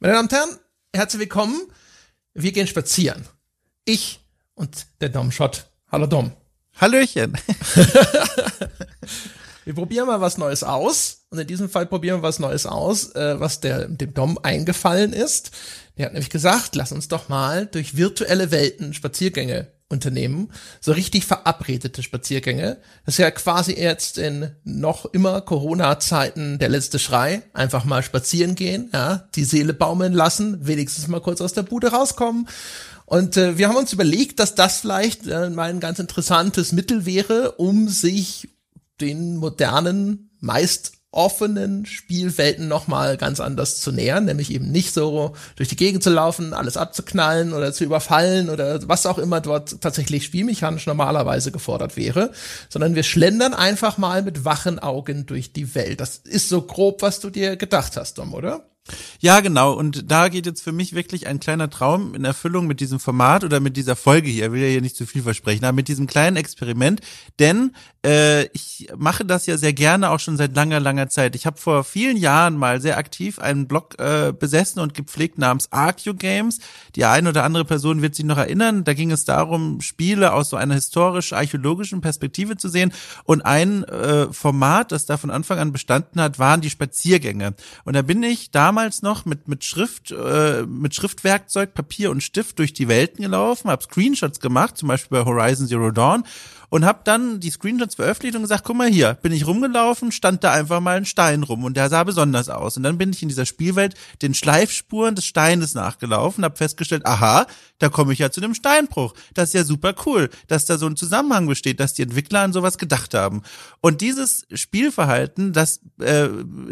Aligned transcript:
Meine 0.00 0.14
Damen 0.14 0.28
und 0.28 0.32
Herren, 0.32 0.58
herzlich 0.94 1.18
willkommen. 1.18 1.60
Wir 2.32 2.52
gehen 2.52 2.68
spazieren. 2.68 3.26
Ich 3.84 4.20
und 4.54 4.86
der 5.00 5.08
Dom 5.08 5.32
Schott. 5.32 5.66
Hallo 5.90 6.06
Dom. 6.06 6.30
Hallöchen. 6.80 7.32
wir 9.64 9.74
probieren 9.74 10.06
mal 10.06 10.20
was 10.20 10.38
Neues 10.38 10.62
aus. 10.62 11.26
Und 11.30 11.40
in 11.40 11.48
diesem 11.48 11.68
Fall 11.68 11.86
probieren 11.86 12.18
wir 12.18 12.22
was 12.22 12.38
Neues 12.38 12.64
aus, 12.64 13.12
äh, 13.16 13.40
was 13.40 13.58
der, 13.58 13.88
dem 13.88 14.14
Dom 14.14 14.38
eingefallen 14.40 15.12
ist. 15.12 15.50
Der 15.96 16.06
hat 16.06 16.12
nämlich 16.12 16.30
gesagt, 16.30 16.76
lass 16.76 16.92
uns 16.92 17.08
doch 17.08 17.28
mal 17.28 17.66
durch 17.66 17.96
virtuelle 17.96 18.52
Welten 18.52 18.94
Spaziergänge 18.94 19.72
unternehmen. 19.88 20.50
So 20.80 20.92
richtig 20.92 21.24
verabredete 21.24 22.02
Spaziergänge. 22.02 22.78
Das 23.04 23.14
ist 23.14 23.18
ja 23.18 23.30
quasi 23.30 23.72
jetzt 23.72 24.18
in 24.18 24.50
noch 24.64 25.06
immer 25.06 25.40
Corona-Zeiten 25.40 26.58
der 26.58 26.68
letzte 26.68 26.98
Schrei. 26.98 27.42
Einfach 27.54 27.84
mal 27.84 28.02
spazieren 28.02 28.54
gehen, 28.54 28.90
ja, 28.92 29.28
die 29.34 29.44
Seele 29.44 29.72
baumeln 29.72 30.12
lassen, 30.12 30.66
wenigstens 30.66 31.08
mal 31.08 31.20
kurz 31.20 31.40
aus 31.40 31.54
der 31.54 31.62
Bude 31.62 31.88
rauskommen. 31.88 32.48
Und 33.06 33.38
äh, 33.38 33.56
wir 33.56 33.68
haben 33.68 33.76
uns 33.76 33.94
überlegt, 33.94 34.38
dass 34.38 34.54
das 34.54 34.80
vielleicht 34.80 35.26
äh, 35.26 35.48
mal 35.48 35.70
ein 35.70 35.80
ganz 35.80 35.98
interessantes 35.98 36.72
Mittel 36.72 37.06
wäre, 37.06 37.52
um 37.52 37.88
sich 37.88 38.50
den 39.00 39.36
modernen, 39.36 40.30
meist 40.40 40.97
offenen 41.10 41.86
Spielwelten 41.86 42.68
nochmal 42.68 43.16
ganz 43.16 43.40
anders 43.40 43.80
zu 43.80 43.92
nähern, 43.92 44.26
nämlich 44.26 44.52
eben 44.52 44.70
nicht 44.70 44.92
so 44.92 45.34
durch 45.56 45.68
die 45.68 45.76
Gegend 45.76 46.02
zu 46.02 46.10
laufen, 46.10 46.52
alles 46.52 46.76
abzuknallen 46.76 47.54
oder 47.54 47.72
zu 47.72 47.84
überfallen 47.84 48.50
oder 48.50 48.86
was 48.88 49.06
auch 49.06 49.18
immer 49.18 49.40
dort 49.40 49.80
tatsächlich 49.80 50.24
spielmechanisch 50.24 50.86
normalerweise 50.86 51.50
gefordert 51.50 51.96
wäre, 51.96 52.32
sondern 52.68 52.94
wir 52.94 53.04
schlendern 53.04 53.54
einfach 53.54 53.96
mal 53.96 54.22
mit 54.22 54.44
wachen 54.44 54.78
Augen 54.78 55.24
durch 55.24 55.52
die 55.52 55.74
Welt. 55.74 56.00
Das 56.00 56.18
ist 56.18 56.50
so 56.50 56.62
grob, 56.62 57.00
was 57.00 57.20
du 57.20 57.30
dir 57.30 57.56
gedacht 57.56 57.96
hast, 57.96 58.18
Dom, 58.18 58.34
oder? 58.34 58.68
Ja, 59.20 59.40
genau. 59.40 59.72
Und 59.72 60.10
da 60.10 60.28
geht 60.28 60.46
jetzt 60.46 60.62
für 60.62 60.72
mich 60.72 60.94
wirklich 60.94 61.26
ein 61.26 61.40
kleiner 61.40 61.70
Traum 61.70 62.14
in 62.14 62.24
Erfüllung 62.24 62.66
mit 62.66 62.80
diesem 62.80 63.00
Format 63.00 63.44
oder 63.44 63.60
mit 63.60 63.76
dieser 63.76 63.96
Folge 63.96 64.28
hier. 64.28 64.46
Ich 64.46 64.52
will 64.52 64.62
ja 64.62 64.68
hier 64.68 64.80
nicht 64.80 64.96
zu 64.96 65.06
viel 65.06 65.22
versprechen, 65.22 65.64
aber 65.64 65.74
mit 65.74 65.88
diesem 65.88 66.06
kleinen 66.06 66.36
Experiment. 66.36 67.00
Denn 67.38 67.72
äh, 68.04 68.44
ich 68.52 68.88
mache 68.96 69.24
das 69.24 69.46
ja 69.46 69.58
sehr 69.58 69.72
gerne 69.72 70.10
auch 70.10 70.20
schon 70.20 70.36
seit 70.36 70.54
langer, 70.54 70.80
langer 70.80 71.08
Zeit. 71.08 71.34
Ich 71.34 71.46
habe 71.46 71.58
vor 71.58 71.84
vielen 71.84 72.16
Jahren 72.16 72.56
mal 72.56 72.80
sehr 72.80 72.96
aktiv 72.96 73.38
einen 73.38 73.66
Blog 73.66 73.98
äh, 73.98 74.32
besessen 74.32 74.80
und 74.80 74.94
gepflegt 74.94 75.38
namens 75.38 75.72
Arcu 75.72 76.14
Games. 76.14 76.60
Die 76.94 77.04
eine 77.04 77.28
oder 77.30 77.44
andere 77.44 77.64
Person 77.64 78.00
wird 78.00 78.14
sich 78.14 78.24
noch 78.24 78.38
erinnern. 78.38 78.84
Da 78.84 78.94
ging 78.94 79.10
es 79.10 79.24
darum, 79.24 79.80
Spiele 79.80 80.32
aus 80.32 80.50
so 80.50 80.56
einer 80.56 80.74
historisch-archäologischen 80.74 82.00
Perspektive 82.00 82.56
zu 82.56 82.68
sehen. 82.68 82.92
Und 83.24 83.42
ein 83.42 83.84
äh, 83.84 84.32
Format, 84.32 84.92
das 84.92 85.06
da 85.06 85.16
von 85.16 85.30
Anfang 85.30 85.58
an 85.58 85.72
bestanden 85.72 86.20
hat, 86.20 86.38
waren 86.38 86.60
die 86.60 86.70
Spaziergänge. 86.70 87.54
Und 87.84 87.94
da 87.94 88.02
bin 88.02 88.22
ich 88.22 88.50
damals 88.52 88.77
damals 88.78 89.02
noch 89.02 89.24
mit 89.24 89.48
mit 89.48 89.64
Schrift 89.64 90.12
äh, 90.12 90.62
mit 90.62 90.94
Schriftwerkzeug, 90.94 91.74
Papier 91.74 92.12
und 92.12 92.22
Stift 92.22 92.60
durch 92.60 92.72
die 92.72 92.86
Welten 92.86 93.22
gelaufen, 93.22 93.70
habe 93.70 93.82
Screenshots 93.82 94.38
gemacht, 94.38 94.78
zum 94.78 94.86
Beispiel 94.86 95.18
bei 95.18 95.24
Horizon 95.24 95.66
Zero 95.66 95.90
Dawn 95.90 96.22
und 96.70 96.84
habe 96.84 97.00
dann 97.04 97.40
die 97.40 97.50
Screenshots 97.50 97.94
veröffentlicht 97.94 98.36
und 98.36 98.42
gesagt, 98.42 98.64
guck 98.64 98.76
mal 98.76 98.88
hier, 98.88 99.14
bin 99.14 99.32
ich 99.32 99.46
rumgelaufen, 99.46 100.12
stand 100.12 100.44
da 100.44 100.52
einfach 100.52 100.80
mal 100.80 100.96
ein 100.96 101.04
Stein 101.04 101.42
rum 101.42 101.64
und 101.64 101.76
der 101.76 101.88
sah 101.88 102.04
besonders 102.04 102.48
aus. 102.48 102.76
Und 102.76 102.82
dann 102.82 102.98
bin 102.98 103.10
ich 103.10 103.22
in 103.22 103.28
dieser 103.28 103.46
Spielwelt 103.46 103.94
den 104.22 104.34
Schleifspuren 104.34 105.14
des 105.14 105.24
Steines 105.24 105.74
nachgelaufen, 105.74 106.44
habe 106.44 106.56
festgestellt, 106.56 107.06
aha, 107.06 107.46
da 107.78 107.88
komme 107.88 108.12
ich 108.12 108.18
ja 108.18 108.30
zu 108.30 108.40
dem 108.40 108.54
Steinbruch. 108.54 109.14
Das 109.34 109.50
ist 109.50 109.54
ja 109.54 109.64
super 109.64 109.94
cool, 110.06 110.28
dass 110.46 110.66
da 110.66 110.78
so 110.78 110.86
ein 110.86 110.96
Zusammenhang 110.96 111.46
besteht, 111.46 111.80
dass 111.80 111.94
die 111.94 112.02
Entwickler 112.02 112.40
an 112.40 112.52
sowas 112.52 112.76
gedacht 112.78 113.14
haben. 113.14 113.42
Und 113.80 114.00
dieses 114.00 114.46
Spielverhalten, 114.52 115.52
das 115.52 115.80
äh, 116.00 116.28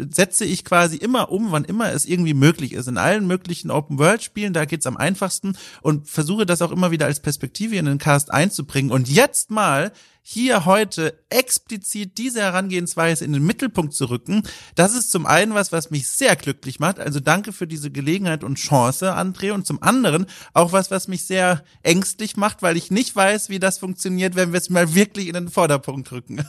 setze 0.09 0.45
ich 0.45 0.65
quasi 0.65 0.97
immer 0.97 1.31
um, 1.31 1.51
wann 1.51 1.65
immer 1.65 1.91
es 1.91 2.05
irgendwie 2.05 2.33
möglich 2.33 2.73
ist. 2.73 2.87
In 2.87 2.97
allen 2.97 3.25
möglichen 3.25 3.71
Open-World-Spielen, 3.71 4.53
da 4.53 4.65
geht's 4.65 4.85
am 4.85 4.97
einfachsten 4.97 5.57
und 5.81 6.07
versuche 6.07 6.45
das 6.45 6.61
auch 6.61 6.71
immer 6.71 6.91
wieder 6.91 7.05
als 7.05 7.19
Perspektive 7.19 7.77
in 7.77 7.85
den 7.85 7.97
Cast 7.97 8.31
einzubringen. 8.31 8.91
Und 8.91 9.09
jetzt 9.09 9.49
mal 9.49 9.86
hier 10.21 10.65
heute 10.65 11.17
explizit 11.29 12.17
diese 12.17 12.41
Herangehensweise 12.41 13.23
in 13.23 13.31
den 13.31 13.45
Mittelpunkt 13.45 13.93
zu 13.93 14.09
rücken, 14.09 14.43
das 14.75 14.93
ist 14.93 15.09
zum 15.09 15.25
einen 15.25 15.53
was, 15.53 15.71
was 15.71 15.89
mich 15.89 16.09
sehr 16.09 16.35
glücklich 16.35 16.79
macht. 16.79 16.99
Also 16.99 17.21
danke 17.21 17.53
für 17.53 17.65
diese 17.65 17.91
Gelegenheit 17.91 18.43
und 18.43 18.55
Chance, 18.55 19.15
André. 19.15 19.51
Und 19.51 19.65
zum 19.65 19.81
anderen 19.81 20.25
auch 20.53 20.73
was, 20.73 20.91
was 20.91 21.07
mich 21.07 21.25
sehr 21.25 21.63
ängstlich 21.81 22.35
macht, 22.35 22.61
weil 22.61 22.75
ich 22.75 22.91
nicht 22.91 23.15
weiß, 23.15 23.47
wie 23.49 23.59
das 23.59 23.77
funktioniert, 23.77 24.35
wenn 24.35 24.51
wir 24.51 24.59
es 24.59 24.69
mal 24.69 24.93
wirklich 24.93 25.27
in 25.27 25.33
den 25.33 25.49
Vorderpunkt 25.49 26.11
rücken. 26.11 26.45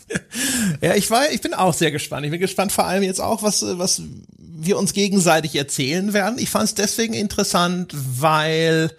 ja, 0.80 0.94
ich 0.94 1.10
war, 1.10 1.30
ich 1.30 1.40
bin 1.40 1.54
auch 1.54 1.74
sehr 1.74 1.92
gespannt. 1.92 2.24
Ich 2.24 2.32
bin 2.32 2.40
gespannt 2.40 2.72
vor 2.72 2.86
allem 2.86 3.02
jetzt 3.02 3.20
auch, 3.20 3.42
was, 3.42 3.64
was 3.78 4.02
wir 4.38 4.78
uns 4.78 4.92
gegenseitig 4.92 5.54
erzählen 5.54 6.12
werden. 6.12 6.38
Ich 6.38 6.50
fand 6.50 6.64
es 6.64 6.74
deswegen 6.74 7.14
interessant, 7.14 7.94
weil 7.94 8.90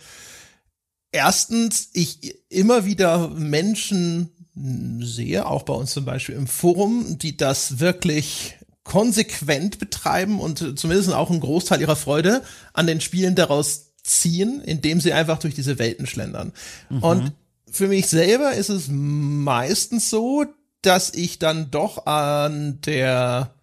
erstens 1.14 1.90
ich 1.94 2.36
immer 2.50 2.86
wieder 2.86 3.30
Menschen 3.30 4.30
sehe, 4.56 5.46
auch 5.46 5.64
bei 5.64 5.74
uns 5.74 5.92
zum 5.94 6.06
Beispiel 6.06 6.36
im 6.36 6.48
Forum, 6.48 7.18
die 7.18 7.38
das 7.38 7.80
wirklich 7.80 8.56
konsequent 8.84 9.80
betreiben 9.80 10.40
und 10.40 10.78
zumindest 10.78 11.14
auch 11.14 11.30
einen 11.30 11.40
Großteil 11.40 11.80
ihrer 11.80 11.96
Freude 11.96 12.44
an 12.74 12.86
den 12.86 13.00
Spielen 13.00 13.36
daraus 13.36 13.94
ziehen, 14.04 14.62
indem 14.62 15.00
sie 15.00 15.14
einfach 15.14 15.40
durch 15.40 15.56
diese 15.56 15.80
Welten 15.80 16.06
schlendern. 16.06 16.52
Mhm. 16.90 17.04
Und 17.04 17.32
für 17.72 17.88
mich 17.88 18.08
selber 18.08 18.54
ist 18.54 18.70
es 18.70 18.88
meistens 18.90 20.10
so, 20.10 20.46
dass 20.82 21.14
ich 21.14 21.40
dann 21.40 21.72
doch 21.72 22.06
an 22.06 22.82
der, 22.82 23.54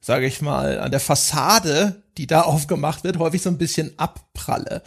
sage 0.00 0.26
ich 0.26 0.40
mal, 0.40 0.80
an 0.80 0.90
der 0.90 1.00
Fassade, 1.00 2.02
die 2.16 2.26
da 2.26 2.40
aufgemacht 2.42 3.04
wird, 3.04 3.18
häufig 3.18 3.42
so 3.42 3.50
ein 3.50 3.58
bisschen 3.58 3.92
abpralle 3.98 4.82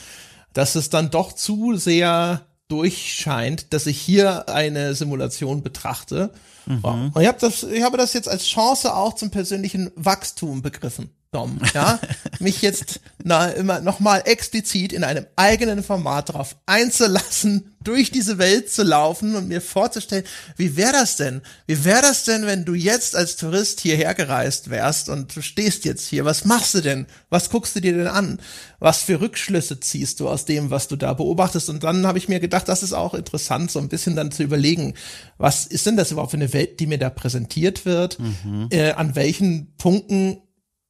dass 0.53 0.75
es 0.75 0.89
dann 0.89 1.09
doch 1.09 1.33
zu 1.33 1.75
sehr 1.75 2.45
durchscheint, 2.67 3.73
dass 3.73 3.85
ich 3.85 3.99
hier 3.99 4.49
eine 4.49 4.95
Simulation 4.95 5.61
betrachte. 5.61 6.31
Mhm. 6.65 7.11
Und 7.13 7.21
ich 7.21 7.27
habe 7.27 7.37
das, 7.39 7.63
ich 7.63 7.83
habe 7.83 7.97
das 7.97 8.13
jetzt 8.13 8.29
als 8.29 8.45
Chance 8.45 8.95
auch 8.95 9.13
zum 9.13 9.29
persönlichen 9.29 9.91
Wachstum 9.95 10.61
begriffen. 10.61 11.09
Dom, 11.33 11.59
ja, 11.73 11.99
mich 12.39 12.61
jetzt 12.61 12.99
na, 13.23 13.47
immer 13.47 13.79
noch 13.79 13.99
mal 13.99 14.19
explizit 14.25 14.93
in 14.93 15.03
einem 15.03 15.25
eigenen 15.35 15.83
Format 15.83 16.29
darauf 16.29 16.55
einzulassen, 16.65 17.73
durch 17.83 18.11
diese 18.11 18.37
Welt 18.37 18.69
zu 18.71 18.83
laufen 18.83 19.35
und 19.35 19.47
mir 19.47 19.61
vorzustellen, 19.61 20.23
wie 20.57 20.77
wäre 20.77 20.93
das 20.93 21.17
denn? 21.17 21.41
Wie 21.67 21.83
wäre 21.83 22.01
das 22.01 22.23
denn, 22.23 22.45
wenn 22.45 22.65
du 22.65 22.73
jetzt 22.73 23.15
als 23.15 23.35
Tourist 23.35 23.81
hierher 23.81 24.13
gereist 24.13 24.69
wärst 24.69 25.09
und 25.09 25.35
du 25.35 25.41
stehst 25.41 25.85
jetzt 25.85 26.07
hier? 26.07 26.25
Was 26.25 26.45
machst 26.45 26.73
du 26.75 26.81
denn? 26.81 27.07
Was 27.29 27.49
guckst 27.49 27.75
du 27.75 27.81
dir 27.81 27.93
denn 27.93 28.07
an? 28.07 28.39
Was 28.79 29.01
für 29.01 29.19
Rückschlüsse 29.19 29.79
ziehst 29.79 30.19
du 30.19 30.29
aus 30.29 30.45
dem, 30.45 30.69
was 30.69 30.87
du 30.87 30.95
da 30.95 31.13
beobachtest? 31.13 31.69
Und 31.69 31.83
dann 31.83 32.07
habe 32.07 32.17
ich 32.17 32.29
mir 32.29 32.39
gedacht, 32.39 32.67
das 32.67 32.83
ist 32.83 32.93
auch 32.93 33.13
interessant, 33.13 33.71
so 33.71 33.79
ein 33.79 33.89
bisschen 33.89 34.15
dann 34.15 34.31
zu 34.31 34.43
überlegen, 34.43 34.93
was 35.37 35.65
ist 35.65 35.85
denn 35.85 35.97
das 35.97 36.11
überhaupt 36.11 36.31
für 36.31 36.37
eine 36.37 36.53
Welt, 36.53 36.79
die 36.79 36.87
mir 36.87 36.99
da 36.99 37.09
präsentiert 37.09 37.85
wird? 37.85 38.17
Mhm. 38.19 38.67
Äh, 38.71 38.91
an 38.91 39.15
welchen 39.15 39.75
Punkten 39.77 40.37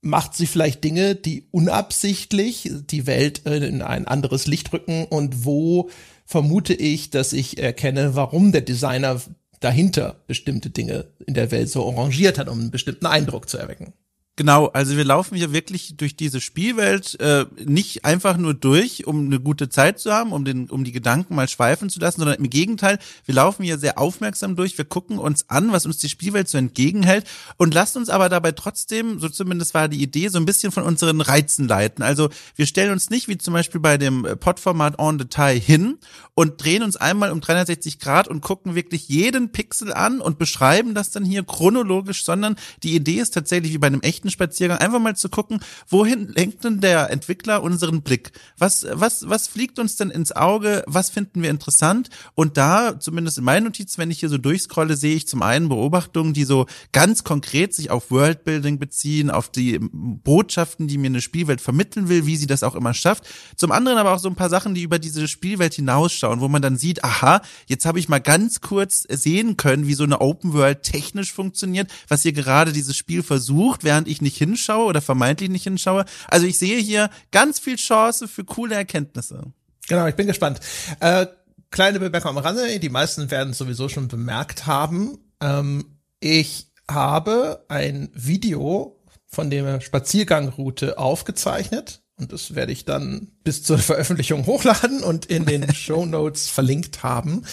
macht 0.03 0.35
sie 0.35 0.47
vielleicht 0.47 0.83
Dinge, 0.83 1.15
die 1.15 1.47
unabsichtlich 1.51 2.69
die 2.89 3.07
Welt 3.07 3.39
in 3.39 3.81
ein 3.81 4.05
anderes 4.07 4.47
Licht 4.47 4.71
rücken 4.73 5.05
und 5.05 5.45
wo 5.45 5.89
vermute 6.25 6.73
ich, 6.73 7.09
dass 7.09 7.33
ich 7.33 7.57
erkenne, 7.57 8.15
warum 8.15 8.51
der 8.51 8.61
Designer 8.61 9.21
dahinter 9.59 10.21
bestimmte 10.27 10.69
Dinge 10.69 11.05
in 11.25 11.33
der 11.33 11.51
Welt 11.51 11.69
so 11.69 11.89
arrangiert 11.89 12.37
hat, 12.37 12.49
um 12.49 12.59
einen 12.59 12.71
bestimmten 12.71 13.05
Eindruck 13.05 13.47
zu 13.49 13.57
erwecken. 13.57 13.93
Genau, 14.35 14.65
also 14.69 14.97
wir 14.97 15.03
laufen 15.03 15.35
hier 15.35 15.53
wirklich 15.53 15.95
durch 15.95 16.15
diese 16.15 16.41
Spielwelt 16.41 17.19
äh, 17.19 17.45
nicht 17.65 18.03
einfach 18.03 18.35
nur 18.35 18.55
durch, 18.55 19.05
um 19.05 19.27
eine 19.27 19.39
gute 19.39 19.69
Zeit 19.69 19.99
zu 19.99 20.11
haben, 20.11 20.31
um 20.31 20.43
den, 20.43 20.71
um 20.71 20.83
die 20.83 20.91
Gedanken 20.91 21.35
mal 21.35 21.47
schweifen 21.47 21.87
zu 21.91 21.99
lassen, 21.99 22.19
sondern 22.19 22.39
im 22.39 22.49
Gegenteil, 22.49 22.97
wir 23.25 23.35
laufen 23.35 23.61
hier 23.61 23.77
sehr 23.77 23.99
aufmerksam 23.99 24.55
durch, 24.55 24.75
wir 24.75 24.85
gucken 24.85 25.19
uns 25.19 25.51
an, 25.51 25.71
was 25.71 25.85
uns 25.85 25.99
die 25.99 26.09
Spielwelt 26.09 26.49
so 26.49 26.57
entgegenhält 26.57 27.27
und 27.57 27.75
lassen 27.75 27.99
uns 27.99 28.09
aber 28.09 28.27
dabei 28.27 28.53
trotzdem, 28.53 29.19
so 29.19 29.29
zumindest 29.29 29.75
war 29.75 29.87
die 29.87 30.01
Idee, 30.01 30.29
so 30.29 30.39
ein 30.39 30.45
bisschen 30.45 30.71
von 30.71 30.81
unseren 30.81 31.21
Reizen 31.21 31.67
leiten. 31.67 32.03
Also 32.03 32.29
wir 32.55 32.65
stellen 32.65 32.91
uns 32.91 33.11
nicht 33.11 33.27
wie 33.27 33.37
zum 33.37 33.53
Beispiel 33.53 33.81
bei 33.81 33.99
dem 33.99 34.23
Podformat 34.39 34.97
On 34.97 35.19
Detail 35.19 35.59
hin 35.59 35.99
und 36.33 36.63
drehen 36.63 36.81
uns 36.81 36.95
einmal 36.95 37.31
um 37.31 37.39
360 37.39 37.99
Grad 37.99 38.27
und 38.27 38.41
gucken 38.41 38.73
wirklich 38.73 39.07
jeden 39.09 39.51
Pixel 39.51 39.93
an 39.93 40.21
und 40.21 40.39
beschreiben 40.39 40.95
das 40.95 41.11
dann 41.11 41.23
hier 41.23 41.43
chronologisch, 41.43 42.25
sondern 42.25 42.55
die 42.81 42.95
Idee 42.95 43.19
ist 43.19 43.35
tatsächlich 43.35 43.73
wie 43.73 43.77
bei 43.77 43.85
einem 43.85 44.01
echten 44.01 44.22
echten 44.23 44.29
Spaziergang, 44.29 44.77
einfach 44.77 44.99
mal 44.99 45.15
zu 45.15 45.29
gucken, 45.29 45.59
wohin 45.89 46.29
lenkt 46.29 46.63
denn 46.63 46.79
der 46.79 47.09
Entwickler 47.09 47.61
unseren 47.61 48.01
Blick? 48.01 48.31
Was, 48.57 48.85
was, 48.89 49.27
was 49.27 49.47
fliegt 49.47 49.79
uns 49.79 49.97
denn 49.97 50.09
ins 50.09 50.31
Auge? 50.31 50.83
Was 50.87 51.09
finden 51.09 51.41
wir 51.41 51.49
interessant? 51.49 52.09
Und 52.35 52.57
da, 52.57 52.99
zumindest 52.99 53.37
in 53.37 53.43
meinen 53.43 53.65
Notizen, 53.65 53.97
wenn 53.99 54.11
ich 54.11 54.19
hier 54.19 54.29
so 54.29 54.37
durchscrolle, 54.37 54.95
sehe 54.95 55.15
ich 55.15 55.27
zum 55.27 55.41
einen 55.41 55.67
Beobachtungen, 55.67 56.33
die 56.33 56.45
so 56.45 56.65
ganz 56.93 57.23
konkret 57.23 57.73
sich 57.73 57.91
auf 57.91 58.11
Worldbuilding 58.11 58.79
beziehen, 58.79 59.29
auf 59.29 59.49
die 59.49 59.79
Botschaften, 59.81 60.87
die 60.87 60.97
mir 60.97 61.07
eine 61.07 61.21
Spielwelt 61.21 61.59
vermitteln 61.59 62.07
will, 62.07 62.25
wie 62.25 62.37
sie 62.37 62.47
das 62.47 62.63
auch 62.63 62.75
immer 62.75 62.93
schafft. 62.93 63.25
Zum 63.57 63.71
anderen 63.71 63.97
aber 63.97 64.13
auch 64.13 64.19
so 64.19 64.29
ein 64.29 64.35
paar 64.35 64.49
Sachen, 64.49 64.73
die 64.73 64.83
über 64.83 64.99
diese 64.99 65.27
Spielwelt 65.27 65.73
hinausschauen, 65.73 66.39
wo 66.39 66.47
man 66.47 66.61
dann 66.61 66.77
sieht, 66.77 67.03
aha, 67.03 67.41
jetzt 67.67 67.85
habe 67.85 67.99
ich 67.99 68.07
mal 68.07 68.19
ganz 68.19 68.61
kurz 68.61 69.05
sehen 69.09 69.57
können, 69.57 69.87
wie 69.87 69.93
so 69.93 70.03
eine 70.03 70.21
Open 70.21 70.53
World 70.53 70.83
technisch 70.83 71.33
funktioniert, 71.33 71.91
was 72.07 72.21
hier 72.21 72.33
gerade 72.33 72.71
dieses 72.71 72.95
Spiel 72.95 73.23
versucht, 73.23 73.83
während 73.83 74.07
ich 74.07 74.12
nicht 74.21 74.37
hinschaue 74.37 74.85
oder 74.85 75.01
vermeintlich 75.01 75.49
nicht 75.49 75.63
hinschaue. 75.63 76.05
Also 76.27 76.45
ich 76.45 76.57
sehe 76.57 76.79
hier 76.79 77.09
ganz 77.31 77.59
viel 77.59 77.75
Chance 77.75 78.27
für 78.27 78.43
coole 78.43 78.75
Erkenntnisse. 78.75 79.53
Genau, 79.87 80.07
ich 80.07 80.15
bin 80.15 80.27
gespannt. 80.27 80.59
Äh, 80.99 81.27
kleine 81.71 81.99
Bemerkung 81.99 82.31
am 82.31 82.37
Rande, 82.37 82.79
die 82.79 82.89
meisten 82.89 83.29
werden 83.31 83.51
es 83.51 83.57
sowieso 83.57 83.89
schon 83.89 84.07
bemerkt 84.07 84.65
haben. 84.65 85.17
Ähm, 85.41 85.97
ich 86.19 86.71
habe 86.89 87.65
ein 87.67 88.09
Video 88.13 88.99
von 89.25 89.49
der 89.49 89.81
Spaziergangroute 89.81 90.97
aufgezeichnet 90.97 92.03
und 92.15 92.31
das 92.31 92.53
werde 92.55 92.71
ich 92.71 92.85
dann 92.85 93.31
bis 93.43 93.63
zur 93.63 93.77
Veröffentlichung 93.79 94.45
hochladen 94.45 95.03
und 95.03 95.25
in 95.25 95.45
den 95.45 95.73
Show 95.75 96.05
Notes 96.05 96.49
verlinkt 96.49 97.03
haben. 97.03 97.45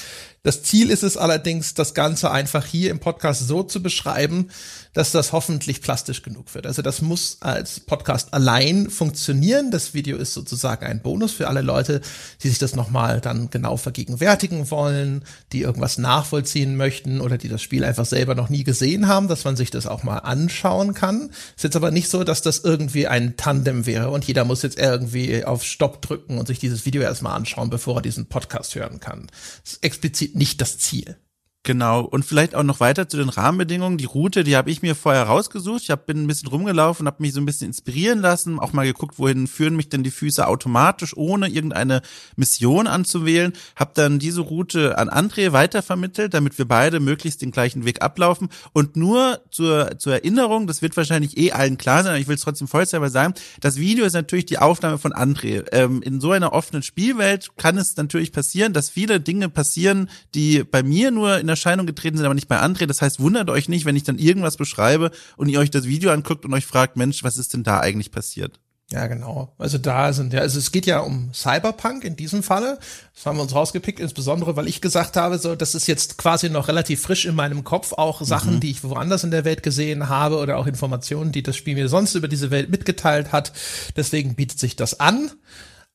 Das 0.43 0.63
Ziel 0.63 0.91
ist 0.91 1.03
es 1.03 1.17
allerdings, 1.17 1.75
das 1.75 1.93
Ganze 1.93 2.31
einfach 2.31 2.65
hier 2.65 2.91
im 2.91 3.01
Podcast 3.01 3.47
so 3.47 3.63
zu 3.63 3.83
beschreiben, 3.83 4.51
dass 4.93 5.13
das 5.13 5.33
hoffentlich 5.33 5.83
plastisch 5.83 6.23
genug 6.23 6.55
wird. 6.55 6.67
Also 6.67 6.83
das 6.83 7.01
muss 7.01 7.39
als 7.41 7.81
Podcast 7.81 8.35
allein 8.35 8.91
funktionieren. 8.91 9.71
Das 9.71 9.95
Video 9.95 10.17
ist 10.17 10.35
sozusagen 10.35 10.85
ein 10.85 11.03
Bonus 11.03 11.33
für 11.33 11.49
alle 11.49 11.63
Leute, 11.63 12.01
die 12.43 12.49
sich 12.49 12.59
das 12.59 12.75
nochmal 12.75 13.21
dann 13.21 13.51
genau 13.51 13.77
vergegenwärtigen 13.77 14.71
wollen, 14.71 15.25
die 15.53 15.63
irgendwas 15.63 15.99
nachvollziehen 15.99 16.77
möchten 16.77 17.21
oder 17.21 17.39
die 17.39 17.49
das 17.49 17.63
Spiel 17.63 17.85
einfach 17.85 18.07
selber 18.07 18.35
noch 18.35 18.49
nie 18.49 18.65
gesehen 18.65 19.07
haben, 19.07 19.29
dass 19.29 19.45
man 19.45 19.57
sich 19.57 19.71
das 19.71 19.87
auch 19.87 20.03
mal 20.03 20.19
anschauen 20.19 20.95
kann. 20.95 21.31
Ist 21.57 21.65
jetzt 21.65 21.77
aber 21.77 21.91
nicht 21.91 22.09
so, 22.09 22.25
dass 22.25 22.43
das 22.43 22.59
irgendwie 22.59 23.07
ein 23.07 23.37
Tandem 23.37 23.87
wäre 23.87 24.11
und 24.11 24.25
jeder 24.25 24.45
muss 24.45 24.63
jetzt 24.63 24.79
irgendwie 24.79 25.45
auf 25.45 25.63
Stopp 25.63 26.03
drücken 26.03 26.39
und 26.39 26.47
sich 26.49 26.59
dieses 26.59 26.85
Video 26.85 27.03
erstmal 27.03 27.37
anschauen, 27.37 27.71
bevor 27.71 27.97
er 27.97 28.03
diesen 28.03 28.27
Podcast 28.27 28.75
hören 28.75 29.01
kann. 29.01 29.29
Das 29.63 29.75
ist 29.75 29.85
explizit 29.85 30.35
nicht 30.35 30.61
das 30.61 30.79
Ziel. 30.79 31.17
Genau. 31.63 32.01
Und 32.01 32.25
vielleicht 32.25 32.55
auch 32.55 32.63
noch 32.63 32.81
weiter 32.81 33.07
zu 33.07 33.19
den 33.19 33.29
Rahmenbedingungen. 33.29 33.99
Die 33.99 34.07
Route, 34.07 34.45
die 34.45 34.57
habe 34.57 34.71
ich 34.71 34.81
mir 34.81 34.95
vorher 34.95 35.25
rausgesucht. 35.25 35.83
Ich 35.83 35.91
hab, 35.91 36.07
bin 36.07 36.23
ein 36.23 36.27
bisschen 36.27 36.49
rumgelaufen, 36.49 37.07
habe 37.07 37.23
mich 37.23 37.35
so 37.35 37.41
ein 37.41 37.45
bisschen 37.45 37.67
inspirieren 37.67 38.21
lassen, 38.21 38.59
auch 38.59 38.73
mal 38.73 38.87
geguckt, 38.87 39.19
wohin 39.19 39.47
führen 39.47 39.77
mich 39.77 39.91
denn 39.91 40.03
die 40.03 40.11
Füße 40.11 40.47
automatisch, 40.47 41.15
ohne 41.15 41.49
irgendeine 41.49 42.01
Mission 42.35 42.87
anzuwählen. 42.87 43.53
Habe 43.77 43.91
dann 43.93 44.19
diese 44.19 44.41
Route 44.41 44.97
an 44.97 45.11
André 45.11 45.53
weitervermittelt, 45.53 46.33
damit 46.33 46.57
wir 46.57 46.67
beide 46.67 46.99
möglichst 46.99 47.43
den 47.43 47.51
gleichen 47.51 47.85
Weg 47.85 48.01
ablaufen. 48.01 48.49
Und 48.73 48.97
nur 48.97 49.43
zur, 49.51 49.99
zur 49.99 50.15
Erinnerung, 50.15 50.67
das 50.67 50.81
wird 50.81 50.97
wahrscheinlich 50.97 51.37
eh 51.37 51.53
allen 51.53 51.77
klar 51.77 52.03
sein, 52.03 52.13
aber 52.13 52.21
ich 52.21 52.29
will 52.29 52.37
es 52.37 52.41
trotzdem 52.41 52.69
vollständig 52.69 53.13
sagen, 53.13 53.35
das 53.61 53.77
Video 53.77 54.07
ist 54.07 54.15
natürlich 54.15 54.47
die 54.47 54.59
Aufnahme 54.59 54.97
von 54.97 55.13
André. 55.13 55.67
Ähm, 55.73 56.01
in 56.01 56.23
so 56.23 56.31
einer 56.31 56.55
offenen 56.55 56.83
Spielwelt 56.83 57.51
kann 57.59 57.77
es 57.77 57.99
natürlich 57.99 58.33
passieren, 58.33 58.73
dass 58.73 58.89
viele 58.89 59.21
Dinge 59.21 59.51
passieren, 59.51 60.09
die 60.35 60.65
bei 60.65 60.83
mir 60.83 61.11
nur 61.11 61.39
in 61.39 61.50
Erscheinung 61.51 61.87
getreten 61.87 62.17
sind, 62.17 62.27
aber 62.27 62.35
nicht 62.35 62.49
bei 62.49 62.61
André. 62.61 62.87
Das 62.87 63.03
heißt, 63.03 63.21
wundert 63.21 63.51
euch 63.51 63.69
nicht, 63.69 63.85
wenn 63.85 63.97
ich 63.97 64.05
dann 64.05 64.19
irgendwas 64.19 64.57
beschreibe 64.57 65.11
und 65.37 65.49
ihr 65.49 65.61
euch 65.61 65.71
das 65.71 65.85
Video 65.85 66.11
anguckt 66.11 66.45
und 66.45 66.55
euch 66.55 66.67
fragt, 66.67 66.97
Mensch, 66.97 67.23
was 67.23 67.37
ist 67.37 67.55
denn 67.55 67.63
da 67.63 67.81
eigentlich 67.81 68.11
passiert? 68.11 68.61
Ja, 68.93 69.07
genau. 69.07 69.55
Also 69.57 69.79
da 69.79 70.13
sind 70.13 70.33
ja, 70.33 70.41
also 70.41 70.59
es 70.59 70.73
geht 70.73 70.85
ja 70.85 70.99
um 70.99 71.33
Cyberpunk 71.33 72.03
in 72.03 72.17
diesem 72.17 72.43
Falle. 72.43 72.81
Das 73.15 73.25
haben 73.25 73.37
wir 73.39 73.43
uns 73.43 73.55
rausgepickt, 73.55 74.01
insbesondere, 74.01 74.57
weil 74.57 74.67
ich 74.67 74.81
gesagt 74.81 75.17
habe, 75.17 75.39
so, 75.39 75.55
das 75.55 75.77
ist 75.77 75.87
jetzt 75.87 76.19
quasi 76.19 76.51
noch 76.51 76.67
relativ 76.67 77.01
frisch 77.01 77.25
in 77.25 77.37
meinem 77.37 77.63
Kopf, 77.63 77.93
auch 77.93 78.21
Sachen, 78.23 78.57
mhm. 78.57 78.61
die 78.61 78.71
ich 78.73 78.83
woanders 78.83 79.23
in 79.23 79.31
der 79.31 79.45
Welt 79.45 79.63
gesehen 79.63 80.09
habe 80.09 80.39
oder 80.39 80.59
auch 80.59 80.67
Informationen, 80.67 81.31
die 81.31 81.45
das 81.45 81.57
Spiel 81.57 81.75
mir 81.75 81.89
sonst 81.89 82.17
über 82.17 82.27
diese 82.27 82.51
Welt 82.51 82.69
mitgeteilt 82.69 83.31
hat. 83.31 83.53
Deswegen 83.95 84.35
bietet 84.35 84.59
sich 84.59 84.75
das 84.75 84.99
an. 84.99 85.31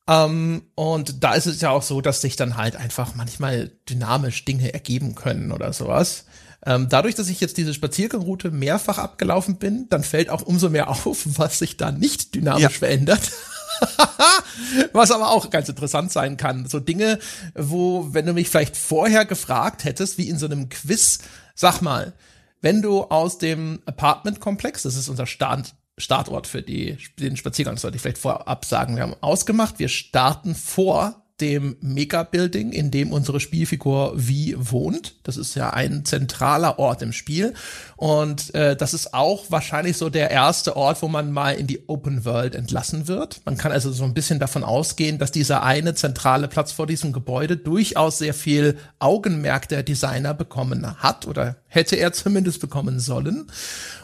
Ähm, 0.08 0.62
und 0.74 1.24
da 1.24 1.34
ist 1.34 1.46
es 1.46 1.60
ja 1.60 1.70
auch 1.70 1.82
so, 1.82 2.00
dass 2.00 2.20
sich 2.20 2.36
dann 2.36 2.56
halt 2.56 2.76
einfach 2.76 3.14
manchmal 3.14 3.72
dynamisch 3.88 4.44
Dinge 4.44 4.72
ergeben 4.72 5.14
können 5.14 5.52
oder 5.52 5.72
sowas. 5.72 6.24
Ähm, 6.64 6.88
dadurch, 6.88 7.14
dass 7.14 7.28
ich 7.28 7.40
jetzt 7.40 7.58
diese 7.58 7.74
Spaziergangroute 7.74 8.50
mehrfach 8.50 8.98
abgelaufen 8.98 9.56
bin, 9.56 9.88
dann 9.88 10.02
fällt 10.02 10.30
auch 10.30 10.42
umso 10.42 10.68
mehr 10.68 10.88
auf, 11.06 11.06
was 11.38 11.58
sich 11.58 11.76
da 11.76 11.92
nicht 11.92 12.34
dynamisch 12.34 12.62
ja. 12.62 12.68
verändert. 12.68 13.32
was 14.92 15.10
aber 15.10 15.30
auch 15.30 15.50
ganz 15.50 15.68
interessant 15.68 16.10
sein 16.10 16.36
kann. 16.36 16.66
So 16.66 16.80
Dinge, 16.80 17.18
wo, 17.54 18.08
wenn 18.12 18.26
du 18.26 18.32
mich 18.32 18.48
vielleicht 18.48 18.76
vorher 18.76 19.24
gefragt 19.24 19.84
hättest, 19.84 20.18
wie 20.18 20.28
in 20.28 20.38
so 20.38 20.46
einem 20.46 20.68
Quiz, 20.68 21.18
sag 21.54 21.82
mal, 21.82 22.14
wenn 22.62 22.82
du 22.82 23.04
aus 23.04 23.38
dem 23.38 23.80
Apartment-Komplex, 23.86 24.82
das 24.82 24.96
ist 24.96 25.08
unser 25.08 25.26
Stand, 25.26 25.75
Startort 25.98 26.46
für 26.46 26.62
die, 26.62 26.98
den 27.18 27.36
Spaziergang, 27.36 27.78
sollte 27.78 27.96
ich 27.96 28.02
vielleicht 28.02 28.18
vorab 28.18 28.64
sagen. 28.64 28.96
Wir 28.96 29.02
haben 29.02 29.16
ausgemacht, 29.20 29.78
wir 29.78 29.88
starten 29.88 30.54
vor 30.54 31.22
dem 31.40 31.76
Mega-Building, 31.80 32.72
in 32.72 32.90
dem 32.90 33.12
unsere 33.12 33.40
Spielfigur 33.40 34.12
wie 34.16 34.54
wohnt. 34.58 35.16
Das 35.22 35.36
ist 35.36 35.54
ja 35.54 35.70
ein 35.70 36.04
zentraler 36.04 36.78
Ort 36.78 37.02
im 37.02 37.12
Spiel. 37.12 37.52
Und 37.96 38.54
äh, 38.54 38.74
das 38.74 38.94
ist 38.94 39.12
auch 39.12 39.44
wahrscheinlich 39.50 39.98
so 39.98 40.08
der 40.08 40.30
erste 40.30 40.76
Ort, 40.76 41.02
wo 41.02 41.08
man 41.08 41.32
mal 41.32 41.52
in 41.52 41.66
die 41.66 41.88
Open 41.88 42.24
World 42.24 42.54
entlassen 42.54 43.06
wird. 43.06 43.42
Man 43.44 43.58
kann 43.58 43.72
also 43.72 43.92
so 43.92 44.04
ein 44.04 44.14
bisschen 44.14 44.38
davon 44.38 44.64
ausgehen, 44.64 45.18
dass 45.18 45.30
dieser 45.30 45.62
eine 45.62 45.94
zentrale 45.94 46.48
Platz 46.48 46.72
vor 46.72 46.86
diesem 46.86 47.12
Gebäude 47.12 47.58
durchaus 47.58 48.18
sehr 48.18 48.34
viel 48.34 48.78
Augenmerk 48.98 49.68
der 49.68 49.82
Designer 49.82 50.32
bekommen 50.32 51.02
hat 51.02 51.26
oder 51.26 51.56
hätte 51.68 51.96
er 51.96 52.12
zumindest 52.12 52.60
bekommen 52.60 52.98
sollen. 52.98 53.50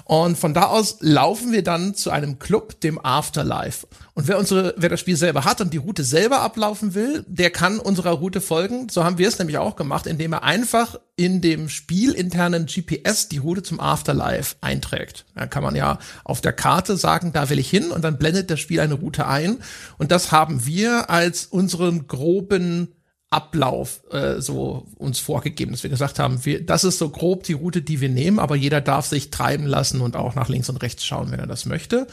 Und 0.05 0.37
von 0.37 0.55
da 0.55 0.65
aus 0.67 0.99
laufen 1.01 1.53
wir 1.53 1.63
dann 1.63 1.95
zu 1.95 2.11
einem 2.11 2.39
Club, 2.39 2.81
dem 2.81 3.03
Afterlife. 3.05 3.87
Und 4.15 4.29
wer 4.29 4.39
unsere, 4.39 4.75
wer 4.77 4.89
das 4.89 5.01
Spiel 5.01 5.17
selber 5.17 5.45
hat 5.45 5.61
und 5.61 5.73
die 5.73 5.79
Route 5.79 6.05
selber 6.05 6.41
ablaufen 6.41 6.95
will, 6.95 7.25
der 7.27 7.51
kann 7.51 7.79
unserer 7.79 8.13
Route 8.13 8.41
folgen. 8.41 8.89
So 8.89 9.05
haben 9.05 9.19
wir 9.19 9.29
es 9.29 9.39
nämlich 9.39 9.59
auch 9.59 9.77
gemacht, 9.77 10.07
indem 10.07 10.33
er 10.33 10.43
einfach 10.43 10.99
in 11.17 11.41
dem 11.41 11.69
spielinternen 11.69 12.67
GPS 12.67 13.29
die 13.29 13.39
Route 13.39 13.63
zum 13.63 13.81
Afterlife 13.81 14.57
einträgt. 14.61 15.25
Da 15.35 15.47
kann 15.47 15.63
man 15.63 15.77
ja 15.77 15.99
auf 16.25 16.41
der 16.41 16.53
Karte 16.53 16.97
sagen, 16.97 17.33
da 17.33 17.49
will 17.49 17.59
ich 17.59 17.71
hin 17.71 17.91
und 17.91 18.03
dann 18.03 18.19
blendet 18.19 18.51
das 18.51 18.61
Spiel 18.61 18.81
eine 18.81 18.95
Route 18.95 19.27
ein. 19.27 19.59
Und 19.99 20.11
das 20.11 20.33
haben 20.33 20.67
wir 20.67 21.11
als 21.11 21.47
unseren 21.47 22.07
groben 22.07 22.95
Ablauf 23.33 24.01
äh, 24.11 24.41
so 24.41 24.87
uns 24.99 25.19
vorgegeben, 25.19 25.73
dass 25.73 25.83
wir 25.83 25.91
gesagt 25.91 26.19
haben, 26.19 26.45
wir, 26.45 26.65
das 26.65 26.85
ist 26.85 26.99
so 26.99 27.09
grob 27.09 27.45
die 27.45 27.55
Route, 27.55 27.81
die 27.81 28.01
wir 28.01 28.09
nehmen, 28.11 28.39
aber 28.39 28.57
jeder 28.57 28.81
darf 28.81 29.07
sich 29.07 29.31
treiben 29.31 29.67
lassen 29.67 30.01
und 30.01 30.17
auch 30.17 30.35
nach 30.35 30.49
links 30.49 30.69
und 30.69 30.77
rechts 30.83 31.05
schauen, 31.05 31.31
wenn 31.31 31.41
er 31.41 31.47
das 31.47 31.65
möchte. 31.65 32.07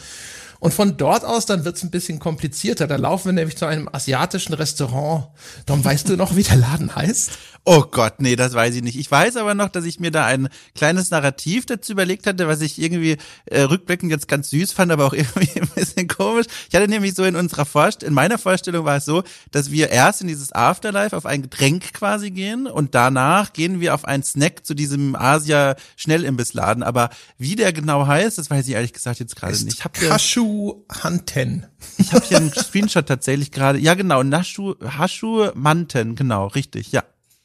Und 0.60 0.74
von 0.74 0.98
dort 0.98 1.24
aus, 1.24 1.46
dann 1.46 1.64
wird's 1.64 1.84
ein 1.84 1.90
bisschen 1.90 2.20
komplizierter. 2.20 2.86
Da 2.86 2.98
laufen 2.98 3.26
wir 3.28 3.34
nämlich 3.34 3.58
zu 3.58 3.66
einem 3.66 3.88
asiatischen 3.92 4.54
Restaurant. 4.54 5.28
Darum 5.66 5.84
weißt 5.86 6.10
du 6.10 6.18
noch, 6.18 6.36
wie 6.36 6.44
der 6.44 6.58
Laden 6.58 6.94
heißt? 6.96 7.32
Oh 7.64 7.84
Gott, 7.84 8.16
nee, 8.20 8.36
das 8.36 8.54
weiß 8.54 8.76
ich 8.76 8.82
nicht. 8.82 8.98
Ich 8.98 9.10
weiß 9.10 9.38
aber 9.38 9.54
noch, 9.54 9.70
dass 9.70 9.86
ich 9.86 10.00
mir 10.00 10.12
da 10.12 10.26
ein 10.26 10.50
kleines 10.76 11.12
Narrativ 11.12 11.66
dazu 11.66 11.92
überlegt 11.94 12.26
hatte, 12.26 12.48
was 12.48 12.62
ich 12.62 12.82
irgendwie 12.82 13.18
äh, 13.46 13.62
rückblickend 13.62 14.12
jetzt 14.12 14.28
ganz 14.28 14.50
süß 14.50 14.72
fand, 14.74 14.92
aber 14.92 15.06
auch 15.06 15.14
irgendwie 15.20 15.62
ein 15.62 15.68
bisschen 15.76 16.08
komisch. 16.08 16.48
Ich 16.70 16.76
hatte 16.76 16.88
nämlich 16.88 17.14
so 17.14 17.24
in 17.24 17.36
unserer 17.36 17.66
Vorst 17.66 18.04
in 18.04 18.14
meiner 18.14 18.38
Vorstellung 18.38 18.86
war 18.86 18.98
es 18.98 19.06
so, 19.06 19.24
dass 19.52 19.72
wir 19.72 19.90
erst 19.90 20.22
in 20.22 20.28
dieses 20.28 20.52
Afterlife 20.52 21.16
auf 21.16 21.26
ein 21.26 21.44
Getränk 21.44 21.94
quasi 21.94 22.32
gehen 22.32 22.68
und 22.68 22.96
danach 22.96 23.54
gehen 23.54 23.80
wir 23.80 23.94
auf 23.94 24.04
einen 24.04 24.24
Snack 24.24 24.66
zu 24.66 24.74
diesem 24.74 25.16
Asia 25.16 25.76
Schnellimbissladen. 25.96 26.84
Aber 26.84 27.10
wie 27.38 27.56
der 27.56 27.72
genau 27.72 28.08
heißt, 28.08 28.38
das 28.38 28.50
weiß 28.50 28.68
ich 28.68 28.74
ehrlich 28.74 28.94
gesagt 28.94 29.20
jetzt 29.20 29.36
gerade 29.36 29.54
nicht. 29.54 29.78
Ich 29.78 29.86
hab 29.86 29.94
Kashu 29.94 30.49
Hanten. 30.90 31.66
Ich 31.98 32.14
habe 32.14 32.26
hier 32.26 32.38
einen 32.38 32.54
Screenshot 32.54 33.08
tatsächlich 33.08 33.52
gerade. 33.52 33.80
Ja, 33.80 33.94
genau, 33.94 34.24
Nashu 34.24 34.76
Hashu 34.84 35.50
Manten, 35.56 36.16
genau, 36.16 36.48
richtig, 36.48 36.92
ja. 36.92 37.04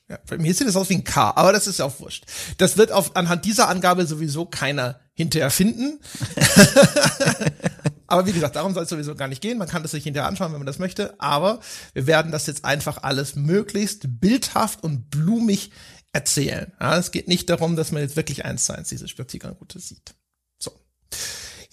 Ja, 0.09 0.19
bei 0.29 0.37
mir 0.37 0.53
sieht 0.53 0.69
das 0.69 0.77
aus 0.77 0.91
wie 0.91 0.97
ein 0.97 1.05
K, 1.05 1.33
aber 1.35 1.53
das 1.53 1.67
ist 1.67 1.79
ja 1.79 1.87
auch 1.87 1.99
wurscht. 1.99 2.27
Das 2.59 2.77
wird 2.77 2.93
auf, 2.93 3.17
anhand 3.17 3.47
dieser 3.47 3.69
Angabe 3.69 4.05
sowieso 4.05 4.45
keiner 4.45 5.01
hinterher 5.15 5.51
finden. 5.51 5.99
aber 8.07 8.27
wie 8.27 8.33
gesagt, 8.33 8.57
darum 8.57 8.75
soll 8.75 8.83
es 8.83 8.91
sowieso 8.91 9.15
gar 9.15 9.29
nicht 9.29 9.41
gehen. 9.41 9.57
Man 9.57 9.69
kann 9.69 9.83
das 9.83 9.93
sich 9.93 10.05
hinterher 10.05 10.29
anschauen, 10.29 10.53
wenn 10.53 10.59
man 10.59 10.67
das 10.67 10.79
möchte. 10.79 11.19
Aber 11.19 11.61
wir 11.95 12.07
werden 12.07 12.33
das 12.33 12.47
jetzt 12.47 12.67
einfach 12.67 13.03
alles 13.03 13.35
möglichst 13.35 14.21
bildhaft 14.21 14.83
und 14.83 15.09
blumig 15.09 15.71
erzählen. 16.13 16.73
Ja, 16.81 16.99
es 16.99 17.11
geht 17.11 17.27
nicht 17.27 17.49
darum, 17.49 17.75
dass 17.75 17.91
man 17.91 18.03
jetzt 18.03 18.17
wirklich 18.17 18.45
eins 18.45 18.67
zu 18.67 18.75
eins 18.75 18.91
diese 18.91 19.09
Spaziergangroute 19.09 19.81
sieht. 19.81 20.15
So. 20.59 20.71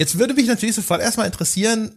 Jetzt 0.02 0.18
würde 0.18 0.34
mich 0.34 0.48
natürlich 0.48 0.74
sofort 0.74 1.00
erstmal 1.00 1.28
interessieren, 1.28 1.92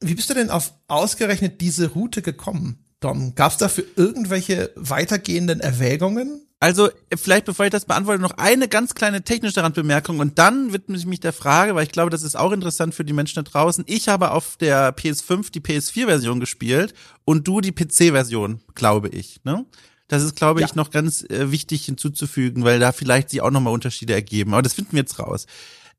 wie 0.00 0.14
bist 0.14 0.28
du 0.28 0.34
denn 0.34 0.50
auf 0.50 0.74
ausgerechnet 0.88 1.62
diese 1.62 1.88
Route 1.88 2.20
gekommen? 2.20 2.84
Dom, 3.00 3.34
gab 3.34 3.52
es 3.52 3.56
dafür 3.56 3.84
irgendwelche 3.96 4.72
weitergehenden 4.76 5.60
Erwägungen? 5.60 6.42
Also 6.60 6.90
vielleicht 7.16 7.46
bevor 7.46 7.64
ich 7.64 7.70
das 7.70 7.86
beantworte, 7.86 8.20
noch 8.20 8.36
eine 8.36 8.68
ganz 8.68 8.94
kleine 8.94 9.22
technische 9.22 9.62
Randbemerkung 9.62 10.18
und 10.18 10.38
dann 10.38 10.74
widme 10.74 10.98
ich 10.98 11.06
mich 11.06 11.20
der 11.20 11.32
Frage, 11.32 11.74
weil 11.74 11.84
ich 11.84 11.92
glaube, 11.92 12.10
das 12.10 12.24
ist 12.24 12.36
auch 12.36 12.52
interessant 12.52 12.94
für 12.94 13.06
die 13.06 13.14
Menschen 13.14 13.42
da 13.42 13.50
draußen. 13.50 13.84
Ich 13.88 14.10
habe 14.10 14.32
auf 14.32 14.58
der 14.58 14.94
PS5 14.94 15.50
die 15.50 15.60
PS4-Version 15.60 16.40
gespielt 16.40 16.92
und 17.24 17.48
du 17.48 17.62
die 17.62 17.72
PC-Version, 17.72 18.60
glaube 18.74 19.08
ich. 19.08 19.42
Ne? 19.44 19.64
Das 20.08 20.22
ist, 20.22 20.36
glaube 20.36 20.60
ja. 20.60 20.66
ich, 20.66 20.74
noch 20.74 20.90
ganz 20.90 21.22
äh, 21.22 21.50
wichtig 21.50 21.86
hinzuzufügen, 21.86 22.64
weil 22.64 22.80
da 22.80 22.92
vielleicht 22.92 23.30
sich 23.30 23.40
auch 23.40 23.50
nochmal 23.50 23.72
Unterschiede 23.72 24.12
ergeben. 24.12 24.52
Aber 24.52 24.60
das 24.60 24.74
finden 24.74 24.92
wir 24.92 25.00
jetzt 25.00 25.18
raus. 25.18 25.46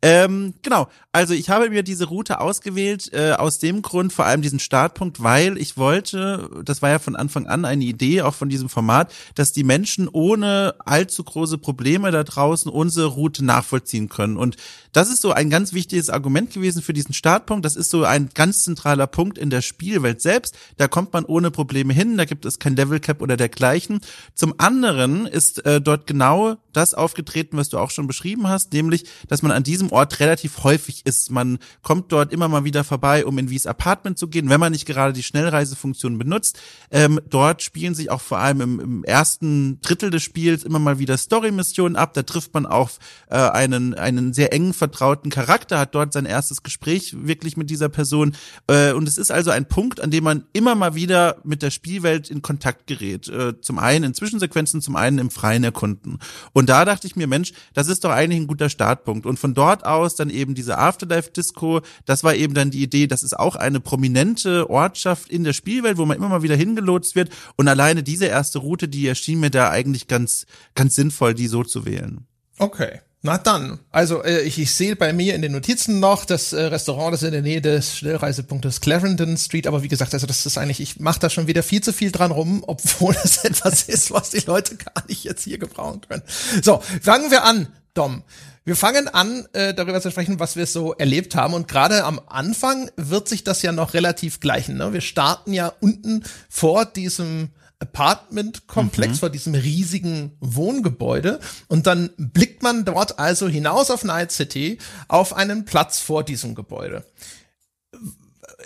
Ähm, 0.04 0.54
genau, 0.62 0.89
also 1.12 1.34
ich 1.34 1.50
habe 1.50 1.72
mir 1.72 1.82
diese 1.82 2.06
Route 2.06 2.39
ausgewählt, 2.39 3.12
äh, 3.13 3.32
aus 3.32 3.58
dem 3.58 3.82
Grund, 3.82 4.13
vor 4.13 4.25
allem 4.25 4.44
diesen 4.44 4.60
Startpunkt, 4.60 5.24
weil 5.24 5.58
ich 5.58 5.75
wollte, 5.75 6.51
das 6.63 6.84
war 6.84 6.92
ja 6.92 7.00
von 7.00 7.16
Anfang 7.16 7.48
an 7.48 7.66
eine 7.66 7.84
Idee, 7.84 8.22
auch 8.22 8.36
von 8.36 8.48
diesem 8.48 8.70
Format, 8.70 9.12
dass 9.34 9.54
die 9.54 9.63
Menschen 9.63 10.08
ohne 10.08 10.75
allzu 10.86 11.24
große 11.24 11.58
Probleme 11.58 12.12
da 12.12 12.24
draußen 12.24 12.72
unsere 12.72 13.08
Route 13.08 13.44
nachvollziehen 13.44 14.08
können. 14.08 14.38
Und 14.38 14.58
das 14.92 15.10
ist 15.10 15.22
so 15.22 15.32
ein 15.32 15.50
ganz 15.50 15.74
wichtiges 15.74 16.12
Argument 16.12 16.54
gewesen 16.54 16.84
für 16.84 16.94
diesen 16.94 17.13
Startpunkt. 17.13 17.66
Das 17.66 17.75
ist 17.75 17.89
so 17.89 18.04
ein 18.04 18.30
ganz 18.36 18.63
zentraler 18.63 19.08
Punkt 19.08 19.39
in 19.39 19.50
der 19.50 19.63
Spielwelt 19.63 20.22
selbst. 20.22 20.56
Da 20.77 20.88
kommt 20.88 21.12
man 21.13 21.25
ohne 21.25 21.50
Probleme 21.50 21.94
hin, 21.94 22.18
da 22.18 22.25
gibt 22.25 22.46
es 22.46 22.60
kein 22.60 22.75
Level 22.75 23.00
Cap 23.00 23.20
oder 23.20 23.36
dergleichen. 23.36 24.01
Zum 24.36 24.54
anderen 24.60 25.25
ist 25.25 25.66
äh, 25.66 25.82
dort 25.82 26.06
genau 26.06 26.58
das 26.78 26.94
aufgetreten, 26.94 27.58
was 27.58 27.70
du 27.70 27.78
auch 27.80 27.92
schon 27.92 28.08
beschrieben 28.08 28.48
hast, 28.48 28.72
nämlich, 28.72 29.06
dass 29.28 29.42
man 29.42 29.52
an 29.52 29.64
diesem 29.64 29.92
Ort 29.92 30.20
relativ 30.20 30.64
häufig 30.64 31.06
ist. 31.06 31.32
Man 31.32 31.58
kommt 31.82 32.12
dort 32.12 32.32
immer 32.32 32.48
mal 32.48 32.64
wieder 32.64 32.84
vorbei, 32.84 33.26
um 33.26 33.38
in 33.38 33.50
Wies 33.50 33.66
Apartment 33.66 34.18
zu 34.18 34.28
gehen, 34.28 34.50
wenn 34.50 34.60
man 34.60 34.72
nicht 34.72 34.86
gerade 34.86 35.12
die 35.12 35.24
Schnellreisefunktion 35.24 36.18
benutzt. 36.18 36.60
Ähm, 36.92 37.20
dort 37.30 37.64
spielen 37.64 37.96
sich 37.96 38.12
auch 38.12 38.22
vor 38.22 38.38
allem 38.38 38.62
im, 38.62 38.80
im 38.80 39.04
ersten 39.04 39.82
Drittel 39.82 40.12
des 40.12 40.24
Spiels 40.24 40.64
immer 40.64 40.80
mal 40.80 41.00
wieder 41.00 41.18
Story-Missionen 41.18 41.96
ab. 41.96 42.14
Da 42.14 42.24
trifft 42.24 42.54
man 42.54 42.66
auf 42.66 43.00
äh, 43.30 43.36
einen, 43.36 43.96
einen 43.96 44.34
sehr 44.34 44.54
engen 44.54 44.74
vertrauten 44.74 45.32
Charakter, 45.32 45.80
hat 45.80 45.96
dort 45.96 46.14
sein 46.14 46.26
erstes 46.26 46.62
Gespräch 46.62 47.16
wirklich 47.18 47.58
mit 47.58 47.70
dieser 47.70 47.90
Person. 47.90 48.36
Äh, 48.68 48.94
und 48.94 49.08
es 49.08 49.18
ist 49.18 49.32
also 49.32 49.50
ein 49.50 49.68
Punkt, 49.68 50.00
an 50.00 50.12
dem 50.12 50.24
man 50.24 50.46
immer 50.54 50.76
mal 50.76 50.94
wieder 50.94 51.38
mit 51.44 51.64
der 51.64 51.72
Spielwelt 51.72 52.30
in 52.30 52.42
Kontakt 52.44 52.86
gerät. 52.86 53.28
Äh, 53.28 53.60
zum 53.62 53.80
einen 53.80 54.06
in 54.06 54.14
Zwischensequenzen, 54.14 54.82
zum 54.82 54.96
einen 54.96 55.18
im 55.18 55.32
freien 55.32 55.64
Erkunden. 55.64 56.20
Und 56.54 56.67
da 56.68 56.86
dachte 56.86 57.08
ich 57.08 57.16
mir, 57.16 57.28
Mensch, 57.28 57.54
das 57.74 57.88
ist 57.88 58.04
doch 58.04 58.12
eigentlich 58.12 58.40
ein 58.40 58.48
guter 58.48 58.70
Startpunkt. 58.70 59.26
Und 59.26 59.40
von 59.40 59.54
dort 59.54 59.86
aus 59.86 60.16
dann 60.16 60.30
eben 60.30 60.56
diese 60.56 60.78
Afterlife-Disco, 60.78 61.82
das 62.06 62.24
war 62.24 62.36
eben 62.36 62.54
dann 62.54 62.72
die 62.72 62.84
Idee, 62.84 63.08
das 63.08 63.24
ist 63.24 63.38
auch 63.38 63.56
eine 63.56 63.80
prominente 63.80 64.70
Ortschaft 64.70 65.30
in 65.30 65.44
der 65.44 65.54
Spielwelt, 65.54 65.98
wo 65.98 66.06
man 66.06 66.18
immer 66.18 66.30
mal 66.30 66.44
wieder 66.44 66.56
hingelotst 66.56 67.16
wird. 67.16 67.30
Und 67.56 67.68
alleine 67.68 68.04
diese 68.04 68.26
erste 68.26 68.60
Route, 68.60 68.88
die 68.88 69.08
erschien 69.08 69.40
mir 69.40 69.52
da 69.52 69.70
eigentlich 69.70 70.08
ganz, 70.08 70.46
ganz 70.76 70.96
sinnvoll, 70.96 71.34
die 71.34 71.48
so 71.48 71.64
zu 71.64 71.86
wählen. 71.86 72.28
Okay. 72.60 73.02
Na 73.24 73.40
dann, 73.40 73.80
also 73.92 74.24
äh, 74.24 74.42
ich, 74.42 74.60
ich 74.60 74.74
sehe 74.74 74.96
bei 74.96 75.12
mir 75.12 75.34
in 75.34 75.42
den 75.42 75.52
Notizen 75.52 76.00
noch, 76.00 76.24
das 76.24 76.54
äh, 76.54 76.62
Restaurant 76.62 77.16
ist 77.16 77.24
in 77.24 77.32
der 77.32 77.42
Nähe 77.42 77.62
des 77.62 77.98
Schnellreisepunktes 77.98 78.80
Clarendon 78.80 79.36
Street, 79.38 79.66
aber 79.66 79.82
wie 79.82 79.88
gesagt, 79.88 80.14
also 80.14 80.28
das 80.28 80.46
ist 80.46 80.58
eigentlich, 80.58 80.80
ich 80.80 81.00
mache 81.00 81.20
da 81.20 81.30
schon 81.30 81.48
wieder 81.48 81.64
viel 81.64 81.82
zu 81.82 81.94
viel 81.94 82.12
dran 82.12 82.30
rum, 82.32 82.64
obwohl 82.68 83.16
es 83.24 83.44
etwas 83.44 83.84
ist, 83.84 84.12
was 84.12 84.30
die 84.30 84.46
Leute 84.46 84.76
gar 84.76 85.04
nicht 85.08 85.24
jetzt 85.24 85.44
hier 85.44 85.58
gebrauchen 85.58 86.02
können. 86.08 86.22
So, 86.62 86.82
fangen 87.02 87.32
wir 87.32 87.44
an, 87.44 87.68
Dom. 87.96 88.24
Wir 88.66 88.76
fangen 88.76 89.08
an, 89.08 89.48
äh, 89.54 89.74
darüber 89.74 90.02
zu 90.02 90.12
sprechen, 90.12 90.40
was 90.40 90.56
wir 90.56 90.68
so 90.68 90.94
erlebt 90.94 91.36
haben. 91.36 91.54
Und 91.54 91.70
gerade 91.70 92.04
am 92.04 92.20
Anfang 92.28 92.92
wird 92.98 93.30
sich 93.30 93.46
das 93.46 93.62
ja 93.62 93.72
noch 93.72 93.94
relativ 93.94 94.42
gleichen. 94.42 94.76
Ne? 94.76 94.92
Wir 94.92 95.00
starten 95.00 95.54
ja 95.54 95.72
unten 95.80 96.24
vor 96.50 96.84
diesem 96.84 97.50
Apartment-Komplex, 97.80 99.14
mhm. 99.14 99.18
vor 99.18 99.30
diesem 99.30 99.54
riesigen 99.54 100.36
Wohngebäude. 100.40 101.40
Und 101.68 101.88
dann 101.88 102.10
blickt 102.18 102.64
man 102.64 102.86
dort 102.86 103.20
also 103.20 103.48
hinaus 103.48 103.92
auf 103.92 104.04
Night 104.04 104.32
City 104.32 104.80
auf 105.08 105.34
einen 105.34 105.66
Platz 105.66 106.00
vor 106.00 106.24
diesem 106.24 106.56
Gebäude. 106.56 107.06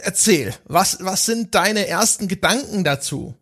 Erzähl, 0.03 0.53
was, 0.65 0.98
was 1.01 1.25
sind 1.25 1.53
deine 1.53 1.88
ersten 1.88 2.27
Gedanken 2.27 2.84
dazu? 2.84 3.36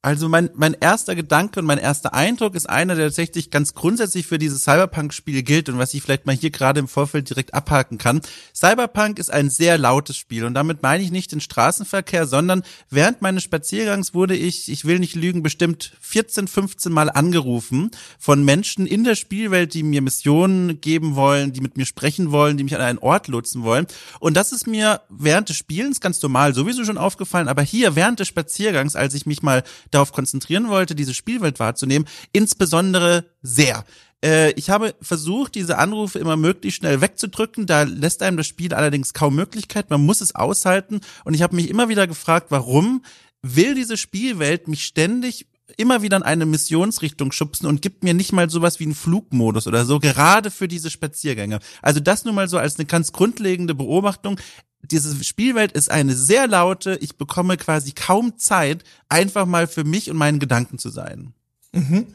Also 0.00 0.28
mein, 0.28 0.48
mein 0.54 0.76
erster 0.80 1.16
Gedanke 1.16 1.58
und 1.58 1.66
mein 1.66 1.78
erster 1.78 2.14
Eindruck 2.14 2.54
ist 2.54 2.70
einer, 2.70 2.94
der 2.94 3.06
tatsächlich 3.06 3.50
ganz 3.50 3.74
grundsätzlich 3.74 4.28
für 4.28 4.38
dieses 4.38 4.62
Cyberpunk-Spiel 4.62 5.42
gilt 5.42 5.68
und 5.68 5.78
was 5.78 5.92
ich 5.92 6.02
vielleicht 6.02 6.24
mal 6.24 6.36
hier 6.36 6.50
gerade 6.50 6.78
im 6.78 6.86
Vorfeld 6.86 7.28
direkt 7.28 7.52
abhaken 7.52 7.98
kann. 7.98 8.20
Cyberpunk 8.54 9.18
ist 9.18 9.32
ein 9.32 9.50
sehr 9.50 9.76
lautes 9.76 10.16
Spiel 10.16 10.44
und 10.44 10.54
damit 10.54 10.84
meine 10.84 11.02
ich 11.02 11.10
nicht 11.10 11.32
den 11.32 11.40
Straßenverkehr, 11.40 12.28
sondern 12.28 12.62
während 12.90 13.22
meines 13.22 13.42
Spaziergangs 13.42 14.14
wurde 14.14 14.36
ich, 14.36 14.70
ich 14.70 14.84
will 14.84 15.00
nicht 15.00 15.16
lügen, 15.16 15.42
bestimmt 15.42 15.92
14, 16.00 16.46
15 16.46 16.92
Mal 16.92 17.10
angerufen 17.10 17.90
von 18.20 18.44
Menschen 18.44 18.86
in 18.86 19.02
der 19.02 19.16
Spielwelt, 19.16 19.74
die 19.74 19.82
mir 19.82 20.00
Missionen 20.00 20.80
geben 20.80 21.16
wollen, 21.16 21.52
die 21.52 21.60
mit 21.60 21.76
mir 21.76 21.86
sprechen 21.86 22.30
wollen, 22.30 22.56
die 22.56 22.62
mich 22.62 22.76
an 22.76 22.82
einen 22.82 22.98
Ort 22.98 23.26
lotsen 23.26 23.64
wollen. 23.64 23.88
Und 24.20 24.36
das 24.36 24.52
ist 24.52 24.68
mir 24.68 25.00
während 25.08 25.48
des 25.48 25.56
Spielens 25.56 26.00
ganz 26.00 26.22
normal 26.22 26.54
sowieso 26.54 26.84
schon 26.84 26.98
aufgefallen, 26.98 27.48
aber 27.48 27.62
hier 27.62 27.96
während 27.96 28.20
des 28.20 28.28
Spaziergangs, 28.28 28.94
als 28.94 29.14
ich 29.14 29.26
mich 29.26 29.42
mal 29.42 29.64
darauf 29.90 30.12
konzentrieren 30.12 30.68
wollte, 30.68 30.94
diese 30.94 31.14
Spielwelt 31.14 31.60
wahrzunehmen, 31.60 32.08
insbesondere 32.32 33.24
sehr. 33.42 33.84
Äh, 34.24 34.52
ich 34.52 34.70
habe 34.70 34.94
versucht, 35.00 35.54
diese 35.54 35.78
Anrufe 35.78 36.18
immer 36.18 36.36
möglichst 36.36 36.78
schnell 36.78 37.00
wegzudrücken. 37.00 37.66
Da 37.66 37.82
lässt 37.82 38.22
einem 38.22 38.36
das 38.36 38.46
Spiel 38.46 38.74
allerdings 38.74 39.14
kaum 39.14 39.34
Möglichkeit. 39.34 39.90
Man 39.90 40.04
muss 40.04 40.20
es 40.20 40.34
aushalten. 40.34 41.00
Und 41.24 41.34
ich 41.34 41.42
habe 41.42 41.56
mich 41.56 41.70
immer 41.70 41.88
wieder 41.88 42.06
gefragt, 42.06 42.46
warum 42.50 43.02
will 43.42 43.74
diese 43.74 43.96
Spielwelt 43.96 44.68
mich 44.68 44.84
ständig 44.84 45.46
immer 45.76 46.02
wieder 46.02 46.16
in 46.16 46.22
eine 46.22 46.46
Missionsrichtung 46.46 47.30
schubsen 47.30 47.66
und 47.68 47.82
gibt 47.82 48.02
mir 48.02 48.14
nicht 48.14 48.32
mal 48.32 48.48
sowas 48.48 48.80
wie 48.80 48.84
einen 48.84 48.94
Flugmodus 48.94 49.66
oder 49.66 49.84
so, 49.84 49.98
gerade 49.98 50.50
für 50.50 50.66
diese 50.66 50.90
Spaziergänge. 50.90 51.58
Also 51.82 52.00
das 52.00 52.24
nur 52.24 52.32
mal 52.32 52.48
so 52.48 52.58
als 52.58 52.78
eine 52.78 52.86
ganz 52.86 53.12
grundlegende 53.12 53.74
Beobachtung 53.74 54.40
diese 54.82 55.22
Spielwelt 55.24 55.72
ist 55.72 55.90
eine 55.90 56.14
sehr 56.14 56.46
laute, 56.46 56.96
ich 57.00 57.16
bekomme 57.16 57.56
quasi 57.56 57.92
kaum 57.92 58.38
Zeit, 58.38 58.84
einfach 59.08 59.46
mal 59.46 59.66
für 59.66 59.84
mich 59.84 60.10
und 60.10 60.16
meinen 60.16 60.38
Gedanken 60.38 60.78
zu 60.78 60.90
sein. 60.90 61.34
Mhm. 61.72 62.06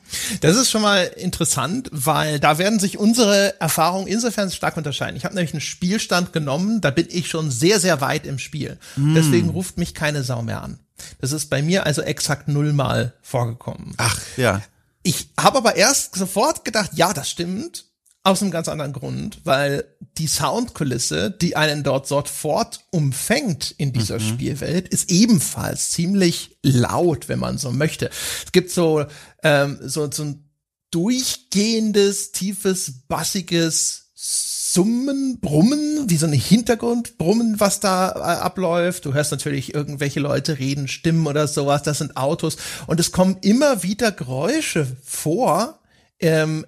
Das 0.41 0.55
ist 0.55 0.71
schon 0.71 0.81
mal 0.81 1.03
interessant, 1.03 1.89
weil 1.91 2.39
da 2.39 2.57
werden 2.57 2.79
sich 2.79 2.97
unsere 2.97 3.59
Erfahrungen 3.61 4.07
insofern 4.07 4.49
stark 4.49 4.77
unterscheiden. 4.77 5.15
Ich 5.15 5.25
habe 5.25 5.35
nämlich 5.35 5.53
einen 5.53 5.61
Spielstand 5.61 6.33
genommen, 6.33 6.81
da 6.81 6.89
bin 6.89 7.07
ich 7.09 7.29
schon 7.29 7.51
sehr, 7.51 7.79
sehr 7.79 8.01
weit 8.01 8.25
im 8.25 8.39
Spiel. 8.39 8.79
Mm. 8.95 9.13
Deswegen 9.13 9.49
ruft 9.49 9.77
mich 9.77 9.93
keine 9.93 10.23
Sau 10.23 10.41
mehr 10.41 10.63
an. 10.63 10.79
Das 11.19 11.31
ist 11.31 11.51
bei 11.51 11.61
mir 11.61 11.85
also 11.85 12.01
exakt 12.01 12.47
nullmal 12.47 13.13
vorgekommen. 13.21 13.93
Ach, 13.97 14.19
ja. 14.37 14.61
Ich 15.03 15.29
habe 15.39 15.57
aber 15.57 15.75
erst 15.75 16.15
sofort 16.15 16.65
gedacht, 16.65 16.91
ja, 16.95 17.13
das 17.13 17.29
stimmt. 17.29 17.85
Aus 18.25 18.41
einem 18.41 18.51
ganz 18.51 18.69
anderen 18.69 18.93
Grund, 18.93 19.39
weil 19.43 19.83
die 20.17 20.27
Soundkulisse, 20.27 21.29
die 21.29 21.57
einen 21.57 21.83
dort 21.83 22.07
sofort 22.07 22.85
umfängt 22.89 23.75
in 23.77 23.91
dieser 23.91 24.15
mhm. 24.15 24.23
Spielwelt, 24.23 24.87
ist 24.87 25.11
ebenfalls 25.11 25.89
ziemlich 25.89 26.57
laut, 26.63 27.27
wenn 27.27 27.39
man 27.39 27.57
so 27.57 27.71
möchte. 27.71 28.09
Es 28.45 28.53
gibt 28.53 28.71
so, 28.71 29.05
ähm, 29.43 29.77
so, 29.81 30.09
so 30.09 30.23
ein 30.23 30.49
durchgehendes, 30.91 32.31
tiefes, 32.31 32.93
bassiges 33.09 34.11
Summen, 34.15 35.39
Brummen, 35.41 36.09
wie 36.09 36.15
so 36.15 36.25
ein 36.25 36.31
Hintergrundbrummen, 36.33 37.59
was 37.59 37.81
da 37.81 38.11
äh, 38.11 38.39
abläuft. 38.39 39.05
Du 39.05 39.13
hörst 39.13 39.31
natürlich 39.31 39.73
irgendwelche 39.73 40.21
Leute 40.21 40.59
reden, 40.59 40.87
Stimmen 40.87 41.27
oder 41.27 41.47
sowas, 41.47 41.83
das 41.83 41.97
sind 41.97 42.15
Autos. 42.15 42.55
Und 42.87 42.99
es 43.01 43.11
kommen 43.11 43.37
immer 43.41 43.83
wieder 43.83 44.13
Geräusche 44.13 44.87
vor, 45.03 45.79
ähm, 46.19 46.65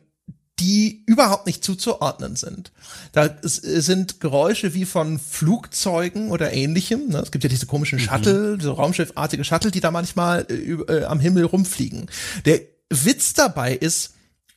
die 0.60 1.04
überhaupt 1.06 1.48
nicht 1.48 1.64
zuzuordnen 1.64 2.36
sind. 2.36 2.72
Da 3.12 3.30
sind 3.42 4.22
Geräusche 4.22 4.74
wie 4.74 4.86
von 4.86 5.20
Flugzeugen 5.20 6.32
oder 6.32 6.54
ähnlichem. 6.54 7.10
Ne? 7.10 7.20
Es 7.20 7.32
gibt 7.32 7.44
ja 7.44 7.50
diese 7.50 7.66
komischen 7.66 8.00
mhm. 8.00 8.04
Shuttle, 8.04 8.56
mhm. 8.56 8.62
so 8.62 8.74
Raumschiffartige 8.74 9.44
Shuttle, 9.44 9.72
die 9.72 9.82
da 9.82 9.92
manchmal 9.92 10.46
äh, 10.50 10.54
äh, 10.54 11.06
am 11.06 11.20
Himmel 11.20 11.44
rumfliegen. 11.46 12.10
Der 12.46 12.62
Witz 12.90 13.34
dabei 13.34 13.74
ist, 13.74 14.14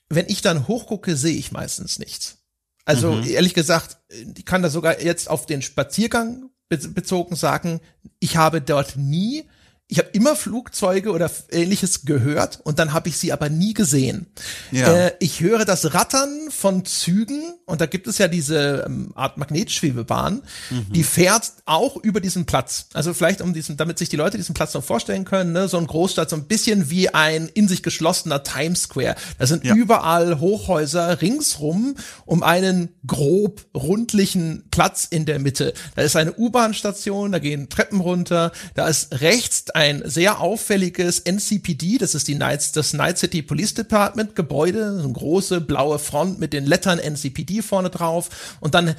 wenn 0.08 0.26
ich 0.28 0.40
dann 0.40 0.68
hochgucke, 0.68 1.16
sehe 1.16 1.36
ich 1.36 1.50
meistens 1.52 1.98
nichts. 1.98 2.38
Also 2.84 3.12
mhm. 3.12 3.24
ehrlich 3.28 3.54
gesagt, 3.54 3.98
ich 4.36 4.44
kann 4.44 4.62
da 4.62 4.70
sogar 4.70 5.02
jetzt 5.02 5.28
auf 5.28 5.46
den 5.46 5.62
Spaziergang 5.62 6.50
bezogen 6.68 7.34
sagen, 7.34 7.80
ich 8.20 8.36
habe 8.36 8.60
dort 8.60 8.96
nie 8.96 9.44
ich 9.90 9.98
habe 9.98 10.10
immer 10.12 10.36
Flugzeuge 10.36 11.12
oder 11.12 11.30
ähnliches 11.50 12.04
gehört 12.04 12.60
und 12.62 12.78
dann 12.78 12.92
habe 12.92 13.08
ich 13.08 13.16
sie 13.16 13.32
aber 13.32 13.48
nie 13.48 13.72
gesehen. 13.72 14.26
Ja. 14.70 15.06
Äh, 15.06 15.12
ich 15.18 15.40
höre 15.40 15.64
das 15.64 15.94
Rattern 15.94 16.50
von 16.50 16.84
Zügen 16.84 17.54
und 17.64 17.80
da 17.80 17.86
gibt 17.86 18.06
es 18.06 18.18
ja 18.18 18.28
diese 18.28 18.84
ähm, 18.86 19.12
Art 19.14 19.38
Magnetschwebebahn, 19.38 20.42
mhm. 20.68 20.92
die 20.92 21.04
fährt 21.04 21.52
auch 21.64 21.96
über 21.96 22.20
diesen 22.20 22.44
Platz. 22.44 22.88
Also 22.92 23.14
vielleicht 23.14 23.40
um 23.40 23.54
diesen, 23.54 23.78
damit 23.78 23.98
sich 23.98 24.10
die 24.10 24.16
Leute 24.16 24.36
diesen 24.36 24.54
Platz 24.54 24.74
noch 24.74 24.84
vorstellen 24.84 25.24
können, 25.24 25.52
ne, 25.52 25.68
so 25.68 25.78
ein 25.78 25.86
Großstadt, 25.86 26.28
so 26.28 26.36
ein 26.36 26.44
bisschen 26.44 26.90
wie 26.90 27.08
ein 27.08 27.48
in 27.48 27.66
sich 27.66 27.82
geschlossener 27.82 28.42
Times 28.42 28.82
Square. 28.82 29.14
Da 29.38 29.46
sind 29.46 29.64
ja. 29.64 29.74
überall 29.74 30.38
Hochhäuser 30.38 31.22
ringsrum 31.22 31.96
um 32.26 32.42
einen 32.42 32.90
grob 33.06 33.64
rundlichen 33.74 34.64
Platz 34.70 35.06
in 35.08 35.24
der 35.24 35.38
Mitte. 35.38 35.72
Da 35.96 36.02
ist 36.02 36.14
eine 36.14 36.34
U-Bahn-Station, 36.34 37.32
da 37.32 37.38
gehen 37.38 37.70
Treppen 37.70 38.00
runter, 38.00 38.52
da 38.74 38.86
ist 38.86 39.22
rechts 39.22 39.70
ein 39.78 40.02
sehr 40.04 40.40
auffälliges 40.40 41.20
NCPD, 41.20 41.98
das 41.98 42.16
ist 42.16 42.26
die 42.26 42.34
Night, 42.34 42.74
das 42.74 42.94
Night 42.94 43.16
City 43.16 43.42
Police 43.42 43.74
Department 43.74 44.34
Gebäude, 44.34 44.96
so 44.98 45.04
eine 45.04 45.12
große 45.12 45.60
blaue 45.60 46.00
Front 46.00 46.40
mit 46.40 46.52
den 46.52 46.66
Lettern 46.66 46.98
NCPD 46.98 47.62
vorne 47.62 47.88
drauf. 47.88 48.56
Und 48.58 48.74
dann 48.74 48.96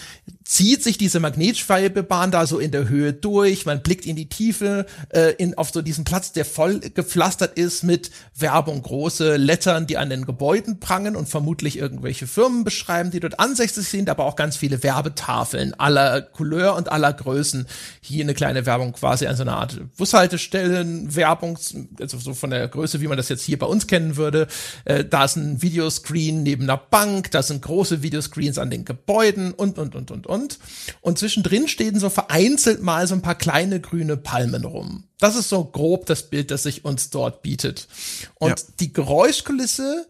zieht 0.50 0.84
sich 0.84 0.98
diese 0.98 1.20
Magnetschwebebahn 1.20 2.32
da 2.32 2.48
so 2.48 2.58
in 2.58 2.72
der 2.72 2.90
Höhe 2.90 3.14
durch, 3.14 3.68
man 3.68 3.84
blickt 3.84 4.08
in 4.08 4.16
die 4.16 4.30
Tiefe, 4.30 4.88
äh, 5.10 5.36
in, 5.38 5.56
auf 5.56 5.70
so 5.70 5.84
diesen 5.84 6.06
Platz, 6.06 6.32
der 6.32 6.44
voll 6.44 6.80
gepflastert 6.80 7.56
ist 7.56 7.84
mit 7.84 8.10
Werbung, 8.36 8.82
große 8.82 9.36
Lettern, 9.36 9.86
die 9.86 9.98
an 9.98 10.10
den 10.10 10.26
Gebäuden 10.26 10.80
prangen 10.80 11.16
und 11.16 11.30
vermutlich 11.30 11.78
irgendwelche 11.78 12.26
Firmen 12.26 12.64
beschreiben, 12.64 13.12
die 13.12 13.20
dort 13.20 13.40
ansässig 13.40 13.88
sind, 13.88 14.10
aber 14.10 14.26
auch 14.26 14.36
ganz 14.36 14.58
viele 14.58 14.82
Werbetafeln 14.82 15.76
aller 15.76 16.24
Couleur 16.24 16.76
und 16.76 16.92
aller 16.92 17.14
Größen. 17.14 17.68
Hier 18.02 18.24
eine 18.24 18.34
kleine 18.34 18.66
Werbung 18.66 18.94
quasi 18.94 19.28
an 19.28 19.36
so 19.36 19.44
einer 19.44 19.58
Art 19.58 19.80
Bushaltestellen, 19.98 21.16
Werbung, 21.16 21.60
also 22.00 22.18
so 22.18 22.34
von 22.34 22.50
der 22.50 22.68
Größe, 22.68 23.02
wie 23.02 23.08
man 23.08 23.18
das 23.18 23.30
jetzt 23.30 23.44
hier 23.44 23.60
bei 23.60 23.68
uns 23.68 23.86
kennen 23.86 24.18
würde. 24.18 24.48
Äh, 24.86 25.06
da 25.06 25.26
ist 25.26 25.36
ein 25.36 25.62
Videoscreen 25.62 26.42
neben 26.42 26.64
einer 26.64 26.78
Bank, 26.78 27.30
da 27.30 27.44
sind 27.44 27.62
große 27.62 28.02
Videoscreens 28.02 28.58
an 28.58 28.72
den 28.72 28.84
Gebäuden 28.84 29.54
und, 29.54 29.78
und, 29.78 29.94
und, 29.94 30.10
und, 30.10 30.26
und 30.26 30.39
und. 30.40 30.60
Und 31.02 31.18
zwischendrin 31.18 31.68
stehen 31.68 32.00
so 32.00 32.10
vereinzelt 32.10 32.82
mal 32.82 33.08
so 33.08 33.16
ein 33.16 33.22
paar 33.22 33.36
kleine 33.36 33.80
grüne 33.80 34.18
Palmen 34.18 34.66
rum. 34.66 35.06
Das 35.20 35.36
ist 35.36 35.50
so 35.50 35.64
grob 35.66 36.06
das 36.06 36.30
Bild, 36.30 36.52
das 36.52 36.64
sich 36.64 36.86
uns 36.86 37.10
dort 37.10 37.42
bietet. 37.42 37.88
Und 38.36 38.50
ja. 38.50 38.66
die 38.80 38.94
Geräuschkulisse 38.94 40.08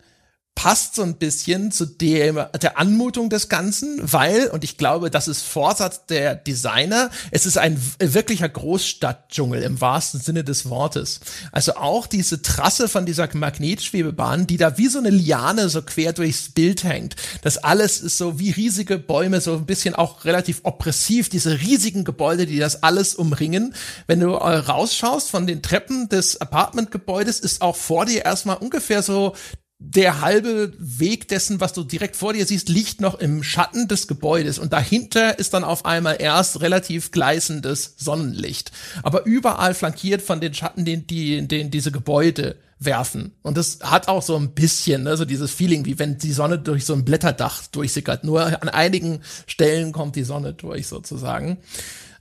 passt 0.60 0.96
so 0.96 1.04
ein 1.04 1.16
bisschen 1.16 1.72
zu 1.72 1.86
dem, 1.86 2.38
der 2.62 2.78
Anmutung 2.78 3.30
des 3.30 3.48
Ganzen, 3.48 3.98
weil, 4.02 4.48
und 4.48 4.66
ich 4.66 4.76
glaube, 4.76 5.10
das 5.10 5.30
ist 5.30 5.44
Vorsatz 5.44 6.06
der 6.08 6.36
Designer, 6.36 7.12
es 7.32 7.46
ist 7.46 7.58
ein 7.58 7.82
wirklicher 7.98 8.50
Großstadtdschungel 8.50 9.64
im 9.64 9.80
wahrsten 9.80 10.20
Sinne 10.20 10.44
des 10.44 10.70
Wortes. 10.70 11.22
Also 11.54 11.78
auch 11.78 12.08
diese 12.08 12.42
Trasse 12.42 12.90
von 12.90 13.06
dieser 13.06 13.30
Magnetschwebebahn, 13.34 14.48
die 14.48 14.58
da 14.58 14.78
wie 14.78 14.90
so 14.90 15.00
eine 15.00 15.12
Liane 15.12 15.70
so 15.70 15.82
quer 15.82 16.12
durchs 16.12 16.50
Bild 16.50 16.84
hängt. 16.84 17.16
Das 17.42 17.58
alles 17.58 18.02
ist 18.02 18.18
so 18.18 18.38
wie 18.38 18.52
riesige 18.52 19.00
Bäume, 19.00 19.40
so 19.40 19.54
ein 19.54 19.66
bisschen 19.66 19.96
auch 19.96 20.26
relativ 20.26 20.60
oppressiv, 20.64 21.30
diese 21.30 21.62
riesigen 21.62 22.04
Gebäude, 22.04 22.46
die 22.46 22.60
das 22.60 22.84
alles 22.84 23.16
umringen. 23.16 23.74
Wenn 24.08 24.20
du 24.20 24.32
äh, 24.32 24.58
rausschaust 24.58 25.30
von 25.30 25.48
den 25.48 25.62
Treppen 25.62 26.10
des 26.10 26.42
Apartmentgebäudes, 26.42 27.40
ist 27.40 27.62
auch 27.62 27.78
vor 27.78 28.06
dir 28.06 28.26
erstmal 28.26 28.58
ungefähr 28.58 29.02
so 29.04 29.36
der 29.82 30.20
halbe 30.20 30.74
Weg 30.78 31.30
dessen, 31.30 31.62
was 31.62 31.72
du 31.72 31.86
direkt 31.86 32.18
vor 32.18 32.34
dir 32.34 32.46
siehst, 32.46 32.68
liegt 32.68 33.00
noch 33.00 33.16
im 33.16 33.44
Schatten 33.44 33.88
des 33.88 34.08
Gebäudes 34.08 34.60
und 34.60 34.74
dahinter 34.74 35.40
ist 35.40 35.54
dann 35.54 35.64
auf 35.64 35.86
einmal 35.86 36.18
erst 36.20 36.60
relativ 36.60 37.12
gleißendes 37.12 37.96
Sonnenlicht. 37.98 38.74
Aber 39.04 39.26
überall 39.26 39.74
flankiert 39.74 40.22
von 40.22 40.42
den 40.42 40.54
Schatten, 40.54 40.84
den, 40.84 41.08
die, 41.08 41.48
den 41.48 41.72
diese 41.72 41.94
Gebäude 41.94 42.58
werfen. 42.78 43.34
Und 43.42 43.56
das 43.58 43.80
hat 43.82 44.10
auch 44.10 44.22
so 44.22 44.36
ein 44.36 44.54
bisschen, 44.54 45.04
ne, 45.04 45.16
so 45.16 45.24
dieses 45.24 45.52
Feeling, 45.52 45.86
wie 45.86 45.98
wenn 45.98 46.18
die 46.18 46.34
Sonne 46.34 46.60
durch 46.60 46.86
so 46.86 46.94
ein 46.94 47.06
Blätterdach 47.06 47.68
durchsickert. 47.68 48.26
Nur 48.26 48.62
an 48.62 48.70
einigen 48.70 49.22
Stellen 49.48 49.94
kommt 49.94 50.18
die 50.18 50.24
Sonne 50.24 50.54
durch 50.54 50.88
sozusagen. 50.88 51.58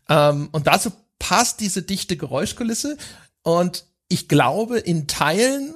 Ähm, 0.08 0.48
und 0.52 0.68
dazu 0.68 0.92
passt 1.18 1.60
diese 1.60 1.82
dichte 1.82 2.16
Geräuschkulisse. 2.16 2.96
Und 3.42 3.84
ich 4.08 4.28
glaube, 4.28 4.78
in 4.78 5.08
Teilen 5.08 5.74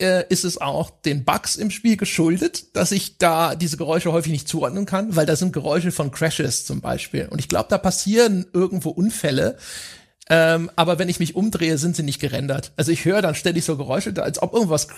äh, 0.00 0.24
ist 0.28 0.44
es 0.44 0.60
auch 0.60 0.90
den 0.90 1.24
Bugs 1.24 1.56
im 1.56 1.70
Spiel 1.70 1.96
geschuldet, 1.96 2.76
dass 2.76 2.92
ich 2.92 3.18
da 3.18 3.54
diese 3.54 3.76
Geräusche 3.76 4.12
häufig 4.12 4.32
nicht 4.32 4.48
zuordnen 4.48 4.86
kann, 4.86 5.16
weil 5.16 5.26
da 5.26 5.36
sind 5.36 5.52
Geräusche 5.52 5.92
von 5.92 6.10
Crashes 6.10 6.66
zum 6.66 6.80
Beispiel. 6.80 7.28
Und 7.30 7.38
ich 7.38 7.48
glaube, 7.48 7.66
da 7.70 7.78
passieren 7.78 8.46
irgendwo 8.52 8.90
Unfälle. 8.90 9.56
Ähm, 10.30 10.70
aber 10.74 10.98
wenn 10.98 11.10
ich 11.10 11.20
mich 11.20 11.36
umdrehe, 11.36 11.76
sind 11.76 11.96
sie 11.96 12.02
nicht 12.02 12.18
gerendert. 12.18 12.72
Also 12.76 12.92
ich 12.92 13.04
höre 13.04 13.20
dann 13.20 13.34
ständig 13.34 13.64
so 13.64 13.76
Geräusche, 13.76 14.14
als 14.22 14.42
ob 14.42 14.54
irgendwas, 14.54 14.88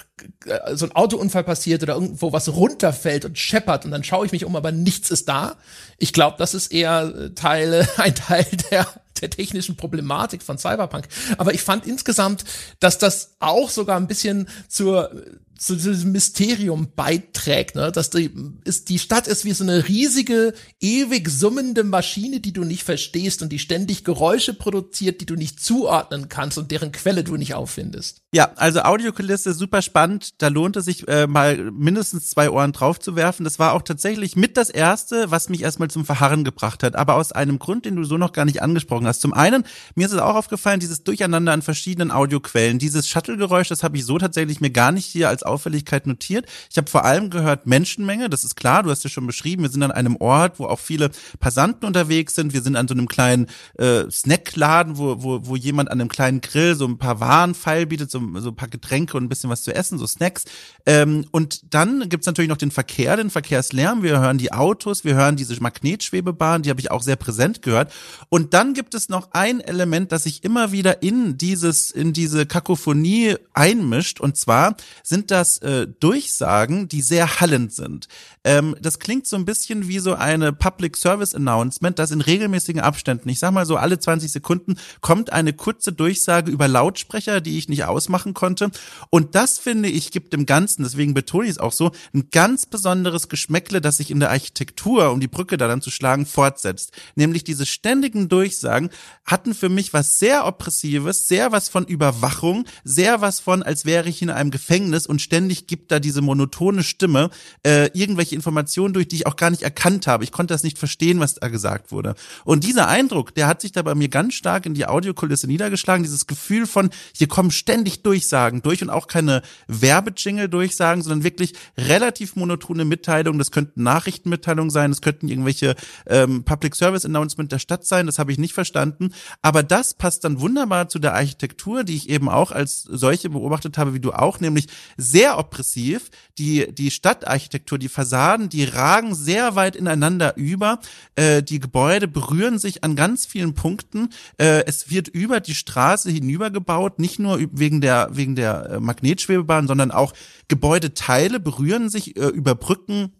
äh, 0.44 0.76
so 0.76 0.86
ein 0.86 0.94
Autounfall 0.94 1.42
passiert 1.42 1.82
oder 1.82 1.94
irgendwo 1.94 2.32
was 2.32 2.48
runterfällt 2.48 3.24
und 3.24 3.36
scheppert 3.36 3.84
und 3.84 3.90
dann 3.90 4.04
schaue 4.04 4.24
ich 4.24 4.32
mich 4.32 4.44
um, 4.44 4.54
aber 4.54 4.70
nichts 4.70 5.10
ist 5.10 5.28
da. 5.28 5.56
Ich 5.98 6.12
glaube, 6.12 6.36
das 6.38 6.54
ist 6.54 6.72
eher 6.72 7.34
Teil, 7.34 7.88
ein 7.96 8.14
Teil 8.14 8.46
der 8.70 8.86
der 9.22 9.30
technischen 9.30 9.76
Problematik 9.76 10.42
von 10.42 10.58
Cyberpunk. 10.58 11.08
Aber 11.38 11.54
ich 11.54 11.62
fand 11.62 11.86
insgesamt, 11.86 12.44
dass 12.80 12.98
das 12.98 13.36
auch 13.40 13.70
sogar 13.70 13.96
ein 13.96 14.06
bisschen 14.06 14.48
zur 14.68 15.10
zu 15.58 15.76
diesem 15.76 16.12
Mysterium 16.12 16.88
beiträgt, 16.94 17.76
ne? 17.76 17.92
dass 17.92 18.10
die, 18.10 18.30
ist, 18.64 18.88
die 18.88 18.98
Stadt 18.98 19.26
ist 19.26 19.44
wie 19.44 19.52
so 19.52 19.64
eine 19.64 19.88
riesige, 19.88 20.54
ewig 20.80 21.28
summende 21.28 21.84
Maschine, 21.84 22.40
die 22.40 22.52
du 22.52 22.64
nicht 22.64 22.82
verstehst 22.82 23.42
und 23.42 23.50
die 23.50 23.58
ständig 23.58 24.04
Geräusche 24.04 24.54
produziert, 24.54 25.20
die 25.20 25.26
du 25.26 25.34
nicht 25.34 25.60
zuordnen 25.60 26.28
kannst 26.28 26.58
und 26.58 26.70
deren 26.70 26.92
Quelle 26.92 27.24
du 27.24 27.36
nicht 27.36 27.54
auffindest. 27.54 28.22
Ja, 28.32 28.52
also 28.56 28.80
Audiokulisse 28.82 29.54
super 29.54 29.80
spannend. 29.82 30.42
Da 30.42 30.48
lohnt 30.48 30.76
es 30.76 30.84
sich 30.84 31.08
äh, 31.08 31.26
mal 31.26 31.70
mindestens 31.70 32.28
zwei 32.28 32.50
Ohren 32.50 32.72
drauf 32.72 33.00
zu 33.00 33.16
werfen. 33.16 33.44
Das 33.44 33.58
war 33.58 33.72
auch 33.72 33.82
tatsächlich 33.82 34.36
mit 34.36 34.56
das 34.56 34.68
erste, 34.68 35.30
was 35.30 35.48
mich 35.48 35.62
erstmal 35.62 35.88
zum 35.88 36.04
Verharren 36.04 36.44
gebracht 36.44 36.82
hat. 36.82 36.96
Aber 36.96 37.14
aus 37.14 37.32
einem 37.32 37.58
Grund, 37.58 37.86
den 37.86 37.96
du 37.96 38.04
so 38.04 38.18
noch 38.18 38.32
gar 38.32 38.44
nicht 38.44 38.62
angesprochen 38.62 39.06
hast. 39.06 39.22
Zum 39.22 39.32
einen, 39.32 39.64
mir 39.94 40.06
ist 40.06 40.12
es 40.12 40.18
auch 40.18 40.34
aufgefallen, 40.34 40.80
dieses 40.80 41.02
Durcheinander 41.02 41.52
an 41.52 41.62
verschiedenen 41.62 42.10
Audioquellen, 42.10 42.78
dieses 42.78 43.08
Shuttle-Geräusch, 43.08 43.68
das 43.68 43.82
habe 43.82 43.96
ich 43.96 44.04
so 44.04 44.18
tatsächlich 44.18 44.60
mir 44.60 44.70
gar 44.70 44.92
nicht 44.92 45.06
hier 45.06 45.28
als 45.28 45.45
Auffälligkeit 45.46 46.06
notiert. 46.06 46.46
Ich 46.70 46.76
habe 46.76 46.90
vor 46.90 47.04
allem 47.04 47.30
gehört 47.30 47.66
Menschenmenge, 47.66 48.28
das 48.28 48.44
ist 48.44 48.56
klar, 48.56 48.82
du 48.82 48.90
hast 48.90 49.04
ja 49.04 49.10
schon 49.10 49.26
beschrieben, 49.26 49.62
wir 49.62 49.70
sind 49.70 49.82
an 49.82 49.92
einem 49.92 50.16
Ort, 50.16 50.58
wo 50.58 50.66
auch 50.66 50.80
viele 50.80 51.10
Passanten 51.40 51.86
unterwegs 51.86 52.34
sind. 52.34 52.52
Wir 52.52 52.62
sind 52.62 52.76
an 52.76 52.88
so 52.88 52.94
einem 52.94 53.08
kleinen 53.08 53.46
äh, 53.78 54.10
Snackladen, 54.10 54.98
wo, 54.98 55.22
wo, 55.22 55.46
wo 55.46 55.56
jemand 55.56 55.90
an 55.90 56.00
einem 56.00 56.08
kleinen 56.08 56.40
Grill 56.40 56.74
so 56.74 56.86
ein 56.86 56.98
paar 56.98 57.20
Waren 57.20 57.54
feilbietet, 57.54 58.10
so, 58.10 58.20
so 58.36 58.50
ein 58.50 58.56
paar 58.56 58.68
Getränke 58.68 59.16
und 59.16 59.24
ein 59.24 59.28
bisschen 59.28 59.50
was 59.50 59.62
zu 59.62 59.74
essen, 59.74 59.98
so 59.98 60.06
Snacks. 60.06 60.44
Ähm, 60.84 61.26
und 61.30 61.74
dann 61.74 62.08
gibt's 62.08 62.26
natürlich 62.26 62.48
noch 62.48 62.56
den 62.56 62.70
Verkehr, 62.70 63.16
den 63.16 63.30
Verkehrslärm. 63.30 64.02
Wir 64.02 64.20
hören 64.20 64.38
die 64.38 64.52
Autos, 64.52 65.04
wir 65.04 65.14
hören 65.14 65.36
diese 65.36 65.60
Magnetschwebebahn, 65.60 66.62
die 66.62 66.70
habe 66.70 66.80
ich 66.80 66.90
auch 66.90 67.02
sehr 67.02 67.16
präsent 67.16 67.62
gehört. 67.62 67.92
Und 68.28 68.54
dann 68.54 68.74
gibt 68.74 68.94
es 68.94 69.08
noch 69.08 69.30
ein 69.32 69.60
Element, 69.60 70.12
das 70.12 70.24
sich 70.24 70.44
immer 70.44 70.72
wieder 70.72 71.02
in 71.02 71.38
dieses, 71.38 71.90
in 71.90 72.12
diese 72.12 72.46
Kakophonie 72.46 73.36
einmischt. 73.54 74.20
Und 74.20 74.36
zwar 74.36 74.76
sind 75.02 75.30
das 75.36 75.58
äh, 75.58 75.86
Durchsagen, 75.86 76.88
die 76.88 77.02
sehr 77.02 77.40
hallend 77.40 77.72
sind. 77.72 78.08
Ähm, 78.46 78.76
das 78.80 79.00
klingt 79.00 79.26
so 79.26 79.34
ein 79.34 79.44
bisschen 79.44 79.88
wie 79.88 79.98
so 79.98 80.14
eine 80.14 80.52
Public 80.52 80.96
Service 80.96 81.34
Announcement, 81.34 81.98
das 81.98 82.12
in 82.12 82.20
regelmäßigen 82.20 82.80
Abständen, 82.80 83.28
ich 83.28 83.40
sag 83.40 83.50
mal 83.50 83.66
so 83.66 83.76
alle 83.76 83.98
20 83.98 84.30
Sekunden, 84.30 84.76
kommt 85.00 85.32
eine 85.32 85.52
kurze 85.52 85.92
Durchsage 85.92 86.52
über 86.52 86.68
Lautsprecher, 86.68 87.40
die 87.40 87.58
ich 87.58 87.68
nicht 87.68 87.84
ausmachen 87.84 88.34
konnte. 88.34 88.70
Und 89.10 89.34
das 89.34 89.58
finde 89.58 89.88
ich 89.88 90.12
gibt 90.12 90.32
dem 90.32 90.46
Ganzen, 90.46 90.84
deswegen 90.84 91.12
betone 91.12 91.46
ich 91.46 91.52
es 91.52 91.58
auch 91.58 91.72
so, 91.72 91.90
ein 92.14 92.28
ganz 92.30 92.66
besonderes 92.66 93.28
Geschmäckle, 93.28 93.80
das 93.80 93.96
sich 93.96 94.12
in 94.12 94.20
der 94.20 94.30
Architektur, 94.30 95.10
um 95.10 95.18
die 95.18 95.26
Brücke 95.26 95.56
da 95.56 95.66
dann 95.66 95.82
zu 95.82 95.90
schlagen, 95.90 96.24
fortsetzt. 96.24 96.92
Nämlich 97.16 97.42
diese 97.42 97.66
ständigen 97.66 98.28
Durchsagen 98.28 98.90
hatten 99.24 99.54
für 99.54 99.68
mich 99.68 99.92
was 99.92 100.20
sehr 100.20 100.46
Oppressives, 100.46 101.26
sehr 101.26 101.50
was 101.50 101.68
von 101.68 101.84
Überwachung, 101.84 102.64
sehr 102.84 103.20
was 103.20 103.40
von, 103.40 103.64
als 103.64 103.84
wäre 103.84 104.08
ich 104.08 104.22
in 104.22 104.30
einem 104.30 104.52
Gefängnis 104.52 105.08
und 105.08 105.20
ständig 105.20 105.66
gibt 105.66 105.90
da 105.90 105.98
diese 105.98 106.20
monotone 106.20 106.84
Stimme 106.84 107.30
äh, 107.64 107.90
irgendwelche 107.92 108.35
Informationen 108.36 108.94
durch, 108.94 109.08
die 109.08 109.16
ich 109.16 109.26
auch 109.26 109.34
gar 109.34 109.50
nicht 109.50 109.62
erkannt 109.62 110.06
habe. 110.06 110.22
Ich 110.22 110.30
konnte 110.30 110.54
das 110.54 110.62
nicht 110.62 110.78
verstehen, 110.78 111.18
was 111.18 111.34
da 111.34 111.48
gesagt 111.48 111.90
wurde. 111.90 112.14
Und 112.44 112.62
dieser 112.62 112.86
Eindruck, 112.86 113.34
der 113.34 113.48
hat 113.48 113.60
sich 113.60 113.72
da 113.72 113.82
bei 113.82 113.96
mir 113.96 114.08
ganz 114.08 114.34
stark 114.34 114.66
in 114.66 114.74
die 114.74 114.86
Audiokulisse 114.86 115.48
niedergeschlagen. 115.48 116.04
Dieses 116.04 116.26
Gefühl 116.26 116.66
von, 116.66 116.90
hier 117.12 117.26
kommen 117.26 117.50
ständig 117.50 118.02
Durchsagen 118.02 118.62
durch 118.62 118.82
und 118.82 118.90
auch 118.90 119.08
keine 119.08 119.42
Werbejingle 119.66 120.48
durchsagen, 120.48 121.02
sondern 121.02 121.24
wirklich 121.24 121.54
relativ 121.76 122.36
monotone 122.36 122.84
Mitteilungen. 122.84 123.38
Das 123.38 123.50
könnten 123.50 123.82
Nachrichtenmitteilungen 123.82 124.70
sein, 124.70 124.90
das 124.90 125.00
könnten 125.00 125.28
irgendwelche 125.28 125.74
ähm, 126.06 126.44
Public 126.44 126.76
Service 126.76 127.04
Announcement 127.04 127.50
der 127.50 127.58
Stadt 127.58 127.86
sein. 127.86 128.06
Das 128.06 128.18
habe 128.18 128.30
ich 128.30 128.38
nicht 128.38 128.54
verstanden. 128.54 129.12
Aber 129.42 129.62
das 129.62 129.94
passt 129.94 130.24
dann 130.24 130.40
wunderbar 130.40 130.88
zu 130.88 130.98
der 130.98 131.14
Architektur, 131.14 131.82
die 131.82 131.96
ich 131.96 132.08
eben 132.08 132.28
auch 132.28 132.52
als 132.52 132.82
solche 132.82 133.30
beobachtet 133.30 133.78
habe, 133.78 133.94
wie 133.94 134.00
du 134.00 134.12
auch, 134.12 134.40
nämlich 134.40 134.66
sehr 134.96 135.38
oppressiv. 135.38 136.10
Die, 136.38 136.72
die 136.72 136.90
Stadtarchitektur, 136.90 137.78
die 137.78 137.88
Fassaden, 138.26 138.48
die 138.48 138.64
ragen 138.64 139.14
sehr 139.14 139.54
weit 139.54 139.76
ineinander 139.76 140.36
über. 140.36 140.80
Äh, 141.14 141.42
die 141.42 141.60
Gebäude 141.60 142.08
berühren 142.08 142.58
sich 142.58 142.82
an 142.82 142.96
ganz 142.96 143.24
vielen 143.24 143.54
Punkten. 143.54 144.10
Äh, 144.38 144.64
es 144.66 144.90
wird 144.90 145.08
über 145.08 145.40
die 145.40 145.54
Straße 145.54 146.10
hinüber 146.10 146.50
gebaut, 146.50 146.98
nicht 146.98 147.18
nur 147.18 147.38
wegen 147.52 147.80
der, 147.80 148.08
wegen 148.12 148.34
der 148.34 148.70
äh, 148.70 148.80
Magnetschwebebahn, 148.80 149.68
sondern 149.68 149.92
auch 149.92 150.12
Gebäudeteile 150.48 151.38
berühren 151.38 151.88
sich 151.88 152.16
äh, 152.16 152.26
über 152.26 152.56
Brücken 152.56 153.12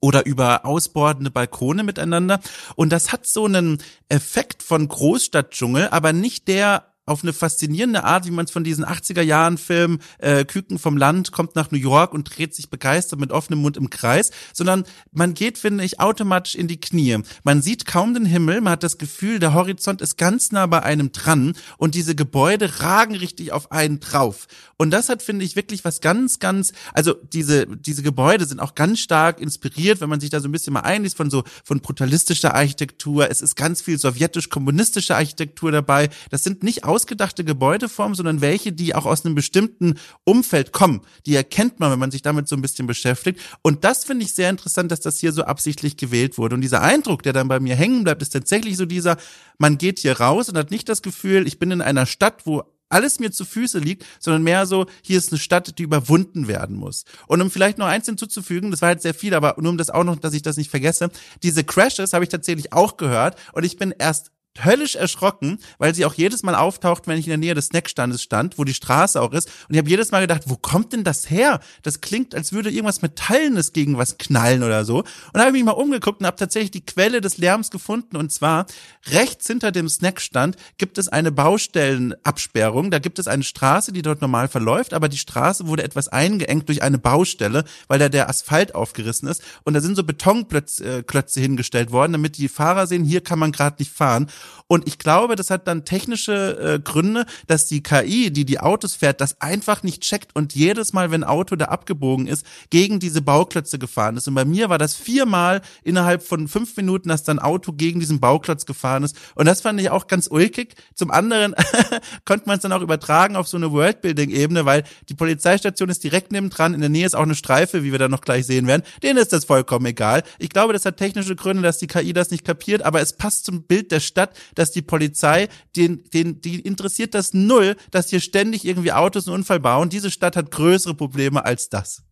oder 0.00 0.24
über 0.24 0.64
ausbordende 0.64 1.30
Balkone 1.30 1.82
miteinander. 1.82 2.40
Und 2.74 2.90
das 2.90 3.12
hat 3.12 3.26
so 3.26 3.44
einen 3.44 3.82
Effekt 4.08 4.62
von 4.62 4.88
Großstadtdschungel, 4.88 5.88
aber 5.90 6.12
nicht 6.14 6.48
der 6.48 6.93
auf 7.06 7.22
eine 7.22 7.32
faszinierende 7.32 8.04
Art, 8.04 8.26
wie 8.26 8.30
man 8.30 8.46
es 8.46 8.50
von 8.50 8.64
diesen 8.64 8.84
80er 8.84 9.22
Jahren 9.22 9.58
Filmen 9.58 10.00
äh, 10.18 10.44
Küken 10.44 10.78
vom 10.78 10.96
Land 10.96 11.32
kommt 11.32 11.54
nach 11.54 11.70
New 11.70 11.78
York 11.78 12.14
und 12.14 12.24
dreht 12.24 12.54
sich 12.54 12.70
begeistert 12.70 13.20
mit 13.20 13.30
offenem 13.30 13.60
Mund 13.60 13.76
im 13.76 13.90
Kreis, 13.90 14.30
sondern 14.52 14.84
man 15.12 15.34
geht, 15.34 15.58
finde 15.58 15.84
ich, 15.84 16.00
automatisch 16.00 16.54
in 16.54 16.68
die 16.68 16.80
Knie. 16.80 17.18
Man 17.42 17.62
sieht 17.62 17.86
kaum 17.86 18.14
den 18.14 18.24
Himmel, 18.24 18.60
man 18.60 18.72
hat 18.72 18.82
das 18.82 18.98
Gefühl, 18.98 19.38
der 19.38 19.54
Horizont 19.54 20.00
ist 20.00 20.16
ganz 20.16 20.52
nah 20.52 20.66
bei 20.66 20.82
einem 20.82 21.12
dran 21.12 21.54
und 21.76 21.94
diese 21.94 22.14
Gebäude 22.14 22.80
ragen 22.80 23.16
richtig 23.16 23.52
auf 23.52 23.70
einen 23.70 24.00
drauf. 24.00 24.46
Und 24.76 24.90
das 24.90 25.08
hat, 25.08 25.22
finde 25.22 25.44
ich, 25.44 25.56
wirklich 25.56 25.84
was 25.84 26.00
ganz, 26.00 26.38
ganz, 26.38 26.72
also 26.92 27.14
diese, 27.32 27.66
diese 27.66 28.02
Gebäude 28.02 28.44
sind 28.44 28.60
auch 28.60 28.74
ganz 28.74 29.00
stark 29.00 29.40
inspiriert, 29.40 30.00
wenn 30.00 30.08
man 30.08 30.20
sich 30.20 30.30
da 30.30 30.40
so 30.40 30.48
ein 30.48 30.52
bisschen 30.52 30.72
mal 30.72 30.80
einliest 30.80 31.16
von 31.16 31.30
so, 31.30 31.44
von 31.64 31.80
brutalistischer 31.80 32.54
Architektur. 32.54 33.30
Es 33.30 33.42
ist 33.42 33.56
ganz 33.56 33.82
viel 33.82 33.98
sowjetisch-kommunistische 33.98 35.14
Architektur 35.14 35.70
dabei. 35.70 36.08
Das 36.30 36.42
sind 36.42 36.62
nicht 36.62 36.84
ausgedachte 36.94 37.42
Gebäudeformen, 37.42 38.14
sondern 38.14 38.40
welche, 38.40 38.72
die 38.72 38.94
auch 38.94 39.04
aus 39.04 39.24
einem 39.24 39.34
bestimmten 39.34 39.94
Umfeld 40.22 40.70
kommen. 40.70 41.00
Die 41.26 41.34
erkennt 41.34 41.80
man, 41.80 41.90
wenn 41.90 41.98
man 41.98 42.12
sich 42.12 42.22
damit 42.22 42.46
so 42.46 42.54
ein 42.54 42.62
bisschen 42.62 42.86
beschäftigt. 42.86 43.40
Und 43.62 43.82
das 43.82 44.04
finde 44.04 44.24
ich 44.24 44.32
sehr 44.32 44.48
interessant, 44.48 44.92
dass 44.92 45.00
das 45.00 45.18
hier 45.18 45.32
so 45.32 45.42
absichtlich 45.42 45.96
gewählt 45.96 46.38
wurde. 46.38 46.54
Und 46.54 46.60
dieser 46.60 46.82
Eindruck, 46.82 47.24
der 47.24 47.32
dann 47.32 47.48
bei 47.48 47.58
mir 47.58 47.74
hängen 47.74 48.04
bleibt, 48.04 48.22
ist 48.22 48.30
tatsächlich 48.30 48.76
so 48.76 48.86
dieser, 48.86 49.16
man 49.58 49.76
geht 49.76 49.98
hier 49.98 50.20
raus 50.20 50.48
und 50.48 50.56
hat 50.56 50.70
nicht 50.70 50.88
das 50.88 51.02
Gefühl, 51.02 51.48
ich 51.48 51.58
bin 51.58 51.72
in 51.72 51.82
einer 51.82 52.06
Stadt, 52.06 52.42
wo 52.46 52.62
alles 52.90 53.18
mir 53.18 53.32
zu 53.32 53.44
Füße 53.44 53.80
liegt, 53.80 54.04
sondern 54.20 54.44
mehr 54.44 54.66
so, 54.66 54.86
hier 55.02 55.18
ist 55.18 55.32
eine 55.32 55.40
Stadt, 55.40 55.78
die 55.78 55.82
überwunden 55.82 56.46
werden 56.46 56.76
muss. 56.76 57.04
Und 57.26 57.40
um 57.42 57.50
vielleicht 57.50 57.78
noch 57.78 57.86
eins 57.86 58.06
hinzuzufügen, 58.06 58.70
das 58.70 58.82
war 58.82 58.90
halt 58.90 59.02
sehr 59.02 59.14
viel, 59.14 59.34
aber 59.34 59.56
nur 59.58 59.72
um 59.72 59.78
das 59.78 59.90
auch 59.90 60.04
noch, 60.04 60.16
dass 60.16 60.32
ich 60.32 60.42
das 60.42 60.56
nicht 60.56 60.70
vergesse, 60.70 61.10
diese 61.42 61.64
Crashes 61.64 62.12
habe 62.12 62.24
ich 62.24 62.30
tatsächlich 62.30 62.72
auch 62.72 62.96
gehört 62.96 63.36
und 63.52 63.64
ich 63.64 63.78
bin 63.78 63.92
erst 63.98 64.30
höllisch 64.62 64.94
erschrocken, 64.94 65.58
weil 65.78 65.94
sie 65.94 66.04
auch 66.04 66.14
jedes 66.14 66.42
Mal 66.42 66.54
auftaucht, 66.54 67.06
wenn 67.06 67.18
ich 67.18 67.26
in 67.26 67.30
der 67.30 67.38
Nähe 67.38 67.54
des 67.54 67.66
Snackstandes 67.66 68.22
stand, 68.22 68.58
wo 68.58 68.64
die 68.64 68.74
Straße 68.74 69.20
auch 69.20 69.32
ist. 69.32 69.48
Und 69.68 69.74
ich 69.74 69.78
habe 69.78 69.88
jedes 69.88 70.12
Mal 70.12 70.20
gedacht, 70.20 70.42
wo 70.46 70.56
kommt 70.56 70.92
denn 70.92 71.02
das 71.02 71.30
her? 71.30 71.60
Das 71.82 72.00
klingt, 72.00 72.34
als 72.34 72.52
würde 72.52 72.70
irgendwas 72.70 73.02
Metallenes 73.02 73.72
gegen 73.72 73.98
was 73.98 74.18
knallen 74.18 74.62
oder 74.62 74.84
so. 74.84 74.98
Und 75.32 75.40
habe 75.40 75.48
ich 75.48 75.54
mich 75.54 75.64
mal 75.64 75.72
umgeguckt 75.72 76.20
und 76.20 76.26
habe 76.26 76.36
tatsächlich 76.36 76.70
die 76.70 76.86
Quelle 76.86 77.20
des 77.20 77.38
Lärms 77.38 77.70
gefunden. 77.70 78.16
Und 78.16 78.32
zwar 78.32 78.66
rechts 79.06 79.46
hinter 79.46 79.72
dem 79.72 79.88
Snackstand 79.88 80.56
gibt 80.78 80.98
es 80.98 81.08
eine 81.08 81.32
Baustellenabsperrung. 81.32 82.90
Da 82.90 83.00
gibt 83.00 83.18
es 83.18 83.26
eine 83.26 83.42
Straße, 83.42 83.92
die 83.92 84.02
dort 84.02 84.20
normal 84.20 84.48
verläuft, 84.48 84.94
aber 84.94 85.08
die 85.08 85.18
Straße 85.18 85.66
wurde 85.66 85.82
etwas 85.82 86.08
eingeengt 86.08 86.68
durch 86.68 86.82
eine 86.82 86.98
Baustelle, 86.98 87.64
weil 87.88 87.98
da 87.98 88.08
der 88.08 88.28
Asphalt 88.28 88.74
aufgerissen 88.74 89.28
ist. 89.28 89.42
Und 89.64 89.74
da 89.74 89.80
sind 89.80 89.96
so 89.96 90.04
Betonklötze 90.04 90.84
äh, 90.84 91.40
hingestellt 91.40 91.90
worden, 91.90 92.12
damit 92.12 92.38
die 92.38 92.48
Fahrer 92.48 92.86
sehen, 92.86 93.04
hier 93.04 93.20
kann 93.20 93.38
man 93.38 93.52
gerade 93.52 93.76
nicht 93.78 93.92
fahren. 93.92 94.28
Und 94.66 94.88
ich 94.88 94.98
glaube, 94.98 95.36
das 95.36 95.50
hat 95.50 95.68
dann 95.68 95.84
technische 95.84 96.58
äh, 96.58 96.78
Gründe, 96.80 97.26
dass 97.46 97.66
die 97.66 97.82
KI, 97.82 98.30
die 98.30 98.44
die 98.44 98.60
Autos 98.60 98.94
fährt, 98.94 99.20
das 99.20 99.40
einfach 99.40 99.82
nicht 99.82 100.02
checkt 100.02 100.34
und 100.34 100.54
jedes 100.54 100.92
Mal, 100.92 101.10
wenn 101.10 101.22
ein 101.22 101.28
Auto 101.28 101.56
da 101.56 101.66
abgebogen 101.66 102.26
ist, 102.26 102.46
gegen 102.70 102.98
diese 102.98 103.22
Bauklötze 103.22 103.78
gefahren 103.78 104.16
ist. 104.16 104.26
Und 104.28 104.34
bei 104.34 104.44
mir 104.44 104.70
war 104.70 104.78
das 104.78 104.94
viermal 104.94 105.60
innerhalb 105.82 106.22
von 106.22 106.48
fünf 106.48 106.76
Minuten, 106.76 107.08
dass 107.08 107.24
dann 107.24 107.38
Auto 107.38 107.72
gegen 107.72 108.00
diesen 108.00 108.20
Bauklotz 108.20 108.66
gefahren 108.66 109.02
ist. 109.02 109.16
Und 109.34 109.46
das 109.46 109.60
fand 109.60 109.80
ich 109.80 109.90
auch 109.90 110.06
ganz 110.06 110.28
ulkig. 110.28 110.74
Zum 110.94 111.10
anderen 111.10 111.54
konnte 112.24 112.46
man 112.46 112.56
es 112.56 112.62
dann 112.62 112.72
auch 112.72 112.80
übertragen 112.80 113.36
auf 113.36 113.48
so 113.48 113.56
eine 113.56 113.70
Worldbuilding-Ebene, 113.72 114.64
weil 114.64 114.84
die 115.08 115.14
Polizeistation 115.14 115.88
ist 115.88 116.04
direkt 116.04 116.32
nebendran. 116.32 116.74
In 116.74 116.80
der 116.80 116.90
Nähe 116.90 117.06
ist 117.06 117.14
auch 117.14 117.22
eine 117.22 117.34
Streife, 117.34 117.84
wie 117.84 117.92
wir 117.92 117.98
dann 117.98 118.10
noch 118.10 118.22
gleich 118.22 118.46
sehen 118.46 118.66
werden. 118.66 118.82
Denen 119.02 119.18
ist 119.18 119.32
das 119.32 119.44
vollkommen 119.44 119.86
egal. 119.86 120.22
Ich 120.38 120.48
glaube, 120.48 120.72
das 120.72 120.84
hat 120.84 120.96
technische 120.96 121.36
Gründe, 121.36 121.62
dass 121.62 121.78
die 121.78 121.86
KI 121.86 122.12
das 122.12 122.30
nicht 122.30 122.44
kapiert, 122.44 122.82
aber 122.82 123.00
es 123.00 123.14
passt 123.14 123.44
zum 123.44 123.62
Bild 123.62 123.92
der 123.92 124.00
Stadt, 124.00 124.33
dass 124.54 124.72
die 124.72 124.82
Polizei, 124.82 125.48
den, 125.76 126.04
den, 126.12 126.40
die 126.40 126.60
interessiert 126.60 127.14
das 127.14 127.34
null, 127.34 127.76
dass 127.90 128.10
hier 128.10 128.20
ständig 128.20 128.64
irgendwie 128.64 128.92
Autos 128.92 129.26
einen 129.26 129.36
Unfall 129.36 129.60
bauen. 129.60 129.88
Diese 129.88 130.10
Stadt 130.10 130.36
hat 130.36 130.50
größere 130.50 130.94
Probleme 130.94 131.44
als 131.44 131.68
das. 131.68 132.02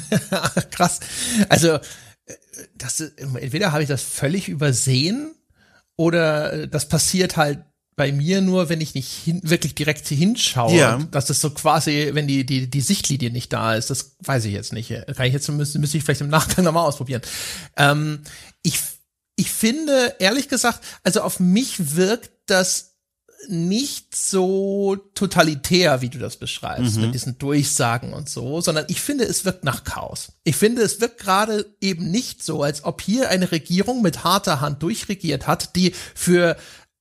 Krass. 0.70 1.00
Also, 1.48 1.78
das, 2.76 3.00
entweder 3.00 3.72
habe 3.72 3.82
ich 3.82 3.88
das 3.88 4.02
völlig 4.02 4.48
übersehen 4.48 5.34
oder 5.96 6.66
das 6.66 6.88
passiert 6.88 7.36
halt 7.36 7.60
bei 8.00 8.12
mir 8.12 8.40
nur, 8.40 8.70
wenn 8.70 8.80
ich 8.80 8.94
nicht 8.94 9.10
hin, 9.10 9.42
wirklich 9.44 9.74
direkt 9.74 10.08
hinschaue. 10.08 10.74
Ja. 10.74 11.06
Das 11.10 11.28
ist 11.28 11.42
so 11.42 11.50
quasi, 11.50 12.10
wenn 12.14 12.26
die, 12.26 12.46
die, 12.46 12.70
die 12.70 12.80
Sichtlinie 12.80 13.30
nicht 13.30 13.52
da 13.52 13.74
ist. 13.74 13.90
Das 13.90 14.16
weiß 14.20 14.46
ich 14.46 14.54
jetzt 14.54 14.72
nicht. 14.72 14.88
Kann 14.88 15.26
ich 15.26 15.34
jetzt, 15.34 15.46
müsste, 15.50 15.78
müsste 15.78 15.98
ich 15.98 16.04
vielleicht 16.04 16.22
im 16.22 16.28
Nachgang 16.28 16.64
nochmal 16.64 16.86
ausprobieren. 16.86 17.20
Ähm, 17.76 18.20
ich 18.62 18.80
ich 19.40 19.50
finde, 19.50 20.16
ehrlich 20.18 20.50
gesagt, 20.50 20.84
also 21.02 21.22
auf 21.22 21.40
mich 21.40 21.96
wirkt 21.96 22.30
das 22.44 22.90
nicht 23.48 24.14
so 24.14 24.96
totalitär, 25.14 26.02
wie 26.02 26.10
du 26.10 26.18
das 26.18 26.36
beschreibst, 26.36 26.96
mhm. 26.96 27.04
mit 27.04 27.14
diesen 27.14 27.38
Durchsagen 27.38 28.12
und 28.12 28.28
so, 28.28 28.60
sondern 28.60 28.84
ich 28.88 29.00
finde, 29.00 29.24
es 29.24 29.46
wirkt 29.46 29.64
nach 29.64 29.84
Chaos. 29.84 30.32
Ich 30.44 30.56
finde, 30.56 30.82
es 30.82 31.00
wirkt 31.00 31.16
gerade 31.16 31.74
eben 31.80 32.10
nicht 32.10 32.44
so, 32.44 32.62
als 32.62 32.84
ob 32.84 33.00
hier 33.00 33.30
eine 33.30 33.50
Regierung 33.50 34.02
mit 34.02 34.24
harter 34.24 34.60
Hand 34.60 34.82
durchregiert 34.82 35.46
hat, 35.46 35.74
die 35.74 35.94
für 36.14 36.58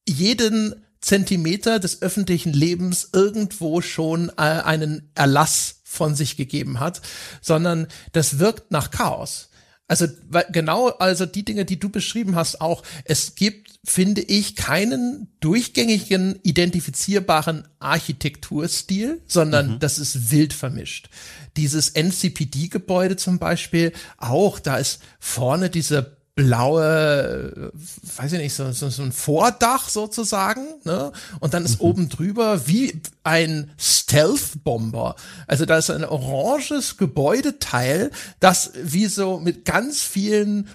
jeden 0.08 0.86
Zentimeter 1.02 1.80
des 1.80 2.02
öffentlichen 2.02 2.54
Lebens 2.54 3.10
irgendwo 3.12 3.82
schon 3.82 4.30
äh, 4.38 4.44
einen 4.44 5.12
Erlass 5.14 5.82
von 5.84 6.16
sich 6.16 6.38
gegeben 6.38 6.80
hat, 6.80 7.02
sondern 7.42 7.88
das 8.14 8.40
wirkt 8.40 8.72
nach 8.72 8.92
Chaos. 8.92 9.49
Also 9.90 10.06
genau, 10.52 10.90
also 10.90 11.26
die 11.26 11.44
Dinge, 11.44 11.66
die 11.66 11.80
du 11.80 11.90
beschrieben 11.90 12.36
hast, 12.36 12.62
auch 12.62 12.84
es 13.06 13.34
gibt, 13.34 13.72
finde 13.84 14.22
ich, 14.22 14.56
keinen 14.56 15.30
durchgängigen 15.40 16.40
identifizierbaren 16.44 17.68
Architekturstil, 17.80 19.20
sondern 19.26 19.72
mhm. 19.74 19.80
das 19.80 19.98
ist 19.98 20.30
wild 20.30 20.54
vermischt. 20.54 21.10
Dieses 21.58 21.90
NCPD-Gebäude 21.90 23.18
zum 23.18 23.40
Beispiel, 23.40 23.92
auch 24.18 24.60
da 24.60 24.78
ist 24.78 25.02
vorne 25.20 25.72
diese 25.72 26.19
blaue, 26.40 27.74
weiß 28.16 28.32
ich 28.32 28.40
nicht, 28.40 28.54
so, 28.54 28.72
so, 28.72 28.90
so 28.90 29.04
ein 29.04 29.12
Vordach 29.12 29.90
sozusagen, 29.90 30.66
ne? 30.86 31.12
Und 31.42 31.54
dann 31.54 31.66
ist 31.66 31.82
mhm. 31.82 31.86
oben 31.86 32.10
drüber 32.10 32.66
wie 32.66 33.02
ein 33.24 33.72
Stealth-Bomber. 33.78 35.16
Also 35.48 35.66
da 35.66 35.78
ist 35.78 35.90
ein 35.90 36.06
oranges 36.06 36.96
Gebäudeteil, 36.96 38.12
das 38.40 38.72
wie 38.82 39.08
so 39.08 39.38
mit 39.38 39.66
ganz 39.66 40.02
vielen 40.02 40.70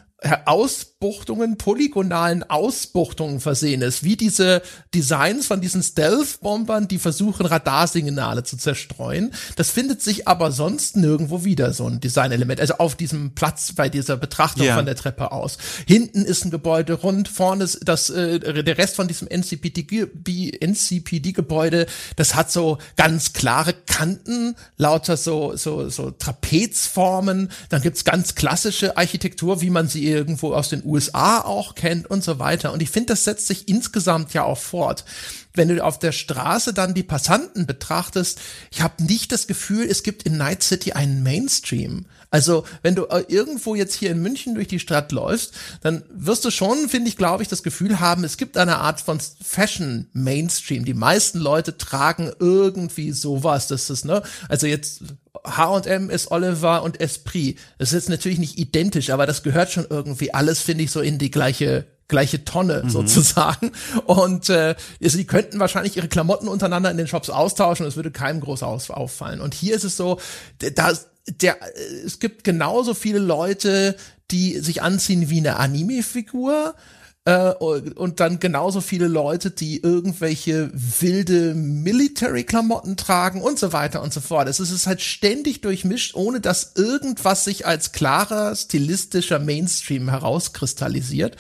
Ausbuchtungen, 1.05 1.59
polygonalen 1.59 2.45
Ausbuchtungen 2.45 3.39
versehen 3.39 3.83
ist, 3.83 4.05
wie 4.05 4.17
diese 4.17 4.63
Designs 4.95 5.47
von 5.47 5.61
diesen 5.61 5.83
Stealth-Bombern, 5.83 6.89
die 6.89 6.99
versuchen, 6.99 7.45
Radarsignale 7.45 8.43
zu 8.43 8.57
zerstreuen. 8.57 9.35
Das 9.57 9.71
findet 9.71 10.01
sich 10.01 10.27
aber 10.27 10.51
sonst 10.51 10.97
nirgendwo 10.97 11.45
wieder, 11.45 11.75
so 11.75 11.87
ein 11.87 12.01
Designelement. 12.01 12.59
Also 12.59 12.79
auf 12.79 12.95
diesem 12.95 13.35
Platz 13.35 13.73
bei 13.73 13.91
dieser 13.91 14.17
Betrachtung 14.17 14.65
yeah. 14.65 14.77
von 14.77 14.87
der 14.87 14.97
Treppe 14.97 15.31
aus. 15.31 15.59
Hinten 15.87 16.25
ist 16.25 16.47
ein 16.47 16.51
Gebäude 16.51 16.95
rund, 16.95 17.29
vorne 17.29 17.65
ist 17.65 17.81
das, 17.85 18.09
äh, 18.09 18.39
der 18.41 18.79
Rest 18.79 18.97
von 18.97 19.07
diesem 19.07 19.29
NCPD-Gebäude, 19.29 20.59
NCPD 20.59 21.35
das 22.17 22.35
hat 22.35 22.51
so 22.51 22.79
ganz 22.97 23.35
klare 23.35 23.75
Kanten, 23.75 24.57
lauter 24.79 25.19
so, 25.19 25.55
so, 25.55 25.91
so 25.91 26.13
Trapezformen. 26.13 27.51
Dann 27.69 27.83
gibt's 27.83 28.05
ganz 28.05 28.35
klassische 28.35 28.97
Architektur, 28.97 29.61
wie 29.61 29.69
man 29.69 29.87
sie 29.87 30.07
irgendwo 30.07 30.55
aus 30.55 30.71
den 30.71 30.83
USA 30.95 31.41
auch 31.41 31.75
kennt 31.75 32.09
und 32.11 32.25
so 32.25 32.39
weiter. 32.39 32.73
Und 32.73 32.83
ich 32.83 32.91
finde, 32.91 33.09
das 33.09 33.25
setzt 33.25 33.47
sich 33.47 33.69
insgesamt 33.69 34.33
ja 34.33 34.45
auch 34.45 34.59
fort. 34.59 35.05
Wenn 35.53 35.69
du 35.69 35.85
auf 35.85 35.99
der 35.99 36.13
Straße 36.13 36.73
dann 36.73 36.95
die 36.95 37.03
Passanten 37.03 37.67
betrachtest, 37.67 38.41
ich 38.73 38.81
habe 38.81 39.05
nicht 39.05 39.31
das 39.31 39.47
Gefühl, 39.47 39.87
es 39.89 40.03
gibt 40.03 40.25
in 40.25 40.37
Night 40.37 40.63
City 40.63 40.93
einen 40.93 41.23
Mainstream. 41.23 42.07
Also, 42.31 42.65
wenn 42.83 42.97
du 42.97 43.05
äh, 43.05 43.25
irgendwo 43.29 43.77
jetzt 43.77 43.95
hier 43.95 44.11
in 44.11 44.21
München 44.21 44.57
durch 44.57 44.67
die 44.67 44.81
Stadt 44.81 45.13
läufst, 45.13 45.53
dann 45.83 46.03
wirst 46.13 46.45
du 46.45 46.51
schon, 46.51 46.89
finde 46.89 47.09
ich, 47.09 47.17
glaube 47.17 47.45
ich, 47.45 47.49
das 47.49 47.63
Gefühl 47.63 48.01
haben, 48.01 48.25
es 48.25 48.37
gibt 48.37 48.57
eine 48.57 48.79
Art 48.79 49.01
von 49.01 49.21
Fashion 49.21 50.09
Mainstream. 50.13 50.85
Die 50.85 50.95
meisten 50.95 51.39
Leute 51.39 51.79
tragen 51.79 52.33
irgendwie 52.41 53.13
sowas. 53.13 53.69
Das 53.69 53.89
ist, 53.89 54.05
ne, 54.05 54.25
also 54.49 54.67
jetzt 54.67 55.05
H&M 55.45 56.11
ist 56.11 56.31
Oliver 56.31 56.83
und 56.83 57.01
Esprit. 57.01 57.59
Das 57.79 57.89
ist 57.89 57.95
jetzt 57.95 58.09
natürlich 58.09 58.39
nicht 58.39 58.59
identisch, 58.59 59.11
aber 59.11 59.27
das 59.27 59.43
gehört 59.43 59.73
schon 59.73 59.87
irgendwie 59.89 60.33
alles, 60.33 60.61
finde 60.61 60.85
ich, 60.85 60.91
so 60.91 61.01
in 61.01 61.19
die 61.19 61.31
gleiche 61.31 61.87
gleiche 62.07 62.45
Tonne 62.45 62.83
mhm. 62.85 62.91
sozusagen. 62.91 63.73
Und 64.05 64.49
äh, 64.51 64.75
sie 65.01 65.25
könnten 65.25 65.59
wahrscheinlich 65.59 65.97
ihre 65.97 66.09
Klamotten 66.09 66.49
untereinander 66.49 66.91
in 66.91 66.99
den 66.99 67.07
Shops 67.07 67.31
austauschen, 67.31 67.87
es 67.87 67.97
würde 67.97 68.11
keinem 68.11 68.41
groß 68.41 68.63
auffallen. 68.63 69.41
Und 69.41 69.55
hier 69.55 69.75
ist 69.75 69.85
es 69.85 69.97
so, 69.97 70.21
da 70.75 70.93
der 71.27 71.57
es 72.05 72.19
gibt 72.19 72.45
genauso 72.45 72.93
viele 72.93 73.19
Leute, 73.19 73.97
die 74.31 74.59
sich 74.59 74.83
anziehen 74.83 75.31
wie 75.31 75.39
eine 75.39 75.57
Anime-Figur 75.57 76.75
äh, 77.25 77.53
und 77.53 78.21
dann 78.21 78.39
genauso 78.39 78.81
viele 78.81 79.09
Leute, 79.09 79.51
die 79.51 79.83
irgendwelche 79.83 80.71
wilde 80.75 81.55
Military-Klamotten 81.55 82.97
tragen 82.97 83.41
und 83.41 83.59
so 83.59 83.73
weiter 83.73 84.03
und 84.03 84.13
so 84.13 84.21
fort. 84.21 84.49
Es 84.49 84.61
ist 84.61 84.87
halt 84.87 85.01
ständig 85.01 85.63
durchmischt, 85.63 86.15
ohne 86.15 86.41
dass 86.41 86.73
irgendwas 86.75 87.45
sich 87.45 87.67
als 87.67 87.93
klarer 87.93 88.55
stilistischer 88.55 89.39
Mainstream 89.39 90.11
herauskristallisiert. 90.11 91.37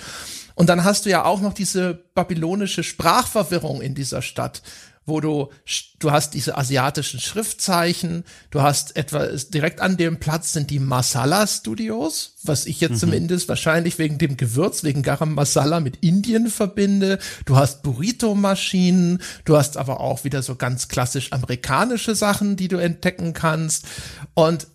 Und 0.54 0.68
dann 0.68 0.84
hast 0.84 1.04
du 1.04 1.10
ja 1.10 1.24
auch 1.24 1.40
noch 1.40 1.52
diese 1.52 1.98
babylonische 2.14 2.84
Sprachverwirrung 2.84 3.82
in 3.82 3.94
dieser 3.94 4.22
Stadt 4.22 4.62
wo 5.06 5.20
du, 5.20 5.50
du 5.98 6.10
hast 6.10 6.34
diese 6.34 6.56
asiatischen 6.56 7.20
Schriftzeichen, 7.20 8.24
du 8.50 8.62
hast 8.62 8.96
etwa, 8.96 9.26
direkt 9.26 9.80
an 9.80 9.96
dem 9.96 10.18
Platz 10.18 10.52
sind 10.52 10.70
die 10.70 10.78
Masala 10.78 11.46
Studios, 11.46 12.36
was 12.42 12.66
ich 12.66 12.80
jetzt 12.80 12.92
mhm. 12.92 12.98
zumindest 12.98 13.48
wahrscheinlich 13.48 13.98
wegen 13.98 14.18
dem 14.18 14.36
Gewürz, 14.36 14.82
wegen 14.82 15.02
Garam 15.02 15.34
Masala 15.34 15.80
mit 15.80 15.98
Indien 15.98 16.48
verbinde. 16.48 17.18
Du 17.44 17.56
hast 17.56 17.82
Burrito-Maschinen, 17.82 19.20
du 19.44 19.56
hast 19.56 19.76
aber 19.76 20.00
auch 20.00 20.24
wieder 20.24 20.42
so 20.42 20.56
ganz 20.56 20.88
klassisch 20.88 21.32
amerikanische 21.32 22.14
Sachen, 22.14 22.56
die 22.56 22.68
du 22.68 22.78
entdecken 22.78 23.32
kannst. 23.32 23.86
Und 24.34 24.68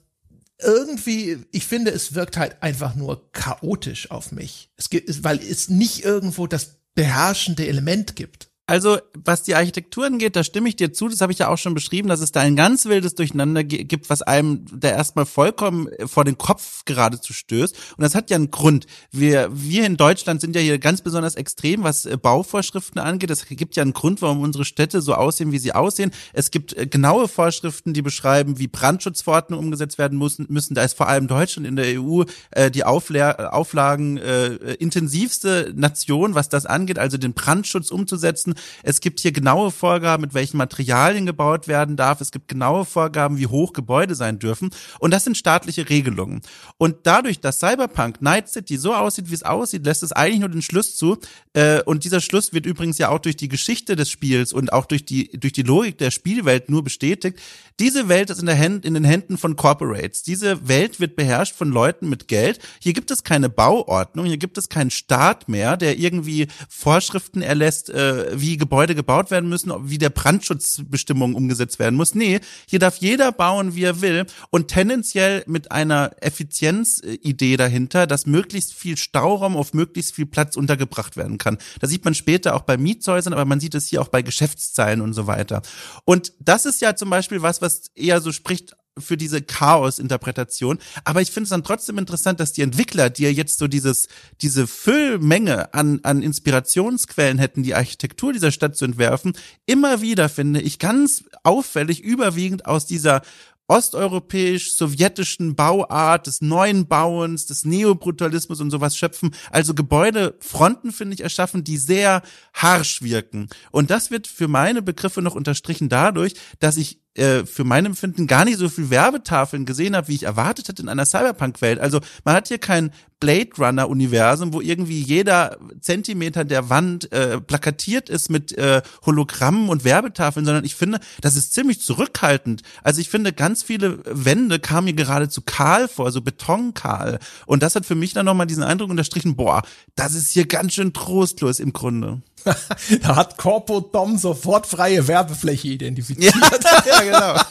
irgendwie, 0.62 1.38
ich 1.52 1.66
finde, 1.66 1.92
es 1.92 2.14
wirkt 2.16 2.38
halt 2.38 2.62
einfach 2.62 2.96
nur 2.96 3.32
chaotisch 3.32 4.12
auf 4.12 4.32
mich. 4.32 4.72
Es 4.76 4.90
gibt, 4.90 5.24
weil 5.24 5.40
es 5.40 5.70
nicht 5.70 6.04
irgendwo 6.04 6.48
das 6.48 6.80
beherrschende 6.96 7.68
Element 7.68 8.16
gibt. 8.16 8.49
Also, 8.70 9.00
was 9.16 9.42
die 9.42 9.56
Architekturen 9.56 10.20
geht, 10.20 10.36
da 10.36 10.44
stimme 10.44 10.70
ich 10.70 10.76
dir 10.76 10.94
zu, 10.94 11.08
das 11.08 11.22
habe 11.22 11.32
ich 11.32 11.40
ja 11.40 11.48
auch 11.48 11.58
schon 11.58 11.74
beschrieben, 11.74 12.08
dass 12.08 12.22
es 12.22 12.32
da 12.32 12.42
ein 12.42 12.56
ganz 12.56 12.86
wildes 12.86 13.16
Durcheinander 13.16 13.64
gibt, 13.64 14.12
was 14.12 14.22
einem 14.22 14.64
da 14.72 14.90
erstmal 14.90 15.26
vollkommen 15.26 15.90
vor 16.06 16.24
den 16.24 16.38
Kopf 16.38 16.86
geradezu 16.86 17.34
stößt. 17.34 17.76
Und 17.98 18.04
das 18.04 18.14
hat 18.14 18.30
ja 18.30 18.36
einen 18.36 18.52
Grund. 18.52 18.86
Wir, 19.12 19.50
wir 19.52 19.88
in 19.88 19.98
Deutschland 19.98 20.40
sind 20.40 20.56
ja 20.56 20.62
hier 20.62 20.78
ganz 20.78 21.02
besonders 21.02 21.34
extrem, 21.34 21.82
was 21.84 22.06
äh, 22.06 22.16
Bauvorschriften 22.16 23.02
angeht. 23.02 23.32
Es 23.32 23.48
gibt 23.48 23.76
ja 23.76 23.82
einen 23.82 23.94
Grund, 23.94 24.22
warum 24.22 24.42
unsere 24.42 24.66
Städte 24.66 25.02
so 25.02 25.16
aussehen, 25.16 25.52
wie 25.52 25.58
sie 25.58 25.74
aussehen. 25.74 26.12
Es 26.34 26.52
gibt 26.52 26.78
äh, 26.78 26.86
genaue 26.86 27.28
Vorschriften, 27.28 27.94
die 27.94 28.04
beschreiben, 28.04 28.60
wie 28.60 28.68
Brandschutzverordnungen 28.68 29.66
umgesetzt 29.66 29.98
werden 29.98 30.20
müssen. 30.20 30.76
Da 30.76 30.84
ist 30.84 30.94
vor 30.96 31.08
allem 31.08 31.28
Deutschland 31.28 31.66
in 31.66 31.76
der 31.76 32.00
EU 32.00 32.22
äh, 32.52 32.70
die 32.70 32.84
Aufla 32.84 33.50
Auflagen 33.50 34.18
äh, 34.18 34.76
intensivste 34.76 35.74
Nation, 35.76 36.36
was 36.36 36.50
das 36.50 36.68
angeht, 36.68 37.00
also 37.00 37.18
den 37.18 37.34
Brandschutz 37.34 37.90
umzusetzen 37.90 38.54
es 38.84 39.02
gibt 39.02 39.20
hier 39.20 39.32
genaue 39.32 39.72
Vorgaben, 39.72 40.22
mit 40.22 40.34
welchen 40.34 40.58
Materialien 40.58 41.26
gebaut 41.26 41.68
werden 41.68 41.96
darf. 41.96 42.22
Es 42.22 42.32
gibt 42.32 42.48
genaue 42.48 42.86
Vorgaben, 42.86 43.38
wie 43.38 43.48
hoch 43.48 43.74
Gebäude 43.74 44.16
sein 44.16 44.40
dürfen. 44.40 44.70
Und 45.00 45.12
das 45.12 45.24
sind 45.24 45.38
staatliche 45.38 45.90
Regelungen. 45.90 46.42
Und 46.78 46.98
dadurch, 47.04 47.40
dass 47.40 47.60
Cyberpunk 47.60 48.22
Night 48.22 48.50
City 48.50 48.78
so 48.78 48.94
aussieht, 48.94 49.30
wie 49.30 49.36
es 49.36 49.44
aussieht, 49.44 49.86
lässt 49.86 50.04
es 50.04 50.12
eigentlich 50.12 50.40
nur 50.40 50.50
den 50.50 50.62
Schluss 50.62 50.96
zu. 50.96 51.18
Äh, 51.54 51.82
und 51.84 52.04
dieser 52.04 52.22
Schluss 52.22 52.54
wird 52.54 52.66
übrigens 52.66 52.98
ja 52.98 53.10
auch 53.10 53.20
durch 53.20 53.38
die 53.38 53.48
Geschichte 53.48 53.96
des 53.96 54.10
Spiels 54.10 54.54
und 54.54 54.74
auch 54.74 54.86
durch 54.86 55.06
die, 55.06 55.30
durch 55.40 55.54
die 55.54 55.64
Logik 55.64 55.98
der 55.98 56.12
Spielwelt 56.12 56.70
nur 56.70 56.84
bestätigt. 56.84 57.40
Diese 57.80 58.10
Welt 58.10 58.30
ist 58.30 58.40
in, 58.40 58.46
der 58.46 58.60
Hand, 58.60 58.84
in 58.84 58.94
den 58.94 59.06
Händen 59.06 59.38
von 59.38 59.56
Corporates. 59.56 60.24
Diese 60.24 60.68
Welt 60.68 61.00
wird 61.00 61.16
beherrscht 61.16 61.56
von 61.56 61.70
Leuten 61.70 62.10
mit 62.10 62.28
Geld. 62.28 62.60
Hier 62.82 62.92
gibt 62.92 63.10
es 63.10 63.24
keine 63.24 63.50
Bauordnung, 63.50 64.26
hier 64.26 64.38
gibt 64.38 64.58
es 64.58 64.68
keinen 64.68 64.92
Staat 64.92 65.48
mehr, 65.48 65.78
der 65.78 65.98
irgendwie 65.98 66.48
Vorschriften 66.68 67.42
erlässt, 67.42 67.90
äh, 67.90 68.40
wie 68.40 68.49
Gebäude 68.58 68.96
gebaut 68.96 69.32
werden 69.32 69.50
müssen, 69.50 69.72
wie 69.90 69.98
der 69.98 70.10
Brandschutzbestimmung 70.10 71.36
umgesetzt 71.36 71.80
werden 71.80 71.96
muss. 71.96 72.16
Nee, 72.16 72.40
hier 72.68 72.80
darf 72.80 72.98
jeder 72.98 73.32
bauen, 73.32 73.76
wie 73.76 73.84
er 73.84 74.02
will 74.02 74.26
und 74.50 74.68
tendenziell 74.68 75.44
mit 75.48 75.72
einer 75.72 76.12
Effizienzidee 76.22 77.58
dahinter, 77.58 78.08
dass 78.08 78.26
möglichst 78.26 78.74
viel 78.74 78.98
Stauraum 78.98 79.58
auf 79.58 79.74
möglichst 79.74 80.16
viel 80.16 80.26
Platz 80.26 80.56
untergebracht 80.56 81.18
werden 81.18 81.38
kann. 81.38 81.58
Das 81.80 81.90
sieht 81.90 82.06
man 82.06 82.14
später 82.14 82.56
auch 82.56 82.62
bei 82.62 82.78
Mietshäusern, 82.78 83.34
aber 83.34 83.46
man 83.46 83.60
sieht 83.60 83.76
es 83.76 83.88
hier 83.88 84.02
auch 84.02 84.10
bei 84.10 84.22
Geschäftszeilen 84.22 85.02
und 85.02 85.14
so 85.14 85.28
weiter. 85.28 85.62
Und 86.06 86.34
das 86.40 86.66
ist 86.66 86.82
ja 86.82 86.96
zum 86.96 87.10
Beispiel 87.10 87.42
was, 87.42 87.62
was 87.62 87.92
eher 87.96 88.22
so 88.22 88.32
spricht 88.32 88.76
für 89.02 89.18
diese 89.18 89.42
Chaos-Interpretation. 89.42 90.80
Aber 91.04 91.22
ich 91.22 91.32
finde 91.32 91.46
es 91.46 91.50
dann 91.50 91.64
trotzdem 91.64 91.98
interessant, 91.98 92.40
dass 92.40 92.54
die 92.54 92.62
Entwickler, 92.62 93.10
die 93.10 93.24
ja 93.24 93.30
jetzt 93.30 93.60
so 93.60 93.68
dieses, 93.68 94.08
diese 94.42 94.68
Füllmenge 94.68 95.74
an, 95.74 96.00
an 96.04 96.22
Inspirationsquellen 96.22 97.38
hätten, 97.38 97.64
die 97.64 97.76
Architektur 97.76 98.34
dieser 98.34 98.52
Stadt 98.52 98.76
zu 98.76 98.86
entwerfen, 98.86 99.34
immer 99.66 100.02
wieder, 100.02 100.30
finde 100.30 100.62
ich, 100.62 100.80
ganz 100.80 101.24
auffällig 101.44 102.02
überwiegend 102.02 102.66
aus 102.66 102.86
dieser 102.86 103.22
osteuropäisch-sowjetischen 103.70 105.56
Bauart, 105.56 106.28
des 106.28 106.42
neuen 106.42 106.88
Bauens, 106.88 107.46
des 107.46 107.66
Neobrutalismus 107.66 108.60
und 108.60 108.72
sowas 108.72 108.98
schöpfen. 108.98 109.34
Also 109.52 109.74
Gebäudefronten, 109.74 110.92
finde 110.92 111.14
ich, 111.14 111.22
erschaffen, 111.22 111.64
die 111.64 111.78
sehr 111.78 112.24
harsch 112.54 113.02
wirken. 113.02 113.48
Und 113.72 113.92
das 113.92 114.10
wird 114.10 114.28
für 114.28 114.48
meine 114.48 114.82
Begriffe 114.82 115.22
noch 115.22 115.36
unterstrichen 115.36 115.88
dadurch, 115.88 116.34
dass 116.60 116.78
ich 116.78 117.00
äh, 117.20 117.46
für 117.46 117.64
mein 117.64 117.86
Empfinden 117.86 118.28
gar 118.28 118.46
nicht 118.46 118.58
so 118.58 118.70
viel 118.70 118.90
Werbetafeln 118.90 119.66
gesehen 119.66 119.96
habe, 119.96 120.08
wie 120.08 120.16
ich 120.16 120.24
erwartet 120.24 120.68
hätte 120.68 120.82
in 120.82 120.90
einer 120.90 121.06
Cyberpunk-Welt. 121.06 121.80
Also 121.80 122.00
man 122.24 122.36
hat 122.36 122.48
hier 122.48 122.58
kein 122.58 122.92
Blade 123.20 123.50
Runner-Universum, 123.58 124.54
wo 124.54 124.62
irgendwie 124.62 125.02
jeder 125.02 125.58
Zentimeter 125.82 126.46
der 126.46 126.70
Wand 126.70 127.12
äh, 127.12 127.42
plakatiert 127.42 128.10
ist 128.10 128.30
mit 128.30 128.58
äh, 128.58 128.82
Hologrammen 129.06 129.68
und 129.68 129.84
Werbetafeln, 129.84 130.46
sondern 130.46 130.64
ich 130.64 130.76
finde, 130.76 131.00
das 131.22 131.36
ist 131.36 131.54
ziemlich 131.54 131.82
zurückhaltend. 131.82 132.62
Also 132.82 133.02
ich 133.02 133.10
finde, 133.10 133.34
ganz 133.34 133.62
viele 133.62 134.00
Wände 134.06 134.60
kamen 134.60 134.86
mir 134.86 134.94
geradezu 134.94 135.42
kahl 135.42 135.90
vor, 135.90 136.12
so 136.12 136.22
betonkahl. 136.22 137.20
Und 137.46 137.62
das 137.62 137.76
hat 137.76 137.86
für 137.86 137.96
mich 137.96 138.14
dann 138.14 138.26
nochmal 138.26 138.48
diesen 138.48 138.64
Eindruck 138.64 138.90
unterstrichen, 138.90 139.36
boah, 139.36 139.64
das 139.96 140.16
ist 140.16 140.32
hier 140.32 140.46
ganz 140.46 140.74
schön 140.74 140.94
trostlos 140.94 141.60
im 141.60 141.74
Grunde. 141.74 142.22
da 143.02 143.16
hat 143.16 143.38
Corpo 143.38 143.80
Dom 143.80 144.18
sofort 144.18 144.68
freie 144.68 145.08
Werbefläche 145.08 145.70
identifiziert. 145.70 146.34
Ja, 146.36 146.82
ja 146.86 147.02
genau. 147.02 147.42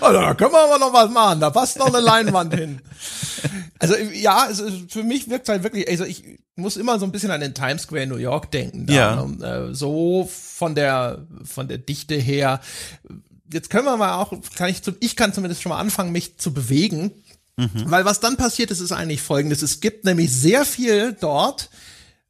also, 0.00 0.20
da 0.20 0.34
können 0.34 0.52
wir 0.52 0.64
aber 0.64 0.78
noch 0.78 0.92
was 0.92 1.10
machen. 1.10 1.40
Da 1.40 1.50
passt 1.50 1.78
noch 1.78 1.88
eine 1.88 2.00
Leinwand 2.00 2.54
hin. 2.54 2.80
Also 3.78 3.96
ja, 3.96 4.44
also 4.44 4.68
für 4.88 5.02
mich 5.02 5.30
wirkt 5.30 5.48
halt 5.48 5.62
wirklich, 5.62 5.88
also 5.88 6.04
ich 6.04 6.24
muss 6.56 6.76
immer 6.76 6.98
so 6.98 7.06
ein 7.06 7.12
bisschen 7.12 7.30
an 7.30 7.40
den 7.40 7.54
Times 7.54 7.82
Square 7.82 8.06
New 8.06 8.16
York 8.16 8.50
denken. 8.50 8.86
Da, 8.86 8.92
ja. 8.92 9.24
Ne? 9.24 9.74
So 9.74 10.28
von 10.30 10.74
der 10.74 11.26
von 11.44 11.68
der 11.68 11.78
Dichte 11.78 12.14
her. 12.14 12.60
Jetzt 13.52 13.70
können 13.70 13.86
wir 13.86 13.96
mal 13.96 14.14
auch, 14.14 14.32
kann 14.54 14.68
ich, 14.68 14.82
ich 15.00 15.16
kann 15.16 15.32
zumindest 15.32 15.62
schon 15.62 15.70
mal 15.70 15.80
anfangen, 15.80 16.12
mich 16.12 16.38
zu 16.38 16.52
bewegen. 16.54 17.12
Mhm. 17.56 17.90
Weil 17.90 18.04
was 18.04 18.20
dann 18.20 18.36
passiert 18.36 18.70
ist, 18.70 18.80
ist 18.80 18.92
eigentlich 18.92 19.22
folgendes. 19.22 19.62
Es 19.62 19.80
gibt 19.80 20.04
nämlich 20.04 20.32
sehr 20.32 20.64
viel 20.64 21.16
dort, 21.20 21.68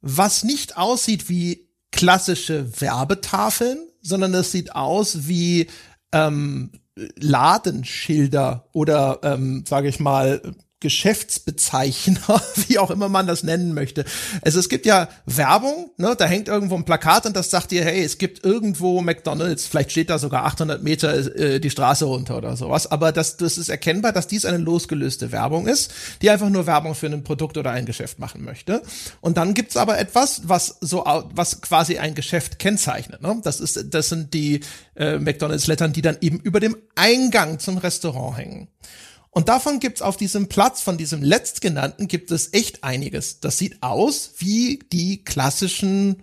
was 0.01 0.45
nicht 0.45 0.77
aussieht 0.77 1.29
wie 1.29 1.69
klassische 1.93 2.81
Werbetafeln, 2.81 3.79
sondern 4.01 4.35
es 4.35 4.53
sieht 4.53 4.75
aus 4.75 5.29
wie 5.29 5.67
ähm, 6.13 6.73
Ladenschilder 7.17 8.69
oder 8.73 9.21
ähm, 9.23 9.65
sage 9.67 9.89
ich 9.89 10.01
mal 10.01 10.41
Geschäftsbezeichner, 10.81 12.43
wie 12.69 12.79
auch 12.79 12.91
immer 12.91 13.09
man 13.09 13.27
das 13.27 13.43
nennen 13.43 13.75
möchte. 13.75 14.05
Also 14.43 14.59
es 14.59 14.69
gibt 14.69 14.87
ja 14.87 15.09
Werbung, 15.27 15.91
ne, 15.99 16.15
da 16.17 16.25
hängt 16.25 16.49
irgendwo 16.49 16.75
ein 16.75 16.85
Plakat 16.85 17.27
und 17.27 17.37
das 17.37 17.51
sagt 17.51 17.71
dir, 17.71 17.85
hey, 17.85 18.03
es 18.03 18.19
gibt 18.19 18.45
irgendwo 18.45 19.03
McDonald's, 19.03 19.67
vielleicht 19.67 19.91
steht 19.91 20.11
da 20.11 20.19
sogar 20.19 20.45
800 20.47 20.83
Meter 20.83 21.37
äh, 21.37 21.61
die 21.61 21.71
Straße 21.71 22.07
runter 22.07 22.39
oder 22.39 22.57
sowas, 22.57 22.91
aber 22.91 23.13
das, 23.13 23.37
das 23.37 23.59
ist 23.59 23.69
erkennbar, 23.69 24.13
dass 24.13 24.27
dies 24.27 24.45
eine 24.45 24.57
losgelöste 24.59 25.33
Werbung 25.33 25.67
ist, 25.69 25.93
die 26.23 26.31
einfach 26.31 26.49
nur 26.49 26.67
Werbung 26.67 26.95
für 26.95 27.07
ein 27.07 27.25
Produkt 27.25 27.59
oder 27.59 27.71
ein 27.71 27.85
Geschäft 27.85 28.19
machen 28.19 28.43
möchte. 28.43 28.83
Und 29.21 29.37
dann 29.37 29.55
gibt's 29.55 29.77
aber 29.77 29.99
etwas, 29.99 30.43
was 30.49 30.79
so, 30.81 31.05
was 31.35 31.61
quasi 31.61 31.99
ein 31.99 32.15
Geschäft 32.15 32.59
kennzeichnet. 32.59 33.21
Ne? 33.23 33.41
Das 33.43 33.61
ist, 33.61 33.93
das 33.95 34.09
sind 34.09 34.33
die 34.33 34.61
äh, 34.97 35.19
McDonald's-Lettern, 35.19 35.93
die 35.93 36.03
dann 36.03 36.17
eben 36.21 36.41
über 36.41 36.61
dem 36.61 36.77
Eingang 36.95 37.59
zum 37.59 37.79
Restaurant 37.79 38.39
hängen. 38.39 38.69
Und 39.31 39.49
davon 39.49 39.79
gibt's 39.79 40.03
auf 40.03 40.17
diesem 40.17 40.49
Platz, 40.49 40.81
von 40.81 40.99
diesem 40.99 41.23
letztgenannten, 41.23 42.09
gibt 42.09 42.31
es 42.31 42.53
echt 42.53 42.83
einiges. 42.83 43.41
Das 43.41 43.59
sieht 43.59 43.83
aus 43.83 44.33
wie 44.39 44.81
die 44.93 45.25
klassischen 45.25 46.23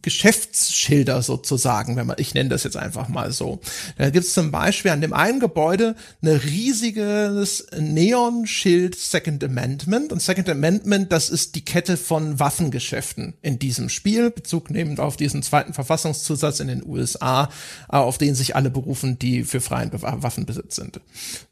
Geschäftsschilder 0.00 1.20
sozusagen, 1.20 1.96
wenn 1.96 2.06
man, 2.06 2.16
ich 2.18 2.32
nenne 2.32 2.48
das 2.48 2.64
jetzt 2.64 2.78
einfach 2.78 3.08
mal 3.08 3.32
so. 3.32 3.60
Da 3.98 4.08
gibt's 4.10 4.32
zum 4.32 4.50
Beispiel 4.50 4.90
an 4.90 5.02
dem 5.02 5.12
einen 5.12 5.38
Gebäude 5.38 5.96
eine 6.22 6.42
riesiges 6.42 7.66
Neon-Schild 7.78 8.98
Second 8.98 9.44
Amendment. 9.44 10.12
Und 10.12 10.22
Second 10.22 10.48
Amendment, 10.48 11.12
das 11.12 11.28
ist 11.28 11.54
die 11.54 11.64
Kette 11.64 11.98
von 11.98 12.40
Waffengeschäften 12.40 13.34
in 13.42 13.58
diesem 13.58 13.90
Spiel, 13.90 14.30
Bezug 14.30 14.70
nehmend 14.70 14.98
auf 14.98 15.16
diesen 15.16 15.42
zweiten 15.42 15.74
Verfassungszusatz 15.74 16.60
in 16.60 16.68
den 16.68 16.86
USA, 16.86 17.50
auf 17.88 18.16
den 18.16 18.34
sich 18.34 18.56
alle 18.56 18.70
berufen, 18.70 19.18
die 19.18 19.44
für 19.44 19.60
freien 19.60 19.90
Waffenbesitz 19.92 20.76
sind. 20.76 21.00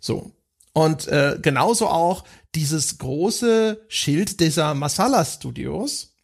So. 0.01 0.33
Und 0.75 1.07
äh, 1.07 1.39
genauso 1.41 1.89
auch 1.89 2.25
dieses 2.55 2.99
große 2.99 3.81
Schild 3.89 4.41
dieser 4.41 4.75
Masala 4.75 5.25
Studios, 5.25 6.17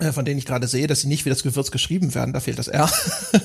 äh, 0.00 0.10
von 0.10 0.24
denen 0.24 0.38
ich 0.38 0.46
gerade 0.46 0.66
sehe, 0.66 0.88
dass 0.88 1.00
sie 1.00 1.08
nicht 1.08 1.24
wie 1.24 1.30
das 1.30 1.44
Gewürz 1.44 1.70
geschrieben 1.70 2.14
werden, 2.14 2.32
da 2.32 2.40
fehlt 2.40 2.58
das 2.58 2.68
R. 2.68 2.90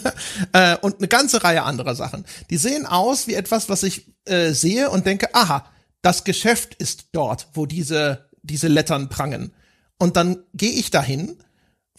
äh, 0.53 0.75
und 0.77 0.97
eine 0.97 1.08
ganze 1.08 1.43
Reihe 1.43 1.63
anderer 1.63 1.95
Sachen. 1.95 2.25
Die 2.49 2.58
sehen 2.58 2.88
aus 2.88 3.27
wie 3.27 3.36
etwas, 3.36 3.69
was 3.69 3.84
ich 3.84 4.08
äh, 4.25 4.53
sehe 4.53 4.89
und 4.89 5.06
denke, 5.06 5.34
aha, 5.36 5.69
das 6.01 6.23
Geschäft 6.23 6.73
ist 6.73 7.10
dort, 7.12 7.47
wo 7.53 7.67
diese, 7.67 8.30
diese 8.41 8.67
Lettern 8.67 9.10
prangen. 9.10 9.53
Und 9.99 10.17
dann 10.17 10.43
gehe 10.53 10.71
ich 10.71 10.89
dahin 10.89 11.38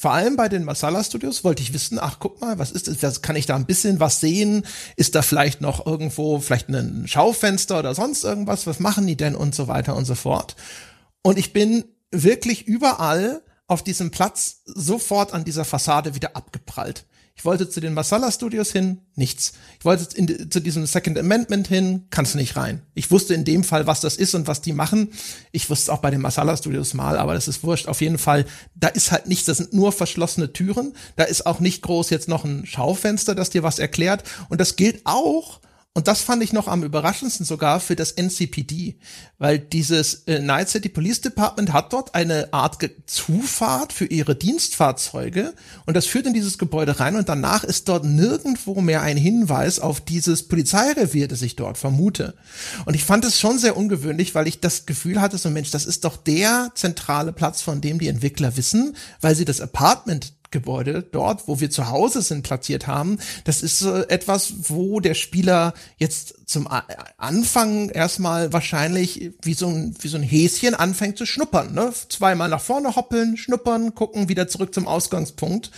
vor 0.00 0.12
allem 0.12 0.36
bei 0.36 0.48
den 0.48 0.62
Masala 0.62 1.02
Studios 1.02 1.42
wollte 1.42 1.60
ich 1.60 1.72
wissen, 1.72 1.98
ach 2.00 2.18
guck 2.20 2.40
mal, 2.40 2.56
was 2.56 2.70
ist 2.70 3.02
das? 3.02 3.20
Kann 3.20 3.34
ich 3.34 3.46
da 3.46 3.56
ein 3.56 3.66
bisschen 3.66 3.98
was 3.98 4.20
sehen? 4.20 4.64
Ist 4.94 5.16
da 5.16 5.22
vielleicht 5.22 5.60
noch 5.60 5.86
irgendwo 5.86 6.38
vielleicht 6.38 6.68
ein 6.68 7.08
Schaufenster 7.08 7.80
oder 7.80 7.96
sonst 7.96 8.22
irgendwas? 8.22 8.68
Was 8.68 8.78
machen 8.78 9.08
die 9.08 9.16
denn 9.16 9.34
und 9.34 9.56
so 9.56 9.66
weiter 9.66 9.96
und 9.96 10.04
so 10.04 10.14
fort? 10.14 10.54
Und 11.22 11.36
ich 11.36 11.52
bin 11.52 11.84
wirklich 12.12 12.68
überall 12.68 13.42
auf 13.66 13.82
diesem 13.82 14.12
Platz 14.12 14.62
sofort 14.66 15.34
an 15.34 15.42
dieser 15.42 15.64
Fassade 15.64 16.14
wieder 16.14 16.36
abgeprallt. 16.36 17.04
Ich 17.38 17.44
wollte 17.44 17.70
zu 17.70 17.78
den 17.78 17.94
Masala 17.94 18.32
Studios 18.32 18.72
hin, 18.72 18.98
nichts. 19.14 19.52
Ich 19.78 19.84
wollte 19.84 20.16
in, 20.16 20.50
zu 20.50 20.58
diesem 20.58 20.86
Second 20.86 21.16
Amendment 21.16 21.68
hin, 21.68 22.02
kannst 22.10 22.34
nicht 22.34 22.56
rein. 22.56 22.82
Ich 22.94 23.12
wusste 23.12 23.32
in 23.32 23.44
dem 23.44 23.62
Fall, 23.62 23.86
was 23.86 24.00
das 24.00 24.16
ist 24.16 24.34
und 24.34 24.48
was 24.48 24.60
die 24.60 24.72
machen. 24.72 25.12
Ich 25.52 25.70
wusste 25.70 25.92
auch 25.92 26.00
bei 26.00 26.10
den 26.10 26.20
Masala 26.20 26.56
Studios 26.56 26.94
mal, 26.94 27.16
aber 27.16 27.34
das 27.34 27.46
ist 27.46 27.62
wurscht. 27.62 27.86
Auf 27.86 28.00
jeden 28.00 28.18
Fall, 28.18 28.44
da 28.74 28.88
ist 28.88 29.12
halt 29.12 29.28
nichts, 29.28 29.44
das 29.44 29.58
sind 29.58 29.72
nur 29.72 29.92
verschlossene 29.92 30.52
Türen. 30.52 30.94
Da 31.14 31.24
ist 31.24 31.46
auch 31.46 31.60
nicht 31.60 31.82
groß 31.82 32.10
jetzt 32.10 32.26
noch 32.26 32.44
ein 32.44 32.66
Schaufenster, 32.66 33.36
das 33.36 33.50
dir 33.50 33.62
was 33.62 33.78
erklärt. 33.78 34.24
Und 34.48 34.60
das 34.60 34.74
gilt 34.74 35.02
auch 35.04 35.60
und 35.94 36.06
das 36.06 36.20
fand 36.20 36.44
ich 36.44 36.52
noch 36.52 36.68
am 36.68 36.84
überraschendsten 36.84 37.44
sogar 37.44 37.80
für 37.80 37.96
das 37.96 38.12
NCPD, 38.12 38.98
weil 39.38 39.58
dieses 39.58 40.22
äh, 40.28 40.38
Night 40.38 40.68
City 40.68 40.88
Police 40.88 41.20
Department 41.22 41.72
hat 41.72 41.92
dort 41.92 42.14
eine 42.14 42.52
Art 42.52 42.78
Ge 42.78 42.90
Zufahrt 43.06 43.92
für 43.92 44.04
ihre 44.04 44.36
Dienstfahrzeuge 44.36 45.54
und 45.86 45.96
das 45.96 46.06
führt 46.06 46.26
in 46.26 46.34
dieses 46.34 46.56
Gebäude 46.56 47.00
rein 47.00 47.16
und 47.16 47.28
danach 47.28 47.64
ist 47.64 47.88
dort 47.88 48.04
nirgendwo 48.04 48.80
mehr 48.80 49.02
ein 49.02 49.16
Hinweis 49.16 49.80
auf 49.80 50.00
dieses 50.00 50.46
Polizeirevier, 50.46 51.26
das 51.26 51.42
ich 51.42 51.56
dort 51.56 51.78
vermute. 51.78 52.34
Und 52.84 52.94
ich 52.94 53.02
fand 53.02 53.24
es 53.24 53.40
schon 53.40 53.58
sehr 53.58 53.76
ungewöhnlich, 53.76 54.36
weil 54.36 54.46
ich 54.46 54.60
das 54.60 54.86
Gefühl 54.86 55.20
hatte, 55.20 55.36
so 55.36 55.50
Mensch, 55.50 55.72
das 55.72 55.84
ist 55.84 56.04
doch 56.04 56.16
der 56.16 56.70
zentrale 56.76 57.32
Platz, 57.32 57.60
von 57.60 57.80
dem 57.80 57.98
die 57.98 58.08
Entwickler 58.08 58.56
wissen, 58.56 58.94
weil 59.20 59.34
sie 59.34 59.44
das 59.44 59.60
Apartment 59.60 60.37
Gebäude 60.50 61.02
dort, 61.02 61.46
wo 61.46 61.60
wir 61.60 61.70
zu 61.70 61.88
Hause 61.88 62.22
sind, 62.22 62.42
platziert 62.42 62.86
haben. 62.86 63.18
Das 63.44 63.62
ist 63.62 63.82
äh, 63.82 64.08
etwas, 64.08 64.70
wo 64.70 65.00
der 65.00 65.14
Spieler 65.14 65.74
jetzt 65.96 66.34
zum 66.46 66.66
A 66.66 66.84
Anfang 67.18 67.90
erstmal 67.90 68.52
wahrscheinlich 68.52 69.32
wie 69.42 69.54
so 69.54 69.68
ein, 69.68 69.94
wie 70.00 70.08
so 70.08 70.16
ein 70.16 70.22
Häschen 70.22 70.74
anfängt 70.74 71.18
zu 71.18 71.26
schnuppern, 71.26 71.74
ne? 71.74 71.92
Zweimal 72.08 72.48
nach 72.48 72.62
vorne 72.62 72.96
hoppeln, 72.96 73.36
schnuppern, 73.36 73.94
gucken, 73.94 74.28
wieder 74.28 74.48
zurück 74.48 74.72
zum 74.72 74.86
Ausgangspunkt 74.86 75.70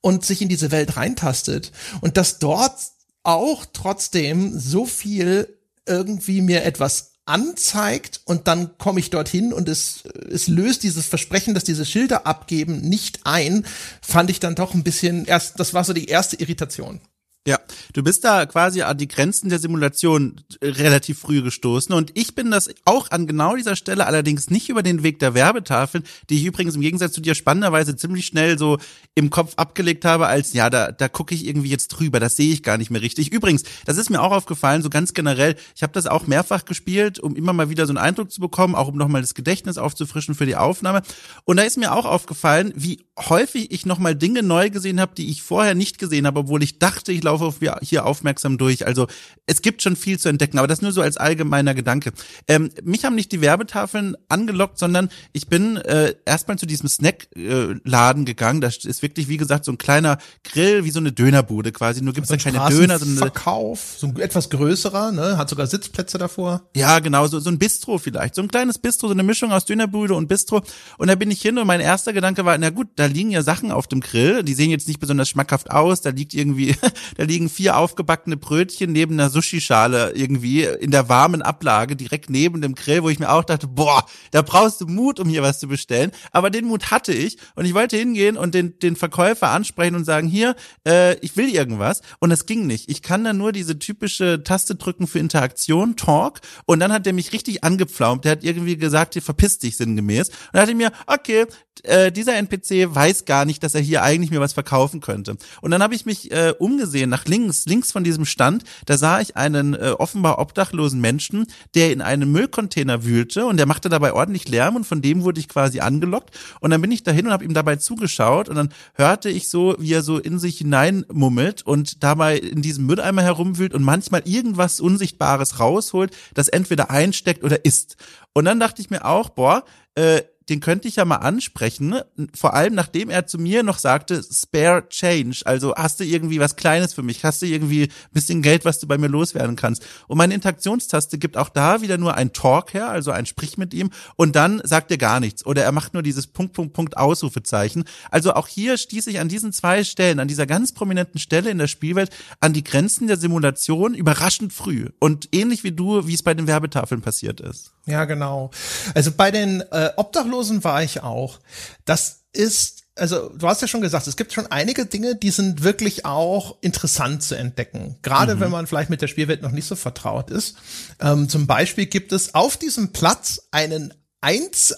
und 0.00 0.24
sich 0.24 0.40
in 0.42 0.48
diese 0.48 0.70
Welt 0.70 0.96
reintastet. 0.96 1.72
Und 2.00 2.16
dass 2.16 2.38
dort 2.38 2.74
auch 3.22 3.64
trotzdem 3.72 4.58
so 4.58 4.86
viel 4.86 5.58
irgendwie 5.86 6.40
mir 6.40 6.64
etwas 6.64 7.13
anzeigt 7.26 8.20
und 8.24 8.48
dann 8.48 8.76
komme 8.78 9.00
ich 9.00 9.10
dorthin 9.10 9.52
und 9.52 9.68
es, 9.68 10.04
es 10.30 10.46
löst 10.46 10.82
dieses 10.82 11.06
Versprechen, 11.06 11.54
dass 11.54 11.64
diese 11.64 11.86
Schilder 11.86 12.26
abgeben, 12.26 12.80
nicht 12.80 13.20
ein, 13.24 13.66
fand 14.02 14.30
ich 14.30 14.40
dann 14.40 14.54
doch 14.54 14.74
ein 14.74 14.84
bisschen 14.84 15.24
erst, 15.24 15.58
das 15.58 15.72
war 15.72 15.84
so 15.84 15.92
die 15.92 16.06
erste 16.06 16.36
Irritation. 16.36 17.00
Ja, 17.46 17.58
du 17.92 18.02
bist 18.02 18.24
da 18.24 18.46
quasi 18.46 18.80
an 18.80 18.96
die 18.96 19.06
Grenzen 19.06 19.50
der 19.50 19.58
Simulation 19.58 20.40
äh, 20.60 20.68
relativ 20.68 21.18
früh 21.18 21.42
gestoßen 21.42 21.94
und 21.94 22.10
ich 22.14 22.34
bin 22.34 22.50
das 22.50 22.70
auch 22.86 23.10
an 23.10 23.26
genau 23.26 23.54
dieser 23.54 23.76
Stelle 23.76 24.06
allerdings 24.06 24.48
nicht 24.48 24.70
über 24.70 24.82
den 24.82 25.02
Weg 25.02 25.18
der 25.18 25.34
Werbetafeln, 25.34 26.04
die 26.30 26.36
ich 26.36 26.46
übrigens 26.46 26.74
im 26.74 26.80
Gegensatz 26.80 27.12
zu 27.12 27.20
dir 27.20 27.34
spannenderweise 27.34 27.96
ziemlich 27.96 28.24
schnell 28.24 28.58
so 28.58 28.78
im 29.14 29.28
Kopf 29.28 29.52
abgelegt 29.56 30.06
habe, 30.06 30.26
als 30.26 30.54
ja, 30.54 30.70
da, 30.70 30.90
da 30.90 31.06
gucke 31.08 31.34
ich 31.34 31.46
irgendwie 31.46 31.68
jetzt 31.68 31.88
drüber, 31.88 32.18
das 32.18 32.36
sehe 32.36 32.50
ich 32.50 32.62
gar 32.62 32.78
nicht 32.78 32.90
mehr 32.90 33.02
richtig. 33.02 33.30
Übrigens, 33.30 33.64
das 33.84 33.98
ist 33.98 34.08
mir 34.08 34.22
auch 34.22 34.32
aufgefallen, 34.32 34.80
so 34.80 34.88
ganz 34.88 35.12
generell, 35.12 35.54
ich 35.76 35.82
habe 35.82 35.92
das 35.92 36.06
auch 36.06 36.26
mehrfach 36.26 36.64
gespielt, 36.64 37.20
um 37.20 37.36
immer 37.36 37.52
mal 37.52 37.68
wieder 37.68 37.84
so 37.84 37.90
einen 37.90 37.98
Eindruck 37.98 38.32
zu 38.32 38.40
bekommen, 38.40 38.74
auch 38.74 38.88
um 38.88 38.96
nochmal 38.96 39.20
das 39.20 39.34
Gedächtnis 39.34 39.76
aufzufrischen 39.76 40.34
für 40.34 40.46
die 40.46 40.56
Aufnahme. 40.56 41.02
Und 41.44 41.58
da 41.58 41.62
ist 41.64 41.76
mir 41.76 41.92
auch 41.92 42.06
aufgefallen, 42.06 42.72
wie 42.74 43.04
häufig 43.18 43.70
ich 43.70 43.84
nochmal 43.84 44.16
Dinge 44.16 44.42
neu 44.42 44.70
gesehen 44.70 44.98
habe, 44.98 45.14
die 45.14 45.28
ich 45.30 45.42
vorher 45.42 45.74
nicht 45.74 45.98
gesehen 45.98 46.26
habe, 46.26 46.40
obwohl 46.40 46.62
ich 46.62 46.78
dachte, 46.78 47.12
ich 47.12 47.22
laufe 47.22 47.33
laufe 47.34 47.44
auf, 47.44 47.80
hier 47.82 48.06
aufmerksam 48.06 48.58
durch. 48.58 48.86
Also 48.86 49.06
es 49.46 49.62
gibt 49.62 49.82
schon 49.82 49.96
viel 49.96 50.18
zu 50.18 50.28
entdecken, 50.28 50.58
aber 50.58 50.68
das 50.68 50.82
nur 50.82 50.92
so 50.92 51.02
als 51.02 51.16
allgemeiner 51.16 51.74
Gedanke. 51.74 52.12
Ähm, 52.48 52.70
mich 52.82 53.04
haben 53.04 53.14
nicht 53.14 53.32
die 53.32 53.40
Werbetafeln 53.40 54.16
angelockt, 54.28 54.78
sondern 54.78 55.08
ich 55.32 55.48
bin 55.48 55.76
äh, 55.76 56.14
erstmal 56.24 56.58
zu 56.58 56.66
diesem 56.66 56.88
Snackladen 56.88 58.22
äh, 58.22 58.24
gegangen. 58.24 58.60
Das 58.60 58.84
ist 58.84 59.02
wirklich, 59.02 59.28
wie 59.28 59.36
gesagt, 59.36 59.64
so 59.64 59.72
ein 59.72 59.78
kleiner 59.78 60.18
Grill, 60.44 60.84
wie 60.84 60.90
so 60.90 61.00
eine 61.00 61.12
Dönerbude 61.12 61.72
quasi. 61.72 62.02
Nur 62.02 62.14
gibt 62.14 62.26
es 62.26 62.30
also 62.30 62.50
da 62.50 62.58
keine 62.58 62.74
Döner, 62.74 62.98
sondern 62.98 63.18
Verkauf, 63.18 63.96
so 63.98 64.06
ein 64.06 64.16
etwas 64.20 64.50
größerer, 64.50 65.12
ne? 65.12 65.36
Hat 65.36 65.50
sogar 65.50 65.66
Sitzplätze 65.66 66.18
davor. 66.18 66.62
Ja, 66.74 66.98
genau, 67.00 67.26
so, 67.26 67.40
so 67.40 67.50
ein 67.50 67.58
Bistro 67.58 67.98
vielleicht. 67.98 68.34
So 68.34 68.42
ein 68.42 68.48
kleines 68.48 68.78
Bistro, 68.78 69.08
so 69.08 69.14
eine 69.14 69.22
Mischung 69.22 69.52
aus 69.52 69.64
Dönerbude 69.64 70.14
und 70.14 70.28
Bistro. 70.28 70.62
Und 70.98 71.08
da 71.08 71.14
bin 71.14 71.30
ich 71.30 71.42
hin 71.42 71.58
und 71.58 71.66
mein 71.66 71.80
erster 71.80 72.12
Gedanke 72.12 72.44
war, 72.44 72.56
na 72.58 72.70
gut, 72.70 72.88
da 72.96 73.06
liegen 73.06 73.30
ja 73.30 73.42
Sachen 73.42 73.70
auf 73.70 73.86
dem 73.86 74.00
Grill. 74.00 74.42
Die 74.42 74.54
sehen 74.54 74.70
jetzt 74.70 74.88
nicht 74.88 75.00
besonders 75.00 75.28
schmackhaft 75.28 75.70
aus. 75.70 76.00
Da 76.00 76.10
liegt 76.10 76.34
irgendwie, 76.34 76.76
da 77.16 77.23
liegen 77.24 77.48
vier 77.48 77.76
aufgebackene 77.76 78.36
Brötchen 78.36 78.92
neben 78.92 79.14
einer 79.14 79.30
Sushi-Schale 79.30 80.12
irgendwie 80.14 80.64
in 80.64 80.90
der 80.90 81.08
warmen 81.08 81.42
Ablage, 81.42 81.96
direkt 81.96 82.30
neben 82.30 82.60
dem 82.60 82.74
Grill, 82.74 83.02
wo 83.02 83.08
ich 83.08 83.18
mir 83.18 83.30
auch 83.30 83.44
dachte, 83.44 83.66
boah, 83.66 84.06
da 84.30 84.42
brauchst 84.42 84.80
du 84.80 84.86
Mut, 84.86 85.20
um 85.20 85.28
hier 85.28 85.42
was 85.42 85.60
zu 85.60 85.68
bestellen. 85.68 86.10
Aber 86.32 86.50
den 86.50 86.66
Mut 86.66 86.90
hatte 86.90 87.12
ich 87.12 87.38
und 87.54 87.64
ich 87.64 87.74
wollte 87.74 87.96
hingehen 87.96 88.36
und 88.36 88.54
den, 88.54 88.78
den 88.78 88.96
Verkäufer 88.96 89.48
ansprechen 89.48 89.94
und 89.94 90.04
sagen, 90.04 90.28
hier, 90.28 90.56
äh, 90.86 91.18
ich 91.18 91.36
will 91.36 91.48
irgendwas. 91.48 92.02
Und 92.20 92.30
das 92.30 92.46
ging 92.46 92.66
nicht. 92.66 92.90
Ich 92.90 93.02
kann 93.02 93.24
da 93.24 93.32
nur 93.32 93.52
diese 93.52 93.78
typische 93.78 94.42
Taste 94.42 94.74
drücken 94.74 95.06
für 95.06 95.18
Interaktion, 95.18 95.96
Talk. 95.96 96.40
Und 96.66 96.80
dann 96.80 96.92
hat 96.92 97.06
der 97.06 97.12
mich 97.12 97.32
richtig 97.32 97.64
angepflaumt. 97.64 98.24
Der 98.24 98.32
hat 98.32 98.44
irgendwie 98.44 98.76
gesagt, 98.76 99.14
hier 99.14 99.22
verpiss 99.22 99.58
dich 99.58 99.76
sinngemäß. 99.76 100.28
Und 100.28 100.36
dann 100.52 100.60
dachte 100.60 100.72
ich 100.72 100.76
mir, 100.76 100.92
okay, 101.06 101.46
äh, 101.82 102.12
dieser 102.12 102.36
NPC 102.36 102.94
weiß 102.94 103.24
gar 103.24 103.44
nicht, 103.44 103.62
dass 103.62 103.74
er 103.74 103.80
hier 103.80 104.02
eigentlich 104.02 104.30
mir 104.30 104.40
was 104.40 104.52
verkaufen 104.52 105.00
könnte. 105.00 105.36
Und 105.60 105.70
dann 105.70 105.82
habe 105.82 105.94
ich 105.94 106.06
mich 106.06 106.30
äh, 106.30 106.54
umgesehen 106.58 107.10
nach 107.14 107.26
links, 107.26 107.64
links 107.66 107.92
von 107.92 108.02
diesem 108.02 108.24
Stand, 108.24 108.64
da 108.86 108.98
sah 108.98 109.20
ich 109.20 109.36
einen 109.36 109.74
äh, 109.74 109.94
offenbar 109.96 110.40
obdachlosen 110.40 111.00
Menschen, 111.00 111.46
der 111.76 111.92
in 111.92 112.02
einem 112.02 112.32
Müllcontainer 112.32 113.04
wühlte 113.04 113.46
und 113.46 113.56
der 113.56 113.66
machte 113.66 113.88
dabei 113.88 114.14
ordentlich 114.14 114.48
Lärm 114.48 114.74
und 114.74 114.84
von 114.84 115.00
dem 115.00 115.22
wurde 115.22 115.38
ich 115.38 115.48
quasi 115.48 115.78
angelockt 115.78 116.36
und 116.58 116.70
dann 116.70 116.80
bin 116.80 116.90
ich 116.90 117.04
dahin 117.04 117.26
und 117.26 117.32
habe 117.32 117.44
ihm 117.44 117.54
dabei 117.54 117.76
zugeschaut 117.76 118.48
und 118.48 118.56
dann 118.56 118.70
hörte 118.94 119.30
ich 119.30 119.48
so, 119.48 119.76
wie 119.78 119.92
er 119.92 120.02
so 120.02 120.18
in 120.18 120.40
sich 120.40 120.58
hinein 120.58 121.04
mummelt 121.12 121.62
und 121.64 122.02
dabei 122.02 122.36
in 122.36 122.62
diesem 122.62 122.86
Mülleimer 122.86 123.22
herumwühlt 123.22 123.74
und 123.74 123.84
manchmal 123.84 124.22
irgendwas 124.24 124.80
Unsichtbares 124.80 125.60
rausholt, 125.60 126.16
das 126.34 126.48
entweder 126.48 126.90
einsteckt 126.90 127.44
oder 127.44 127.64
isst. 127.64 127.96
Und 128.32 128.46
dann 128.46 128.58
dachte 128.58 128.82
ich 128.82 128.90
mir 128.90 129.04
auch, 129.04 129.30
boah, 129.30 129.62
äh, 129.94 130.22
den 130.48 130.60
könnte 130.60 130.88
ich 130.88 130.96
ja 130.96 131.04
mal 131.04 131.16
ansprechen, 131.16 131.88
ne? 131.88 132.06
vor 132.34 132.54
allem 132.54 132.74
nachdem 132.74 133.08
er 133.08 133.26
zu 133.26 133.38
mir 133.38 133.62
noch 133.62 133.78
sagte, 133.78 134.22
spare 134.22 134.88
change, 134.88 135.42
also 135.44 135.74
hast 135.74 136.00
du 136.00 136.04
irgendwie 136.04 136.38
was 136.38 136.56
Kleines 136.56 136.92
für 136.92 137.02
mich, 137.02 137.24
hast 137.24 137.42
du 137.42 137.46
irgendwie 137.46 137.84
ein 137.84 138.12
bisschen 138.12 138.42
Geld, 138.42 138.64
was 138.64 138.78
du 138.78 138.86
bei 138.86 138.98
mir 138.98 139.08
loswerden 139.08 139.56
kannst. 139.56 139.84
Und 140.06 140.18
meine 140.18 140.34
Interaktionstaste 140.34 141.18
gibt 141.18 141.36
auch 141.36 141.48
da 141.48 141.80
wieder 141.80 141.96
nur 141.96 142.14
ein 142.14 142.32
Talk 142.32 142.74
her, 142.74 142.90
also 142.90 143.10
ein 143.10 143.26
Sprich 143.26 143.56
mit 143.56 143.72
ihm 143.72 143.90
und 144.16 144.36
dann 144.36 144.60
sagt 144.64 144.90
er 144.90 144.98
gar 144.98 145.18
nichts 145.18 145.46
oder 145.46 145.64
er 145.64 145.72
macht 145.72 145.94
nur 145.94 146.02
dieses 146.02 146.26
Punkt, 146.26 146.52
Punkt, 146.52 146.74
Punkt 146.74 146.96
Ausrufezeichen. 146.96 147.84
Also 148.10 148.34
auch 148.34 148.46
hier 148.46 148.76
stieß 148.76 149.06
ich 149.06 149.20
an 149.20 149.28
diesen 149.28 149.52
zwei 149.52 149.82
Stellen, 149.82 150.20
an 150.20 150.28
dieser 150.28 150.46
ganz 150.46 150.72
prominenten 150.72 151.18
Stelle 151.18 151.50
in 151.50 151.58
der 151.58 151.68
Spielwelt, 151.68 152.10
an 152.40 152.52
die 152.52 152.64
Grenzen 152.64 153.06
der 153.06 153.16
Simulation 153.16 153.94
überraschend 153.94 154.52
früh 154.52 154.88
und 155.00 155.28
ähnlich 155.32 155.64
wie 155.64 155.72
du, 155.72 156.06
wie 156.06 156.14
es 156.14 156.22
bei 156.22 156.34
den 156.34 156.46
Werbetafeln 156.46 157.00
passiert 157.00 157.40
ist. 157.40 157.72
Ja, 157.86 158.06
genau. 158.06 158.50
Also 158.94 159.12
bei 159.12 159.30
den 159.30 159.60
äh, 159.70 159.90
Obdachlosen 159.96 160.33
war 160.64 160.82
ich 160.82 161.02
auch. 161.02 161.40
Das 161.84 162.24
ist 162.32 162.84
also 162.96 163.30
du 163.30 163.48
hast 163.48 163.60
ja 163.60 163.68
schon 163.68 163.80
gesagt, 163.80 164.06
es 164.06 164.16
gibt 164.16 164.32
schon 164.32 164.46
einige 164.46 164.86
Dinge, 164.86 165.16
die 165.16 165.30
sind 165.30 165.62
wirklich 165.62 166.04
auch 166.04 166.56
interessant 166.60 167.22
zu 167.22 167.34
entdecken. 167.36 167.96
Gerade 168.02 168.36
mhm. 168.36 168.40
wenn 168.40 168.50
man 168.50 168.66
vielleicht 168.66 168.90
mit 168.90 169.02
der 169.02 169.08
Spielwelt 169.08 169.42
noch 169.42 169.50
nicht 169.50 169.66
so 169.66 169.76
vertraut 169.76 170.30
ist. 170.30 170.56
Ähm, 171.00 171.28
zum 171.28 171.46
Beispiel 171.46 171.86
gibt 171.86 172.12
es 172.12 172.34
auf 172.34 172.56
diesem 172.56 172.92
Platz 172.92 173.48
einen 173.50 173.92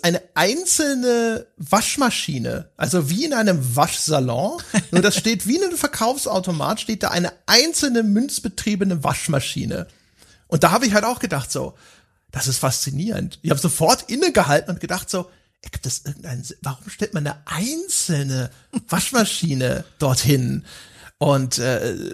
eine 0.02 0.22
einzelne 0.34 1.46
Waschmaschine, 1.56 2.68
also 2.76 3.08
wie 3.10 3.24
in 3.24 3.32
einem 3.32 3.76
Waschsalon. 3.76 4.60
Nur 4.90 5.02
das 5.02 5.16
steht 5.16 5.46
wie 5.46 5.54
in 5.54 5.62
einem 5.62 5.76
Verkaufsautomat, 5.76 6.80
steht 6.80 7.04
da 7.04 7.10
eine 7.10 7.32
einzelne 7.46 8.02
münzbetriebene 8.02 9.04
Waschmaschine. 9.04 9.86
Und 10.48 10.64
da 10.64 10.72
habe 10.72 10.86
ich 10.86 10.94
halt 10.94 11.04
auch 11.04 11.20
gedacht 11.20 11.52
so, 11.52 11.74
das 12.32 12.48
ist 12.48 12.58
faszinierend. 12.58 13.38
Ich 13.42 13.50
habe 13.50 13.60
sofort 13.60 14.10
innegehalten 14.10 14.74
und 14.74 14.80
gedacht 14.80 15.08
so, 15.08 15.30
gibt 15.72 15.86
es 15.86 16.04
irgendeinen, 16.04 16.44
warum 16.62 16.88
stellt 16.88 17.14
man 17.14 17.26
eine 17.26 17.36
einzelne 17.46 18.50
Waschmaschine 18.88 19.84
dorthin? 19.98 20.64
Und 21.18 21.58
äh, 21.58 22.12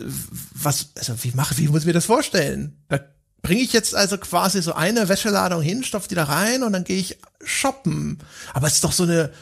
was, 0.54 0.90
also 0.96 1.14
wie 1.24 1.32
mache, 1.32 1.58
wie 1.58 1.68
muss 1.68 1.80
ich 1.82 1.86
mir 1.86 1.92
das 1.92 2.06
vorstellen? 2.06 2.76
Da 2.88 3.00
bringe 3.42 3.62
ich 3.62 3.72
jetzt 3.72 3.94
also 3.94 4.16
quasi 4.18 4.62
so 4.62 4.74
eine 4.74 5.08
Wäscheladung 5.08 5.62
hin, 5.62 5.82
stopf 5.82 6.08
die 6.08 6.14
da 6.14 6.24
rein 6.24 6.62
und 6.62 6.72
dann 6.72 6.84
gehe 6.84 6.98
ich 6.98 7.18
shoppen. 7.42 8.18
Aber 8.54 8.68
es 8.68 8.74
ist 8.74 8.84
doch 8.84 8.92
so 8.92 9.02
eine, 9.02 9.32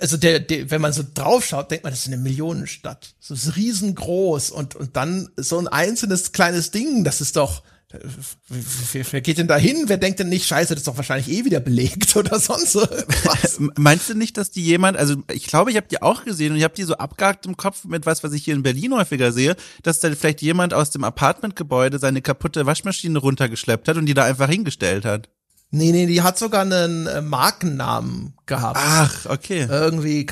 also 0.00 0.16
der, 0.16 0.38
der, 0.38 0.70
wenn 0.70 0.80
man 0.80 0.92
so 0.92 1.02
draufschaut, 1.12 1.70
denkt 1.70 1.84
man, 1.84 1.92
das 1.92 2.00
ist 2.00 2.06
eine 2.06 2.18
Millionenstadt. 2.18 3.14
So 3.18 3.34
ist 3.34 3.56
riesengroß 3.56 4.50
und, 4.50 4.76
und 4.76 4.96
dann 4.96 5.28
so 5.36 5.58
ein 5.58 5.68
einzelnes 5.68 6.32
kleines 6.32 6.70
Ding, 6.70 7.02
das 7.02 7.20
ist 7.20 7.36
doch, 7.36 7.62
Wer, 8.92 9.04
wer 9.10 9.20
geht 9.20 9.38
denn 9.38 9.48
da 9.48 9.56
hin? 9.56 9.84
Wer 9.86 9.96
denkt 9.96 10.20
denn 10.20 10.28
nicht, 10.28 10.46
scheiße, 10.46 10.74
das 10.74 10.82
ist 10.82 10.86
doch 10.86 10.96
wahrscheinlich 10.96 11.28
eh 11.28 11.44
wieder 11.44 11.58
belegt 11.58 12.14
oder 12.16 12.38
sonst 12.38 12.76
was? 12.76 13.58
Meinst 13.76 14.08
du 14.08 14.14
nicht, 14.14 14.36
dass 14.36 14.52
die 14.52 14.62
jemand, 14.62 14.96
also 14.96 15.16
ich 15.32 15.46
glaube, 15.46 15.72
ich 15.72 15.76
habe 15.76 15.88
die 15.88 16.00
auch 16.00 16.24
gesehen 16.24 16.52
und 16.52 16.58
ich 16.58 16.64
habe 16.64 16.74
die 16.74 16.84
so 16.84 16.94
abgehakt 16.94 17.46
im 17.46 17.56
Kopf 17.56 17.84
mit 17.84 18.06
was, 18.06 18.22
was 18.22 18.32
ich 18.32 18.44
hier 18.44 18.54
in 18.54 18.62
Berlin 18.62 18.94
häufiger 18.94 19.32
sehe, 19.32 19.56
dass 19.82 19.98
da 19.98 20.10
vielleicht 20.12 20.40
jemand 20.40 20.72
aus 20.72 20.90
dem 20.90 21.02
Apartmentgebäude 21.02 21.98
seine 21.98 22.22
kaputte 22.22 22.64
Waschmaschine 22.64 23.18
runtergeschleppt 23.18 23.88
hat 23.88 23.96
und 23.96 24.06
die 24.06 24.14
da 24.14 24.24
einfach 24.24 24.48
hingestellt 24.48 25.04
hat. 25.04 25.28
Nee, 25.72 25.92
nee, 25.92 26.06
die 26.06 26.22
hat 26.22 26.38
sogar 26.38 26.62
einen 26.62 27.06
äh, 27.06 27.22
Markennamen 27.22 28.34
gehabt. 28.50 28.76
Ach, 28.78 29.26
okay. 29.26 29.66
Irgendwie, 29.70 30.26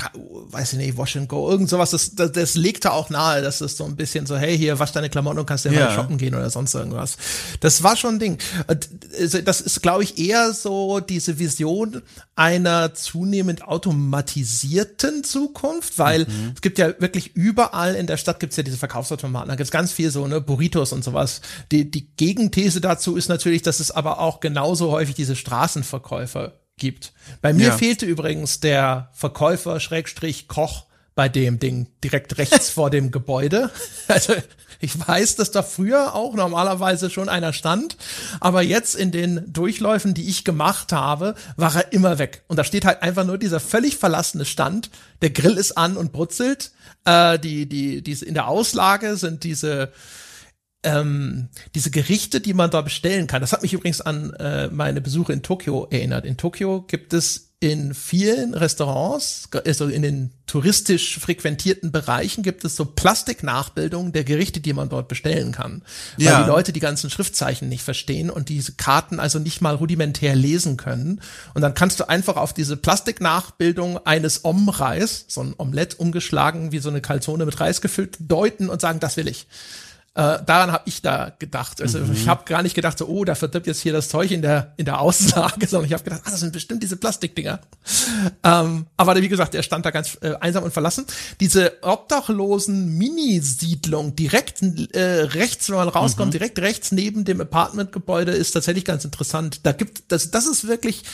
weiß 0.51 0.75
ich 0.75 0.79
nicht, 0.79 0.99
Wash 0.99 1.17
and 1.17 1.29
Go, 1.29 1.49
irgend 1.49 1.71
sowas, 1.71 1.93
das, 1.93 2.15
das, 2.15 2.33
das 2.33 2.55
legte 2.55 2.93
auch 2.93 3.09
nahe, 3.09 3.41
dass 3.41 3.63
es 3.63 3.79
so 3.79 3.85
ein 3.85 3.97
bisschen 3.97 4.27
so, 4.27 4.37
hey, 4.37 4.59
hier, 4.59 4.79
wasch 4.79 4.93
deine 4.93 5.09
Klamotten 5.09 5.39
und 5.39 5.47
kannst 5.47 5.65
ja. 5.65 5.73
mal 5.73 5.95
shoppen 5.95 6.19
gehen 6.19 6.35
oder 6.35 6.51
sonst 6.51 6.75
irgendwas. 6.75 7.17
Das 7.61 7.83
war 7.83 7.97
schon 7.97 8.17
ein 8.17 8.19
Ding. 8.19 8.39
Also, 8.67 9.41
das 9.41 9.61
ist, 9.63 9.81
glaube 9.81 10.03
ich, 10.03 10.19
eher 10.19 10.53
so 10.53 11.01
diese 11.01 11.39
Vision 11.39 12.03
einer 12.35 12.93
zunehmend 12.93 13.63
automatisierten 13.63 15.25
Zukunft, 15.25 15.99
weil 15.99 16.27
mhm. 16.27 16.53
es 16.55 16.61
gibt 16.61 16.79
ja 16.79 17.01
wirklich 17.01 17.35
überall 17.37 17.95
in 17.95 18.07
der 18.07 18.17
Stadt 18.17 18.41
gibt's 18.41 18.57
ja 18.57 18.65
diese 18.65 18.77
Verkaufsautomaten, 18.77 19.49
da 19.49 19.55
gibt's 19.55 19.71
ganz 19.71 19.93
viel 19.93 20.11
so, 20.11 20.27
ne, 20.27 20.41
Burritos 20.41 20.93
und 20.93 21.05
sowas. 21.05 21.41
Die, 21.71 21.91
die 21.91 22.11
Gegenthese 22.17 22.81
dazu 22.81 23.17
ist 23.17 23.29
natürlich, 23.29 23.63
dass 23.63 23.79
es 23.79 23.93
aber 23.93 24.19
auch 24.19 24.41
genauso 24.41 24.91
häufig 24.91 25.15
diese 25.15 25.37
Straßenverkäufer 25.37 26.53
gibt. 26.79 27.13
Bei 27.43 27.53
mir 27.53 27.69
ja. 27.69 27.77
fehlte 27.77 28.07
übrigens 28.07 28.61
der 28.61 29.11
Verkäufer 29.13 29.81
Schrägstrich 29.81 30.49
Koch 30.49 30.87
bei 31.15 31.29
dem 31.29 31.59
Ding 31.59 31.89
direkt 32.05 32.39
rechts 32.39 32.71
vor 32.71 32.91
dem 32.91 33.11
Gebäude. 33.11 33.71
Also 34.07 34.35
ich 34.81 35.09
weiß, 35.09 35.35
dass 35.35 35.51
da 35.51 35.63
früher 35.63 36.15
auch 36.15 36.35
normalerweise 36.35 37.11
schon 37.11 37.29
einer 37.29 37.53
stand, 37.53 37.97
aber 38.39 38.63
jetzt 38.63 38.95
in 38.95 39.11
den 39.11 39.53
Durchläufen, 39.53 40.15
die 40.15 40.29
ich 40.29 40.45
gemacht 40.45 40.93
habe, 40.93 41.35
war 41.57 41.75
er 41.75 41.93
immer 41.93 42.21
weg. 42.21 42.45
Und 42.47 42.57
da 42.57 42.65
steht 42.65 42.85
halt 42.85 43.03
einfach 43.03 43.25
nur 43.25 43.39
dieser 43.39 43.59
völlig 43.59 43.97
verlassene 43.97 44.45
Stand. 44.45 44.91
Der 45.21 45.31
Grill 45.31 45.57
ist 45.57 45.77
an 45.77 45.97
und 45.97 46.13
brutzelt. 46.13 46.71
Äh, 47.05 47.41
die, 47.41 47.67
die, 47.67 48.03
diese 48.03 48.25
in 48.25 48.35
der 48.35 48.47
Auslage 48.47 49.17
sind 49.17 49.43
diese 49.43 49.93
ähm, 50.83 51.49
diese 51.75 51.91
Gerichte, 51.91 52.41
die 52.41 52.55
man 52.55 52.71
da 52.71 52.83
bestellen 52.83 53.27
kann. 53.27 53.41
Das 53.41 53.53
hat 53.53 53.63
mich 53.63 53.73
übrigens 53.73 54.01
an 54.01 54.33
äh, 54.35 54.69
meine 54.69 55.01
Besuche 55.01 55.33
in 55.33 55.43
Tokio 55.43 55.89
erinnert. 55.91 56.25
In 56.25 56.37
Tokio 56.37 56.83
gibt 56.83 57.13
es 57.13 57.49
in 57.61 57.93
vielen 57.93 58.55
Restaurants, 58.55 59.49
also 59.67 59.89
in 59.89 60.03
den 60.03 60.31
touristisch 60.47 61.19
frequentierten 61.19 61.91
Bereichen 61.91 62.45
gibt 62.45 62.65
es 62.65 62.77
so 62.77 62.85
Plastiknachbildungen 62.85 64.13
der 64.13 64.23
Gerichte, 64.23 64.61
die 64.61 64.73
man 64.73 64.89
dort 64.89 65.09
bestellen 65.09 65.51
kann. 65.51 65.83
Weil 66.17 66.27
ja. 66.27 66.43
die 66.43 66.49
Leute 66.49 66.73
die 66.73 66.79
ganzen 66.79 67.11
Schriftzeichen 67.11 67.69
nicht 67.69 67.83
verstehen 67.83 68.31
und 68.31 68.49
diese 68.49 68.75
Karten 68.75 69.19
also 69.19 69.41
nicht 69.41 69.61
mal 69.61 69.75
rudimentär 69.75 70.37
lesen 70.37 70.77
können. 70.77 71.21
Und 71.53 71.63
dann 71.63 71.75
kannst 71.75 71.99
du 71.99 72.09
einfach 72.09 72.37
auf 72.37 72.55
diese 72.55 72.77
Plastiknachbildung 72.77 73.99
eines 74.07 74.45
Omreis, 74.45 75.25
so 75.27 75.43
ein 75.43 75.55
Omelett 75.59 75.99
umgeschlagen, 75.99 76.71
wie 76.71 76.79
so 76.79 76.91
eine 76.91 77.01
Kalzone 77.01 77.45
mit 77.45 77.59
Reis 77.59 77.81
gefüllt, 77.81 78.19
deuten 78.21 78.69
und 78.69 78.81
sagen, 78.81 79.01
das 79.01 79.17
will 79.17 79.27
ich. 79.27 79.49
Äh, 80.15 80.43
daran 80.45 80.73
habe 80.73 80.83
ich 80.87 81.01
da 81.01 81.33
gedacht. 81.39 81.81
Also 81.81 82.01
mhm. 82.01 82.13
ich 82.13 82.27
habe 82.27 82.45
gar 82.45 82.63
nicht 82.63 82.75
gedacht, 82.75 82.99
so, 82.99 83.07
oh, 83.07 83.25
da 83.25 83.37
verdirbt 83.37 83.69
jetzt 83.69 83.81
hier 83.81 83.93
das 83.93 84.09
Zeug 84.09 84.33
in 84.33 84.43
der 84.43 84.73
in 84.77 84.85
der 84.85 85.01
Auslage, 85.01 85.67
sondern 85.69 85.87
ich 85.87 85.93
habe 85.93 86.03
gedacht, 86.03 86.23
ah, 86.25 86.31
das 86.31 86.41
sind 86.41 86.53
bestimmt 86.53 86.83
diese 86.83 86.97
Plastikdinger. 86.97 87.61
Ähm, 88.43 88.87
aber 88.97 89.15
wie 89.17 89.29
gesagt, 89.29 89.55
er 89.55 89.63
stand 89.63 89.87
da 89.87 89.91
ganz 89.91 90.19
äh, 90.21 90.35
einsam 90.41 90.65
und 90.65 90.73
verlassen. 90.73 91.07
Diese 91.39 91.75
obdachlosen 91.83 92.99
Mini-Siedlung 92.99 94.17
direkt 94.17 94.61
äh, 94.93 95.01
rechts, 95.01 95.69
wenn 95.71 95.77
man 95.77 95.89
rauskommt, 95.89 96.29
mhm. 96.29 96.39
direkt 96.39 96.59
rechts 96.59 96.91
neben 96.91 97.25
dem 97.25 97.41
Apartmentgebäude 97.41 98.33
ist 98.33 98.53
tatsächlich 98.53 98.85
ganz 98.85 99.05
interessant. 99.05 99.61
Da 99.65 99.73
gibt 99.73 100.11
das, 100.11 100.33
das 100.33 100.47
ist 100.47 100.67
wirklich 100.67 101.05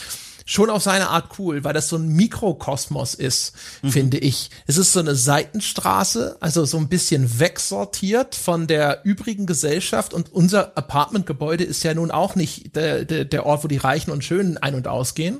schon 0.45 0.69
auf 0.69 0.83
seine 0.83 1.09
Art 1.09 1.39
cool, 1.39 1.63
weil 1.63 1.73
das 1.73 1.89
so 1.89 1.97
ein 1.97 2.07
Mikrokosmos 2.07 3.15
ist, 3.15 3.53
mhm. 3.81 3.91
finde 3.91 4.17
ich. 4.19 4.51
Es 4.67 4.77
ist 4.77 4.93
so 4.93 4.99
eine 4.99 5.15
Seitenstraße, 5.15 6.37
also 6.39 6.65
so 6.65 6.77
ein 6.77 6.87
bisschen 6.87 7.39
wegsortiert 7.39 8.35
von 8.35 8.67
der 8.67 9.01
übrigen 9.03 9.47
Gesellschaft 9.47 10.13
und 10.13 10.31
unser 10.31 10.77
Apartmentgebäude 10.77 11.63
ist 11.63 11.83
ja 11.83 11.95
nun 11.95 12.11
auch 12.11 12.35
nicht 12.35 12.75
der, 12.75 13.05
der, 13.05 13.25
der 13.25 13.45
Ort, 13.45 13.63
wo 13.63 13.67
die 13.67 13.77
Reichen 13.77 14.11
und 14.11 14.23
Schönen 14.23 14.57
ein- 14.57 14.75
und 14.75 14.87
ausgehen, 14.87 15.39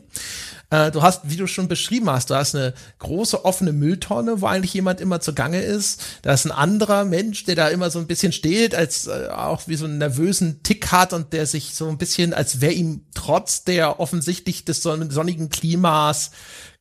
äh, 0.70 0.92
du 0.92 1.02
hast, 1.02 1.22
wie 1.24 1.36
du 1.36 1.48
schon 1.48 1.68
beschrieben 1.68 2.10
hast, 2.10 2.30
du 2.30 2.36
hast 2.36 2.56
eine 2.56 2.74
große 3.00 3.46
offene 3.46 3.72
Mülltonne, 3.72 4.42
wo 4.42 4.48
eigentlich 4.48 4.74
jemand 4.74 5.02
immer 5.02 5.20
zugange 5.20 5.62
ist. 5.62 6.02
Da 6.22 6.34
ist 6.34 6.46
ein 6.46 6.52
anderer 6.52 7.06
Mensch, 7.06 7.44
der 7.46 7.56
da 7.56 7.70
immer 7.70 7.90
so 7.90 8.00
ein 8.00 8.08
bisschen 8.08 8.32
steht, 8.32 8.76
als 8.76 9.08
äh, 9.08 9.30
auch 9.30 9.68
wie 9.68 9.76
so 9.76 9.86
einen 9.86 9.98
nervösen 9.98 10.64
Tick 10.64 10.92
hat 10.92 11.14
und 11.14 11.34
der 11.34 11.46
sich 11.46 11.76
so 11.76 11.88
ein 11.88 11.98
bisschen, 11.98 12.34
als 12.34 12.62
wäre 12.62 12.74
ihm 12.74 13.06
trotz 13.14 13.64
der 13.64 14.00
offensichtlich 14.00 14.66
des 14.66 14.82
sonnigen 14.82 15.50
Klimas 15.50 16.32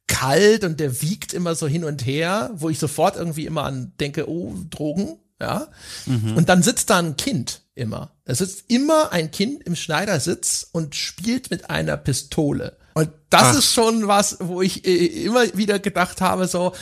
kalt 0.07 0.65
und 0.65 0.81
der 0.81 1.01
wiegt 1.03 1.33
immer 1.33 1.55
so 1.55 1.67
hin 1.67 1.85
und 1.85 2.05
her, 2.05 2.51
wo 2.55 2.69
ich 2.69 2.79
sofort 2.79 3.17
irgendwie 3.17 3.47
immer 3.47 3.65
an 3.65 3.93
denke, 4.01 4.29
oh, 4.29 4.55
Drogen, 4.71 5.19
ja. 5.41 5.69
Mhm. 6.07 6.37
Und 6.37 6.49
dann 6.49 6.63
sitzt 6.63 6.91
da 6.91 6.99
ein 6.99 7.17
Kind 7.17 7.63
immer. 7.75 8.13
Da 8.25 8.35
sitzt 8.35 8.65
immer 8.69 9.13
ein 9.13 9.31
Kind 9.31 9.63
im 9.65 9.77
Schneidersitz 9.77 10.69
und 10.73 10.95
spielt 10.95 11.51
mit 11.51 11.71
einer 11.71 11.97
Pistole. 11.97 12.77
Und 12.95 13.11
das 13.29 13.43
Ach. 13.43 13.59
ist 13.59 13.75
schon 13.75 14.07
was, 14.07 14.39
wo 14.41 14.63
ich 14.63 14.87
äh, 14.87 15.25
immer 15.25 15.45
wieder 15.57 15.79
gedacht 15.79 16.21
habe, 16.21 16.47
so, 16.47 16.73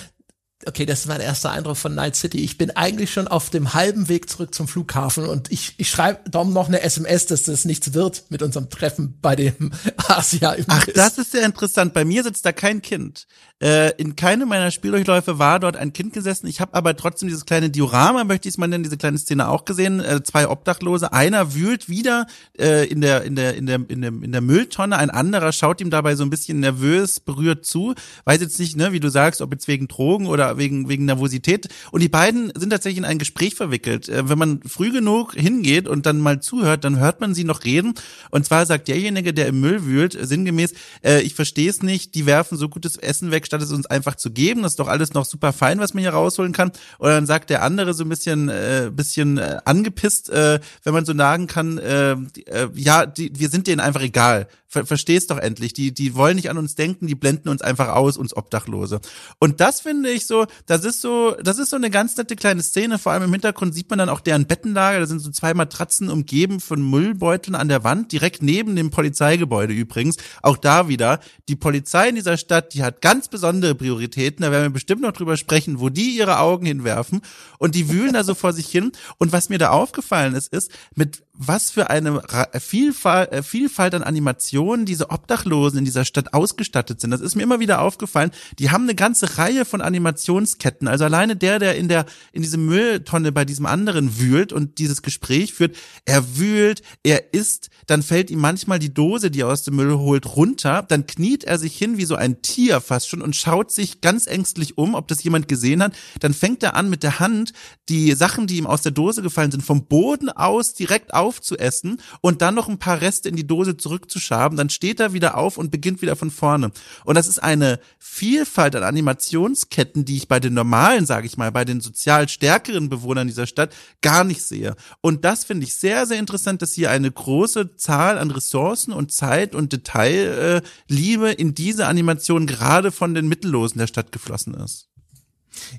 okay, 0.67 0.87
das 0.87 1.01
ist 1.01 1.07
mein 1.07 1.21
erster 1.21 1.51
Eindruck 1.51 1.77
von 1.77 1.95
Night 1.95 2.17
City. 2.17 2.39
Ich 2.39 2.59
bin 2.59 2.71
eigentlich 2.71 3.13
schon 3.13 3.29
auf 3.29 3.51
dem 3.51 3.75
halben 3.75 4.09
Weg 4.09 4.29
zurück 4.29 4.55
zum 4.55 4.69
Flughafen 4.69 5.27
und 5.27 5.51
ich, 5.51 5.75
ich 5.79 5.91
schreibe 5.91 6.29
Dom 6.31 6.53
noch 6.53 6.69
eine 6.69 6.83
SMS, 6.83 7.27
dass 7.27 7.45
das 7.45 7.65
nichts 7.65 7.95
wird 7.95 8.25
mit 8.31 8.43
unserem 8.43 8.71
Treffen 8.71 9.19
bei 9.21 9.37
dem 9.37 9.73
Asia. 10.09 10.57
Ach, 10.69 10.87
das 10.95 11.19
ist 11.19 11.33
sehr 11.33 11.45
interessant. 11.45 11.95
Bei 11.95 12.05
mir 12.05 12.23
sitzt 12.23 12.45
da 12.47 12.53
kein 12.53 12.83
Kind. 12.83 13.27
Äh, 13.63 13.91
in 13.97 14.17
keinem 14.17 14.49
meiner 14.49 14.73
Spieldurchläufe 14.73 15.39
war 15.39 15.61
dort 15.61 15.77
ein 15.77 15.93
Kind 15.93 16.13
gesessen. 16.13 16.49
Ich 16.49 16.61
habe 16.61 16.75
aber 16.75 16.97
trotzdem 16.97 17.29
dieses 17.29 17.47
kleine 17.47 17.71
Diorama, 17.71 18.25
möchte 18.25 18.49
ich 18.49 18.55
es 18.55 18.59
mal 18.59 18.67
nennen, 18.67 18.83
diese 18.83 18.97
kleine 18.97 19.19
Szene 19.19 19.49
auch 19.49 19.65
gesehen. 19.65 20.01
Äh, 20.01 20.25
zwei 20.25 20.49
Obdachlose. 20.49 21.13
Einer 21.13 21.55
wühlt 21.55 21.89
wieder 21.89 22.27
äh, 22.59 22.89
in, 22.89 23.01
der, 23.01 23.23
in, 23.23 23.37
der, 23.37 23.55
in, 23.55 23.67
der, 23.67 23.77
in, 23.89 24.03
der, 24.03 24.11
in 24.11 24.33
der 24.33 24.41
Mülltonne. 24.41 24.97
Ein 24.97 25.11
anderer 25.11 25.53
schaut 25.53 25.81
ihm 25.81 25.91
dabei 25.91 26.17
so 26.17 26.25
ein 26.25 26.31
bisschen 26.31 26.59
nervös, 26.59 27.21
berührt 27.21 27.65
zu. 27.65 27.95
Weiß 28.25 28.41
jetzt 28.41 28.59
nicht, 28.59 28.77
ne, 28.77 28.91
wie 28.91 28.99
du 28.99 29.11
sagst, 29.11 29.41
ob 29.41 29.53
jetzt 29.53 29.69
wegen 29.69 29.87
Drogen 29.87 30.27
oder 30.27 30.52
wegen, 30.59 30.89
wegen 30.89 31.05
Nervosität. 31.05 31.69
Und 31.91 32.01
die 32.01 32.09
beiden 32.09 32.53
sind 32.57 32.71
tatsächlich 32.71 32.99
in 32.99 33.05
ein 33.05 33.19
Gespräch 33.19 33.55
verwickelt. 33.55 34.09
Äh, 34.09 34.29
wenn 34.29 34.39
man 34.39 34.63
früh 34.63 34.93
genug 34.93 35.35
hingeht 35.35 35.89
und 35.89 36.07
dann 36.07 36.19
mal 36.19 36.41
zuhört, 36.41 36.85
dann 36.85 36.99
hört 36.99 37.21
man 37.21 37.35
sie 37.35 37.45
noch 37.45 37.65
reden. 37.65 37.95
Und 38.31 38.45
zwar 38.45 38.67
sagt 38.67 38.89
derjenige, 38.89 39.35
der 39.35 39.47
im 39.47 39.61
Müll 39.61 39.85
wühlt, 39.85 40.17
sinngemäß, 40.21 40.75
äh, 41.05 41.21
ich 41.21 41.35
verstehe 41.35 41.71
es 41.71 41.83
nicht, 41.83 42.15
die 42.15 42.27
werfen 42.27 42.59
so 42.59 42.69
gutes 42.69 42.97
Essen 42.97 43.31
weg, 43.31 43.47
statt 43.47 43.63
es 43.63 43.73
uns 43.73 43.87
einfach 43.87 44.15
zu 44.15 44.31
geben. 44.31 44.63
Das 44.63 44.73
ist 44.73 44.79
doch 44.79 44.89
alles 44.89 45.15
noch 45.15 45.25
super 45.25 45.53
fein, 45.53 45.79
was 45.79 45.95
man 45.95 46.03
hier 46.03 46.13
rausholen 46.13 46.53
kann. 46.53 46.73
Oder 46.99 47.13
dann 47.13 47.27
sagt 47.27 47.51
der 47.51 47.63
andere 47.63 47.95
so 47.95 48.05
ein 48.05 48.09
bisschen, 48.09 48.49
äh, 48.49 48.91
bisschen 48.93 49.39
äh, 49.39 49.59
angepisst, 49.65 50.31
äh, 50.31 50.61
wenn 50.85 50.93
man 50.93 51.05
so 51.05 51.13
nagen 51.13 51.47
kann, 51.47 51.79
äh, 51.79 52.13
äh, 52.13 52.69
ja, 52.75 53.07
die, 53.07 53.33
wir 53.39 53.49
sind 53.49 53.67
denen 53.67 53.81
einfach 53.81 54.03
egal. 54.03 54.49
Ver 54.69 54.87
Verstehst 54.87 55.31
doch 55.31 55.39
endlich. 55.39 55.75
Die, 55.75 55.93
die 55.93 56.15
wollen 56.15 56.37
nicht 56.37 56.49
an 56.49 56.57
uns 56.57 56.75
denken, 56.75 57.07
die 57.07 57.15
blenden 57.15 57.51
uns 57.51 57.61
einfach 57.61 57.89
aus, 57.89 58.17
uns 58.17 58.35
Obdachlose. 58.35 59.01
Und 59.39 59.61
das 59.61 59.81
finde 59.81 60.11
ich 60.11 60.27
so, 60.27 60.42
das 60.67 60.85
ist 60.85 61.01
so, 61.01 61.37
das 61.43 61.59
ist 61.59 61.71
so 61.71 61.77
eine 61.77 61.91
ganz 61.91 62.17
nette 62.17 62.37
kleine 62.37 62.63
Szene. 62.63 62.99
Vor 62.99 63.13
allem 63.13 63.25
im 63.25 63.33
Hintergrund 63.33 63.75
sieht 63.75 63.91
man 63.91 63.99
dann 63.99 64.09
auch 64.09 64.21
deren 64.21 64.47
Bettenlager. 64.47 65.01
Da 65.01 65.07
sind 65.07 65.21
so 65.21 65.31
zwei 65.31 65.55
Matratzen 65.55 66.11
umgeben 66.11 66.61
von 66.61 66.83
Müllbeuteln 66.89 67.55
an 67.55 67.69
der 67.69 67.85
Wand, 67.85 68.13
direkt 68.13 68.43
neben 68.43 68.77
dem 68.77 68.91
Polizeigebäude 68.91 69.73
übrigens. 69.73 70.17
Auch 70.43 70.57
da 70.57 70.89
wieder. 70.89 71.21
Die 71.49 71.57
Polizei 71.57 72.09
in 72.09 72.15
dieser 72.15 72.37
Stadt, 72.37 72.75
die 72.75 72.83
hat 72.83 73.01
ganz 73.01 73.29
besondere 73.29 73.75
Prioritäten. 73.75 74.43
Da 74.43 74.51
werden 74.51 74.65
wir 74.65 74.71
bestimmt 74.71 75.03
noch 75.03 75.13
drüber 75.13 75.37
sprechen, 75.37 75.81
wo 75.81 75.89
die 75.89 76.17
ihre 76.17 76.39
Augen 76.39 76.67
hinwerfen. 76.67 77.21
Und 77.59 77.75
die 77.75 77.89
wühlen 77.89 78.13
da 78.13 78.25
so 78.25 78.35
vor 78.35 78.53
sich 78.53 78.69
hin. 78.69 78.93
Und 79.19 79.33
was 79.33 79.49
mir 79.49 79.59
da 79.59 79.71
aufgefallen 79.71 80.35
ist, 80.35 80.53
ist, 80.53 80.71
mit 80.95 81.23
was 81.35 81.71
für 81.71 81.89
eine 81.89 82.21
Vielfalt, 82.61 83.33
äh, 83.33 83.43
Vielfalt 83.43 83.95
an 83.95 84.03
Animationen 84.03 84.85
diese 84.85 85.09
Obdachlosen 85.11 85.79
in 85.79 85.85
dieser 85.87 86.05
Stadt 86.05 86.35
ausgestattet 86.35 87.01
sind. 87.01 87.11
Das 87.11 87.23
ist 87.23 87.37
mir 87.37 87.43
immer 87.43 87.59
wieder 87.59 87.81
aufgefallen. 87.81 88.33
Die 88.59 88.71
haben 88.71 88.83
eine 88.83 88.95
ganze 88.95 89.39
Reihe 89.39 89.65
von 89.65 89.81
Animationsketten. 89.81 90.89
Also 90.89 91.05
alleine 91.05 91.35
der, 91.35 91.59
der 91.59 91.77
in 91.77 91.89
der, 91.89 92.05
in 92.33 92.43
diese 92.43 92.59
Mülltonne 92.59 93.33
bei 93.33 93.47
diesem 93.47 93.65
anderen 93.65 94.19
wühlt 94.19 94.53
und 94.53 94.79
dieses 94.79 95.01
Gespräch 95.01 95.55
führt, 95.55 95.75
er 96.05 96.37
wühlt, 96.37 96.83
er 97.03 97.33
isst, 97.33 97.71
dann 97.87 98.03
fällt 98.03 98.31
ihm 98.31 98.41
manchmal 98.41 98.79
die 98.79 98.93
Dose, 98.93 99.31
die 99.31 99.41
er 99.41 99.49
aus 99.49 99.63
dem 99.63 99.77
Müll 99.77 99.97
holt, 99.97 100.37
runter, 100.37 100.85
dann 100.87 101.07
kniet 101.07 101.45
er 101.45 101.59
sich 101.59 101.77
hin 101.77 101.97
wie 101.97 102.05
so 102.05 102.15
ein 102.15 102.43
Tier 102.43 102.83
fast 102.83 103.09
schon 103.09 103.23
und 103.23 103.37
schaut 103.37 103.73
sich 103.73 104.03
ganz 104.03 104.27
ängstlich 104.27 104.77
um, 104.77 104.95
ob 104.95 105.09
das 105.09 105.25
jemand 105.25 105.49
gesehen 105.49 105.83
hat. 105.83 105.95
Dann 106.21 106.35
fängt 106.35 106.63
er 106.63 106.77
an 106.77 106.91
mit 106.91 107.03
der 107.03 107.21
Hand 107.21 107.55
die 107.89 108.13
Sachen, 108.13 108.47
die 108.47 108.59
ihm 108.59 108.67
aus 108.67 108.83
der 108.83 108.93
Dose 108.93 109.23
gefallen 109.23 109.51
sind, 109.51 109.63
vom 109.63 109.87
Boden 109.87 110.29
aus 110.29 110.75
direkt 110.75 111.15
auf 111.15 111.22
aufzuessen 111.23 112.01
und 112.21 112.43
dann 112.43 112.55
noch 112.55 112.69
ein 112.69 112.79
paar 112.79 113.01
Reste 113.01 113.29
in 113.29 113.37
die 113.37 113.47
Dose 113.47 113.77
zurückzuschaben, 113.77 114.59
dann 114.59 114.69
steht 114.69 115.01
er 115.01 115.13
wieder 115.13 115.39
auf 115.39 115.57
und 115.57 115.71
beginnt 115.71 116.03
wieder 116.03 116.17
von 116.17 116.31
vorne. 116.31 116.73
Und 117.05 117.15
das 117.15 117.29
ist 117.29 117.39
eine 117.39 117.79
Vielfalt 117.99 118.75
an 118.75 118.83
Animationsketten, 118.83 120.05
die 120.05 120.17
ich 120.17 120.29
bei 120.29 120.41
den 120.41 120.55
normalen, 120.55 121.07
sage 121.07 121.27
ich 121.27 121.37
mal, 121.37 121.53
bei 121.53 121.65
den 121.65 121.81
sozial 121.81 122.29
stärkeren 122.29 122.89
Bewohnern 122.89 123.29
dieser 123.29 123.47
Stadt 123.47 123.75
gar 124.03 124.25
nicht 124.25 124.43
sehe. 124.43 124.75
Und 125.01 125.25
das 125.25 125.45
finde 125.45 125.65
ich 125.65 125.75
sehr, 125.75 126.07
sehr 126.07 126.19
interessant, 126.19 126.61
dass 126.61 126.75
hier 126.75 126.91
eine 126.91 127.11
große 127.11 127.77
Zahl 127.77 128.19
an 128.19 128.31
Ressourcen 128.33 128.93
und 128.93 129.13
Zeit 129.13 129.55
und 129.55 129.73
Detailliebe 129.73 131.31
in 131.31 131.55
diese 131.55 131.87
Animation 131.87 132.47
gerade 132.47 132.91
von 132.91 133.15
den 133.15 133.29
Mittellosen 133.29 133.79
der 133.79 133.87
Stadt 133.87 134.11
geflossen 134.11 134.55
ist. 134.55 134.92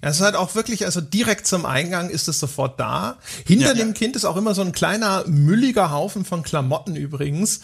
Ja, 0.02 0.10
es 0.10 0.18
ist 0.18 0.22
halt 0.22 0.36
auch 0.36 0.56
wirklich, 0.56 0.86
also 0.86 1.02
direkt 1.02 1.48
zum 1.48 1.66
Eingang 1.66 2.10
ist 2.10 2.28
es 2.28 2.40
sofort 2.40 2.80
da. 2.80 3.18
Hinter 3.46 3.70
ja, 3.70 3.74
dem 3.74 3.90
ja. 3.90 3.94
Kind 3.94 4.16
ist 4.16 4.26
auch 4.26 4.38
immer 4.38 4.54
so 4.54 4.62
ein 4.62 4.72
kleiner, 4.72 5.24
mülliger 5.28 5.92
Haufen 5.92 6.26
von 6.26 6.44
Klamotten 6.44 6.96
übrigens. 6.96 7.62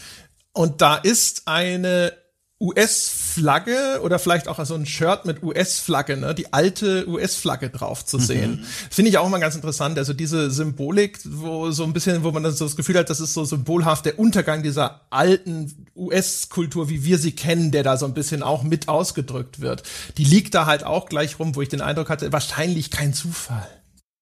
Und 0.53 0.81
da 0.81 0.95
ist 0.95 1.43
eine 1.45 2.13
US-Flagge 2.61 4.01
oder 4.03 4.19
vielleicht 4.19 4.49
auch 4.49 4.63
so 4.65 4.75
ein 4.75 4.85
Shirt 4.85 5.25
mit 5.25 5.41
US-Flagge, 5.41 6.17
ne, 6.17 6.35
die 6.35 6.51
alte 6.51 7.07
US-Flagge 7.07 7.69
drauf 7.69 8.05
zu 8.05 8.19
sehen. 8.19 8.51
Mhm. 8.51 8.65
Finde 8.89 9.09
ich 9.09 9.17
auch 9.17 9.27
immer 9.27 9.39
ganz 9.39 9.55
interessant. 9.55 9.97
Also 9.97 10.11
diese 10.11 10.51
Symbolik, 10.51 11.19
wo 11.25 11.71
so 11.71 11.85
ein 11.85 11.93
bisschen, 11.93 12.23
wo 12.23 12.31
man 12.31 12.43
dann 12.43 12.51
so 12.51 12.65
das 12.65 12.75
Gefühl 12.75 12.97
hat, 12.97 13.09
das 13.09 13.21
ist 13.21 13.33
so 13.33 13.45
symbolhaft 13.45 14.05
der 14.05 14.19
Untergang 14.19 14.61
dieser 14.61 15.01
alten 15.09 15.87
US-Kultur, 15.95 16.89
wie 16.89 17.05
wir 17.05 17.17
sie 17.17 17.31
kennen, 17.31 17.71
der 17.71 17.83
da 17.83 17.95
so 17.95 18.05
ein 18.05 18.13
bisschen 18.13 18.43
auch 18.43 18.63
mit 18.63 18.89
ausgedrückt 18.89 19.61
wird. 19.61 19.83
Die 20.17 20.25
liegt 20.25 20.53
da 20.53 20.65
halt 20.65 20.83
auch 20.83 21.07
gleich 21.07 21.39
rum, 21.39 21.55
wo 21.55 21.61
ich 21.61 21.69
den 21.69 21.81
Eindruck 21.81 22.09
hatte, 22.09 22.33
wahrscheinlich 22.33 22.91
kein 22.91 23.13
Zufall. 23.13 23.67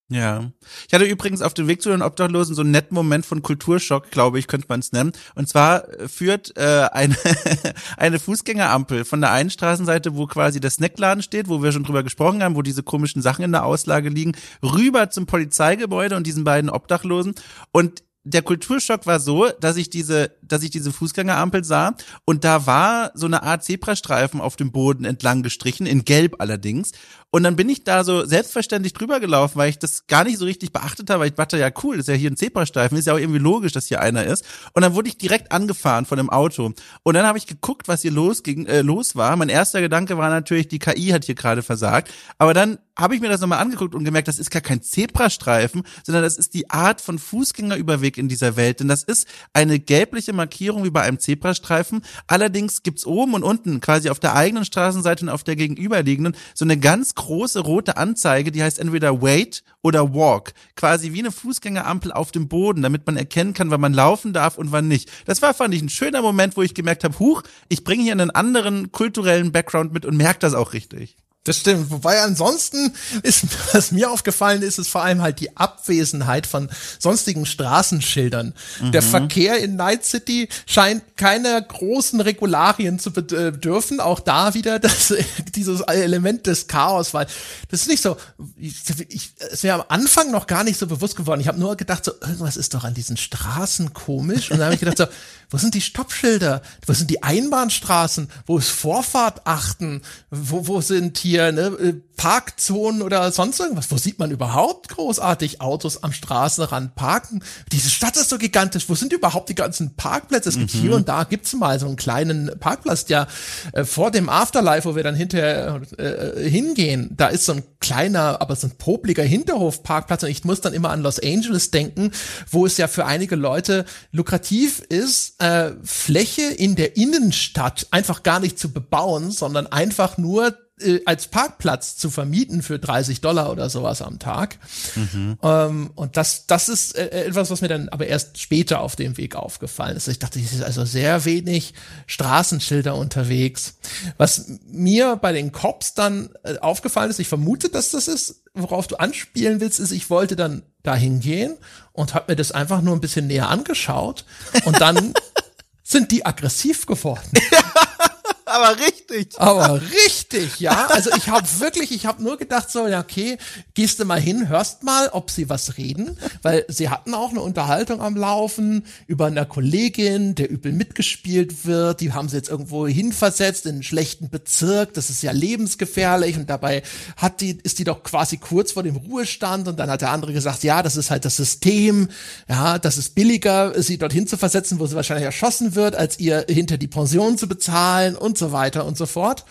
Ja. 0.10 0.52
Ich 0.88 0.94
hatte 0.94 1.04
übrigens 1.04 1.42
auf 1.42 1.54
dem 1.54 1.68
Weg 1.68 1.82
zu 1.82 1.90
den 1.90 2.02
Obdachlosen 2.02 2.56
so 2.56 2.62
einen 2.62 2.72
netten 2.72 2.96
Moment 2.96 3.26
von 3.26 3.42
Kulturschock, 3.42 4.10
glaube 4.10 4.40
ich, 4.40 4.48
könnte 4.48 4.68
man 4.70 4.80
es 4.80 4.94
nennen. 4.94 5.12
Und 5.36 5.50
zwar 5.50 5.84
führt 6.08 6.56
äh, 6.56 6.88
eine, 6.94 7.16
eine 7.98 8.18
Fußgängerampel 8.18 9.04
von 9.04 9.20
der 9.20 9.32
einen 9.32 9.50
Straßenseite, 9.50 10.16
wo 10.16 10.26
quasi 10.26 10.62
der 10.62 10.70
Snackladen 10.70 11.24
steht, 11.24 11.50
wo 11.50 11.62
wir 11.62 11.74
schon 11.74 11.84
drüber 11.84 12.04
gesprochen 12.04 12.42
haben, 12.42 12.56
wo 12.56 12.62
diese 12.62 12.84
komischen 12.84 13.22
Sachen 13.22 13.44
in 13.44 13.52
der 13.52 13.66
Auslage 13.66 14.08
liegen, 14.08 14.32
rüber 14.64 15.10
zum 15.10 15.26
Polizeigebäude 15.26 16.16
und 16.16 16.26
diesen 16.26 16.46
beiden 16.46 16.70
Obdachlosen. 16.70 17.36
Und 17.74 18.02
der 18.30 18.42
Kulturschock 18.42 19.06
war 19.06 19.20
so, 19.20 19.50
dass 19.62 19.78
ich 19.78 19.90
diese, 19.90 20.32
dass 20.42 20.64
ich 20.64 20.70
diese 20.70 20.92
Fußgängerampel 20.92 21.64
sah 21.64 21.96
und 22.26 22.44
da 22.44 22.66
war 22.66 23.12
so 23.14 23.26
eine 23.26 23.44
Art 23.44 23.64
Zebrastreifen 23.64 24.42
auf 24.42 24.58
dem 24.58 24.72
Boden 24.72 25.06
entlang 25.06 25.44
gestrichen, 25.44 25.86
in 25.86 26.04
Gelb 26.04 26.36
allerdings. 26.40 26.92
Und 27.30 27.44
dann 27.44 27.58
bin 27.58 27.68
ich 27.68 27.84
da 27.84 28.06
so 28.06 28.26
selbstverständlich 28.26 28.94
drüber 28.94 29.20
gelaufen, 29.20 29.58
weil 29.58 29.70
ich 29.70 29.78
das 29.78 30.08
gar 30.08 30.24
nicht 30.24 30.38
so 30.38 30.46
richtig 30.46 30.72
beachtet 30.72 31.10
habe, 31.10 31.22
weil 31.22 31.28
ich 31.28 31.36
dachte, 31.36 31.58
ja 31.58 31.70
cool, 31.84 32.00
ist 32.00 32.08
ja 32.08 32.14
hier 32.14 32.32
ein 32.32 32.38
Zebrastreifen, 32.38 32.98
ist 32.98 33.06
ja 33.06 33.14
auch 33.14 33.20
irgendwie 33.20 33.40
logisch, 33.40 33.74
dass 33.74 33.88
hier 33.88 34.02
einer 34.02 34.24
ist. 34.24 34.46
Und 34.74 34.82
dann 34.82 34.94
wurde 34.96 35.10
ich 35.10 35.18
direkt 35.18 35.52
angefahren 35.52 36.06
von 36.06 36.18
dem 36.18 36.30
Auto. 36.30 36.72
Und 37.04 37.14
dann 37.14 37.26
habe 37.26 37.38
ich 37.38 37.46
geguckt, 37.46 37.90
was 37.90 38.02
hier 38.02 38.12
los 38.12 38.44
ging, 38.44 38.66
äh, 38.66 38.82
los 38.82 39.18
war. 39.18 39.36
Mein 39.36 39.50
erster 39.50 39.82
Gedanke 39.82 40.18
war 40.18 40.30
natürlich, 40.30 40.70
die 40.70 40.80
KI 40.80 41.10
hat 41.10 41.26
hier 41.26 41.36
gerade 41.36 41.64
versagt. 41.64 42.12
Aber 42.38 42.54
dann 42.54 42.78
habe 42.98 43.14
ich 43.14 43.22
mir 43.22 43.30
das 43.30 43.42
nochmal 43.42 43.60
angeguckt 43.60 43.94
und 43.94 44.06
gemerkt, 44.06 44.28
das 44.30 44.40
ist 44.40 44.50
gar 44.50 44.62
kein 44.62 44.82
Zebrastreifen, 44.82 45.84
sondern 46.04 46.24
das 46.24 46.38
ist 46.38 46.54
die 46.54 46.70
Art 46.70 47.02
von 47.02 47.20
Fußgängerüberweg 47.20 48.18
in 48.18 48.30
dieser 48.30 48.56
Welt. 48.56 48.80
Denn 48.80 48.88
das 48.88 49.04
ist 49.04 49.28
eine 49.54 49.80
gelbliche 49.80 50.34
Markierung 50.34 50.86
wie 50.86 50.90
bei 50.90 51.02
einem 51.02 51.20
Zebrastreifen. 51.20 52.02
Allerdings 52.26 52.84
gibt's 52.84 53.06
oben 53.06 53.34
und 53.34 53.44
unten, 53.44 53.82
quasi 53.82 54.10
auf 54.10 54.20
der 54.20 54.36
eigenen 54.36 54.66
Straßenseite 54.66 55.26
und 55.26 55.30
auf 55.30 55.44
der 55.44 55.58
gegenüberliegenden, 55.58 56.36
so 56.56 56.64
eine 56.64 56.78
ganz 56.78 57.14
große 57.18 57.60
rote 57.60 57.98
Anzeige, 57.98 58.54
die 58.54 58.64
heißt 58.64 58.80
entweder 58.80 59.22
Wait 59.22 59.64
oder 59.82 60.14
Walk. 60.14 60.54
Quasi 60.76 61.12
wie 61.12 61.20
eine 61.20 61.32
Fußgängerampel 61.32 62.14
auf 62.14 62.32
dem 62.32 62.48
Boden, 62.48 62.82
damit 62.82 63.06
man 63.06 63.18
erkennen 63.18 63.54
kann, 63.54 63.70
wann 63.70 63.82
man 63.82 63.94
laufen 63.94 64.32
darf 64.32 64.58
und 64.58 64.72
wann 64.72 64.88
nicht. 64.88 65.12
Das 65.26 65.42
war, 65.42 65.54
fand 65.54 65.74
ich, 65.74 65.82
ein 65.82 65.90
schöner 65.90 66.22
Moment, 66.22 66.56
wo 66.56 66.62
ich 66.62 66.74
gemerkt 66.74 67.04
habe, 67.04 67.20
huch, 67.20 67.44
ich 67.68 67.84
bringe 67.84 68.04
hier 68.04 68.14
einen 68.14 68.32
anderen 68.32 68.94
kulturellen 68.94 69.52
Background 69.52 69.92
mit 69.92 70.06
und 70.06 70.16
merke 70.16 70.40
das 70.40 70.54
auch 70.54 70.72
richtig. 70.72 71.18
Das 71.48 71.60
stimmt. 71.60 71.90
Wobei 71.92 72.22
ansonsten 72.22 72.94
ist, 73.24 73.46
was 73.74 73.94
mir 73.94 74.12
aufgefallen 74.12 74.62
ist, 74.62 74.80
ist 74.80 74.90
vor 74.90 75.04
allem 75.04 75.22
halt 75.22 75.40
die 75.40 75.56
Abwesenheit 75.56 76.46
von 76.46 76.70
sonstigen 77.00 77.46
Straßenschildern. 77.46 78.54
Mhm. 78.82 78.92
Der 78.92 79.02
Verkehr 79.02 79.58
in 79.60 79.78
Night 79.78 80.04
City 80.04 80.50
scheint 80.66 81.16
keine 81.16 81.66
großen 81.66 82.20
Regularien 82.20 83.00
zu 83.00 83.12
bedürfen. 83.12 84.02
Auch 84.02 84.20
da 84.20 84.56
wieder 84.56 84.80
das, 84.88 85.14
dieses 85.56 85.80
Element 85.82 86.48
des 86.48 86.68
Chaos, 86.68 87.14
weil 87.14 87.28
das 87.70 87.82
ist 87.82 87.88
nicht 87.88 88.04
so, 88.04 88.18
ich, 88.58 88.76
ich, 89.08 89.32
es 89.50 89.64
wäre 89.64 89.80
am 89.80 89.86
Anfang 89.88 90.32
noch 90.32 90.48
gar 90.48 90.66
nicht 90.66 90.78
so 90.78 90.86
bewusst 90.86 91.16
geworden. 91.16 91.40
Ich 91.40 91.48
habe 91.48 91.60
nur 91.60 91.78
gedacht, 91.78 92.04
so, 92.04 92.12
irgendwas 92.20 92.58
ist 92.58 92.74
doch 92.74 92.84
an 92.84 92.94
diesen 92.94 93.16
Straßen 93.16 93.94
komisch. 93.94 94.52
Und 94.52 94.58
dann 94.58 94.66
habe 94.66 94.74
ich 94.74 94.82
gedacht, 94.82 94.98
so, 94.98 95.06
wo 95.50 95.58
sind 95.58 95.76
die 95.76 95.82
Stoppschilder? 95.82 96.62
Wo 96.86 96.92
sind 96.92 97.10
die 97.10 97.24
Einbahnstraßen? 97.24 98.30
Wo 98.46 98.58
ist 98.58 98.70
Vorfahrt 98.70 99.48
achten? 99.48 100.02
Wo, 100.30 100.68
wo 100.68 100.82
sind 100.82 101.18
hier 101.18 101.37
ne, 101.38 101.62
äh, 101.62 101.94
Parkzonen 102.18 103.02
oder 103.02 103.32
sonst 103.32 103.60
irgendwas? 103.60 103.92
Wo 103.92 103.98
sieht 103.98 104.20
man 104.20 104.32
überhaupt 104.32 104.90
großartig 104.90 105.62
Autos 105.62 106.04
am 106.04 106.12
Straßenrand 106.12 106.96
parken? 106.96 107.44
Diese 107.72 107.90
Stadt 107.90 108.18
ist 108.18 108.30
so 108.30 108.38
gigantisch. 108.38 108.90
Wo 108.90 108.96
sind 108.96 109.14
überhaupt 109.14 109.50
die 109.50 109.56
ganzen 109.56 109.96
Parkplätze? 109.96 110.50
Es 110.50 110.58
gibt 110.58 110.74
mhm. 110.74 110.80
hier 110.80 110.96
und 110.96 111.08
da 111.08 111.24
gibt's 111.24 111.54
mal 111.54 111.80
so 111.80 111.86
einen 111.86 111.96
kleinen 111.96 112.52
Parkplatz, 112.60 113.06
der 113.06 113.28
äh, 113.74 113.84
vor 113.84 114.12
dem 114.12 114.30
Afterlife, 114.30 114.90
wo 114.90 114.96
wir 114.96 115.04
dann 115.04 115.16
hinterher 115.16 115.82
äh, 115.98 116.50
hingehen, 116.50 117.12
da 117.16 117.28
ist 117.28 117.46
so 117.46 117.54
ein 117.54 117.64
kleiner, 117.80 118.42
aber 118.42 118.56
so 118.56 118.68
ein 118.68 118.78
popliger 118.78 119.24
Hinterhofparkplatz 119.24 120.24
und 120.24 120.30
ich 120.30 120.44
muss 120.44 120.62
dann 120.62 120.74
immer 120.74 120.90
an 120.90 121.04
Los 121.04 121.20
Angeles 121.20 121.72
denken, 121.72 122.12
wo 122.50 122.66
es 122.66 122.78
ja 122.78 122.88
für 122.88 123.06
einige 123.06 123.36
Leute 123.36 123.86
lukrativ 124.12 124.80
ist, 124.90 125.42
äh, 125.42 125.72
Fläche 125.84 126.42
in 126.42 126.76
der 126.76 126.98
Innenstadt 126.98 127.88
einfach 127.92 128.24
gar 128.24 128.40
nicht 128.40 128.58
zu 128.58 128.72
bebauen, 128.72 129.32
sondern 129.32 129.68
einfach 129.68 130.18
nur 130.18 130.56
äh, 130.80 131.02
als 131.06 131.28
Parkplatz 131.28 131.98
zu 131.98 132.10
vermieten 132.12 132.62
für 132.62 132.78
30 132.78 133.22
Dollar 133.22 133.52
oder 133.52 133.70
sowas 133.70 134.02
am 134.02 134.20
Tag. 134.20 134.58
Mhm. 134.96 135.38
Ähm, 135.42 135.90
und 135.96 136.18
das, 136.18 136.46
das 136.46 136.70
ist 136.70 136.96
äh, 136.96 137.26
etwas, 137.26 137.50
was 137.50 137.62
mir 137.62 137.68
dann 137.68 137.90
aber 137.90 138.08
erst 138.08 138.40
später 138.40 138.82
auf 138.82 138.96
dem 138.96 139.18
Weg 139.18 139.36
aufgefallen 139.36 139.98
ist. 139.98 140.08
Ich 140.08 140.20
dachte, 140.20 140.40
es 140.40 140.54
ist 140.54 140.64
also 140.64 140.86
sehr 140.86 141.26
wenig 141.26 141.74
Straßenschilder 142.06 142.96
unterwegs. 142.96 143.76
Was 144.18 144.46
mir 144.68 145.16
bei 145.16 145.34
den 145.34 145.52
Cops 145.52 145.96
dann 145.96 146.30
äh, 146.44 146.58
aufgefallen 146.60 147.10
ist, 147.10 147.20
ich 147.20 147.28
vermute, 147.28 147.70
dass 147.70 147.92
das 147.92 148.08
ist, 148.08 148.44
worauf 148.54 148.88
du 148.88 148.98
anspielen 148.98 149.60
willst, 149.60 149.80
ist, 149.80 149.92
ich 149.92 150.10
wollte 150.10 150.36
dann 150.36 150.62
dahin 150.84 151.20
gehen 151.20 151.58
und 151.92 152.14
habe 152.14 152.32
mir 152.32 152.36
das 152.36 152.52
einfach 152.52 152.82
nur 152.82 152.96
ein 152.96 153.02
bisschen 153.02 153.28
näher 153.28 153.50
angeschaut 153.50 154.26
und 154.66 154.80
dann 154.80 155.14
sind 155.84 156.12
die 156.12 156.26
aggressiv 156.26 156.86
geworden. 156.86 157.32
Aber 158.48 158.80
richtig. 158.80 159.40
Aber 159.40 159.82
richtig, 159.82 160.60
ja. 160.60 160.88
Also 160.88 161.10
ich 161.16 161.28
habe 161.28 161.48
wirklich, 161.60 161.92
ich 161.92 162.06
habe 162.06 162.24
nur 162.24 162.38
gedacht 162.38 162.72
so, 162.72 162.88
ja 162.88 163.00
okay, 163.00 163.38
gehst 163.74 164.00
du 164.00 164.06
mal 164.06 164.20
hin, 164.20 164.50
hörst 164.50 164.84
mal, 164.84 165.10
ob 165.10 165.30
sie 165.32 165.50
was 165.50 165.78
reden, 165.78 166.18
weil 166.42 166.66
sie 166.68 166.90
hatten 166.90 167.14
auch 167.14 167.32
eine 167.32 167.42
Unterhaltung 167.42 168.02
am 168.02 168.16
Laufen 168.16 168.86
über 169.06 169.28
eine 169.28 169.46
Kollegin, 169.46 170.36
der 170.36 170.50
übel 170.50 170.72
mitgespielt 170.72 171.66
wird. 171.66 172.02
Die 172.02 172.14
haben 172.14 172.30
sie 172.30 172.38
jetzt 172.38 172.50
irgendwo 172.50 172.88
hinversetzt 172.88 173.66
in 173.66 173.74
einen 173.74 173.84
schlechten 173.84 174.30
Bezirk. 174.30 174.94
Das 174.94 175.10
ist 175.10 175.24
ja 175.24 175.32
lebensgefährlich 175.32 176.38
und 176.38 176.50
dabei 176.50 176.84
hat 177.18 177.42
die, 177.42 177.58
ist 177.64 177.80
die 177.80 177.84
doch 177.84 178.04
quasi 178.04 178.38
kurz 178.38 178.72
vor 178.72 178.84
dem 178.84 178.96
Ruhestand 178.96 179.68
und 179.68 179.78
dann 179.78 179.90
hat 179.90 180.02
der 180.02 180.12
andere 180.12 180.34
gesagt, 180.34 180.64
ja, 180.64 180.84
das 180.84 180.96
ist 180.96 181.12
halt 181.12 181.26
das 181.26 181.36
System, 181.36 182.10
ja, 182.48 182.80
das 182.80 182.98
ist 182.98 183.16
billiger, 183.16 183.82
sie 183.82 183.98
dorthin 183.98 184.28
zu 184.28 184.38
versetzen, 184.38 184.80
wo 184.80 184.86
sie 184.88 184.96
wahrscheinlich 184.96 185.26
erschossen 185.26 185.76
wird, 185.76 185.96
als 185.96 186.20
ihr 186.20 186.46
hinter 186.48 186.78
die 186.78 186.88
Pension 186.88 187.38
zu 187.38 187.48
bezahlen 187.48 188.16
und 188.16 188.37
so 188.38 188.52
weiter 188.52 188.86
und 188.86 188.98
so 188.98 189.06
fort. 189.06 189.46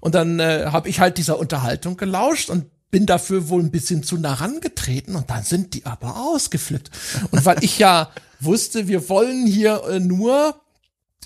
Und 0.00 0.14
dann 0.14 0.40
äh, 0.40 0.66
habe 0.66 0.88
ich 0.88 1.00
halt 1.00 1.18
dieser 1.18 1.38
Unterhaltung 1.38 1.96
gelauscht 1.96 2.50
und 2.50 2.66
bin 2.90 3.06
dafür 3.06 3.48
wohl 3.48 3.60
ein 3.60 3.70
bisschen 3.70 4.04
zu 4.04 4.18
nah 4.18 4.34
rangetreten 4.34 5.16
und 5.16 5.28
dann 5.28 5.42
sind 5.42 5.74
die 5.74 5.84
aber 5.84 6.16
ausgeflippt. 6.16 6.90
Und 7.32 7.44
weil 7.44 7.64
ich 7.64 7.78
ja 7.78 8.10
wusste, 8.40 8.86
wir 8.86 9.08
wollen 9.08 9.46
hier 9.46 9.82
äh, 9.88 9.98
nur 9.98 10.60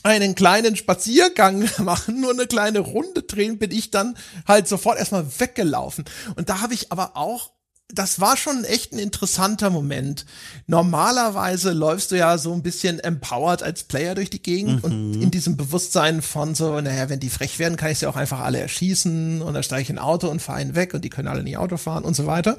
einen 0.03 0.35
kleinen 0.35 0.77
Spaziergang 0.77 1.69
machen, 1.79 2.21
nur 2.21 2.31
eine 2.31 2.47
kleine 2.47 2.79
Runde 2.79 3.23
drehen, 3.23 3.59
bin 3.59 3.71
ich 3.71 3.91
dann 3.91 4.17
halt 4.47 4.69
sofort 4.69 4.99
erstmal 4.99 5.27
weggelaufen. 5.39 6.05
Und 6.37 6.49
da 6.49 6.61
habe 6.61 6.75
ich 6.75 6.93
aber 6.93 7.17
auch 7.17 7.51
das 7.91 8.21
war 8.21 8.37
schon 8.37 8.65
echt 8.65 8.93
ein 8.93 8.99
interessanter 8.99 9.71
Moment. 9.71 10.27
Normalerweise 10.67 11.73
läufst 11.73 12.11
du 12.11 12.17
ja 12.17 12.37
so 12.37 12.53
ein 12.53 12.63
bisschen 12.63 13.01
empowered 13.01 13.63
als 13.63 13.85
Player 13.85 14.15
durch 14.15 14.29
die 14.29 14.43
Gegend 14.43 14.85
mhm. 14.85 14.85
und 14.85 15.23
in 15.23 15.31
diesem 15.31 15.57
Bewusstsein 15.57 16.21
von 16.21 16.55
so, 16.55 16.81
naja, 16.81 17.09
wenn 17.09 17.21
die 17.21 17.31
frech 17.31 17.59
werden, 17.59 17.77
kann 17.77 17.91
ich 17.91 17.99
sie 17.99 18.07
auch 18.07 18.17
einfach 18.17 18.41
alle 18.41 18.59
erschießen 18.59 19.41
und 19.41 19.55
dann 19.55 19.63
steige 19.63 19.83
ich 19.83 19.91
ein 19.91 19.99
Auto 19.99 20.29
und 20.29 20.43
fahre 20.43 20.61
ihn 20.61 20.75
weg 20.75 20.93
und 20.93 21.03
die 21.03 21.09
können 21.09 21.29
alle 21.29 21.43
nicht 21.43 21.57
Auto 21.57 21.79
fahren 21.79 22.05
und 22.05 22.15
so 22.15 22.27
weiter. 22.27 22.59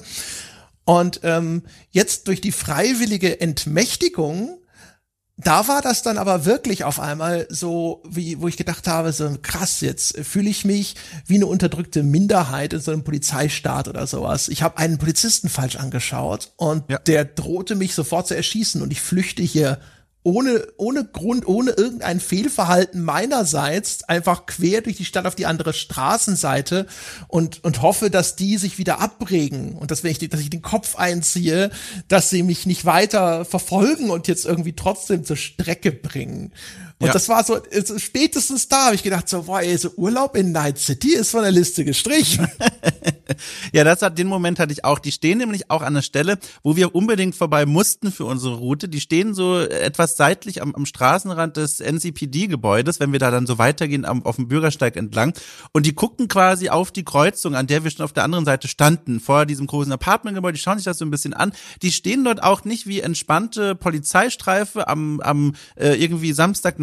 Und 0.84 1.20
ähm, 1.22 1.62
jetzt 1.92 2.28
durch 2.28 2.42
die 2.42 2.52
freiwillige 2.52 3.40
Entmächtigung 3.40 4.58
da 5.42 5.68
war 5.70 5.82
das 5.82 6.02
dann 6.02 6.18
aber 6.18 6.46
wirklich 6.46 6.84
auf 6.84 7.00
einmal 7.00 7.48
so, 7.50 8.04
wie, 8.08 8.42
wo 8.42 8.48
ich 8.48 8.58
gedacht 8.58 8.88
habe, 8.88 9.14
so 9.14 9.38
krass, 9.42 9.80
jetzt 9.80 10.18
fühle 10.20 10.50
ich 10.50 10.66
mich 10.66 10.96
wie 11.28 11.36
eine 11.36 11.46
unterdrückte 11.46 12.04
Minderheit 12.04 12.74
in 12.74 12.82
so 12.82 12.92
einem 12.92 13.06
Polizeistaat 13.06 13.88
oder 13.88 14.06
sowas. 14.06 14.50
Ich 14.50 14.64
habe 14.64 14.78
einen 14.78 14.98
Polizisten 14.98 15.48
falsch 15.48 15.78
angeschaut 15.78 16.52
und 16.58 16.84
ja. 16.90 17.00
der 17.00 17.24
drohte 17.24 17.76
mich 17.76 17.96
sofort 17.96 18.28
zu 18.28 18.36
erschießen 18.36 18.82
und 18.82 18.92
ich 18.92 19.02
flüchte 19.02 19.42
hier 19.42 19.80
ohne, 20.24 20.68
ohne 20.78 21.06
Grund, 21.06 21.48
ohne 21.48 21.72
irgendein 21.72 22.20
Fehlverhalten 22.20 23.02
meinerseits 23.02 24.04
einfach 24.04 24.46
quer 24.46 24.82
durch 24.82 24.98
die 24.98 25.06
Stadt 25.06 25.26
auf 25.26 25.36
die 25.36 25.46
andere 25.46 25.74
Straßenseite 25.74 26.88
und, 27.30 27.64
und 27.64 27.82
hoffe, 27.82 28.10
dass 28.10 28.36
die 28.36 28.58
sich 28.58 28.78
wieder 28.78 29.00
abregen 29.00 29.78
und 29.78 29.92
dass 29.92 30.04
wenn 30.04 30.12
ich, 30.12 30.20
dass 30.30 30.42
ich 30.42 30.50
den 30.50 30.62
Kopf 30.62 30.98
einziehe, 30.98 31.72
dass 32.10 32.30
sie 32.30 32.44
mich 32.44 32.66
nicht 32.66 32.86
weiter 32.86 33.46
verfolgen 33.46 34.10
und 34.10 34.28
jetzt 34.28 34.46
irgendwie 34.46 34.74
trotzdem 34.74 35.24
zur 35.24 35.38
Strecke 35.38 35.92
bringen. 35.92 36.52
Und 37.02 37.08
ja. 37.08 37.14
das 37.14 37.30
war 37.30 37.46
so, 37.46 37.58
spätestens 37.98 38.68
da 38.68 38.88
habe 38.88 38.96
ich 38.96 39.04
gedacht, 39.04 39.30
so, 39.30 39.44
boah, 39.44 39.62
ey, 39.62 39.78
so 39.78 39.90
Urlaub 39.96 40.36
in 40.36 40.52
Night 40.52 40.80
City 40.80 41.16
ist 41.16 41.32
von 41.32 41.44
der 41.44 41.52
Liste 41.52 41.86
gestrichen. 41.86 42.46
ja, 43.72 43.86
das 43.86 44.02
hat 44.02 44.18
den 44.18 44.28
Moment 44.28 44.60
hatte 44.60 44.74
ich 44.74 44.84
auch. 44.84 45.00
Die 45.00 45.14
stehen 45.14 45.38
nämlich 45.38 45.72
auch 45.72 45.82
an 45.82 45.94
der 45.94 46.02
Stelle, 46.02 46.40
wo 46.62 46.76
wir 46.76 46.94
unbedingt 46.94 47.36
vorbei 47.36 47.66
mussten 47.66 48.12
für 48.12 48.26
unsere 48.26 48.56
Route. 48.56 48.90
Die 48.90 49.00
stehen 49.00 49.34
so 49.34 49.60
etwas 49.60 50.18
seitlich 50.18 50.62
am, 50.62 50.76
am 50.76 50.86
Straßenrand 50.86 51.56
des 51.56 51.80
NCPD-Gebäudes, 51.80 53.00
wenn 53.00 53.14
wir 53.14 53.20
da 53.20 53.32
dann 53.32 53.48
so 53.48 53.58
weitergehen 53.58 54.04
am, 54.04 54.26
auf 54.26 54.36
dem 54.36 54.50
Bürgersteig 54.50 54.98
entlang. 54.98 55.34
Und 55.72 55.86
die 55.86 55.94
gucken 55.94 56.28
quasi 56.28 56.68
auf 56.68 56.92
die 56.92 57.06
Kreuzung, 57.06 57.56
an 57.56 57.68
der 57.68 57.86
wir 57.86 57.92
schon 57.92 58.04
auf 58.04 58.14
der 58.14 58.26
anderen 58.26 58.44
Seite 58.44 58.68
standen, 58.68 59.22
vor 59.22 59.46
diesem 59.46 59.68
großen 59.68 59.94
Apartmentgebäude. 59.94 60.58
Die 60.58 60.62
schauen 60.62 60.78
sich 60.78 60.86
das 60.86 60.98
so 60.98 61.06
ein 61.06 61.12
bisschen 61.12 61.34
an. 61.34 61.54
Die 61.82 61.94
stehen 61.94 62.26
dort 62.26 62.44
auch 62.44 62.66
nicht 62.66 62.88
wie 62.88 63.00
entspannte 63.00 63.74
Polizeistreife 63.76 64.90
am, 64.90 65.22
am 65.22 65.56
äh, 65.76 65.94
irgendwie 65.94 66.34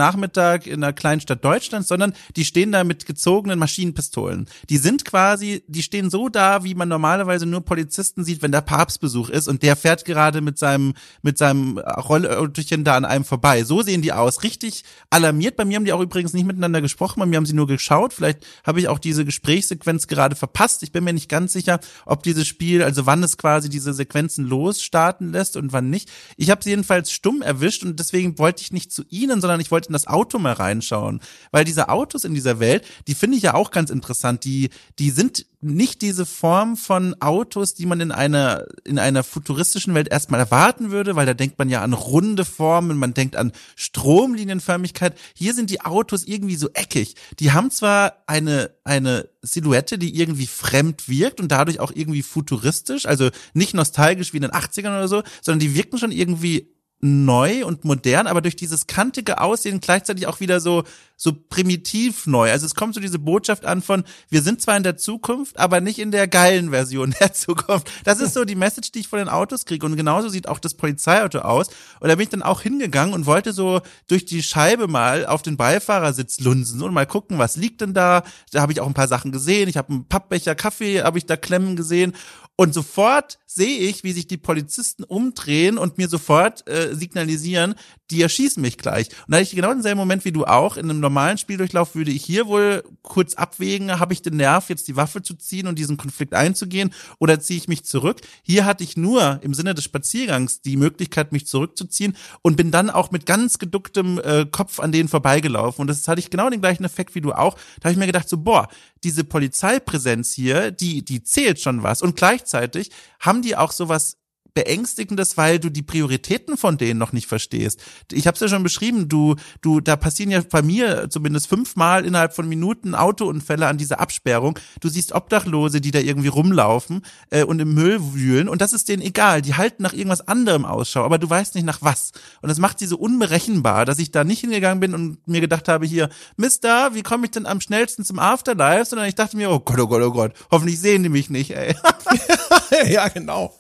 Samstagnachmittag 0.07 0.67
in 0.67 0.83
einer 0.83 0.93
kleinen 0.93 1.21
Stadt 1.21 1.45
Deutschlands, 1.45 1.89
sondern 1.89 2.13
die 2.37 2.45
stehen 2.45 2.73
da 2.73 2.85
mit 2.85 3.07
gezogenen 3.07 3.59
Maschinenpistolen. 3.59 4.47
Die 4.69 4.79
sind 4.79 5.05
quasi, 5.05 5.63
die 5.67 5.83
stehen 5.83 6.11
so 6.11 6.29
da, 6.29 6.65
wie 6.65 6.75
man 6.75 6.89
normalerweise 6.89 7.47
nur 7.47 7.63
Polizisten 7.63 8.25
sieht, 8.25 8.43
wenn 8.43 8.53
der 8.53 8.61
Papstbesuch 8.61 9.31
ist 9.31 9.49
und 9.49 9.63
der 9.63 9.77
fährt 9.77 10.05
gerade 10.05 10.41
mit 10.41 10.59
seinem, 10.59 10.95
mit 11.23 11.39
seinem 11.39 11.79
Rollöhrchen 11.79 12.85
da 12.85 12.97
an 12.97 13.05
einem 13.05 13.25
vorbei. 13.25 13.65
So 13.65 13.83
sehen 13.83 14.03
die 14.03 14.13
aus. 14.13 14.43
Richtig 14.43 14.85
alarmiert. 15.11 15.57
Bei 15.57 15.65
mir 15.65 15.77
haben 15.77 15.85
die 15.85 15.93
auch 15.93 16.01
übrigens 16.01 16.33
nicht 16.33 16.47
miteinander 16.47 16.81
gesprochen, 16.81 17.21
bei 17.21 17.27
mir 17.27 17.37
haben 17.37 17.47
sie 17.47 17.55
nur 17.55 17.67
geschaut. 17.67 18.13
Vielleicht 18.13 18.47
habe 18.65 18.81
ich 18.81 18.89
auch 18.89 18.99
diese 18.99 19.25
Gesprächssequenz 19.25 20.07
gerade 20.07 20.37
verpasst. 20.37 20.83
Ich 20.83 20.93
bin 20.93 21.05
mir 21.05 21.13
nicht 21.13 21.29
ganz 21.29 21.53
sicher, 21.53 21.81
ob 22.05 22.23
dieses 22.23 22.47
Spiel, 22.47 22.83
also 22.83 23.07
wann 23.07 23.23
es 23.23 23.39
quasi 23.39 23.69
diese 23.69 23.93
Sequenzen 23.93 24.45
losstarten 24.45 25.33
lässt 25.33 25.57
und 25.57 25.73
wann 25.73 25.91
nicht. 25.91 26.11
Ich 26.37 26.51
habe 26.51 26.63
sie 26.63 26.71
jedenfalls 26.71 27.11
stumm 27.11 27.43
erwischt 27.43 27.83
und 27.85 27.99
deswegen 27.99 28.39
wollte 28.39 28.63
ich 28.63 28.73
nicht 28.73 28.93
zu 28.93 29.05
ihnen, 29.09 29.41
sondern 29.41 29.61
ich 29.61 29.71
wollte 29.71 29.93
das 29.97 30.07
Auto 30.07 30.39
mal 30.39 30.53
reinschauen. 30.53 31.21
Weil 31.51 31.65
diese 31.65 31.89
Autos 31.89 32.25
in 32.25 32.35
dieser 32.35 32.61
Welt, 32.61 32.85
die 33.07 33.15
finde 33.15 33.37
ich 33.37 33.43
ja 33.43 33.55
auch 33.55 33.71
ganz 33.71 33.91
interessant. 33.91 34.45
Die, 34.45 34.71
die 34.99 35.11
sind 35.11 35.47
nicht 35.61 36.03
diese 36.03 36.27
Form 36.27 36.77
von 36.77 37.21
Autos, 37.21 37.75
die 37.75 37.87
man 37.87 38.01
in 38.01 38.13
einer, 38.13 38.67
in 38.85 38.99
einer 38.99 39.25
futuristischen 39.25 39.95
Welt 39.95 40.09
erstmal 40.09 40.41
erwarten 40.41 40.91
würde, 40.91 41.17
weil 41.17 41.27
da 41.27 41.35
denkt 41.35 41.59
man 41.59 41.69
ja 41.69 41.83
an 41.83 41.93
runde 41.93 42.45
Formen, 42.45 42.97
man 42.97 43.15
denkt 43.15 43.37
an 43.37 43.53
Stromlinienförmigkeit. 43.75 45.19
Hier 45.35 45.55
sind 45.55 45.71
die 45.71 45.81
Autos 45.81 46.25
irgendwie 46.25 46.57
so 46.57 46.69
eckig. 46.75 47.17
Die 47.41 47.53
haben 47.53 47.71
zwar 47.71 48.23
eine, 48.27 48.71
eine 48.85 49.29
Silhouette, 49.43 49.99
die 49.99 50.19
irgendwie 50.19 50.47
fremd 50.47 51.09
wirkt 51.09 51.41
und 51.41 51.51
dadurch 51.51 51.81
auch 51.81 51.93
irgendwie 51.95 52.23
futuristisch, 52.23 53.07
also 53.07 53.31
nicht 53.55 53.75
nostalgisch 53.75 54.33
wie 54.33 54.39
in 54.39 54.43
den 54.43 54.53
80ern 54.53 54.97
oder 54.97 55.09
so, 55.09 55.23
sondern 55.43 55.61
die 55.61 55.75
wirken 55.75 55.99
schon 55.99 56.13
irgendwie 56.13 56.76
neu 57.07 57.65
und 57.65 57.85
modern, 57.85 58.27
aber 58.27 58.41
durch 58.43 58.57
dieses 58.57 58.87
kantige 58.87 59.41
Aussehen 59.41 59.81
gleichzeitig 59.81 60.27
auch 60.27 60.41
wieder 60.41 60.61
so 60.61 60.85
so 61.17 61.33
primitiv 61.33 62.27
neu. 62.27 62.51
Also 62.51 62.67
es 62.67 62.75
kommt 62.75 62.95
so 62.95 63.01
diese 63.01 63.19
Botschaft 63.19 63.65
an 63.65 63.81
von 63.81 64.05
wir 64.29 64.43
sind 64.43 64.61
zwar 64.61 64.77
in 64.77 64.83
der 64.83 64.99
Zukunft, 64.99 65.59
aber 65.59 65.81
nicht 65.81 65.99
in 65.99 66.11
der 66.11 66.29
geilen 66.29 66.71
Version 66.71 67.15
der 67.21 67.33
Zukunft. 67.33 67.91
Das 68.05 68.21
ist 68.21 68.35
so 68.35 68.45
die 68.45 68.55
Message, 68.55 68.93
die 68.93 69.01
ich 69.01 69.09
von 69.09 69.19
den 69.19 69.29
Autos 69.29 69.65
kriege 69.65 69.87
und 69.87 69.97
genauso 69.97 70.29
sieht 70.29 70.49
auch 70.49 70.59
das 70.59 70.75
Polizeiauto 70.75 71.39
aus. 71.39 71.69
Und 72.01 72.09
da 72.09 72.17
bin 72.17 72.25
ich 72.25 72.29
dann 72.29 72.43
auch 72.43 72.61
hingegangen 72.61 73.15
und 73.15 73.25
wollte 73.25 73.53
so 73.53 73.81
durch 74.09 74.27
die 74.27 74.43
Scheibe 74.43 74.89
mal 74.89 75.25
auf 75.27 75.43
den 75.43 75.57
Beifahrersitz 75.57 76.41
lunsen 76.41 76.83
und 76.83 76.93
mal 76.93 77.07
gucken, 77.07 77.39
was 77.39 77.57
liegt 77.57 77.81
denn 77.81 77.95
da? 77.95 78.23
Da 78.53 78.61
habe 78.61 78.73
ich 78.73 78.81
auch 78.81 78.87
ein 78.87 78.95
paar 78.95 79.09
Sachen 79.09 79.33
gesehen. 79.33 79.69
Ich 79.69 79.79
habe 79.79 79.93
einen 79.93 80.05
Pappbecher 80.07 80.55
Kaffee 80.55 81.03
habe 81.03 81.19
ich 81.19 81.27
da 81.27 81.37
klemmen 81.37 81.77
gesehen 81.77 82.13
und 82.57 82.73
sofort 82.73 83.39
sehe 83.47 83.79
ich, 83.81 84.03
wie 84.03 84.13
sich 84.13 84.27
die 84.27 84.39
Polizisten 84.39 85.05
umdrehen 85.05 85.77
und 85.77 85.99
mir 85.99 86.09
sofort 86.09 86.67
äh, 86.69 86.95
signalisieren, 86.95 87.75
die 88.11 88.23
erschießen 88.23 88.61
mich 88.61 88.79
gleich. 88.79 89.09
Und 89.09 89.33
da 89.33 89.37
hatte 89.37 89.45
ich 89.45 89.55
genau 89.55 89.73
denselben 89.73 89.99
Moment 89.99 90.25
wie 90.25 90.33
du 90.33 90.45
auch. 90.45 90.77
In 90.77 90.89
einem 90.91 91.01
normalen 91.01 91.39
Spieldurchlauf 91.39 91.95
würde 91.95 92.11
ich 92.11 92.25
hier 92.25 92.47
wohl 92.47 92.85
kurz 93.03 93.35
abwägen, 93.35 93.99
habe 93.99 94.13
ich 94.13 94.23
den 94.23 94.37
Nerv, 94.37 94.69
jetzt 94.69 94.89
die 94.89 94.97
Waffe 94.97 95.23
zu 95.23 95.35
ziehen 95.35 95.67
und 95.67 95.79
diesen 95.79 95.97
Konflikt 95.97 96.35
einzugehen 96.35 96.93
oder 97.19 97.41
ziehe 97.41 97.59
ich 97.59 97.69
mich 97.69 97.85
zurück. 97.85 98.21
Hier 98.43 98.65
hatte 98.65 98.85
ich 98.85 98.97
nur 98.97 99.41
im 99.43 99.55
Sinne 99.55 99.75
des 99.75 99.85
Spaziergangs 99.85 100.61
die 100.61 100.77
Möglichkeit, 100.77 101.33
mich 101.33 101.47
zurückzuziehen 101.47 102.17
und 102.43 102.57
bin 102.57 102.71
dann 102.71 102.91
auch 102.91 103.11
mit 103.11 103.27
ganz 103.27 103.59
geducktem 103.59 104.21
äh, 104.23 104.47
Kopf 104.47 104.81
an 104.81 104.93
denen 104.93 105.09
vorbeigelaufen. 105.09 105.83
Und 105.83 105.89
das 105.89 106.07
hatte 106.07 106.21
ich 106.21 106.31
genau 106.31 106.51
den 106.51 106.61
gleichen 106.61 106.85
Effekt 106.85 107.15
wie 107.15 107.21
du 107.21 107.33
auch. 107.33 107.55
Da 107.81 107.85
habe 107.85 107.93
ich 107.93 107.99
mir 107.99 108.07
gedacht, 108.07 108.29
so, 108.29 108.39
boah, 108.39 108.69
diese 109.03 109.25
Polizeipräsenz 109.25 110.33
hier, 110.33 110.71
die, 110.71 111.05
die 111.05 111.23
zählt 111.23 111.61
schon 111.61 111.83
was. 111.83 112.03
Und 112.03 112.17
gleichzeitig 112.17 112.91
haben 113.21 113.43
die 113.43 113.57
auch 113.57 113.73
sowas 113.73 114.19
beängstigendes, 114.57 115.37
weil 115.37 115.59
du 115.59 115.69
die 115.69 115.83
Prioritäten 115.83 116.57
von 116.57 116.79
denen 116.79 116.99
noch 116.99 117.13
nicht 117.13 117.27
verstehst. 117.27 117.79
Ich 118.11 118.27
habe 118.27 118.37
es 118.37 118.41
ja 118.41 118.49
schon 118.49 118.63
beschrieben, 118.63 119.07
du, 119.07 119.37
du, 119.61 119.81
da 119.81 119.97
passieren 119.97 120.31
ja 120.31 120.41
bei 120.51 120.63
mir 120.63 121.11
zumindest 121.11 121.47
fünfmal 121.47 122.07
innerhalb 122.07 122.35
von 122.35 122.49
Minuten 122.49 122.95
Autounfälle 122.95 123.67
an 123.67 123.77
dieser 123.77 124.01
Absperrung. 124.01 124.59
Du 124.81 124.89
siehst 124.89 125.13
Obdachlose, 125.13 125.83
die 125.83 125.91
da 125.91 125.99
irgendwie 125.99 126.29
rumlaufen 126.29 127.03
äh, 127.29 127.45
und 127.45 127.61
im 127.61 127.75
Müll 127.75 127.99
wühlen 128.15 128.49
und 128.49 128.63
das 128.63 128.73
ist 128.73 128.89
denen 128.89 129.03
egal. 129.03 129.43
Die 129.43 129.55
halten 129.55 129.83
nach 129.83 129.93
irgendwas 129.93 130.27
anderem 130.27 130.65
Ausschau, 130.65 131.05
aber 131.05 131.19
du 131.19 131.29
weißt 131.29 131.55
nicht 131.55 131.65
nach 131.65 131.83
was. 131.83 132.13
Und 132.41 132.49
das 132.49 132.59
macht 132.59 132.79
sie 132.79 132.87
so 132.87 132.97
unberechenbar, 132.97 133.85
dass 133.85 133.99
ich 133.99 134.11
da 134.11 134.25
nicht 134.25 134.41
hingegangen 134.41 134.81
bin 134.81 134.95
und 134.95 135.29
mir 135.29 135.43
gedacht 135.43 135.69
habe 135.69 135.85
hier, 135.85 136.09
Mister, 136.39 136.95
wie 136.95 137.03
komme 137.03 137.27
ich 137.27 137.33
denn 137.33 137.45
am 137.45 137.61
schnellsten 137.61 138.07
zum 138.07 138.19
Afterlife? 138.19 138.87
Sondern 138.87 139.07
ich 139.07 139.17
dachte 139.17 139.37
mir, 139.37 139.51
oh 139.51 139.61
Gott, 139.61 139.79
oh 139.79 139.87
Gott, 139.87 140.03
oh 140.03 140.13
Gott, 140.13 140.33
hoffentlich 140.51 140.81
sehen 140.81 141.03
die 141.03 141.11
mich 141.11 141.29
nicht, 141.29 141.51
ey. 141.51 141.77
ja, 142.89 143.09
genau. 143.09 143.55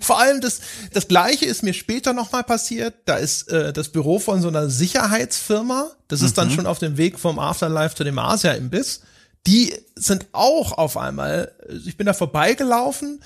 Vor 0.00 0.18
allem 0.18 0.40
das, 0.40 0.60
das 0.92 1.08
Gleiche 1.08 1.46
ist 1.46 1.62
mir 1.62 1.72
später 1.72 2.12
nochmal 2.12 2.44
passiert. 2.44 2.94
Da 3.06 3.16
ist 3.16 3.48
äh, 3.48 3.72
das 3.72 3.88
Büro 3.88 4.18
von 4.18 4.42
so 4.42 4.48
einer 4.48 4.68
Sicherheitsfirma. 4.68 5.90
Das 6.08 6.22
ist 6.22 6.32
mhm. 6.32 6.40
dann 6.40 6.50
schon 6.50 6.66
auf 6.66 6.78
dem 6.78 6.96
Weg 6.96 7.18
vom 7.18 7.38
Afterlife 7.38 7.94
zu 7.94 8.04
dem 8.04 8.18
Asia-Imbiss. 8.18 9.02
Die 9.46 9.74
sind 9.94 10.26
auch 10.32 10.72
auf 10.72 10.96
einmal, 10.96 11.52
ich 11.86 11.96
bin 11.96 12.06
da 12.06 12.12
vorbeigelaufen, 12.12 13.22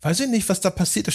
weiß 0.00 0.20
ich 0.20 0.28
nicht, 0.28 0.48
was 0.48 0.60
da 0.60 0.70
passiert. 0.70 1.08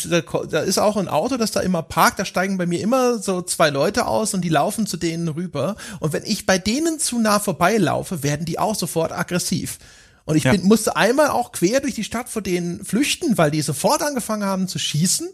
Da 0.51 0.59
ist 0.59 0.77
auch 0.77 0.97
ein 0.97 1.07
Auto, 1.07 1.37
das 1.37 1.51
da 1.51 1.61
immer 1.61 1.81
parkt. 1.81 2.19
Da 2.19 2.25
steigen 2.25 2.57
bei 2.57 2.65
mir 2.65 2.81
immer 2.81 3.17
so 3.17 3.41
zwei 3.41 3.69
Leute 3.69 4.05
aus 4.05 4.33
und 4.33 4.41
die 4.41 4.49
laufen 4.49 4.85
zu 4.85 4.97
denen 4.97 5.29
rüber. 5.29 5.75
Und 5.99 6.13
wenn 6.13 6.25
ich 6.25 6.45
bei 6.45 6.57
denen 6.57 6.99
zu 6.99 7.19
nah 7.19 7.39
vorbeilaufe, 7.39 8.21
werden 8.21 8.45
die 8.45 8.59
auch 8.59 8.75
sofort 8.75 9.11
aggressiv. 9.11 9.79
Und 10.25 10.35
ich 10.35 10.43
ja. 10.43 10.51
bin, 10.51 10.63
musste 10.63 10.95
einmal 10.95 11.29
auch 11.29 11.51
quer 11.51 11.79
durch 11.79 11.95
die 11.95 12.03
Stadt 12.03 12.29
vor 12.29 12.41
denen 12.41 12.85
flüchten, 12.85 13.37
weil 13.37 13.51
die 13.51 13.61
sofort 13.61 14.01
angefangen 14.01 14.43
haben 14.43 14.67
zu 14.67 14.79
schießen. 14.79 15.29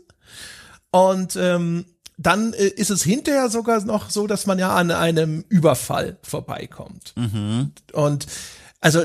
Und 0.92 1.36
ähm, 1.36 1.86
dann 2.18 2.54
äh, 2.54 2.68
ist 2.68 2.90
es 2.90 3.04
hinterher 3.04 3.50
sogar 3.50 3.84
noch 3.84 4.10
so, 4.10 4.28
dass 4.28 4.46
man 4.46 4.60
ja 4.60 4.76
an 4.76 4.92
einem 4.92 5.46
Überfall 5.50 6.18
vorbeikommt. 6.24 7.14
Mhm. 7.16 7.72
Und 7.94 8.28
also 8.80 9.04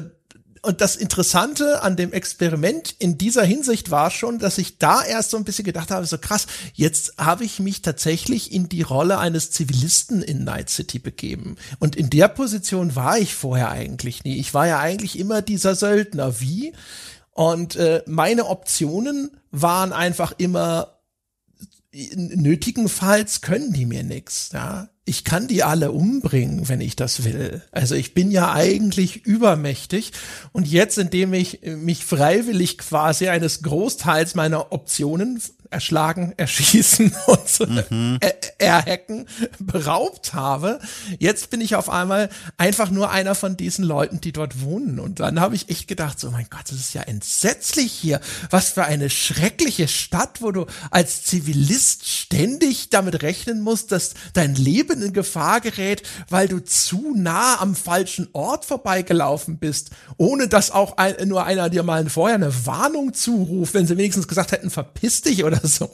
und 0.65 0.81
das 0.81 0.95
Interessante 0.95 1.83
an 1.83 1.97
dem 1.97 2.13
Experiment 2.13 2.95
in 3.01 3.19
dieser 3.19 3.43
Hinsicht 3.43 3.91
war 3.91 4.13
schon, 4.13 4.39
dass 4.39 4.59
ich 4.59 4.79
da 4.79 5.03
erst 5.05 5.31
so 5.31 5.37
ein 5.37 5.43
bisschen 5.43 5.65
gedacht 5.65 5.91
habe, 5.91 6.07
so 6.07 6.19
krass, 6.19 6.47
jetzt 6.73 7.15
habe 7.19 7.45
ich 7.45 7.59
mich 7.59 7.83
tatsächlich 7.83 8.53
in 8.53 8.69
die 8.69 8.83
Rolle 8.83 9.19
eines 9.19 9.51
Zivilisten 9.51 10.23
in 10.23 10.45
Night 10.45 10.71
City 10.71 11.01
begeben. 11.01 11.57
Und 11.81 11.97
in 11.97 12.11
der 12.11 12.29
Position 12.29 12.95
war 12.95 13.19
ich 13.19 13.35
vorher 13.35 13.71
eigentlich 13.73 14.23
nie. 14.23 14.39
Ich 14.39 14.55
war 14.55 14.69
ja 14.69 14.79
eigentlich 14.79 15.19
immer 15.19 15.43
dieser 15.43 15.75
Söldner. 15.75 16.41
Wie? 16.41 16.73
Und 17.33 17.75
äh, 17.75 18.05
meine 18.07 18.47
Optionen 18.47 19.37
waren 19.51 19.93
einfach 19.93 20.33
immer 20.39 21.03
nötigenfalls 21.93 23.41
können 23.41 23.73
die 23.73 23.85
mir 23.85 24.03
nix. 24.03 24.51
Ja, 24.53 24.89
ich 25.05 25.25
kann 25.25 25.49
die 25.49 25.65
alle 25.65 25.91
umbringen, 25.91 26.69
wenn 26.69 26.81
ich 26.81 26.95
das 26.95 27.25
will. 27.25 27.63
Also 27.73 27.95
ich 27.97 28.15
bin 28.15 28.31
ja 28.31 28.53
eigentlich 28.53 29.27
übermächtig 29.27 30.13
und 30.53 30.69
jetzt, 30.69 30.97
indem 30.97 31.35
ich 31.35 31.61
mich 31.65 32.05
freiwillig 32.05 32.79
quasi 32.79 33.29
eines 33.29 33.63
Großteils 33.63 34.37
meiner 34.37 34.73
Optionen 34.73 35.41
erschlagen, 35.73 36.35
erschießen 36.37 37.15
und 37.27 37.91
mhm. 37.91 38.19
er 38.21 38.53
erhacken 38.59 39.27
beraubt 39.59 40.35
habe. 40.35 40.79
Jetzt 41.19 41.51
bin 41.51 41.61
ich 41.61 41.75
auf 41.75 41.91
einmal 41.91 42.29
einfach 42.57 42.91
nur 42.91 43.11
einer 43.11 43.35
von 43.35 43.57
diesen 43.57 43.85
Leuten, 43.85 44.21
die 44.21 44.33
dort 44.33 44.63
wohnen. 44.63 44.99
Und 44.99 45.21
dann 45.21 45.41
habe 45.41 45.55
ich 45.55 45.69
echt 45.69 45.89
gedacht, 45.89 46.21
so 46.21 46.31
mein 46.31 46.47
Gott, 46.51 46.65
das 46.69 46.79
ist 46.79 46.95
ja 46.95 47.03
entsetzlich 47.03 47.93
hier. 47.93 48.21
Was 48.51 48.71
für 48.71 48.85
eine 48.85 49.11
schreckliche 49.11 49.89
Stadt, 49.89 50.43
wo 50.43 50.53
du 50.53 50.67
als 50.91 51.25
Zivilist 51.25 52.09
ständig 52.09 52.91
damit 52.91 53.23
rechnen 53.23 53.61
musst, 53.61 53.93
dass 53.93 54.15
dein 54.33 54.55
Leben 54.55 55.03
in 55.03 55.13
Gefahr 55.13 55.61
gerät, 55.61 56.03
weil 56.29 56.49
du 56.49 56.61
zu 56.61 57.15
nah 57.17 57.61
am 57.61 57.75
falschen 57.75 58.29
Ort 58.33 58.65
vorbeigelaufen 58.65 59.59
bist, 59.59 59.91
ohne 60.17 60.49
dass 60.49 60.71
auch 60.71 60.97
ein, 60.97 61.29
nur 61.29 61.45
einer 61.45 61.69
dir 61.71 61.83
mal 61.83 62.09
vorher 62.09 62.37
eine 62.37 62.67
Warnung 62.67 63.15
zuruft, 63.15 63.75
wenn 63.75 63.87
sie 63.87 63.97
wenigstens 63.97 64.29
gesagt 64.29 64.53
hätten, 64.53 64.71
verpiss 64.71 65.23
dich 65.23 65.45
oder 65.45 65.62
so. 65.69 65.91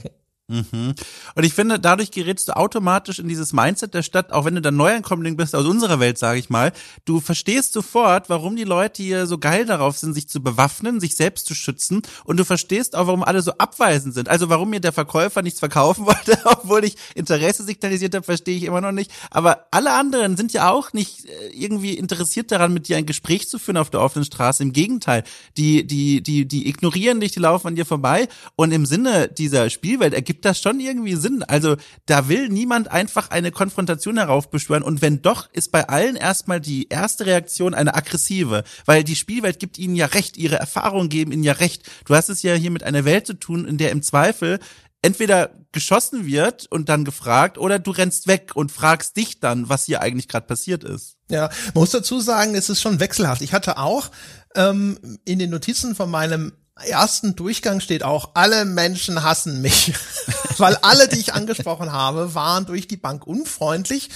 Mhm. 0.51 0.94
Und 1.34 1.44
ich 1.44 1.53
finde, 1.53 1.78
dadurch 1.78 2.11
gerätst 2.11 2.49
du 2.49 2.57
automatisch 2.57 3.18
in 3.18 3.28
dieses 3.28 3.53
Mindset 3.53 3.92
der 3.92 4.03
Stadt, 4.03 4.32
auch 4.32 4.46
wenn 4.46 4.55
du 4.55 4.62
dann 4.62 4.76
Neuankömmling 4.76 5.36
bist 5.36 5.55
aus 5.55 5.66
unserer 5.66 6.01
Welt, 6.01 6.16
sage 6.16 6.38
ich 6.38 6.49
mal. 6.49 6.72
Du 7.05 7.20
verstehst 7.20 7.74
sofort, 7.74 8.30
warum 8.30 8.57
die 8.57 8.64
Leute 8.64 9.03
hier 9.03 9.26
so 9.26 9.36
geil 9.36 9.66
darauf 9.66 9.99
sind, 9.99 10.14
sich 10.14 10.26
zu 10.26 10.42
bewaffnen, 10.42 11.01
sich 11.01 11.16
selbst 11.16 11.46
zu 11.46 11.55
schützen. 11.55 12.01
Und 12.24 12.38
du 12.38 12.46
verstehst 12.46 12.96
auch, 12.96 13.09
warum 13.09 13.24
alle 13.24 13.42
so 13.42 13.53
abweisend 13.59 14.14
sind. 14.14 14.30
Also 14.30 14.49
warum 14.49 14.70
mir 14.70 14.80
der 14.80 14.92
Verkäufer 14.92 15.42
nichts 15.42 15.59
verkaufen 15.59 16.07
wollte, 16.07 16.38
obwohl 16.44 16.82
ich 16.84 16.96
Interesse 17.14 17.62
signalisiert 17.62 18.14
habe, 18.14 18.24
verstehe 18.24 18.57
ich 18.57 18.62
immer 18.62 18.80
noch 18.80 18.92
nicht. 18.92 19.12
Aber 19.30 19.66
alle 19.70 19.92
anderen 19.92 20.38
sind 20.38 20.55
ja 20.55 20.70
auch 20.70 20.94
nicht 20.94 21.26
äh, 21.26 21.49
irgendwie 21.53 21.92
interessiert 21.92 22.51
daran, 22.53 22.72
mit 22.72 22.88
dir 22.88 22.96
ein 22.96 23.05
Gespräch 23.05 23.51
zu 23.51 23.59
führen 23.59 23.76
auf 23.76 23.90
der 23.90 24.01
offenen 24.01 24.24
Straße. 24.24 24.62
Im 24.62 24.72
Gegenteil, 24.72 25.24
die, 25.59 25.86
die, 25.86 26.22
die, 26.22 26.49
die 26.49 26.70
ignorieren 26.70 27.20
dich, 27.20 27.32
die 27.32 27.40
laufen 27.40 27.66
an 27.66 27.76
dir 27.76 27.84
vorbei. 27.84 28.28
Und 28.57 28.72
im 28.72 28.86
Sinne 28.86 29.28
dieser 29.28 29.68
Spielwelt 29.68 30.14
ergibt 30.14 30.38
ergibt 30.39 30.45
das 30.45 30.61
schon 30.61 30.80
irgendwie 30.80 31.16
Sinn. 31.16 31.43
Also 31.43 31.76
da 32.07 32.28
will 32.28 32.49
niemand 32.49 32.91
einfach 32.91 33.30
eine 33.30 33.51
Konfrontation 33.51 34.18
heraufbeschwören 34.18 34.82
und 34.82 35.03
wenn 35.03 35.22
doch, 35.22 35.49
ist 35.53 35.72
bei 35.72 35.89
allen 35.89 36.16
erstmal 36.16 36.61
die 36.61 36.89
erste 36.89 37.26
Reaktion 37.26 37.74
eine 37.74 37.95
aggressive, 37.95 38.62
weil 38.84 39.03
die 39.05 39.16
Spielwelt 39.16 39.59
gibt 39.59 39.78
ihnen 39.78 39.97
ja 39.97 40.07
recht, 40.07 40.36
ihre 40.36 40.57
Erfahrungen 40.57 41.09
geben 41.09 41.32
ihnen 41.32 41.43
ja 41.43 41.55
recht. 41.55 41.82
Du 42.05 42.14
hast 42.14 42.28
es 42.28 42.43
ja 42.43 42.55
hier 42.55 42.70
mit 42.70 42.84
einer 42.84 43.05
Welt 43.05 43.26
zu 43.26 43.34
tun, 43.34 43.66
in 43.66 43.78
der 43.78 43.91
im 43.91 44.03
Zweifel 44.03 44.61
entweder 45.03 45.51
geschossen 45.72 46.26
wird 46.26 46.66
und 46.70 46.89
dann 46.89 47.05
gefragt 47.05 47.59
oder 47.59 47.78
du 47.78 47.91
rennst 47.91 48.26
weg 48.26 48.53
und 48.55 48.72
fragst 48.72 49.16
dich 49.16 49.41
dann, 49.41 49.68
was 49.68 49.86
hier 49.86 50.03
eigentlich 50.03 50.28
gerade 50.28 50.47
passiert 50.47 50.84
ist. 50.84 51.16
Ja, 51.30 51.51
man 51.74 51.82
muss 51.82 51.91
dazu 51.91 52.20
sagen, 52.20 52.55
es 52.55 52.68
ist 52.68 52.80
schon 52.80 53.01
wechselhaft. 53.01 53.43
Ich 53.43 53.53
hatte 53.53 53.78
auch 53.78 54.11
ähm, 54.55 54.99
in 55.24 55.39
den 55.39 55.51
Notizen 55.51 55.95
von 55.95 56.11
meinem 56.11 56.53
ersten 56.84 57.36
Durchgang 57.36 57.80
steht 57.80 58.02
auch, 58.02 58.30
alle 58.34 58.64
Menschen 58.64 59.22
hassen 59.22 59.60
mich, 59.60 59.94
weil 60.58 60.76
alle, 60.76 61.08
die 61.08 61.18
ich 61.18 61.34
angesprochen 61.34 61.92
habe, 61.92 62.34
waren 62.34 62.66
durch 62.66 62.88
die 62.88 62.96
Bank 62.96 63.26
unfreundlich. 63.26 64.10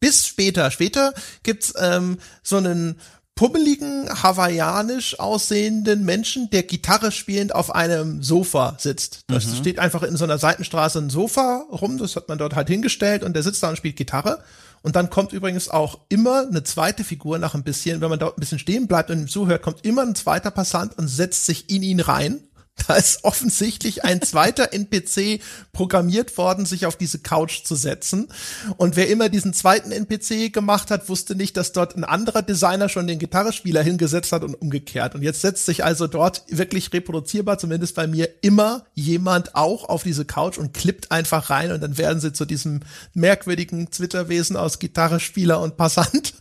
Bis 0.00 0.26
später. 0.26 0.70
Später 0.70 1.12
gibt's 1.42 1.74
ähm, 1.76 2.18
so 2.42 2.56
einen 2.56 3.00
pummeligen, 3.38 4.08
hawaiianisch 4.22 5.20
aussehenden 5.20 6.04
Menschen, 6.04 6.50
der 6.50 6.64
Gitarre 6.64 7.12
spielend 7.12 7.54
auf 7.54 7.72
einem 7.72 8.20
Sofa 8.20 8.76
sitzt. 8.78 9.20
Das 9.28 9.46
mhm. 9.46 9.54
steht 9.54 9.78
einfach 9.78 10.02
in 10.02 10.16
so 10.16 10.24
einer 10.24 10.38
Seitenstraße 10.38 10.98
ein 10.98 11.08
Sofa 11.08 11.64
rum, 11.70 11.98
das 11.98 12.16
hat 12.16 12.28
man 12.28 12.38
dort 12.38 12.56
halt 12.56 12.66
hingestellt 12.66 13.22
und 13.22 13.34
der 13.34 13.44
sitzt 13.44 13.62
da 13.62 13.68
und 13.68 13.76
spielt 13.76 13.94
Gitarre. 13.94 14.42
Und 14.82 14.96
dann 14.96 15.10
kommt 15.10 15.32
übrigens 15.32 15.68
auch 15.68 15.98
immer 16.08 16.46
eine 16.46 16.62
zweite 16.62 17.04
Figur 17.04 17.38
nach 17.38 17.54
ein 17.54 17.62
bisschen, 17.62 18.00
wenn 18.00 18.10
man 18.10 18.18
dort 18.18 18.36
ein 18.36 18.40
bisschen 18.40 18.58
stehen 18.58 18.86
bleibt 18.86 19.10
und 19.10 19.18
ihm 19.20 19.28
zuhört, 19.28 19.62
kommt 19.62 19.84
immer 19.84 20.02
ein 20.02 20.14
zweiter 20.14 20.50
Passant 20.50 20.96
und 20.98 21.08
setzt 21.08 21.46
sich 21.46 21.70
in 21.70 21.82
ihn 21.82 22.00
rein 22.00 22.47
da 22.86 22.96
ist 22.96 23.24
offensichtlich 23.24 24.04
ein 24.04 24.22
zweiter 24.22 24.72
NPC 24.72 25.40
programmiert 25.72 26.36
worden, 26.38 26.66
sich 26.66 26.86
auf 26.86 26.96
diese 26.96 27.18
Couch 27.18 27.64
zu 27.64 27.74
setzen. 27.74 28.28
Und 28.76 28.96
wer 28.96 29.08
immer 29.08 29.28
diesen 29.28 29.52
zweiten 29.52 29.92
NPC 29.92 30.52
gemacht 30.52 30.90
hat, 30.90 31.08
wusste 31.08 31.34
nicht, 31.34 31.56
dass 31.56 31.72
dort 31.72 31.96
ein 31.96 32.04
anderer 32.04 32.42
Designer 32.42 32.88
schon 32.88 33.06
den 33.06 33.18
Gitarrespieler 33.18 33.82
hingesetzt 33.82 34.32
hat 34.32 34.42
und 34.42 34.54
umgekehrt. 34.54 35.14
Und 35.14 35.22
jetzt 35.22 35.40
setzt 35.40 35.66
sich 35.66 35.84
also 35.84 36.06
dort 36.06 36.44
wirklich 36.48 36.92
reproduzierbar, 36.92 37.58
zumindest 37.58 37.94
bei 37.94 38.06
mir, 38.06 38.28
immer 38.42 38.86
jemand 38.94 39.54
auch 39.54 39.88
auf 39.88 40.02
diese 40.02 40.24
Couch 40.24 40.58
und 40.58 40.74
klippt 40.74 41.10
einfach 41.10 41.50
rein 41.50 41.72
und 41.72 41.82
dann 41.82 41.98
werden 41.98 42.20
sie 42.20 42.32
zu 42.32 42.44
diesem 42.44 42.80
merkwürdigen 43.14 43.90
Zwitterwesen 43.90 44.56
aus 44.56 44.78
Gitarrespieler 44.78 45.60
und 45.60 45.76
Passant 45.76 46.34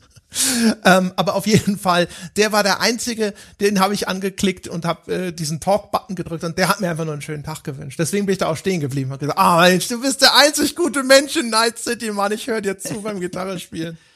ähm, 0.86 1.14
aber 1.16 1.36
auf 1.36 1.48
jeden 1.48 1.78
Fall, 1.78 2.08
der 2.36 2.52
war 2.52 2.64
der 2.64 2.82
einzige, 2.82 3.34
den 3.60 3.80
habe 3.80 3.94
ich 3.94 4.08
angeklickt 4.08 4.68
und 4.68 4.86
habe 4.86 5.14
äh, 5.14 5.32
diesen 5.32 5.60
Talk-Button 5.60 6.16
gedrückt 6.16 6.44
und 6.44 6.58
der 6.58 6.70
hat 6.70 6.82
mir 6.82 6.90
einfach 6.90 7.06
nur 7.06 7.14
einen 7.14 7.22
schönen 7.22 7.44
Tag 7.44 7.64
gewünscht. 7.64 8.00
Deswegen 8.00 8.26
bin 8.26 8.34
ich 8.34 8.40
da 8.40 8.48
auch 8.48 8.58
stehen 8.58 8.80
geblieben 8.80 9.12
und 9.12 9.20
gesagt, 9.20 9.40
ah 9.40 9.62
Mensch, 9.62 9.88
du 9.88 10.02
bist 10.02 10.22
der 10.22 10.36
einzig 10.36 10.76
gute 10.76 11.04
Mensch 11.04 11.36
in 11.36 11.50
Night 11.50 11.80
City, 11.80 12.12
Mann, 12.12 12.32
ich 12.32 12.48
höre 12.48 12.62
dir 12.62 12.78
zu 12.78 13.02
beim 13.02 13.20
Gitarre 13.20 13.60
spielen. 13.60 13.98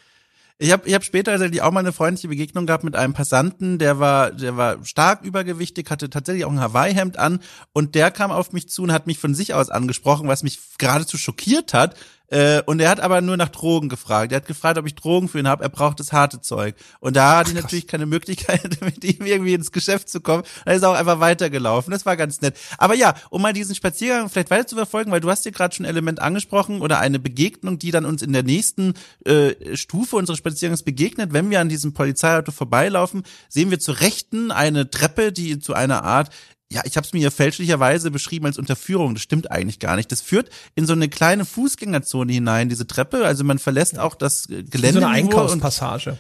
Ich 0.64 0.72
habe 0.72 0.88
ich 0.88 0.94
hab 0.94 1.04
später 1.04 1.32
tatsächlich 1.32 1.64
auch 1.64 1.72
mal 1.72 1.80
eine 1.80 1.92
freundliche 1.92 2.28
Begegnung 2.28 2.68
gehabt 2.68 2.84
mit 2.84 2.96
einem 2.96 3.14
Passanten, 3.14 3.80
der 3.80 3.98
war, 3.98 4.30
der 4.30 4.58
war 4.58 4.86
stark 4.86 5.24
übergewichtig, 5.24 5.90
hatte 5.90 6.08
tatsächlich 6.12 6.46
auch 6.46 6.52
ein 6.52 6.60
Hawaii-Hemd 6.60 7.18
an 7.18 7.40
und 7.74 7.96
der 7.96 8.12
kam 8.12 8.30
auf 8.30 8.54
mich 8.54 8.70
zu 8.70 8.84
und 8.84 8.92
hat 8.92 9.08
mich 9.08 9.18
von 9.18 9.34
sich 9.34 9.56
aus 9.56 9.72
angesprochen, 9.72 10.28
was 10.28 10.44
mich 10.44 10.60
geradezu 10.78 11.18
schockiert 11.18 11.74
hat, 11.74 11.96
äh, 12.32 12.62
und 12.66 12.80
er 12.80 12.90
hat 12.90 13.02
aber 13.02 13.20
nur 13.20 13.36
nach 13.36 13.50
Drogen 13.50 13.90
gefragt. 13.90 14.32
Er 14.32 14.38
hat 14.38 14.48
gefragt, 14.48 14.78
ob 14.78 14.88
ich 14.88 14.96
Drogen 14.96 15.28
für 15.28 15.38
ihn 15.38 15.50
habe. 15.50 15.64
Er 15.64 15.70
braucht 15.70 16.00
das 16.00 16.14
harte 16.14 16.40
Zeug. 16.40 16.76
Und 17.02 17.18
da 17.18 17.38
hatte 17.38 17.52
ich 17.52 17.62
natürlich 17.62 17.88
keine 17.88 18.06
Möglichkeit, 18.06 18.80
mit 18.82 19.04
ihm 19.04 19.26
irgendwie 19.26 19.54
ins 19.54 19.74
Geschäft 19.74 20.08
zu 20.08 20.22
kommen. 20.22 20.44
Er 20.64 20.76
ist 20.76 20.84
auch 20.84 20.94
einfach 20.94 21.20
weitergelaufen. 21.20 21.92
Das 21.92 22.06
war 22.06 22.16
ganz 22.16 22.40
nett. 22.40 22.58
Aber 22.78 22.96
ja, 22.96 23.16
um 23.30 23.42
mal 23.42 23.52
diesen 23.52 23.76
Spaziergang 23.76 24.30
vielleicht 24.30 24.50
weiter 24.50 24.66
zu 24.66 24.76
verfolgen, 24.76 25.12
weil 25.12 25.20
du 25.20 25.30
hast 25.30 25.44
hier 25.44 25.52
gerade 25.52 25.76
schon 25.76 25.86
ein 25.86 25.90
Element 25.90 26.22
angesprochen 26.22 26.82
oder 26.82 27.00
eine 27.00 27.20
Begegnung, 27.20 27.80
die 27.80 27.92
dann 27.92 28.06
uns 28.06 28.22
in 28.22 28.32
der 28.32 28.44
nächsten 28.44 28.94
äh, 29.26 29.76
Stufe 29.76 30.16
unseres 30.16 30.40
Spaziergangs 30.40 30.84
begegnet. 30.84 31.34
Wenn 31.34 31.50
wir 31.50 31.60
an 31.60 31.68
diesem 31.68 31.94
Polizeiauto 31.94 32.54
vorbeilaufen, 32.54 33.24
sehen 33.50 33.72
wir 33.72 33.80
zur 33.80 34.00
Rechten 34.00 34.52
eine 34.52 34.90
Treppe, 34.90 35.34
die 35.34 35.60
zu 35.60 35.74
einer 35.74 36.06
Art 36.06 36.30
ja, 36.72 36.82
ich 36.86 36.96
habe 36.96 37.06
es 37.06 37.12
mir 37.12 37.20
hier 37.20 37.32
fälschlicherweise 37.32 38.12
beschrieben 38.12 38.46
als 38.46 38.58
Unterführung. 38.58 39.14
Das 39.14 39.22
stimmt 39.22 39.52
eigentlich 39.52 39.80
gar 39.80 39.98
nicht. 39.98 40.10
Das 40.10 40.22
führt 40.22 40.50
in 40.74 40.86
so 40.86 40.94
eine 40.94 41.10
kleine 41.10 41.44
Fußgängerzone 41.44 42.32
hinein, 42.32 42.70
diese 42.70 42.88
Treppe. 42.88 43.26
Also 43.26 43.44
man 43.44 43.60
verlässt 43.60 44.00
auch 44.00 44.16
das 44.16 44.48
Gelände. 44.48 45.00
So 45.02 45.06
eine 45.06 45.10
Einkaufspassage. 45.10 46.18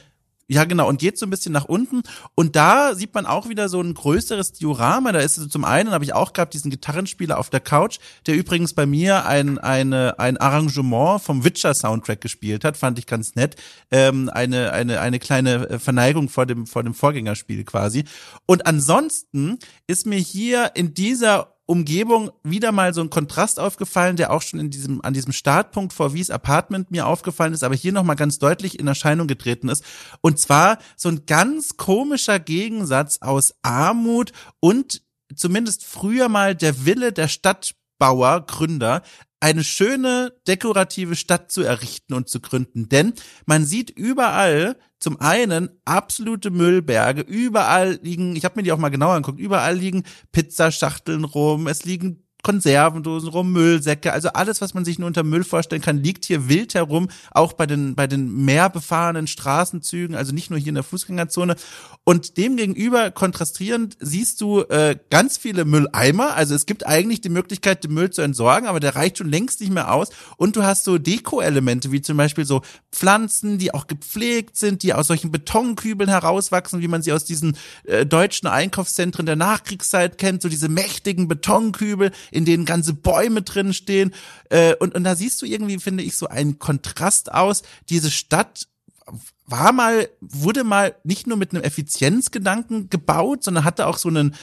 Ja, 0.52 0.66
genau. 0.66 0.89
Und 0.89 0.99
geht 0.99 1.18
so 1.18 1.26
ein 1.26 1.30
bisschen 1.30 1.54
nach 1.54 1.64
unten. 1.64 2.02
Und 2.36 2.58
da 2.58 2.93
sieht 2.93 3.14
man 3.14 3.26
auch 3.26 3.47
wieder 3.47 3.70
so 3.70 3.80
ein 3.80 3.93
größeres 3.93 4.52
Diorama. 4.52 5.14
Da 5.14 5.20
ist 5.20 5.38
es 5.38 5.47
zum 5.47 5.64
einen, 5.64 5.91
habe 5.91 6.04
ich 6.04 6.12
auch 6.12 6.34
gehabt, 6.34 6.54
diesen 6.54 6.70
Gitarrenspieler 6.70 7.39
auf 7.39 7.49
der 7.49 7.62
Couch, 7.62 7.99
der 8.28 8.36
übrigens 8.36 8.74
bei 8.74 8.86
mir 8.86 9.26
ein, 9.26 9.60
eine, 9.60 10.20
ein 10.20 10.36
Arrangement 10.36 11.22
vom 11.22 11.45
Witcher-Soundtrack 11.45 12.20
gespielt 12.20 12.66
hat. 12.66 12.76
Fand 12.76 12.99
ich 12.99 13.08
ganz 13.08 13.36
nett. 13.36 13.56
Ähm, 13.91 14.30
eine, 14.30 14.74
eine, 14.74 14.99
eine 14.99 15.20
kleine 15.20 15.70
äh, 15.70 15.80
Verneigung 15.80 16.28
vor 16.28 16.45
dem, 16.45 16.68
vor 16.68 16.84
dem 16.84 16.93
Vorgängerspiel 16.93 17.64
quasi. 17.64 18.04
Und 18.45 18.68
ansonsten 18.68 19.58
ist 19.88 20.06
mir 20.06 20.20
hier 20.20 20.72
in 20.76 20.93
dieser 20.93 21.51
Umgebung 21.72 22.32
wieder 22.43 22.74
mal 22.74 22.93
so 22.93 22.99
ein 22.99 23.09
Kontrast 23.09 23.57
aufgefallen, 23.57 24.17
der 24.17 24.34
auch 24.34 24.41
schon 24.41 24.59
in 24.59 24.72
diesem, 24.72 25.01
an 25.05 25.13
diesem 25.13 25.32
Startpunkt 25.32 25.93
vor 25.93 26.13
Wies 26.13 26.30
Apartment 26.30 26.91
mir 26.91 27.07
aufgefallen 27.07 27.53
ist, 27.53 27.63
aber 27.63 27.76
hier 27.76 27.93
nochmal 27.93 28.17
ganz 28.17 28.39
deutlich 28.39 28.78
in 28.78 28.88
Erscheinung 28.88 29.26
getreten 29.26 29.69
ist. 29.69 29.82
Und 30.19 30.38
zwar 30.38 30.80
so 30.97 31.07
ein 31.07 31.26
ganz 31.26 31.78
komischer 31.78 32.39
Gegensatz 32.39 33.19
aus 33.22 33.55
Armut 33.61 34.34
und 34.59 35.01
zumindest 35.34 35.86
früher 35.86 36.28
mal 36.28 36.55
der 36.55 36.86
Wille 36.86 37.13
der 37.13 37.30
Stadtbauer, 37.30 38.45
Gründer, 38.47 39.01
eine 39.42 39.64
schöne 39.64 40.34
dekorative 40.48 41.16
Stadt 41.16 41.52
zu 41.52 41.64
errichten 41.64 42.14
und 42.14 42.30
zu 42.30 42.39
gründen. 42.39 42.88
Denn 42.88 43.14
man 43.46 43.66
sieht 43.66 43.89
überall 43.89 44.78
zum 45.00 45.20
einen 45.20 45.70
absolute 45.84 46.52
Müllberge, 46.52 47.22
überall 47.22 48.00
liegen, 48.04 48.36
ich 48.36 48.46
habe 48.46 48.58
mir 48.58 48.64
die 48.64 48.72
auch 48.72 48.78
mal 48.78 48.89
genauer 48.89 49.16
angeguckt, 49.16 49.39
überall 49.39 49.76
liegen 49.76 50.04
Pizzaschachteln 50.32 51.26
rum, 51.26 51.68
es 51.68 51.84
liegen 51.86 52.24
Konservendosen 52.44 53.30
rum, 53.30 53.52
Müllsäcke, 53.52 54.14
also 54.14 54.30
alles, 54.30 54.62
was 54.62 54.74
man 54.74 54.86
sich 54.86 55.00
nur 55.00 55.08
unter 55.08 55.24
Müll 55.24 55.44
vorstellen 55.44 55.82
kann, 55.82 56.04
liegt 56.04 56.26
hier 56.26 56.50
wild 56.50 56.74
herum, 56.74 57.10
auch 57.32 57.54
bei 57.54 57.66
den, 57.66 57.96
bei 57.96 58.08
den 58.08 58.46
mehr 58.46 58.70
befahrenen 58.70 59.28
Straßenzügen, 59.28 60.16
also 60.16 60.34
nicht 60.34 60.50
nur 60.50 60.60
hier 60.60 60.70
in 60.70 60.76
der 60.76 60.84
Fußgängerzone. 60.84 61.56
Und 62.04 62.38
demgegenüber 62.38 63.12
kontrastierend 63.12 63.98
siehst 64.00 64.42
du 64.42 64.62
äh, 64.62 64.98
ganz 65.10 65.38
viele 65.38 65.66
Mülleimer, 65.66 66.36
also 66.36 66.56
es 66.56 66.66
gibt 66.66 66.86
eigentlich 66.86 67.22
die 67.22 67.30
Möglichkeit, 67.30 67.84
den 67.84 67.94
Müll 67.94 68.10
zu 68.10 68.22
entsorgen, 68.22 68.68
aber 68.68 68.80
der 68.80 68.96
reicht 68.96 69.20
schon 69.20 69.30
längst 69.30 69.62
nicht 69.62 69.72
mehr 69.72 69.94
aus. 69.94 70.10
Und 70.38 70.56
du 70.56 70.64
hast 70.64 70.84
so 70.84 70.98
Deko-Elemente, 70.98 71.92
wie 71.92 72.02
zum 72.02 72.18
Beispiel 72.18 72.46
so 72.46 72.62
Pflanzen, 72.92 73.58
die 73.58 73.74
auch 73.74 73.88
gepflegt 73.88 74.58
sind, 74.58 74.84
die 74.84 74.94
aus 74.94 75.08
solchen 75.08 75.32
Betonkübeln 75.32 76.10
herauswachsen, 76.10 76.82
wie 76.82 76.88
man 76.88 77.02
sie 77.02 77.14
aus 77.14 77.26
diesen 77.26 77.58
äh, 77.84 78.06
deutschen 78.06 78.48
Einkaufszentren 78.48 79.26
der 79.26 79.36
Nachkriegszeit 79.36 80.18
kennt, 80.18 80.42
so 80.42 80.50
diese 80.50 80.70
mächtigen 80.70 81.28
Betonkübel, 81.28 82.12
in 82.32 82.45
denen 82.45 82.65
ganze 82.65 82.93
Bäume 82.93 83.43
drin 83.43 83.73
stehen. 83.73 84.13
Äh, 84.49 84.75
und, 84.75 84.95
und 84.95 85.03
da 85.03 85.15
siehst 85.15 85.41
du 85.41 85.45
irgendwie, 85.45 85.77
finde 85.79 86.03
ich, 86.03 86.17
so 86.17 86.27
einen 86.27 86.57
Kontrast 86.57 87.32
aus. 87.32 87.61
Diese 87.89 88.09
Stadt 88.09 88.67
war 89.45 89.73
mal, 89.73 90.09
wurde 90.21 90.63
mal 90.63 90.95
nicht 91.03 91.27
nur 91.27 91.38
mit 91.38 91.53
einem 91.53 91.63
Effizienzgedanken 91.63 92.89
gebaut, 92.89 93.43
sondern 93.43 93.65
hatte 93.65 93.86
auch 93.86 93.97
so 93.97 94.09
einen 94.09 94.34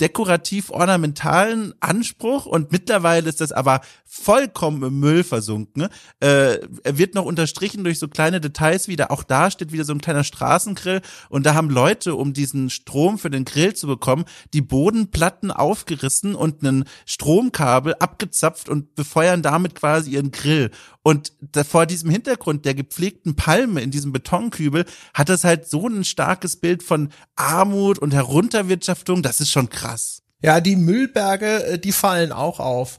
dekorativ-ornamentalen 0.00 1.74
Anspruch 1.80 2.46
und 2.46 2.70
mittlerweile 2.70 3.28
ist 3.28 3.40
das 3.40 3.52
aber 3.52 3.80
vollkommen 4.04 4.82
im 4.82 5.00
Müll 5.00 5.24
versunken. 5.24 5.88
Äh, 6.20 6.58
er 6.84 6.98
wird 6.98 7.14
noch 7.14 7.24
unterstrichen 7.24 7.84
durch 7.84 7.98
so 7.98 8.08
kleine 8.08 8.40
Details 8.40 8.88
wie 8.88 8.96
da 8.96 9.06
auch 9.06 9.22
da 9.22 9.50
steht 9.50 9.72
wieder 9.72 9.84
so 9.84 9.92
ein 9.92 10.00
kleiner 10.00 10.24
Straßengrill 10.24 11.00
und 11.28 11.46
da 11.46 11.54
haben 11.54 11.70
Leute, 11.70 12.14
um 12.14 12.32
diesen 12.32 12.70
Strom 12.70 13.18
für 13.18 13.30
den 13.30 13.44
Grill 13.44 13.74
zu 13.74 13.86
bekommen, 13.86 14.24
die 14.52 14.62
Bodenplatten 14.62 15.50
aufgerissen 15.50 16.34
und 16.34 16.62
einen 16.62 16.84
Stromkabel 17.06 17.94
abgezapft 17.98 18.68
und 18.68 18.94
befeuern 18.94 19.42
damit 19.42 19.74
quasi 19.74 20.12
ihren 20.12 20.30
Grill. 20.30 20.70
Und 21.06 21.34
da, 21.40 21.62
vor 21.62 21.86
diesem 21.86 22.10
Hintergrund 22.10 22.64
der 22.64 22.74
gepflegten 22.74 23.36
Palme 23.36 23.80
in 23.80 23.92
diesem 23.92 24.10
Betonkübel 24.10 24.84
hat 25.14 25.28
das 25.28 25.44
halt 25.44 25.68
so 25.68 25.86
ein 25.86 26.02
starkes 26.02 26.56
Bild 26.56 26.82
von 26.82 27.10
Armut 27.36 28.00
und 28.00 28.12
Herunterwirtschaftung. 28.12 29.22
Das 29.22 29.40
ist 29.40 29.52
schon 29.52 29.70
krass. 29.70 30.24
Ja, 30.42 30.60
die 30.60 30.74
Müllberge, 30.74 31.64
äh, 31.64 31.78
die 31.78 31.92
fallen 31.92 32.32
auch 32.32 32.58
auf. 32.58 32.98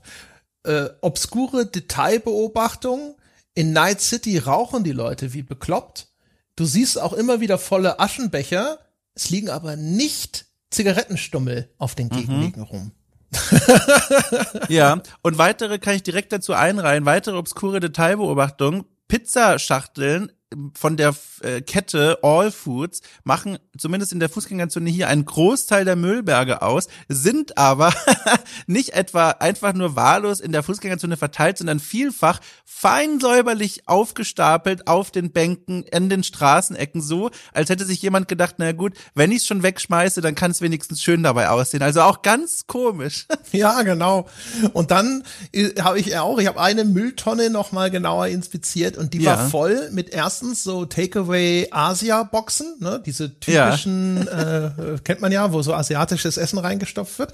äh, 0.64 0.86
obskure 1.02 1.66
Detailbeobachtung. 1.66 3.18
In 3.54 3.74
Night 3.74 4.00
City 4.00 4.38
rauchen 4.38 4.86
die 4.86 4.94
Leute 4.94 5.34
wie 5.34 5.44
bekloppt. 5.44 6.08
Du 6.56 6.64
siehst 6.64 7.02
auch 7.02 7.12
immer 7.12 7.42
wieder 7.42 7.58
volle 7.58 8.00
Aschenbecher. 8.00 8.80
Es 9.16 9.30
liegen 9.32 9.50
aber 9.50 9.76
nicht 9.76 10.46
Zigarettenstummel 10.72 11.74
auf 11.78 11.94
den 11.94 12.08
Gegenwegen 12.08 12.62
mhm. 12.62 12.68
rum. 12.68 12.92
ja, 14.70 15.02
und 15.22 15.38
weitere 15.38 15.80
kann 15.80 15.96
ich 15.96 16.04
direkt 16.04 16.32
dazu 16.32 16.54
einreihen. 16.54 17.06
Weitere 17.06 17.38
obskure 17.38 17.80
Detailbeobachtung. 17.80 18.86
Pizzaschachteln 19.08 20.32
von 20.74 20.96
der 20.96 21.14
äh, 21.42 21.62
Kette 21.62 22.20
All 22.22 22.52
Foods 22.52 23.02
machen 23.24 23.60
zumindest 23.78 24.14
in 24.14 24.20
der 24.20 24.30
Fußgängerzone 24.30 24.90
hier 24.90 25.10
einen 25.10 25.26
Großteil 25.26 25.84
der 25.84 25.96
Müllberge 25.96 26.62
aus, 26.62 26.88
sind 27.10 27.58
aber 27.58 27.94
nicht 28.68 28.94
etwa 28.94 29.32
einfach 29.32 29.74
nur 29.74 29.96
wahllos 29.96 30.40
in 30.40 30.52
der 30.52 30.64
Fußgängerzone 30.64 31.18
verteilt, 31.18 31.58
sondern 31.58 31.80
vielfach 31.80 32.40
fein 32.66 33.20
säuberlich 33.20 33.88
aufgestapelt 33.88 34.88
auf 34.88 35.12
den 35.12 35.32
Bänken, 35.32 35.84
in 35.84 36.10
den 36.10 36.24
Straßenecken, 36.24 37.02
so 37.02 37.30
als 37.54 37.70
hätte 37.70 37.86
sich 37.86 38.02
jemand 38.02 38.28
gedacht, 38.28 38.56
na 38.58 38.72
gut, 38.72 38.94
wenn 39.16 39.32
ich 39.32 39.40
es 39.40 39.48
schon 39.48 39.64
wegschmeiße, 39.64 40.22
dann 40.22 40.36
kann 40.36 40.52
es 40.52 40.62
wenigstens 40.62 41.02
schön 41.02 41.24
dabei 41.24 41.50
aussehen. 41.50 41.84
Also 41.84 42.02
auch 42.02 42.22
ganz 42.22 42.68
komisch. 42.68 43.28
ja, 43.52 43.82
genau. 43.82 44.28
Und 44.74 44.92
dann 44.92 45.24
äh, 45.52 45.82
habe 45.82 46.00
ich 46.00 46.18
auch, 46.18 46.40
ich 46.40 46.48
habe 46.48 46.60
eine 46.62 46.86
Mülltonne 46.86 47.50
noch 47.50 47.72
mal 47.72 47.92
genauer 47.92 48.28
inspiziert 48.28 48.98
und 48.98 49.14
die 49.14 49.20
ja. 49.20 49.38
war 49.38 49.50
voll 49.50 49.90
mit 49.92 50.10
erst 50.10 50.37
erstens 50.38 50.64
so 50.64 50.86
Takeaway-Asia-Boxen, 50.86 52.76
ne? 52.80 53.02
diese 53.04 53.40
typischen, 53.40 54.24
ja. 54.28 54.68
äh, 54.68 55.00
kennt 55.04 55.20
man 55.20 55.32
ja, 55.32 55.52
wo 55.52 55.64
so 55.64 55.74
asiatisches 55.74 56.38
Essen 56.38 56.60
reingestopft 56.60 57.18
wird. 57.18 57.32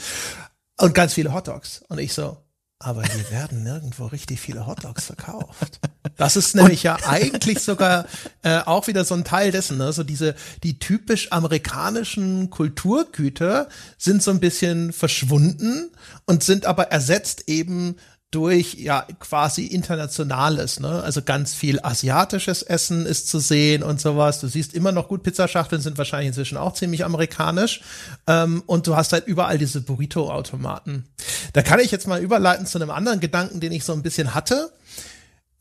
Und 0.80 0.93
ganz 0.93 1.14
viele 1.14 1.34
Hotdogs. 1.34 1.84
Und 1.89 1.99
ich 1.99 2.14
so, 2.14 2.38
aber 2.80 3.04
hier 3.04 3.30
werden 3.30 3.64
nirgendwo 3.64 4.06
richtig 4.06 4.39
viele 4.39 4.66
Hotdogs 4.66 5.08
verkauft. 5.08 5.82
Das 6.16 6.36
ist 6.36 6.56
nämlich 6.56 6.84
ja 6.84 6.97
eigentlich 7.08 7.60
sogar 7.60 8.06
äh, 8.41 8.60
auch 8.60 8.88
wieder 8.88 9.04
so 9.04 9.16
ein 9.16 9.24
Teil 9.24 9.51
dessen, 9.51 9.78
ne? 9.78 9.91
so 9.91 10.04
diese 10.04 10.36
die 10.64 10.80
typisch 10.80 11.32
amerikanischen 11.32 12.49
Kulturgüter 12.49 13.68
sind 13.97 14.22
so 14.24 14.32
ein 14.32 14.39
bisschen 14.39 14.93
verschwunden 14.93 15.91
und 16.26 16.43
sind 16.43 16.66
aber 16.66 16.91
ersetzt 16.91 17.47
eben 17.47 17.95
durch 18.34 18.75
ja 18.75 19.05
quasi 19.19 19.65
internationales, 19.65 20.79
ne? 20.79 21.01
Also 21.03 21.21
ganz 21.21 21.53
viel 21.53 21.79
asiatisches 21.81 22.63
Essen 22.63 23.05
ist 23.05 23.29
zu 23.29 23.39
sehen 23.39 23.84
und 23.84 24.01
sowas. 24.01 24.39
Du 24.39 24.47
siehst 24.47 24.73
immer 24.73 24.91
noch 24.91 25.07
gut 25.07 25.23
Pizzaschachteln 25.23 25.81
sind 25.81 25.97
wahrscheinlich 25.97 26.29
inzwischen 26.29 26.57
auch 26.57 26.73
ziemlich 26.73 27.05
amerikanisch 27.05 27.81
ähm, 28.27 28.63
und 28.65 28.88
du 28.88 28.95
hast 28.95 29.13
halt 29.13 29.27
überall 29.27 29.57
diese 29.57 29.81
Burrito-Automaten. 29.81 31.05
Da 31.53 31.61
kann 31.61 31.79
ich 31.79 31.91
jetzt 31.91 32.07
mal 32.07 32.21
überleiten 32.21 32.65
zu 32.65 32.79
einem 32.79 32.89
anderen 32.89 33.19
Gedanken, 33.19 33.59
den 33.59 33.71
ich 33.71 33.84
so 33.84 33.93
ein 33.93 34.01
bisschen 34.01 34.34
hatte 34.34 34.71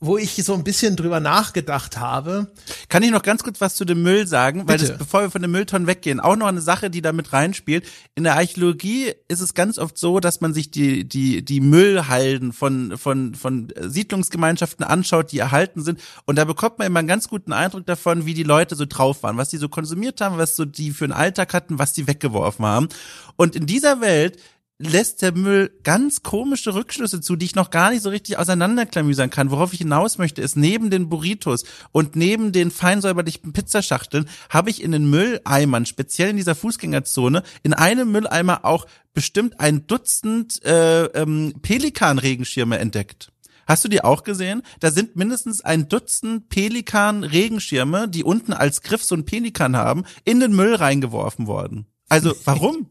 wo 0.05 0.17
ich 0.17 0.35
so 0.43 0.53
ein 0.53 0.65
bisschen 0.65 0.97
drüber 0.97 1.21
nachgedacht 1.21 1.97
habe. 1.97 2.51
Kann 2.89 3.03
ich 3.03 3.11
noch 3.11 3.21
ganz 3.21 3.41
kurz 3.41 3.61
was 3.61 3.75
zu 3.75 3.85
dem 3.85 4.03
Müll 4.03 4.27
sagen? 4.27 4.67
Weil 4.67 4.77
das, 4.77 4.97
bevor 4.97 5.21
wir 5.21 5.31
von 5.31 5.41
den 5.41 5.49
Mülltonnen 5.49 5.87
weggehen, 5.87 6.19
auch 6.19 6.35
noch 6.35 6.47
eine 6.47 6.59
Sache, 6.59 6.89
die 6.89 7.01
da 7.01 7.13
mit 7.13 7.31
reinspielt. 7.31 7.85
In 8.13 8.25
der 8.25 8.35
Archäologie 8.35 9.13
ist 9.29 9.39
es 9.39 9.53
ganz 9.53 9.77
oft 9.77 9.97
so, 9.97 10.19
dass 10.19 10.41
man 10.41 10.53
sich 10.53 10.71
die, 10.71 11.07
die, 11.07 11.45
die 11.45 11.61
Müllhalden 11.61 12.51
von, 12.51 12.97
von, 12.97 13.33
von 13.33 13.71
Siedlungsgemeinschaften 13.79 14.85
anschaut, 14.85 15.31
die 15.31 15.39
erhalten 15.39 15.81
sind. 15.81 16.01
Und 16.25 16.37
da 16.37 16.43
bekommt 16.43 16.79
man 16.79 16.87
immer 16.87 16.99
einen 16.99 17.07
ganz 17.07 17.29
guten 17.29 17.53
Eindruck 17.53 17.85
davon, 17.85 18.25
wie 18.25 18.33
die 18.33 18.43
Leute 18.43 18.75
so 18.75 18.85
drauf 18.85 19.23
waren, 19.23 19.37
was 19.37 19.49
die 19.49 19.57
so 19.57 19.69
konsumiert 19.69 20.19
haben, 20.19 20.37
was 20.37 20.57
so 20.57 20.65
die 20.65 20.91
für 20.91 21.05
einen 21.05 21.13
Alltag 21.13 21.53
hatten, 21.53 21.79
was 21.79 21.93
die 21.93 22.07
weggeworfen 22.07 22.65
haben. 22.65 22.89
Und 23.37 23.55
in 23.55 23.67
dieser 23.67 24.01
Welt 24.01 24.37
lässt 24.79 25.21
der 25.21 25.31
Müll 25.31 25.71
ganz 25.83 26.23
komische 26.23 26.73
Rückschlüsse 26.73 27.21
zu, 27.21 27.35
die 27.35 27.45
ich 27.45 27.55
noch 27.55 27.69
gar 27.69 27.91
nicht 27.91 28.01
so 28.01 28.09
richtig 28.09 28.37
auseinanderklamüsern 28.37 29.29
kann. 29.29 29.51
Worauf 29.51 29.73
ich 29.73 29.79
hinaus 29.79 30.17
möchte, 30.17 30.41
ist 30.41 30.57
neben 30.57 30.89
den 30.89 31.09
Burritos 31.09 31.63
und 31.91 32.15
neben 32.15 32.51
den 32.51 32.71
feinsäuberlichen 32.71 33.53
Pizzaschachteln 33.53 34.27
habe 34.49 34.69
ich 34.69 34.83
in 34.83 34.91
den 34.91 35.09
Mülleimern, 35.09 35.85
speziell 35.85 36.29
in 36.29 36.37
dieser 36.37 36.55
Fußgängerzone, 36.55 37.43
in 37.61 37.73
einem 37.73 38.11
Mülleimer 38.11 38.65
auch 38.65 38.87
bestimmt 39.13 39.59
ein 39.59 39.85
Dutzend 39.87 40.63
äh, 40.65 41.05
ähm, 41.05 41.53
Pelikan-Regenschirme 41.61 42.79
entdeckt. 42.79 43.31
Hast 43.65 43.85
du 43.85 43.89
die 43.89 44.03
auch 44.03 44.23
gesehen? 44.23 44.63
Da 44.79 44.91
sind 44.91 45.15
mindestens 45.15 45.61
ein 45.61 45.87
Dutzend 45.87 46.49
Pelikan-Regenschirme, 46.49 48.09
die 48.09 48.23
unten 48.23 48.51
als 48.53 48.81
Griff 48.81 49.03
so 49.03 49.15
ein 49.15 49.25
Pelikan 49.25 49.77
haben, 49.77 50.03
in 50.25 50.39
den 50.39 50.53
Müll 50.53 50.75
reingeworfen 50.75 51.47
worden. 51.47 51.85
Also 52.09 52.33
warum? 52.43 52.89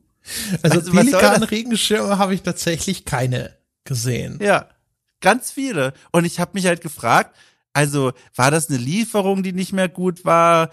Also, 0.62 0.80
also 0.80 0.92
Pelikan-Regenschirme 0.92 2.18
habe 2.18 2.34
ich 2.34 2.42
tatsächlich 2.42 3.04
keine 3.04 3.56
gesehen. 3.84 4.38
Ja, 4.40 4.68
ganz 5.20 5.50
viele. 5.50 5.92
Und 6.12 6.24
ich 6.24 6.40
habe 6.40 6.52
mich 6.54 6.66
halt 6.66 6.80
gefragt, 6.80 7.36
also 7.74 8.12
war 8.36 8.50
das 8.50 8.68
eine 8.68 8.78
Lieferung, 8.78 9.42
die 9.42 9.52
nicht 9.52 9.72
mehr 9.72 9.88
gut 9.88 10.26
war? 10.26 10.70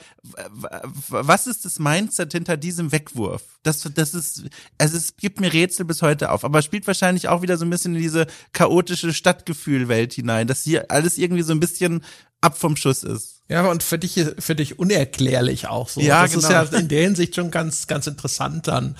Was 1.07 1.47
ist 1.47 1.63
das 1.63 1.79
Mindset 1.79 2.33
hinter 2.33 2.57
diesem 2.57 2.91
Wegwurf? 2.91 3.41
Das, 3.63 3.89
das 3.95 4.13
ist, 4.13 4.43
also 4.77 4.97
es 4.97 5.15
gibt 5.15 5.39
mir 5.39 5.53
Rätsel 5.53 5.85
bis 5.85 6.01
heute 6.01 6.29
auf, 6.31 6.43
aber 6.43 6.61
spielt 6.61 6.87
wahrscheinlich 6.87 7.29
auch 7.29 7.41
wieder 7.41 7.57
so 7.57 7.63
ein 7.63 7.69
bisschen 7.69 7.95
in 7.95 8.01
diese 8.01 8.27
chaotische 8.51 9.13
Stadtgefühlwelt 9.13 10.13
hinein, 10.13 10.47
dass 10.47 10.63
hier 10.63 10.91
alles 10.91 11.17
irgendwie 11.17 11.43
so 11.43 11.53
ein 11.53 11.61
bisschen 11.61 12.03
ab 12.41 12.57
vom 12.57 12.75
Schuss 12.75 13.03
ist. 13.03 13.39
Ja, 13.49 13.65
und 13.65 13.81
für 13.81 13.97
dich, 13.97 14.23
für 14.37 14.53
dich 14.53 14.77
unerklärlich 14.77 15.67
auch 15.67 15.89
so. 15.89 15.99
Ja, 16.01 16.21
das 16.21 16.33
genau. 16.33 16.43
ist 16.61 16.71
ja 16.71 16.77
in 16.77 16.87
der 16.87 17.01
Hinsicht 17.01 17.33
schon 17.33 17.49
ganz, 17.49 17.87
ganz 17.87 18.05
interessant 18.05 18.67
dann. 18.67 18.95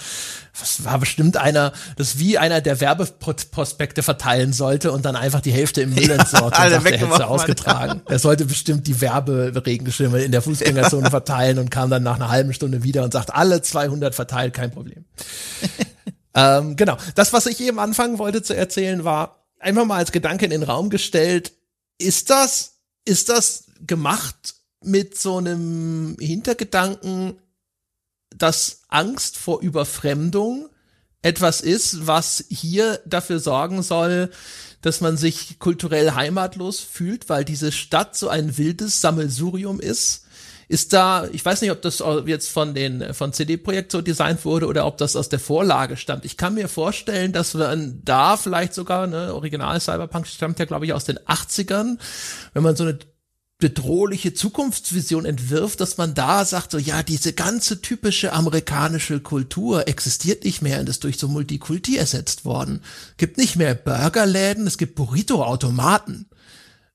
Das 0.59 0.83
war 0.83 0.97
bestimmt 0.97 1.37
einer, 1.37 1.71
das 1.97 2.17
wie 2.17 2.39
einer 2.39 2.59
der 2.59 2.81
Werbeprospekte 2.81 4.01
verteilen 4.01 4.51
sollte 4.51 4.91
und 4.91 5.05
dann 5.05 5.15
einfach 5.15 5.41
die 5.41 5.51
Hälfte 5.51 5.83
im 5.83 5.93
Müll 5.93 6.09
entsorgt 6.09 6.57
ja, 6.57 6.65
und 6.65 6.71
sagt, 6.71 6.85
er 6.87 6.97
hätte 6.97 7.27
ausgetragen. 7.27 8.01
Er 8.09 8.17
sollte 8.17 8.45
bestimmt 8.45 8.87
die 8.87 8.99
Werberegenschirme 9.01 10.23
in 10.23 10.31
der 10.31 10.41
Fußgängerzone 10.41 11.03
ja. 11.03 11.09
verteilen 11.11 11.59
und 11.59 11.69
kam 11.69 11.91
dann 11.91 12.01
nach 12.01 12.15
einer 12.15 12.29
halben 12.29 12.53
Stunde 12.53 12.81
wieder 12.81 13.03
und 13.03 13.13
sagt, 13.13 13.33
alle 13.33 13.61
200 13.61 14.15
verteilt, 14.15 14.55
kein 14.55 14.71
Problem. 14.71 15.05
ähm, 16.33 16.75
genau. 16.75 16.97
Das, 17.13 17.33
was 17.33 17.45
ich 17.45 17.61
eben 17.61 17.77
anfangen 17.77 18.17
wollte 18.17 18.41
zu 18.41 18.55
erzählen, 18.55 19.03
war 19.03 19.45
einfach 19.59 19.85
mal 19.85 19.97
als 19.97 20.11
Gedanke 20.11 20.45
in 20.45 20.51
den 20.51 20.63
Raum 20.63 20.89
gestellt, 20.89 21.53
ist 21.99 22.31
das 22.31 22.78
ist 23.05 23.29
das 23.29 23.65
gemacht 23.85 24.55
mit 24.81 25.17
so 25.17 25.37
einem 25.37 26.15
Hintergedanken, 26.19 27.39
dass 28.35 28.83
Angst 28.87 29.37
vor 29.37 29.61
Überfremdung 29.61 30.69
etwas 31.21 31.61
ist, 31.61 32.07
was 32.07 32.45
hier 32.49 33.01
dafür 33.05 33.39
sorgen 33.39 33.83
soll, 33.83 34.31
dass 34.81 35.01
man 35.01 35.17
sich 35.17 35.59
kulturell 35.59 36.11
heimatlos 36.11 36.79
fühlt, 36.79 37.27
weil 37.27 37.43
diese 37.43 37.71
Stadt 37.71 38.15
so 38.15 38.29
ein 38.29 38.57
wildes 38.57 39.01
Sammelsurium 39.01 39.81
ist. 39.81 40.25
Ist 40.69 40.93
da, 40.93 41.27
ich 41.31 41.43
weiß 41.43 41.61
nicht, 41.61 41.71
ob 41.71 41.81
das 41.81 42.01
jetzt 42.27 42.51
von 42.51 42.75
den 42.75 43.15
von 43.15 43.33
CD 43.33 43.57
Projekt 43.57 43.91
so 43.91 44.01
designt 44.01 44.45
wurde 44.45 44.67
oder 44.67 44.85
ob 44.85 44.99
das 44.99 45.15
aus 45.15 45.27
der 45.27 45.39
Vorlage 45.39 45.97
stammt. 45.97 46.25
Ich 46.25 46.37
kann 46.37 46.53
mir 46.53 46.69
vorstellen, 46.69 47.33
dass 47.33 47.55
man 47.55 48.01
da 48.05 48.37
vielleicht 48.37 48.75
sogar, 48.75 49.07
ne, 49.07 49.33
Original 49.33 49.81
Cyberpunk 49.81 50.27
stammt 50.27 50.59
ja 50.59 50.65
glaube 50.65 50.85
ich 50.85 50.93
aus 50.93 51.05
den 51.05 51.17
80ern, 51.17 51.97
wenn 52.53 52.61
man 52.61 52.75
so 52.75 52.83
eine 52.83 52.99
bedrohliche 53.59 54.33
Zukunftsvision 54.33 55.25
entwirft, 55.25 55.81
dass 55.81 55.97
man 55.97 56.13
da 56.13 56.45
sagt, 56.45 56.71
so 56.71 56.77
ja, 56.77 57.03
diese 57.03 57.33
ganze 57.33 57.81
typische 57.81 58.31
amerikanische 58.31 59.19
Kultur 59.19 59.87
existiert 59.87 60.45
nicht 60.45 60.61
mehr 60.61 60.79
und 60.79 60.87
ist 60.87 61.03
durch 61.03 61.17
so 61.17 61.27
Multikulti 61.27 61.97
ersetzt 61.97 62.45
worden. 62.45 62.81
Gibt 63.17 63.37
nicht 63.37 63.57
mehr 63.57 63.75
Burgerläden, 63.75 64.65
es 64.65 64.77
gibt 64.77 64.95
Burrito-Automaten. 64.95 66.28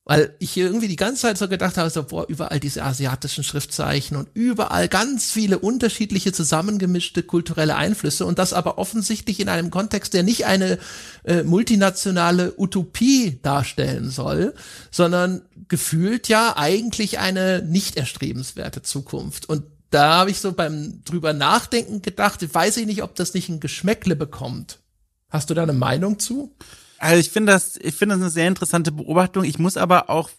Weil 0.06 0.34
ich 0.38 0.50
hier 0.52 0.66
irgendwie 0.66 0.88
die 0.88 0.96
ganze 0.96 1.22
Zeit 1.22 1.38
so 1.38 1.48
gedacht 1.48 1.78
habe, 1.78 1.88
so, 1.88 2.02
boah, 2.02 2.26
überall 2.28 2.60
diese 2.60 2.84
asiatischen 2.84 3.42
Schriftzeichen 3.42 4.18
und 4.18 4.28
überall 4.34 4.88
ganz 4.88 5.32
viele 5.32 5.58
unterschiedliche 5.58 6.30
zusammengemischte 6.32 7.22
kulturelle 7.22 7.76
Einflüsse 7.76 8.26
und 8.26 8.38
das 8.38 8.52
aber 8.52 8.76
offensichtlich 8.76 9.40
in 9.40 9.48
einem 9.48 9.70
Kontext, 9.70 10.12
der 10.12 10.22
nicht 10.22 10.44
eine 10.44 10.78
äh, 11.24 11.42
multinationale 11.42 12.52
Utopie 12.58 13.38
darstellen 13.42 14.10
soll, 14.10 14.54
sondern 14.90 15.40
gefühlt 15.68 16.28
ja 16.28 16.54
eigentlich 16.56 17.18
eine 17.18 17.62
nicht 17.62 17.96
erstrebenswerte 17.96 18.82
Zukunft. 18.82 19.48
Und 19.48 19.64
da 19.88 20.18
habe 20.18 20.30
ich 20.30 20.40
so 20.40 20.52
beim 20.52 21.02
drüber 21.04 21.32
nachdenken 21.32 22.02
gedacht, 22.02 22.42
weiß 22.52 22.76
ich 22.76 22.86
nicht, 22.86 23.02
ob 23.02 23.14
das 23.14 23.32
nicht 23.32 23.48
ein 23.48 23.60
Geschmäckle 23.60 24.16
bekommt. 24.16 24.80
Hast 25.30 25.48
du 25.48 25.54
da 25.54 25.62
eine 25.62 25.72
Meinung 25.72 26.18
zu? 26.18 26.54
Also 27.04 27.20
ich 27.20 27.28
finde 27.28 27.52
das, 27.52 27.76
ich 27.76 27.94
finde 27.94 28.14
das 28.14 28.22
eine 28.22 28.30
sehr 28.30 28.48
interessante 28.48 28.90
Beobachtung. 28.90 29.44
Ich 29.44 29.58
muss 29.58 29.76
aber 29.76 30.08
auch 30.08 30.30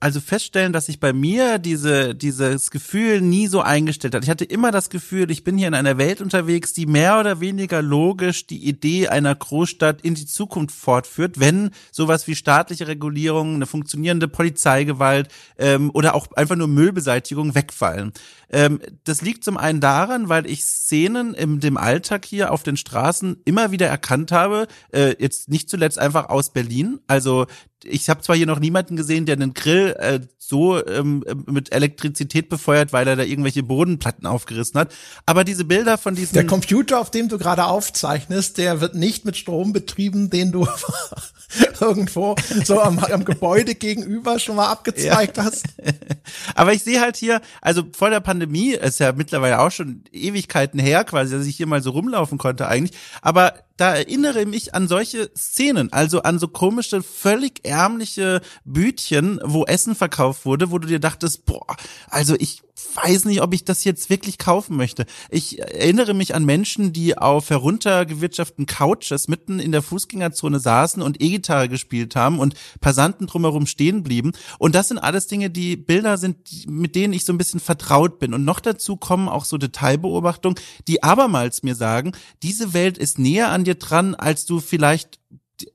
also 0.00 0.20
feststellen, 0.20 0.74
dass 0.74 0.86
sich 0.86 1.00
bei 1.00 1.12
mir 1.12 1.58
diese, 1.58 2.14
dieses 2.14 2.70
Gefühl 2.70 3.22
nie 3.22 3.46
so 3.46 3.62
eingestellt 3.62 4.14
hat. 4.14 4.22
Ich 4.22 4.28
hatte 4.28 4.44
immer 4.44 4.70
das 4.70 4.90
Gefühl, 4.90 5.30
ich 5.30 5.44
bin 5.44 5.56
hier 5.56 5.68
in 5.68 5.74
einer 5.74 5.96
Welt 5.96 6.20
unterwegs, 6.20 6.74
die 6.74 6.84
mehr 6.84 7.18
oder 7.18 7.40
weniger 7.40 7.80
logisch 7.80 8.46
die 8.46 8.68
Idee 8.68 9.08
einer 9.08 9.34
Großstadt 9.34 10.02
in 10.02 10.14
die 10.14 10.26
Zukunft 10.26 10.76
fortführt, 10.76 11.40
wenn 11.40 11.70
sowas 11.90 12.26
wie 12.26 12.34
staatliche 12.34 12.86
Regulierung, 12.86 13.54
eine 13.54 13.66
funktionierende 13.66 14.28
Polizeigewalt 14.28 15.28
ähm, 15.56 15.90
oder 15.94 16.14
auch 16.14 16.26
einfach 16.32 16.56
nur 16.56 16.68
Müllbeseitigung 16.68 17.54
wegfallen. 17.54 18.12
Ähm, 18.50 18.80
das 19.04 19.22
liegt 19.22 19.42
zum 19.42 19.56
einen 19.56 19.80
daran, 19.80 20.28
weil 20.28 20.46
ich 20.46 20.64
Szenen 20.64 21.34
im 21.34 21.60
dem 21.60 21.76
Alltag 21.76 22.24
hier 22.24 22.52
auf 22.52 22.62
den 22.62 22.76
Straßen 22.76 23.38
immer 23.44 23.70
wieder 23.70 23.86
erkannt 23.86 24.32
habe, 24.32 24.66
äh, 24.92 25.14
jetzt 25.18 25.48
nicht 25.48 25.70
zuletzt 25.70 25.98
einfach 25.98 26.28
aus 26.28 26.52
Berlin. 26.52 27.00
Also 27.06 27.46
ich 27.84 28.08
habe 28.08 28.22
zwar 28.22 28.36
hier 28.36 28.46
noch 28.46 28.60
niemanden 28.60 28.96
gesehen, 28.96 29.26
der 29.26 29.33
einen 29.34 29.54
Grill 29.54 29.94
äh, 29.98 30.20
so 30.38 30.84
ähm, 30.86 31.24
mit 31.46 31.72
Elektrizität 31.72 32.48
befeuert, 32.48 32.92
weil 32.92 33.08
er 33.08 33.16
da 33.16 33.22
irgendwelche 33.22 33.62
Bodenplatten 33.62 34.26
aufgerissen 34.26 34.78
hat, 34.78 34.94
aber 35.26 35.44
diese 35.44 35.64
Bilder 35.64 35.96
von 35.98 36.14
diesen 36.14 36.34
Der 36.34 36.46
Computer, 36.46 37.00
auf 37.00 37.10
dem 37.10 37.28
du 37.28 37.38
gerade 37.38 37.64
aufzeichnest, 37.64 38.58
der 38.58 38.80
wird 38.80 38.94
nicht 38.94 39.24
mit 39.24 39.36
Strom 39.36 39.72
betrieben, 39.72 40.30
den 40.30 40.52
du 40.52 40.66
irgendwo 41.80 42.34
so 42.64 42.80
am, 42.80 42.98
am 42.98 43.24
Gebäude 43.24 43.74
gegenüber 43.74 44.38
schon 44.38 44.56
mal 44.56 44.68
abgezeigt 44.68 45.36
ja. 45.36 45.44
hast. 45.44 45.64
aber 46.54 46.72
ich 46.72 46.82
sehe 46.82 47.00
halt 47.00 47.16
hier, 47.16 47.40
also 47.60 47.82
vor 47.96 48.10
der 48.10 48.20
Pandemie, 48.20 48.72
ist 48.72 49.00
ja 49.00 49.12
mittlerweile 49.12 49.60
auch 49.60 49.70
schon 49.70 50.04
Ewigkeiten 50.12 50.78
her 50.78 51.04
quasi, 51.04 51.36
dass 51.36 51.46
ich 51.46 51.56
hier 51.56 51.66
mal 51.66 51.82
so 51.82 51.90
rumlaufen 51.90 52.38
konnte 52.38 52.68
eigentlich, 52.68 52.98
aber 53.22 53.54
da 53.76 53.94
erinnere 53.94 54.42
ich 54.42 54.48
mich 54.48 54.74
an 54.74 54.88
solche 54.88 55.30
Szenen, 55.36 55.92
also 55.92 56.22
an 56.22 56.38
so 56.38 56.48
komische, 56.48 57.02
völlig 57.02 57.64
ärmliche 57.64 58.40
Bütchen, 58.64 59.40
wo 59.42 59.64
Essen 59.64 59.94
verkauft 59.94 60.44
wurde, 60.44 60.70
wo 60.70 60.78
du 60.78 60.86
dir 60.86 61.00
dachtest, 61.00 61.44
boah, 61.44 61.76
also 62.08 62.36
ich 62.38 62.63
weiß 62.94 63.24
nicht, 63.26 63.40
ob 63.40 63.54
ich 63.54 63.64
das 63.64 63.84
jetzt 63.84 64.10
wirklich 64.10 64.38
kaufen 64.38 64.76
möchte. 64.76 65.06
Ich 65.30 65.60
erinnere 65.60 66.14
mich 66.14 66.34
an 66.34 66.44
Menschen, 66.44 66.92
die 66.92 67.16
auf 67.16 67.50
heruntergewirtschafteten 67.50 68.66
Couches 68.66 69.28
mitten 69.28 69.60
in 69.60 69.72
der 69.72 69.82
Fußgängerzone 69.82 70.58
saßen 70.58 71.02
und 71.02 71.22
E-Gitarre 71.22 71.68
gespielt 71.68 72.16
haben 72.16 72.40
und 72.40 72.54
Passanten 72.80 73.26
drumherum 73.26 73.66
stehen 73.66 74.02
blieben. 74.02 74.32
Und 74.58 74.74
das 74.74 74.88
sind 74.88 74.98
alles 74.98 75.28
Dinge, 75.28 75.50
die 75.50 75.76
Bilder 75.76 76.18
sind, 76.18 76.68
mit 76.68 76.96
denen 76.96 77.12
ich 77.12 77.24
so 77.24 77.32
ein 77.32 77.38
bisschen 77.38 77.60
vertraut 77.60 78.18
bin. 78.18 78.34
Und 78.34 78.44
noch 78.44 78.60
dazu 78.60 78.96
kommen 78.96 79.28
auch 79.28 79.44
so 79.44 79.56
Detailbeobachtungen, 79.56 80.58
die 80.88 81.02
abermals 81.02 81.62
mir 81.62 81.74
sagen, 81.74 82.12
diese 82.42 82.74
Welt 82.74 82.98
ist 82.98 83.18
näher 83.18 83.50
an 83.50 83.64
dir 83.64 83.76
dran, 83.76 84.14
als 84.14 84.46
du 84.46 84.60
vielleicht 84.60 85.20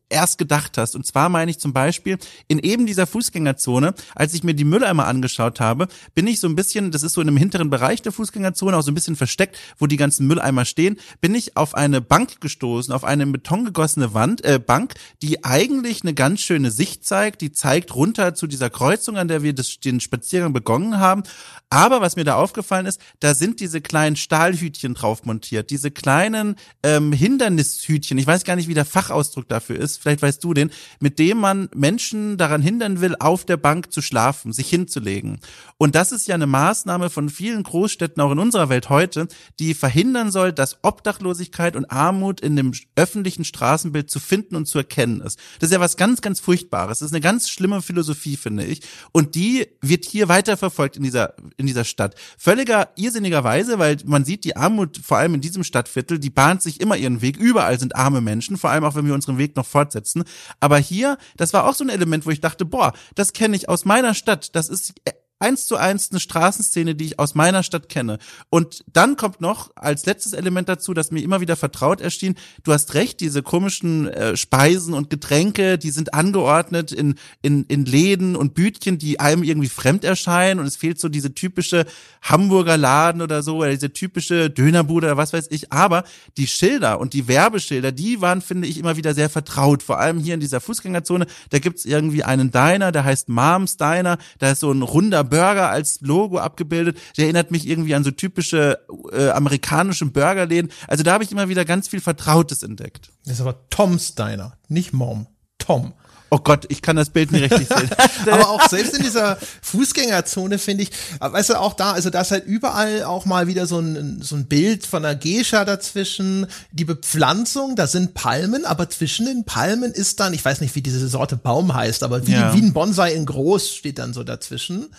erst 0.10 0.38
gedacht 0.38 0.78
hast. 0.78 0.95
Und 0.95 1.05
zwar 1.05 1.30
meine 1.30 1.51
ich 1.51 1.60
zum 1.60 1.72
Beispiel 1.72 2.18
in 2.47 2.60
eben 2.60 2.86
dieser 2.86 3.07
Fußgängerzone, 3.07 3.93
als 4.16 4.34
ich 4.34 4.43
mir 4.43 4.53
die 4.53 4.66
Mülleimer 4.66 5.07
angeschaut 5.07 5.60
habe, 5.60 5.88
bin 6.14 6.28
ich 6.28 6.39
so 6.39 6.47
ein 6.47 6.55
bisschen, 6.55 6.91
das 6.91 7.03
ist 7.03 7.14
so 7.14 7.22
in 7.22 7.28
einem 7.28 7.38
hinteren 7.38 7.70
Bereich 7.70 8.01
der 8.01 8.12
Fußgängerzone, 8.12 8.76
auch 8.76 8.82
so 8.82 8.91
ein 8.91 8.95
bisschen 8.95 9.16
versteckt, 9.16 9.57
wo 9.78 9.88
die 9.88 9.97
ganzen 9.97 10.28
Mülleimer 10.28 10.66
stehen, 10.66 10.97
bin 11.22 11.36
ich 11.36 11.55
auf 11.55 11.74
eine 11.76 12.01
Bank 12.01 12.41
gestoßen, 12.41 12.93
auf 12.93 13.03
eine 13.03 13.30
in 13.30 13.32
Beton 13.32 13.66
gegossene 13.66 14.14
Wand, 14.14 14.43
äh, 14.43 14.60
Bank, 14.60 14.95
die 15.22 15.43
eigentlich 15.43 16.01
eine 16.01 16.14
ganz 16.14 16.41
schöne 16.41 16.72
Sicht 16.72 17.05
zeigt, 17.05 17.41
die 17.41 17.51
zeigt 17.51 17.95
runter 17.95 18.34
zu 18.34 18.47
dieser 18.47 18.70
Kreuzung, 18.70 19.18
an 19.18 19.28
der 19.28 19.43
wir 19.43 19.53
das, 19.53 19.80
den 19.80 19.99
Spaziergang 19.99 20.51
begonnen 20.51 20.99
haben. 20.99 21.24
Aber 21.70 22.01
was 22.01 22.16
mir 22.16 22.24
da 22.24 22.36
aufgefallen 22.36 22.88
ist, 22.88 22.99
da 23.20 23.36
sind 23.36 23.60
diese 23.60 23.80
kleinen 23.82 24.16
Stahlhütchen 24.16 24.95
drauf 24.95 25.26
montiert, 25.26 25.70
diese 25.70 25.91
kleinen 25.91 26.55
ähm, 26.82 27.14
Hindernishütchen, 27.14 28.18
ich 28.18 28.26
weiß 28.26 28.43
gar 28.43 28.55
nicht, 28.55 28.68
wie 28.68 28.74
der 28.74 28.86
Fachausdruck 28.86 29.47
dafür 29.47 29.78
ist, 29.78 29.99
vielleicht 30.00 30.22
weißt 30.22 30.43
du 30.43 30.54
den, 30.54 30.72
mit 31.00 31.20
dem 31.20 31.38
man 31.38 31.70
Menschen 31.76 32.38
daran 32.38 32.62
hindern 32.62 33.02
will, 33.02 33.16
auf 33.20 33.45
der 33.45 33.58
Bank 33.58 33.91
zu 33.91 34.02
schlafen, 34.02 34.54
sich 34.54 34.70
hinzulegen. 34.70 35.39
Und 35.78 35.95
das 35.95 36.12
ist 36.12 36.28
ja 36.28 36.36
eine 36.36 36.47
Maßnahme 36.47 37.10
von 37.10 37.30
vielen 37.30 37.64
Großstädten 37.64 38.22
auch 38.22 38.32
in 38.32 38.39
unserer 38.39 38.70
Welt 38.70 38.89
heute, 38.89 39.28
die 39.60 39.74
verhindern 39.74 40.32
soll, 40.32 40.52
dass 40.52 40.84
Obdachlosigkeit 40.84 41.76
und 41.76 41.91
Armut 41.91 42.41
in 42.41 42.56
dem 42.56 42.74
öffentlichen 42.95 43.43
Straßenbild 43.43 44.10
zu 44.10 44.20
finden 44.20 44.56
und 44.56 44.66
zu 44.66 44.78
erkennen 44.78 45.22
ist. 45.22 45.39
Das 45.60 45.70
ist 45.70 45.74
ja 45.74 45.80
was 45.80 45.97
ganz, 45.97 46.22
ganz 46.22 46.39
Furchtbares. 46.39 47.00
Das 47.00 47.08
ist 47.08 47.14
eine 47.14 47.22
ganz 47.22 47.50
schlimme 47.50 47.82
Philosophie, 47.82 48.38
finde 48.38 48.66
ich. 48.66 48.82
Und 49.12 49.36
die 49.36 49.68
wird 49.82 50.06
hier 50.06 50.28
weiterverfolgt 50.28 50.97
in 50.97 51.04
dieser, 51.04 51.34
in 51.58 51.68
dieser 51.68 51.84
Stadt. 51.84 52.16
Völliger 52.38 52.89
irrsinnigerweise, 52.95 53.80
weil 53.80 53.97
man 54.06 54.26
sieht, 54.26 54.43
die 54.43 54.56
Armut, 54.56 55.00
vor 55.04 55.18
allem 55.18 55.36
in 55.36 55.41
diesem 55.41 55.64
Stadtviertel, 55.64 56.20
die 56.20 56.30
bahnt 56.30 56.62
sich 56.62 56.82
immer 56.82 56.97
ihren 56.97 57.22
Weg. 57.22 57.38
Überall 57.38 57.80
sind 57.80 57.95
arme 57.95 58.22
Menschen, 58.22 58.58
vor 58.58 58.70
allem 58.70 58.84
auch 58.84 58.95
wenn 58.95 59.06
wir 59.06 59.14
unseren 59.14 59.38
Weg 59.38 59.56
noch 59.56 59.66
fort 59.66 59.88
fortsetzen. 59.89 60.23
Aber 60.59 60.77
hier, 60.77 61.17
das 61.37 61.53
war 61.53 61.67
auch 61.67 61.73
so 61.73 61.83
ein 61.83 61.89
Element, 61.89 62.25
wo 62.25 62.29
ich 62.29 62.41
dachte, 62.41 62.65
boah, 62.65 62.93
das 63.15 63.33
kenne 63.33 63.55
ich 63.55 63.69
aus 63.69 63.85
meiner 63.85 64.13
Stadt. 64.13 64.55
Das 64.55 64.69
ist 64.69 64.93
eins 65.39 65.65
zu 65.65 65.77
eins 65.77 66.11
eine 66.11 66.19
Straßenszene, 66.19 66.95
die 66.95 67.05
ich 67.05 67.19
aus 67.19 67.33
meiner 67.33 67.63
Stadt 67.63 67.87
kenne. 67.87 68.19
Und 68.49 68.83
dann 68.91 69.15
kommt 69.15 69.39
noch 69.39 69.71
als 69.75 70.05
letztes 70.05 70.33
Element 70.33 70.67
dazu, 70.67 70.93
das 70.93 71.11
mir 71.11 71.23
immer 71.23 71.39
wieder 71.39 71.55
vertraut 71.55 72.01
erschien. 72.01 72.35
Du 72.63 72.73
hast 72.73 72.93
recht, 72.93 73.21
diese 73.21 73.41
komischen 73.41 74.07
äh, 74.09 74.35
Speisen 74.35 74.93
und 74.93 75.09
Getränke, 75.09 75.77
die 75.77 75.91
sind 75.91 76.13
angeordnet 76.13 76.91
in, 76.91 77.15
in, 77.41 77.63
in 77.65 77.85
Läden 77.85 78.35
und 78.35 78.53
Bütchen, 78.53 78.97
die 78.97 79.21
einem 79.21 79.43
irgendwie 79.43 79.69
fremd 79.69 80.03
erscheinen. 80.03 80.59
Und 80.59 80.65
es 80.65 80.75
fehlt 80.75 80.99
so 80.99 81.07
diese 81.07 81.33
typische 81.33 81.85
Hamburger 82.21 82.77
Laden 82.77 83.21
oder 83.21 83.41
so, 83.41 83.57
oder 83.57 83.71
diese 83.71 83.93
typische 83.93 84.49
Dönerbude 84.49 85.07
oder 85.07 85.17
was 85.17 85.31
weiß 85.31 85.47
ich. 85.51 85.71
Aber 85.71 86.03
die 86.35 86.47
Schilder 86.47 86.99
und 86.99 87.13
die 87.13 87.29
Werbeschilder, 87.29 87.93
die 87.93 88.19
waren, 88.19 88.41
finde 88.41 88.67
ich, 88.67 88.77
immer 88.77 88.97
wieder 88.97 89.13
sehr 89.13 89.29
vertraut. 89.29 89.83
Vor 89.83 89.99
allem 89.99 90.19
hier 90.19 90.33
in 90.33 90.41
dieser 90.41 90.59
Fußgängerzone, 90.59 91.27
da 91.49 91.59
gibt's 91.59 91.85
irgendwie 91.85 92.25
einen 92.25 92.51
Diner, 92.51 92.91
der 92.91 93.05
heißt 93.05 93.29
Moms 93.29 93.77
Diner, 93.77 94.17
da 94.39 94.51
ist 94.51 94.59
so 94.59 94.71
ein 94.71 94.81
runder 94.81 95.28
Burger 95.30 95.69
als 95.69 96.01
Logo 96.01 96.38
abgebildet. 96.39 96.97
Der 97.17 97.25
erinnert 97.25 97.51
mich 97.51 97.67
irgendwie 97.67 97.95
an 97.95 98.03
so 98.03 98.11
typische 98.11 98.80
äh, 99.11 99.30
amerikanische 99.30 100.05
Burgerläden. 100.05 100.71
Also 100.88 101.03
da 101.03 101.13
habe 101.13 101.23
ich 101.23 101.32
immer 101.32 101.49
wieder 101.49 101.65
ganz 101.65 101.88
viel 101.88 102.01
Vertrautes 102.01 102.63
entdeckt. 102.63 103.11
Das 103.25 103.36
ist 103.36 103.41
aber 103.41 103.69
Tom's 103.69 104.15
Diner, 104.15 104.57
nicht 104.67 104.93
Mom. 104.93 105.27
Tom. 105.57 105.93
Oh 106.32 106.38
Gott, 106.38 106.65
ich 106.69 106.82
kann 106.82 106.95
das 106.95 107.09
Bild 107.09 107.32
nicht 107.32 107.51
richtig 107.51 107.67
sehen. 107.67 107.89
aber 108.32 108.49
auch 108.49 108.67
selbst 108.67 108.95
in 108.95 109.03
dieser 109.03 109.38
Fußgängerzone 109.61 110.59
finde 110.59 110.84
ich, 110.84 110.91
weißt 111.19 111.49
du, 111.49 111.59
auch 111.59 111.73
da, 111.73 111.93
also 111.93 112.09
da 112.09 112.21
ist 112.21 112.32
halt 112.32 112.45
überall 112.45 113.03
auch 113.03 113.25
mal 113.25 113.47
wieder 113.47 113.65
so 113.65 113.80
ein, 113.80 114.21
so 114.21 114.36
ein 114.36 114.45
Bild 114.45 114.86
von 114.86 115.03
einer 115.03 115.15
Geisha 115.15 115.65
dazwischen. 115.65 116.47
Die 116.71 116.86
Bepflanzung, 116.86 117.75
da 117.75 117.88
sind 117.88 118.13
Palmen, 118.13 118.65
aber 118.65 118.89
zwischen 118.89 119.25
den 119.25 119.45
Palmen 119.45 119.91
ist 119.91 120.19
dann, 120.19 120.34
ich 120.34 120.45
weiß 120.45 120.61
nicht, 120.61 120.75
wie 120.75 120.82
diese 120.82 121.07
Sorte 121.07 121.36
Baum 121.36 121.73
heißt, 121.73 122.03
aber 122.03 122.27
wie, 122.27 122.34
ja. 122.34 122.53
wie 122.53 122.61
ein 122.61 122.73
Bonsai 122.73 123.13
in 123.13 123.25
groß 123.25 123.75
steht 123.75 123.97
dann 123.97 124.13
so 124.13 124.23
dazwischen. 124.23 124.89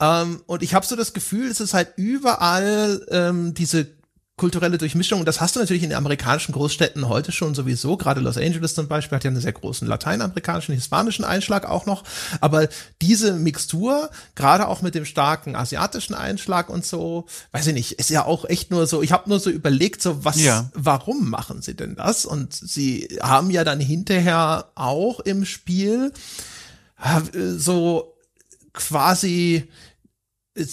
Ähm, 0.00 0.42
und 0.46 0.62
ich 0.62 0.74
habe 0.74 0.86
so 0.86 0.96
das 0.96 1.12
Gefühl, 1.12 1.48
es 1.48 1.60
ist 1.60 1.74
halt 1.74 1.92
überall 1.96 3.06
ähm, 3.10 3.54
diese 3.54 3.86
kulturelle 4.42 4.76
Durchmischung. 4.76 5.20
Und 5.20 5.26
das 5.26 5.40
hast 5.40 5.54
du 5.54 5.60
natürlich 5.60 5.84
in 5.84 5.90
den 5.90 5.96
amerikanischen 5.96 6.50
Großstädten 6.50 7.08
heute 7.08 7.30
schon 7.30 7.54
sowieso. 7.54 7.96
Gerade 7.96 8.20
Los 8.20 8.36
Angeles 8.36 8.74
zum 8.74 8.88
Beispiel 8.88 9.14
hat 9.14 9.22
ja 9.22 9.30
einen 9.30 9.40
sehr 9.40 9.52
großen 9.52 9.86
lateinamerikanischen, 9.86 10.74
hispanischen 10.74 11.24
Einschlag 11.24 11.64
auch 11.64 11.86
noch. 11.86 12.02
Aber 12.40 12.66
diese 13.00 13.34
Mixtur, 13.34 14.10
gerade 14.34 14.66
auch 14.66 14.82
mit 14.82 14.96
dem 14.96 15.04
starken 15.04 15.54
asiatischen 15.54 16.14
Einschlag 16.14 16.70
und 16.70 16.84
so, 16.84 17.26
weiß 17.52 17.68
ich 17.68 17.74
nicht, 17.74 17.92
ist 17.92 18.10
ja 18.10 18.24
auch 18.24 18.44
echt 18.44 18.72
nur 18.72 18.88
so, 18.88 19.00
ich 19.00 19.12
habe 19.12 19.28
nur 19.28 19.38
so 19.38 19.48
überlegt, 19.48 20.02
so 20.02 20.24
was, 20.24 20.42
ja. 20.42 20.68
warum 20.74 21.30
machen 21.30 21.62
sie 21.62 21.76
denn 21.76 21.94
das? 21.94 22.26
Und 22.26 22.52
sie 22.52 23.16
haben 23.22 23.48
ja 23.52 23.62
dann 23.62 23.78
hinterher 23.78 24.72
auch 24.74 25.20
im 25.20 25.44
Spiel 25.44 26.12
äh, 27.00 27.20
so 27.30 28.12
quasi 28.72 29.68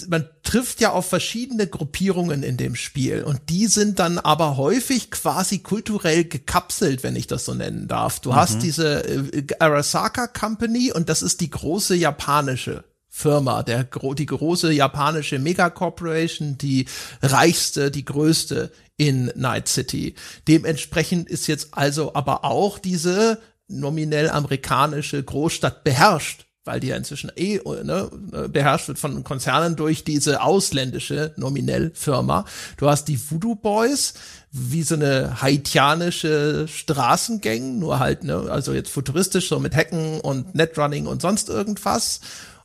man 0.08 0.28
trifft 0.42 0.80
ja 0.80 0.92
auf 0.92 1.08
verschiedene 1.08 1.66
Gruppierungen 1.66 2.42
in 2.42 2.56
dem 2.56 2.74
Spiel 2.74 3.22
und 3.22 3.40
die 3.48 3.66
sind 3.66 3.98
dann 3.98 4.18
aber 4.18 4.56
häufig 4.58 5.10
quasi 5.10 5.60
kulturell 5.60 6.24
gekapselt, 6.24 7.02
wenn 7.02 7.16
ich 7.16 7.26
das 7.26 7.46
so 7.46 7.54
nennen 7.54 7.88
darf. 7.88 8.20
Du 8.20 8.30
mhm. 8.30 8.36
hast 8.36 8.62
diese 8.62 9.04
äh, 9.04 9.46
Arasaka 9.58 10.26
Company 10.26 10.92
und 10.92 11.08
das 11.08 11.22
ist 11.22 11.40
die 11.40 11.50
große 11.50 11.94
japanische 11.94 12.84
Firma, 13.08 13.62
der 13.62 13.84
die 13.84 14.26
große 14.26 14.70
japanische 14.72 15.38
Megacorporation, 15.38 16.58
die 16.58 16.86
reichste, 17.22 17.90
die 17.90 18.04
größte 18.04 18.70
in 18.98 19.32
Night 19.34 19.66
City. 19.66 20.14
Dementsprechend 20.46 21.28
ist 21.28 21.46
jetzt 21.46 21.72
also 21.72 22.14
aber 22.14 22.44
auch 22.44 22.78
diese 22.78 23.40
nominell 23.66 24.28
amerikanische 24.28 25.22
Großstadt 25.22 25.84
beherrscht 25.84 26.49
weil 26.70 26.78
die 26.78 26.86
ja 26.86 26.96
inzwischen 26.96 27.32
eh 27.34 27.60
ne, 27.82 28.08
beherrscht 28.48 28.86
wird 28.86 29.00
von 29.00 29.24
Konzernen 29.24 29.74
durch 29.74 30.04
diese 30.04 30.40
ausländische 30.40 31.32
nominell 31.36 31.90
Firma. 31.94 32.44
Du 32.76 32.88
hast 32.88 33.06
die 33.06 33.18
Voodoo 33.18 33.56
Boys, 33.56 34.14
wie 34.52 34.84
so 34.84 34.94
eine 34.94 35.42
haitianische 35.42 36.68
Straßengang, 36.68 37.80
nur 37.80 37.98
halt, 37.98 38.22
ne, 38.22 38.46
also 38.48 38.72
jetzt 38.72 38.92
futuristisch, 38.92 39.48
so 39.48 39.58
mit 39.58 39.74
Hacken 39.74 40.20
und 40.20 40.54
Netrunning 40.54 41.08
und 41.08 41.22
sonst 41.22 41.48
irgendwas. 41.48 42.20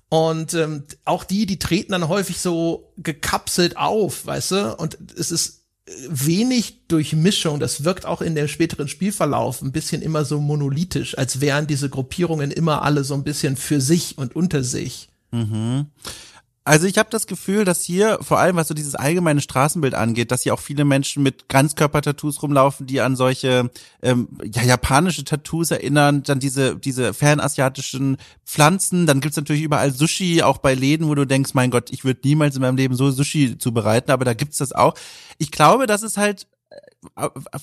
Und 0.09 0.53
ähm, 0.53 0.83
auch 1.03 1.23
die, 1.23 1.47
die 1.47 1.57
treten 1.57 1.93
dann 1.93 2.07
häufig 2.07 2.39
so 2.39 2.93
gekapselt 2.97 3.75
auf, 3.75 4.27
weißt 4.27 4.51
du? 4.51 4.75
Und 4.75 4.99
es 5.17 5.31
ist 5.31 5.54
wenig 6.09 6.87
Durchmischung. 6.87 7.59
Das 7.59 7.83
wirkt 7.83 8.05
auch 8.05 8.21
in 8.21 8.35
dem 8.35 8.47
späteren 8.47 8.87
Spielverlauf 8.87 9.61
ein 9.61 9.71
bisschen 9.71 10.01
immer 10.01 10.25
so 10.25 10.39
monolithisch, 10.39 11.17
als 11.17 11.41
wären 11.41 11.67
diese 11.67 11.89
Gruppierungen 11.89 12.51
immer 12.51 12.81
alle 12.81 13.03
so 13.03 13.13
ein 13.13 13.23
bisschen 13.23 13.55
für 13.55 13.79
sich 13.81 14.17
und 14.17 14.35
unter 14.35 14.63
sich. 14.63 15.09
Mhm. 15.31 15.87
Also 16.67 16.87
ich 16.87 16.97
habe 16.97 17.09
das 17.11 17.27
Gefühl, 17.27 17.63
dass 17.63 17.83
hier 17.83 18.17
vor 18.21 18.39
allem 18.39 18.55
was 18.55 18.67
so 18.67 18.73
dieses 18.73 18.95
allgemeine 18.95 19.39
Straßenbild 19.39 19.93
angeht, 19.93 20.31
dass 20.31 20.41
hier 20.41 20.55
auch 20.55 20.59
viele 20.59 20.83
Menschen 20.83 21.21
mit 21.21 21.47
Ganzkörper-Tattoos 21.47 22.41
rumlaufen, 22.41 22.87
die 22.87 23.01
an 23.01 23.15
solche 23.15 23.69
ähm, 24.01 24.29
ja, 24.43 24.63
japanische 24.63 25.23
Tattoos 25.23 25.69
erinnern, 25.69 26.23
dann 26.23 26.39
diese 26.39 26.75
diese 26.75 27.13
fernasiatischen 27.13 28.17
Pflanzen, 28.45 29.05
dann 29.05 29.21
gibt's 29.21 29.37
natürlich 29.37 29.61
überall 29.61 29.91
Sushi, 29.91 30.41
auch 30.41 30.57
bei 30.57 30.73
Läden, 30.73 31.07
wo 31.07 31.13
du 31.13 31.25
denkst, 31.25 31.53
mein 31.53 31.69
Gott, 31.69 31.91
ich 31.91 32.03
würde 32.03 32.21
niemals 32.23 32.55
in 32.55 32.63
meinem 32.63 32.77
Leben 32.77 32.95
so 32.95 33.11
Sushi 33.11 33.59
zubereiten, 33.59 34.09
aber 34.09 34.25
da 34.25 34.33
gibt's 34.33 34.57
das 34.57 34.71
auch. 34.71 34.95
Ich 35.37 35.51
glaube, 35.51 35.85
das 35.85 36.01
ist 36.01 36.17
halt 36.17 36.47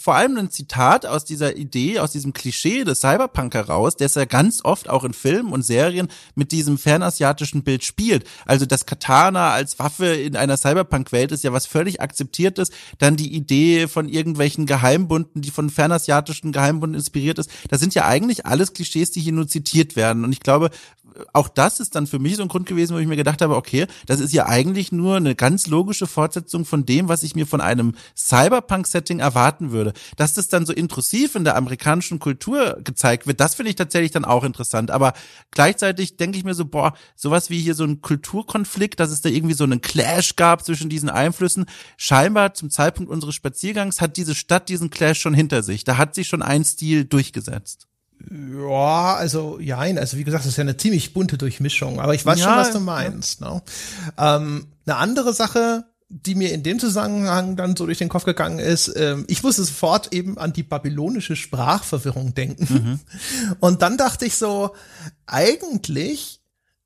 vor 0.01 0.15
allem 0.15 0.37
ein 0.37 0.51
Zitat 0.51 1.07
aus 1.07 1.25
dieser 1.25 1.57
Idee, 1.57 1.99
aus 1.99 2.13
diesem 2.13 2.33
Klischee 2.33 2.85
des 2.85 3.01
Cyberpunk 3.01 3.55
heraus, 3.55 3.97
der 3.97 4.07
es 4.07 4.15
ja 4.15 4.25
ganz 4.25 4.65
oft 4.65 4.89
auch 4.89 5.05
in 5.05 5.13
Filmen 5.13 5.53
und 5.53 5.63
Serien 5.63 6.09
mit 6.35 6.53
diesem 6.53 6.79
fernasiatischen 6.79 7.63
Bild 7.63 7.85
spielt. 7.85 8.25
Also 8.47 8.67
das 8.67 8.87
Katana 8.87 9.51
als 9.51 9.79
Waffe 9.79 10.07
in 10.07 10.37
einer 10.37 10.57
Cyberpunk-Welt 10.57 11.33
ist 11.33 11.45
ja 11.45 11.53
was 11.53 11.67
völlig 11.67 12.01
akzeptiertes. 12.01 12.71
Dann 12.99 13.17
die 13.17 13.35
Idee 13.35 13.89
von 13.89 14.09
irgendwelchen 14.09 14.67
Geheimbunden, 14.67 15.43
die 15.43 15.51
von 15.51 15.71
fernasiatischen 15.71 16.53
Geheimbunden 16.53 16.99
inspiriert 16.99 17.39
ist. 17.39 17.51
Das 17.69 17.81
sind 17.81 17.95
ja 17.95 18.07
eigentlich 18.07 18.47
alles 18.47 18.73
Klischees, 18.73 19.11
die 19.11 19.21
hier 19.21 19.33
nur 19.33 19.49
zitiert 19.49 19.97
werden. 19.97 20.25
Und 20.25 20.33
ich 20.33 20.41
glaube, 20.41 20.71
auch 21.33 21.49
das 21.49 21.81
ist 21.81 21.95
dann 21.95 22.07
für 22.07 22.19
mich 22.19 22.37
so 22.37 22.43
ein 22.43 22.49
Grund 22.49 22.67
gewesen, 22.67 22.95
wo 22.95 22.99
ich 22.99 23.07
mir 23.07 23.17
gedacht 23.17 23.43
habe, 23.43 23.57
okay, 23.57 23.87
das 24.07 24.21
ist 24.21 24.33
ja 24.33 24.47
eigentlich 24.47 24.93
nur 24.93 25.17
eine 25.17 25.35
ganz 25.35 25.67
logische 25.67 26.07
Fortsetzung 26.07 26.65
von 26.65 26.85
dem, 26.87 27.09
was 27.09 27.23
ich 27.23 27.35
mir 27.35 27.47
von 27.47 27.61
einem 27.61 27.95
Cyberpunk-Setting 28.17 29.19
erwarten 29.19 29.71
würde. 29.71 29.93
Dass 30.17 30.35
das 30.35 30.49
dann 30.49 30.67
so 30.67 30.73
intrusiv 30.73 31.35
in 31.35 31.45
der 31.45 31.57
amerikanischen 31.57 32.19
Kultur 32.19 32.79
gezeigt 32.83 33.27
wird, 33.27 33.41
das 33.41 33.55
finde 33.55 33.71
ich 33.71 33.77
tatsächlich 33.77 34.13
dann 34.13 34.25
auch 34.25 34.45
interessant. 34.45 34.91
Aber 34.91 35.13
gleichzeitig 35.51 36.17
denke 36.17 36.39
ich 36.39 36.45
mir 36.45 36.55
so, 36.55 36.65
boah, 36.65 36.95
sowas 37.17 37.51
wie 37.51 37.61
hier 37.61 37.75
so 37.75 37.85
ein 37.85 38.03
Kulturkonflikt, 38.03 39.01
dass 39.01 39.11
es 39.11 39.21
da 39.21 39.29
irgendwie 39.29 39.55
so 39.55 39.65
einen 39.65 39.81
Clash 39.81 40.37
gab 40.37 40.65
zwischen 40.65 40.89
diesen 40.89 41.11
Einflüssen. 41.11 41.67
Scheinbar 41.97 42.55
zum 42.55 42.71
Zeitpunkt 42.71 43.11
unseres 43.11 43.35
Spaziergangs 43.35 44.01
hat 44.01 44.17
diese 44.17 44.35
Stadt 44.35 44.69
diesen 44.69 44.91
Clash 44.91 45.21
schon 45.21 45.35
hinter 45.35 45.63
sich. 45.63 45.85
Da 45.85 45.97
hat 45.97 46.15
sich 46.15 46.29
schon 46.29 46.43
ein 46.43 46.65
Stil 46.65 47.05
durchgesetzt. 47.05 47.89
Ja, 48.31 49.15
also 49.15 49.59
jein, 49.61 49.99
also 49.99 50.17
wie 50.17 50.25
gesagt, 50.25 50.45
das 50.45 50.51
ist 50.53 50.57
ja 50.57 50.63
eine 50.63 50.77
ziemlich 50.77 51.13
bunte 51.13 51.39
Durchmischung, 51.39 52.01
aber 52.01 52.15
ich 52.15 52.25
weiß 52.25 52.39
ja, 52.39 52.45
schon, 52.45 52.57
was 52.57 52.73
du 52.73 52.81
meinst. 52.81 53.41
Ja. 53.41 53.55
Ne? 53.55 53.63
Ähm, 54.19 54.67
eine 54.87 54.97
andere 54.97 55.33
Sache, 55.33 55.85
die 56.09 56.35
mir 56.35 56.53
in 56.53 56.63
dem 56.63 56.79
Zusammenhang 56.79 57.57
dann 57.57 57.75
so 57.75 57.87
durch 57.87 57.99
den 57.99 58.11
Kopf 58.11 58.25
gegangen 58.25 58.59
ist, 58.59 58.93
ähm, 58.97 59.25
ich 59.29 59.43
musste 59.43 59.65
sofort 59.65 60.13
eben 60.13 60.37
an 60.37 60.53
die 60.53 60.63
babylonische 60.63 61.37
Sprachverwirrung 61.37 62.35
denken. 62.35 62.69
Mhm. 62.75 63.01
Und 63.61 63.81
dann 63.81 63.97
dachte 63.97 64.27
ich 64.27 64.37
so, 64.37 64.75
eigentlich 65.27 66.42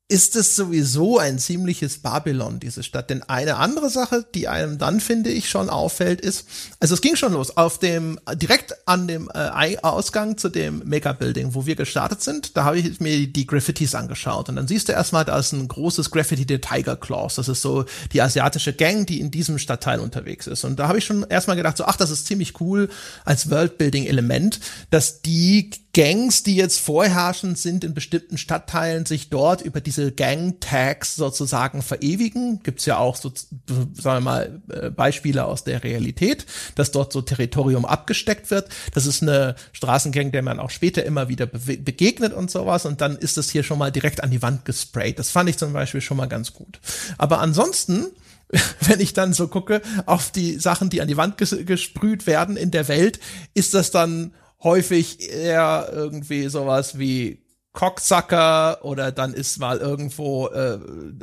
ist 0.09 0.37
es 0.37 0.55
sowieso 0.55 1.19
ein 1.19 1.37
ziemliches 1.37 1.97
Babylon, 1.97 2.61
diese 2.61 2.81
Stadt. 2.81 3.09
Denn 3.09 3.23
eine 3.23 3.57
andere 3.57 3.89
Sache, 3.89 4.25
die 4.33 4.47
einem 4.47 4.77
dann, 4.77 5.01
finde 5.01 5.29
ich, 5.29 5.49
schon 5.49 5.69
auffällt, 5.69 6.21
ist, 6.21 6.47
also 6.79 6.93
es 6.93 7.01
ging 7.01 7.17
schon 7.17 7.33
los, 7.33 7.57
auf 7.57 7.77
dem, 7.77 8.17
direkt 8.35 8.73
an 8.87 9.09
dem 9.09 9.29
äh, 9.33 9.77
Ausgang 9.81 10.37
zu 10.37 10.47
dem 10.47 10.81
Mega-Building, 10.85 11.55
wo 11.55 11.65
wir 11.65 11.75
gestartet 11.75 12.23
sind, 12.23 12.55
da 12.55 12.63
habe 12.63 12.79
ich 12.79 13.01
mir 13.01 13.27
die 13.27 13.45
Graffitis 13.45 13.95
angeschaut. 13.95 14.47
Und 14.47 14.55
dann 14.55 14.69
siehst 14.69 14.87
du 14.87 14.93
erstmal, 14.93 15.25
da 15.25 15.37
ist 15.37 15.51
ein 15.51 15.67
großes 15.67 16.09
Graffiti 16.09 16.45
der 16.45 16.61
Tiger 16.61 16.95
Claws. 16.95 17.35
Das 17.35 17.49
ist 17.49 17.61
so 17.61 17.83
die 18.13 18.21
asiatische 18.21 18.71
Gang, 18.71 19.05
die 19.05 19.19
in 19.19 19.29
diesem 19.29 19.59
Stadtteil 19.59 19.99
unterwegs 19.99 20.47
ist. 20.47 20.63
Und 20.63 20.79
da 20.79 20.87
habe 20.87 20.99
ich 20.99 21.05
schon 21.05 21.25
erstmal 21.27 21.57
gedacht, 21.57 21.75
so, 21.75 21.83
ach, 21.83 21.97
das 21.97 22.11
ist 22.11 22.27
ziemlich 22.27 22.61
cool 22.61 22.87
als 23.25 23.49
Worldbuilding-Element, 23.49 24.61
dass 24.89 25.21
die 25.21 25.71
Gangs, 25.97 26.43
die 26.43 26.55
jetzt 26.55 26.79
vorherrschend 26.79 27.57
sind 27.57 27.83
in 27.83 27.95
bestimmten 27.95 28.37
Stadtteilen, 28.37 29.07
sich 29.07 29.31
dort 29.31 29.63
über 29.63 29.81
diese 29.81 29.96
Gang-Tags 30.15 31.15
sozusagen 31.15 31.81
verewigen. 31.81 32.61
Gibt's 32.63 32.85
ja 32.85 32.97
auch 32.97 33.15
so, 33.15 33.31
sagen 33.33 33.93
wir 34.03 34.19
mal, 34.21 34.61
äh, 34.69 34.89
Beispiele 34.89 35.45
aus 35.45 35.63
der 35.63 35.83
Realität, 35.83 36.45
dass 36.75 36.91
dort 36.91 37.13
so 37.13 37.21
Territorium 37.21 37.85
abgesteckt 37.85 38.51
wird. 38.51 38.69
Das 38.93 39.05
ist 39.05 39.21
eine 39.21 39.55
Straßengang, 39.73 40.31
der 40.31 40.41
man 40.41 40.59
auch 40.59 40.69
später 40.69 41.03
immer 41.03 41.29
wieder 41.29 41.45
be 41.45 41.77
begegnet 41.77 42.33
und 42.33 42.51
sowas. 42.51 42.85
Und 42.85 43.01
dann 43.01 43.15
ist 43.15 43.37
das 43.37 43.49
hier 43.49 43.63
schon 43.63 43.79
mal 43.79 43.91
direkt 43.91 44.23
an 44.23 44.31
die 44.31 44.41
Wand 44.41 44.65
gesprayt. 44.65 45.19
Das 45.19 45.29
fand 45.29 45.49
ich 45.49 45.57
zum 45.57 45.73
Beispiel 45.73 46.01
schon 46.01 46.17
mal 46.17 46.27
ganz 46.27 46.53
gut. 46.53 46.79
Aber 47.17 47.39
ansonsten 47.39 48.07
wenn 48.87 48.99
ich 48.99 49.13
dann 49.13 49.33
so 49.33 49.47
gucke 49.47 49.81
auf 50.05 50.31
die 50.31 50.57
Sachen, 50.57 50.89
die 50.89 51.01
an 51.01 51.07
die 51.07 51.17
Wand 51.17 51.37
ges 51.37 51.55
gesprüht 51.65 52.27
werden 52.27 52.55
in 52.55 52.71
der 52.71 52.87
Welt, 52.87 53.19
ist 53.53 53.73
das 53.73 53.91
dann 53.91 54.33
häufig 54.63 55.29
eher 55.29 55.89
irgendwie 55.91 56.47
sowas 56.47 56.97
wie 56.97 57.39
Cocksucker 57.77 58.83
oder 58.83 59.11
dann 59.11 59.35
ist 59.35 59.59
mal 59.59 59.77
irgendwo 59.77 60.47
äh, 60.47 60.79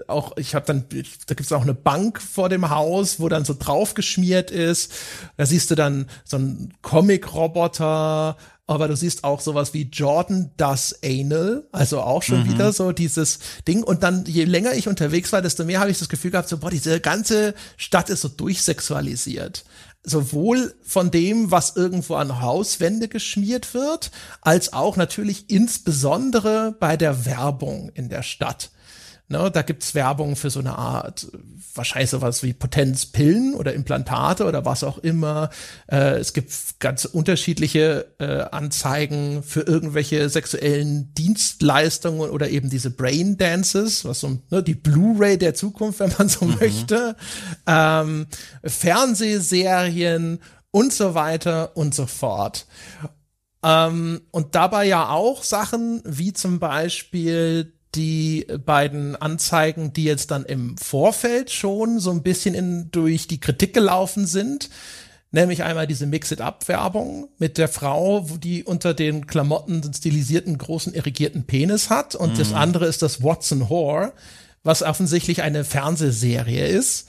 auch 0.06 0.36
ich 0.36 0.54
habe 0.54 0.64
dann 0.64 0.84
da 1.26 1.34
gibt's 1.34 1.50
auch 1.50 1.62
eine 1.62 1.74
Bank 1.74 2.22
vor 2.22 2.48
dem 2.48 2.70
Haus, 2.70 3.18
wo 3.18 3.28
dann 3.28 3.44
so 3.44 3.56
drauf 3.58 3.94
geschmiert 3.94 4.52
ist. 4.52 4.92
Da 5.36 5.46
siehst 5.46 5.72
du 5.72 5.74
dann 5.74 6.06
so 6.22 6.36
einen 6.36 6.72
Comic 6.80 7.34
Roboter, 7.34 8.36
aber 8.68 8.86
du 8.86 8.94
siehst 8.94 9.24
auch 9.24 9.40
sowas 9.40 9.74
wie 9.74 9.88
Jordan 9.92 10.52
das 10.56 10.96
Anal, 11.04 11.64
also 11.72 12.00
auch 12.00 12.22
schon 12.22 12.44
mhm. 12.44 12.52
wieder 12.52 12.72
so 12.72 12.92
dieses 12.92 13.40
Ding 13.66 13.82
und 13.82 14.04
dann 14.04 14.24
je 14.24 14.44
länger 14.44 14.74
ich 14.74 14.86
unterwegs 14.86 15.32
war, 15.32 15.42
desto 15.42 15.64
mehr 15.64 15.80
habe 15.80 15.90
ich 15.90 15.98
das 15.98 16.08
Gefühl 16.08 16.30
gehabt, 16.30 16.48
so 16.48 16.58
boah, 16.58 16.70
diese 16.70 17.00
ganze 17.00 17.54
Stadt 17.76 18.10
ist 18.10 18.20
so 18.20 18.28
durchsexualisiert 18.28 19.64
sowohl 20.04 20.74
von 20.82 21.10
dem, 21.10 21.50
was 21.50 21.76
irgendwo 21.76 22.14
an 22.14 22.40
Hauswände 22.40 23.08
geschmiert 23.08 23.74
wird, 23.74 24.10
als 24.42 24.72
auch 24.72 24.96
natürlich 24.96 25.50
insbesondere 25.50 26.76
bei 26.78 26.96
der 26.96 27.24
Werbung 27.24 27.90
in 27.94 28.10
der 28.10 28.22
Stadt. 28.22 28.70
Ne, 29.26 29.50
da 29.50 29.62
gibt's 29.62 29.94
Werbung 29.94 30.36
für 30.36 30.50
so 30.50 30.60
eine 30.60 30.76
Art, 30.76 31.28
wahrscheinlich 31.74 32.10
sowas 32.10 32.42
wie 32.42 32.52
Potenzpillen 32.52 33.54
oder 33.54 33.72
Implantate 33.72 34.44
oder 34.44 34.66
was 34.66 34.84
auch 34.84 34.98
immer. 34.98 35.48
Äh, 35.86 36.18
es 36.18 36.34
gibt 36.34 36.52
ganz 36.78 37.06
unterschiedliche 37.06 38.06
äh, 38.18 38.42
Anzeigen 38.54 39.42
für 39.42 39.62
irgendwelche 39.62 40.28
sexuellen 40.28 41.14
Dienstleistungen 41.14 42.28
oder 42.30 42.50
eben 42.50 42.68
diese 42.68 42.90
Brain 42.90 43.38
Dances, 43.38 44.04
was 44.04 44.20
so 44.20 44.42
ne, 44.50 44.62
die 44.62 44.74
Blu-ray 44.74 45.38
der 45.38 45.54
Zukunft, 45.54 46.00
wenn 46.00 46.12
man 46.18 46.28
so 46.28 46.44
mhm. 46.44 46.56
möchte. 46.60 47.16
Ähm, 47.66 48.26
Fernsehserien 48.62 50.40
und 50.70 50.92
so 50.92 51.14
weiter 51.14 51.76
und 51.78 51.94
so 51.94 52.06
fort. 52.06 52.66
Ähm, 53.64 54.20
und 54.30 54.54
dabei 54.54 54.84
ja 54.84 55.08
auch 55.08 55.42
Sachen 55.42 56.02
wie 56.04 56.34
zum 56.34 56.58
Beispiel 56.58 57.73
die 57.94 58.46
beiden 58.64 59.16
Anzeigen, 59.16 59.92
die 59.92 60.04
jetzt 60.04 60.30
dann 60.30 60.44
im 60.44 60.76
Vorfeld 60.76 61.50
schon 61.50 61.98
so 62.00 62.10
ein 62.10 62.22
bisschen 62.22 62.54
in, 62.54 62.90
durch 62.90 63.26
die 63.26 63.40
Kritik 63.40 63.74
gelaufen 63.74 64.26
sind. 64.26 64.70
Nämlich 65.30 65.64
einmal 65.64 65.88
diese 65.88 66.06
Mix-it-up-Werbung 66.06 67.28
mit 67.38 67.58
der 67.58 67.68
Frau, 67.68 68.24
die 68.42 68.62
unter 68.62 68.94
den 68.94 69.26
Klamotten 69.26 69.82
den 69.82 69.92
stilisierten 69.92 70.58
großen 70.58 70.94
irrigierten 70.94 71.44
Penis 71.44 71.90
hat. 71.90 72.14
Und 72.14 72.34
mhm. 72.34 72.38
das 72.38 72.52
andere 72.52 72.86
ist 72.86 73.02
das 73.02 73.22
Watson 73.22 73.68
Whore, 73.68 74.12
was 74.62 74.82
offensichtlich 74.82 75.42
eine 75.42 75.64
Fernsehserie 75.64 76.68
ist 76.68 77.08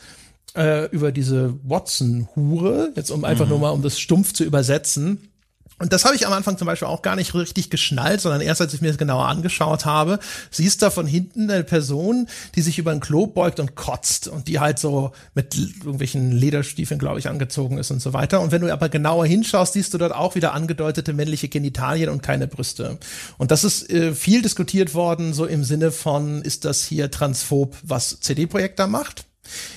äh, 0.56 0.86
über 0.90 1.12
diese 1.12 1.54
Watson-Hure. 1.64 2.94
Jetzt 2.96 3.12
um 3.12 3.26
einfach 3.26 3.46
mhm. 3.46 3.52
nur 3.52 3.60
mal, 3.60 3.70
um 3.70 3.82
das 3.82 4.00
stumpf 4.00 4.34
zu 4.34 4.44
übersetzen. 4.44 5.30
Und 5.78 5.92
das 5.92 6.06
habe 6.06 6.16
ich 6.16 6.26
am 6.26 6.32
Anfang 6.32 6.58
zum 6.58 6.68
Beispiel 6.68 6.88
auch 6.88 7.02
gar 7.02 7.18
nicht 7.18 7.34
richtig 7.34 7.70
geschnallt, 7.70 8.22
sondern 8.22 8.40
erst 8.40 8.62
als 8.62 8.74
ich 8.74 8.82
mir 8.82 8.88
das 8.88 8.98
genauer 8.98 9.28
angeschaut 9.28 9.86
habe, 9.86 10.20
siehst 10.50 10.82
da 10.82 10.90
von 10.90 11.06
hinten 11.06 11.50
eine 11.52 11.66
Person, 11.66 12.28
die 12.56 12.62
sich 12.62 12.80
über 12.80 12.92
ein 12.92 13.02
Klo 13.02 13.28
beugt 13.28 13.60
und 13.60 13.76
kotzt 13.76 14.30
und 14.30 14.48
die 14.48 14.60
halt 14.60 14.80
so 14.80 15.12
mit 15.34 15.56
irgendwelchen 15.56 16.32
Lederstiefeln, 16.32 16.98
glaube 16.98 17.20
ich, 17.20 17.28
angezogen 17.28 17.78
ist 17.78 17.92
und 17.92 18.02
so 18.02 18.14
weiter. 18.14 18.40
Und 18.40 18.54
wenn 18.54 18.62
du 18.62 18.72
aber 18.72 18.88
genauer 18.88 19.26
hinschaust, 19.26 19.74
siehst 19.74 19.94
du 19.94 19.98
dort 19.98 20.14
auch 20.14 20.36
wieder 20.36 20.54
angedeutete 20.54 21.12
männliche 21.12 21.50
Genitalien 21.50 22.10
und 22.10 22.24
keine 22.24 22.48
Brüste. 22.48 22.98
Und 23.38 23.52
das 23.52 23.66
ist 23.66 23.90
äh, 23.90 24.16
viel 24.16 24.42
diskutiert 24.42 24.94
worden, 24.94 25.34
so 25.34 25.46
im 25.46 25.66
Sinne 25.66 25.92
von, 25.92 26.42
ist 26.42 26.64
das 26.64 26.86
hier 26.86 27.12
transphob, 27.12 27.76
was 27.84 28.22
CD-Projekt 28.22 28.80
da 28.80 28.88
macht? 28.88 29.26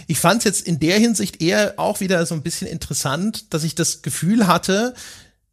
Ich 0.06 0.18
fand 0.18 0.38
es 0.38 0.44
jetzt 0.44 0.66
in 0.66 0.78
der 0.78 0.98
Hinsicht 0.98 1.42
eher 1.42 1.74
auch 1.76 2.00
wieder 2.00 2.24
so 2.24 2.34
ein 2.34 2.42
bisschen 2.42 2.68
interessant, 2.68 3.52
dass 3.52 3.64
ich 3.64 3.74
das 3.74 4.02
Gefühl 4.02 4.46
hatte, 4.46 4.94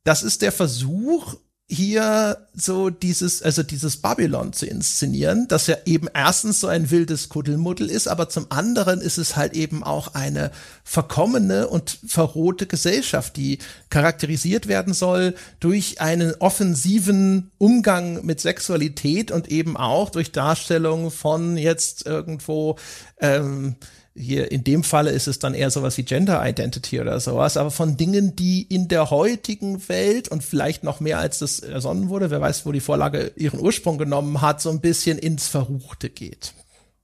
das 0.05 0.23
ist 0.23 0.41
der 0.41 0.53
Versuch, 0.53 1.35
hier 1.67 2.47
so 2.53 2.91
dieses, 2.91 3.41
also 3.41 3.63
dieses 3.63 3.97
Babylon 3.97 4.53
zu 4.53 4.67
inszenieren, 4.67 5.47
das 5.47 5.65
ja 5.65 5.77
eben 5.85 6.07
erstens 6.13 6.59
so 6.59 6.67
ein 6.67 6.91
wildes 6.91 7.27
Kuddelmuddel 7.27 7.89
ist, 7.89 8.07
aber 8.07 8.29
zum 8.29 8.45
anderen 8.51 9.01
ist 9.01 9.17
es 9.17 9.35
halt 9.35 9.53
eben 9.53 9.83
auch 9.83 10.13
eine 10.13 10.51
verkommene 10.83 11.67
und 11.67 11.97
verrohte 12.05 12.67
Gesellschaft, 12.67 13.35
die 13.35 13.57
charakterisiert 13.89 14.67
werden 14.67 14.93
soll 14.93 15.33
durch 15.59 16.01
einen 16.01 16.35
offensiven 16.35 17.49
Umgang 17.57 18.23
mit 18.23 18.39
Sexualität 18.41 19.31
und 19.31 19.49
eben 19.49 19.75
auch 19.75 20.11
durch 20.11 20.31
Darstellung 20.31 21.09
von 21.09 21.57
jetzt 21.57 22.05
irgendwo 22.05 22.77
ähm, 23.19 23.75
hier 24.17 24.51
in 24.51 24.63
dem 24.63 24.83
Falle 24.83 25.11
ist 25.11 25.27
es 25.27 25.39
dann 25.39 25.53
eher 25.53 25.69
sowas 25.69 25.97
wie 25.97 26.03
Gender 26.03 26.41
Identity 26.47 27.01
oder 27.01 27.19
sowas, 27.19 27.57
aber 27.57 27.69
von 27.69 27.97
Dingen, 27.97 28.35
die 28.35 28.61
in 28.61 28.87
der 28.87 29.09
heutigen 29.09 29.87
Welt 29.89 30.29
und 30.29 30.43
vielleicht 30.43 30.83
noch 30.83 31.01
mehr 31.01 31.19
als 31.19 31.39
das 31.39 31.59
ersonnen 31.59 32.07
wurde, 32.07 32.31
wer 32.31 32.39
weiß, 32.39 32.65
wo 32.65 32.71
die 32.71 32.79
Vorlage 32.79 33.33
ihren 33.35 33.59
Ursprung 33.59 33.97
genommen 33.97 34.41
hat, 34.41 34.61
so 34.61 34.69
ein 34.69 34.79
bisschen 34.79 35.17
ins 35.17 35.47
Verruchte 35.47 36.09
geht. 36.09 36.53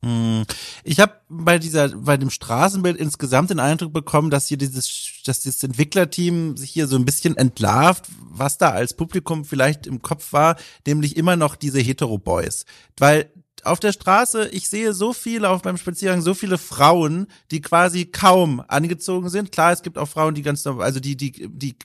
Hm. 0.04 0.46
Ich 0.84 1.00
habe 1.00 1.14
bei 1.30 1.60
dieser, 1.60 1.90
bei 1.90 2.18
dem 2.18 2.32
Straßenbild 2.32 2.98
insgesamt 2.98 3.52
den 3.52 3.60
Eindruck 3.60 3.94
bekommen, 3.94 4.32
dass 4.32 4.48
hier 4.48 4.58
dieses, 4.58 5.22
dass 5.26 5.42
das 5.42 5.62
Entwicklerteam 5.64 6.58
sich 6.58 6.72
hier 6.72 6.88
so 6.88 6.96
ein 6.96 7.06
bisschen 7.06 7.38
entlarvt, 7.38 8.06
was 8.20 8.58
da 8.58 8.70
als 8.70 8.96
Publikum 8.96 9.46
vielleicht 9.46 9.86
im 9.86 10.02
Kopf 10.02 10.34
war, 10.34 10.56
nämlich 10.88 11.18
immer 11.18 11.36
noch 11.36 11.56
diese 11.56 11.80
Hetero-Boys. 11.80 12.66
Weil 12.98 13.30
auf 13.64 13.80
der 13.80 13.92
Straße, 13.92 14.50
ich 14.50 14.70
sehe 14.70 14.94
so 14.94 15.14
viele 15.14 15.50
auf 15.50 15.64
meinem 15.64 15.78
Spaziergang, 15.78 16.22
so 16.22 16.34
viele 16.34 16.58
Frauen, 16.58 17.28
die 17.52 17.62
quasi 17.62 18.06
kaum 18.06 18.64
angezogen 18.68 19.30
sind. 19.30 19.52
Klar, 19.52 19.72
es 19.72 19.84
gibt 19.84 19.98
auch 19.98 20.08
Frauen, 20.08 20.36
die 20.36 20.42
ganz, 20.42 20.66
also 20.66 21.00
die, 21.00 21.16
die, 21.16 21.32
die 21.50 21.76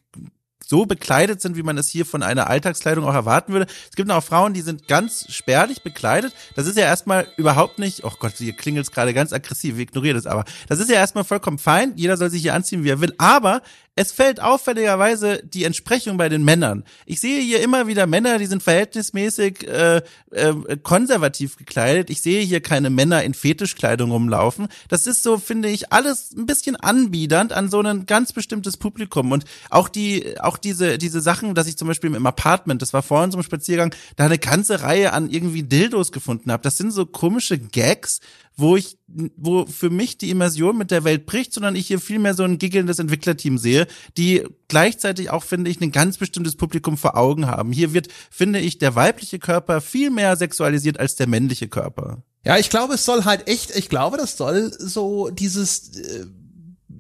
so 0.67 0.85
bekleidet 0.85 1.41
sind, 1.41 1.57
wie 1.57 1.63
man 1.63 1.79
es 1.79 1.89
hier 1.89 2.05
von 2.05 2.23
einer 2.23 2.49
Alltagskleidung 2.49 3.05
auch 3.05 3.15
erwarten 3.15 3.53
würde. 3.53 3.67
Es 3.89 3.95
gibt 3.95 4.11
auch 4.11 4.23
Frauen, 4.23 4.53
die 4.53 4.63
sind 4.63 4.89
ganz 4.89 5.33
spärlich 5.33 5.83
bekleidet. 5.83 6.35
Das 6.57 6.67
ist 6.67 6.77
ja 6.77 6.85
erstmal 6.85 7.29
überhaupt 7.37 7.79
nicht, 7.79 8.05
oh 8.05 8.13
Gott, 8.19 8.35
hier 8.39 8.53
klingelt 8.53 8.87
es 8.87 8.93
gerade 8.93 9.15
ganz 9.15 9.33
aggressiv, 9.33 9.77
ich 9.77 9.83
ignoriere 9.83 10.15
das 10.15 10.27
aber. 10.27 10.45
Das 10.69 10.81
ist 10.81 10.91
ja 10.91 10.97
erstmal 10.97 11.25
vollkommen 11.25 11.59
fein. 11.59 11.93
Jeder 11.97 12.17
soll 12.17 12.31
sich 12.31 12.43
hier 12.43 12.55
anziehen, 12.55 12.83
wie 12.83 12.91
er 12.91 13.01
will. 13.01 13.15
Aber 13.19 13.63
es 13.99 14.13
fällt 14.13 14.43
auffälligerweise 14.43 15.41
die 15.43 15.65
Entsprechung 15.65 16.19
bei 16.19 16.29
den 16.29 16.45
Männern. 16.45 16.85
Ich 17.07 17.19
sehe 17.19 17.41
hier 17.41 17.63
immer 17.63 17.87
wieder 17.87 18.07
Männer, 18.07 18.39
die 18.39 18.45
sind 18.45 18.63
verhältnismäßig 18.63 19.67
äh, 19.67 20.03
äh, 20.33 20.55
konservativ 20.83 21.57
gekleidet. 21.57 22.11
Ich 22.11 22.21
sehe 22.21 22.43
hier 22.43 22.61
keine 22.61 22.91
Männer 22.91 23.25
in 23.25 23.33
Fetischkleidung 23.33 24.11
rumlaufen. 24.11 24.69
Das 24.89 25.07
ist 25.07 25.23
so, 25.23 25.39
finde 25.39 25.71
ich, 25.71 25.95
alles 25.95 26.33
ein 26.37 26.45
bisschen 26.45 26.77
anbiedernd 26.77 27.55
an 27.55 27.71
so 27.71 27.81
ein 27.81 28.05
ganz 28.05 28.35
bestimmtes 28.35 28.77
Publikum. 28.77 29.33
Und 29.33 29.47
auch 29.71 29.89
die, 29.89 30.39
auch 30.41 30.59
diese, 30.59 30.99
diese 30.99 31.23
Sachen, 31.23 31.55
dass 31.55 31.67
ich 31.67 31.79
zum 31.79 31.89
Beispiel 31.89 32.15
im 32.15 32.27
Apartment, 32.27 32.83
das 32.83 32.93
war 32.93 33.03
vorhin 33.03 33.33
zum 33.33 33.43
Spaziergang, 33.43 33.95
da 34.17 34.27
eine 34.27 34.39
ganze 34.39 34.83
Reihe 34.83 35.15
an 35.15 35.31
irgendwie 35.31 35.63
Dildos 35.63 36.13
gefunden 36.13 36.53
habe. 36.53 36.63
Das 36.63 36.77
sind 36.77 36.91
so 36.91 37.07
komische 37.07 37.57
Gags, 37.57 38.21
wo 38.57 38.77
ich, 38.77 38.99
wo 39.07 39.67
für 39.67 39.91
mich 39.91 40.17
die 40.17 40.31
Immersion 40.31 40.79
mit 40.79 40.91
der 40.91 41.05
Welt 41.05 41.27
bricht, 41.27 41.53
sondern 41.53 41.77
ich 41.77 41.87
hier 41.87 42.01
viel 42.01 42.19
mehr 42.19 42.35
so 42.35 42.43
ein 42.43 42.59
giggelndes 42.59 42.99
Entwicklerteam 42.99 43.59
sehe, 43.59 43.87
die 44.17 44.45
gleichzeitig 44.69 45.31
auch, 45.31 45.43
finde 45.43 45.71
ich, 45.71 45.81
ein 45.81 45.93
ganz 45.93 46.17
bestimmtes 46.17 46.57
Publikum 46.57 46.97
vor 46.97 47.17
Augen 47.17 47.47
haben. 47.47 47.73
Hier 47.73 47.93
wird, 47.93 48.09
finde 48.31 48.61
ich, 48.61 48.79
der 48.79 48.95
weibliche 48.95 49.39
Körper 49.39 49.83
viel 49.83 50.11
mehr 50.11 50.37
sexualisiert 50.37 50.99
als 50.99 51.17
der 51.17 51.29
männliche 51.29 51.69
Körper. 51.69 52.23
Ja, 52.45 52.57
ich 52.57 52.71
glaube, 52.71 52.95
es 52.95 53.05
soll 53.05 53.25
halt 53.25 53.47
echt, 53.47 53.77
ich 53.77 53.91
glaube, 53.91 54.17
das 54.17 54.39
soll 54.39 54.73
so 54.79 55.29
dieses 55.31 55.99
äh, 55.99 56.27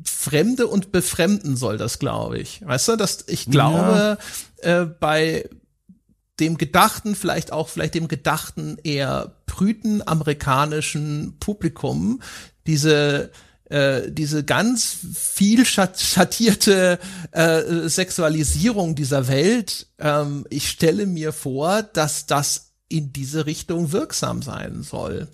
Fremde 0.05 0.67
und 0.67 0.93
Befremden 0.93 1.57
soll 1.57 1.79
das, 1.79 1.99
glaube 1.99 2.39
ich. 2.39 2.61
Weißt 2.67 2.89
du, 2.89 2.97
dass 2.97 3.25
ich 3.29 3.47
glaube, 3.51 4.19
ja. 4.63 4.83
äh, 4.83 4.87
bei 4.87 5.49
dem 6.41 6.59
gedachten, 6.59 7.15
vielleicht 7.15 7.53
auch 7.53 7.69
vielleicht 7.69 7.95
dem 7.95 8.09
gedachten 8.09 8.79
eher 8.83 9.37
prüten 9.47 10.07
amerikanischen 10.07 11.37
Publikum 11.41 12.21
diese 12.67 13.31
äh, 13.69 14.13
diese 14.13 14.45
ganz 14.45 14.97
viel 15.15 15.67
schattierte 15.67 17.01
äh, 17.33 17.89
Sexualisierung 17.89 18.95
dieser 18.95 19.27
Welt, 19.27 19.89
ähm, 19.99 20.47
ich 20.51 20.69
stelle 20.69 21.05
mir 21.07 21.33
vor, 21.33 21.83
dass 21.83 22.27
das 22.27 22.75
in 22.89 23.13
diese 23.13 23.47
Richtung 23.47 23.91
wirksam 23.91 24.43
sein 24.43 24.85
soll. 24.85 25.27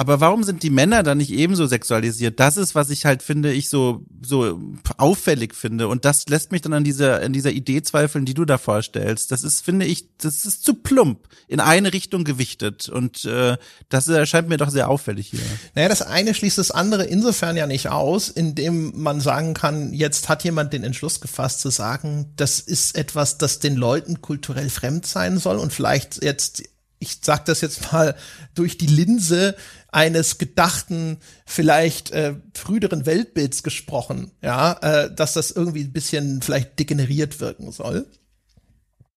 Aber 0.00 0.20
warum 0.20 0.44
sind 0.44 0.62
die 0.62 0.70
Männer 0.70 1.02
dann 1.02 1.18
nicht 1.18 1.32
ebenso 1.32 1.66
sexualisiert? 1.66 2.38
Das 2.38 2.56
ist, 2.56 2.76
was 2.76 2.88
ich 2.88 3.04
halt 3.04 3.20
finde, 3.20 3.52
ich 3.52 3.68
so, 3.68 4.04
so 4.22 4.60
auffällig 4.96 5.56
finde. 5.56 5.88
Und 5.88 6.04
das 6.04 6.28
lässt 6.28 6.52
mich 6.52 6.62
dann 6.62 6.72
an 6.72 6.84
dieser, 6.84 7.20
an 7.20 7.32
dieser 7.32 7.50
Idee 7.50 7.82
zweifeln, 7.82 8.24
die 8.24 8.32
du 8.32 8.44
da 8.44 8.58
vorstellst. 8.58 9.32
Das 9.32 9.42
ist, 9.42 9.64
finde 9.64 9.86
ich, 9.86 10.06
das 10.18 10.44
ist 10.44 10.64
zu 10.64 10.74
plump 10.74 11.26
in 11.48 11.58
eine 11.58 11.92
Richtung 11.92 12.22
gewichtet. 12.22 12.88
Und 12.88 13.24
äh, 13.24 13.56
das 13.88 14.06
erscheint 14.06 14.48
mir 14.48 14.56
doch 14.56 14.70
sehr 14.70 14.88
auffällig 14.88 15.30
hier. 15.30 15.40
Naja, 15.74 15.88
das 15.88 16.02
eine 16.02 16.32
schließt 16.32 16.58
das 16.58 16.70
andere 16.70 17.04
insofern 17.04 17.56
ja 17.56 17.66
nicht 17.66 17.88
aus, 17.88 18.28
indem 18.28 18.92
man 18.94 19.20
sagen 19.20 19.52
kann, 19.52 19.92
jetzt 19.92 20.28
hat 20.28 20.44
jemand 20.44 20.72
den 20.72 20.84
Entschluss 20.84 21.20
gefasst 21.20 21.60
zu 21.60 21.70
sagen, 21.70 22.32
das 22.36 22.60
ist 22.60 22.96
etwas, 22.96 23.38
das 23.38 23.58
den 23.58 23.74
Leuten 23.74 24.22
kulturell 24.22 24.70
fremd 24.70 25.06
sein 25.06 25.38
soll 25.38 25.56
und 25.56 25.72
vielleicht 25.72 26.22
jetzt 26.22 26.62
ich 27.00 27.18
sag 27.22 27.44
das 27.44 27.60
jetzt 27.60 27.92
mal 27.92 28.16
durch 28.54 28.78
die 28.78 28.86
Linse 28.86 29.54
eines 29.88 30.38
gedachten, 30.38 31.18
vielleicht 31.46 32.10
äh, 32.10 32.34
früheren 32.54 33.06
Weltbilds 33.06 33.62
gesprochen, 33.62 34.30
ja, 34.42 34.72
äh, 34.82 35.14
dass 35.14 35.32
das 35.32 35.50
irgendwie 35.50 35.82
ein 35.82 35.92
bisschen 35.92 36.42
vielleicht 36.42 36.78
degeneriert 36.78 37.40
wirken 37.40 37.72
soll. 37.72 38.06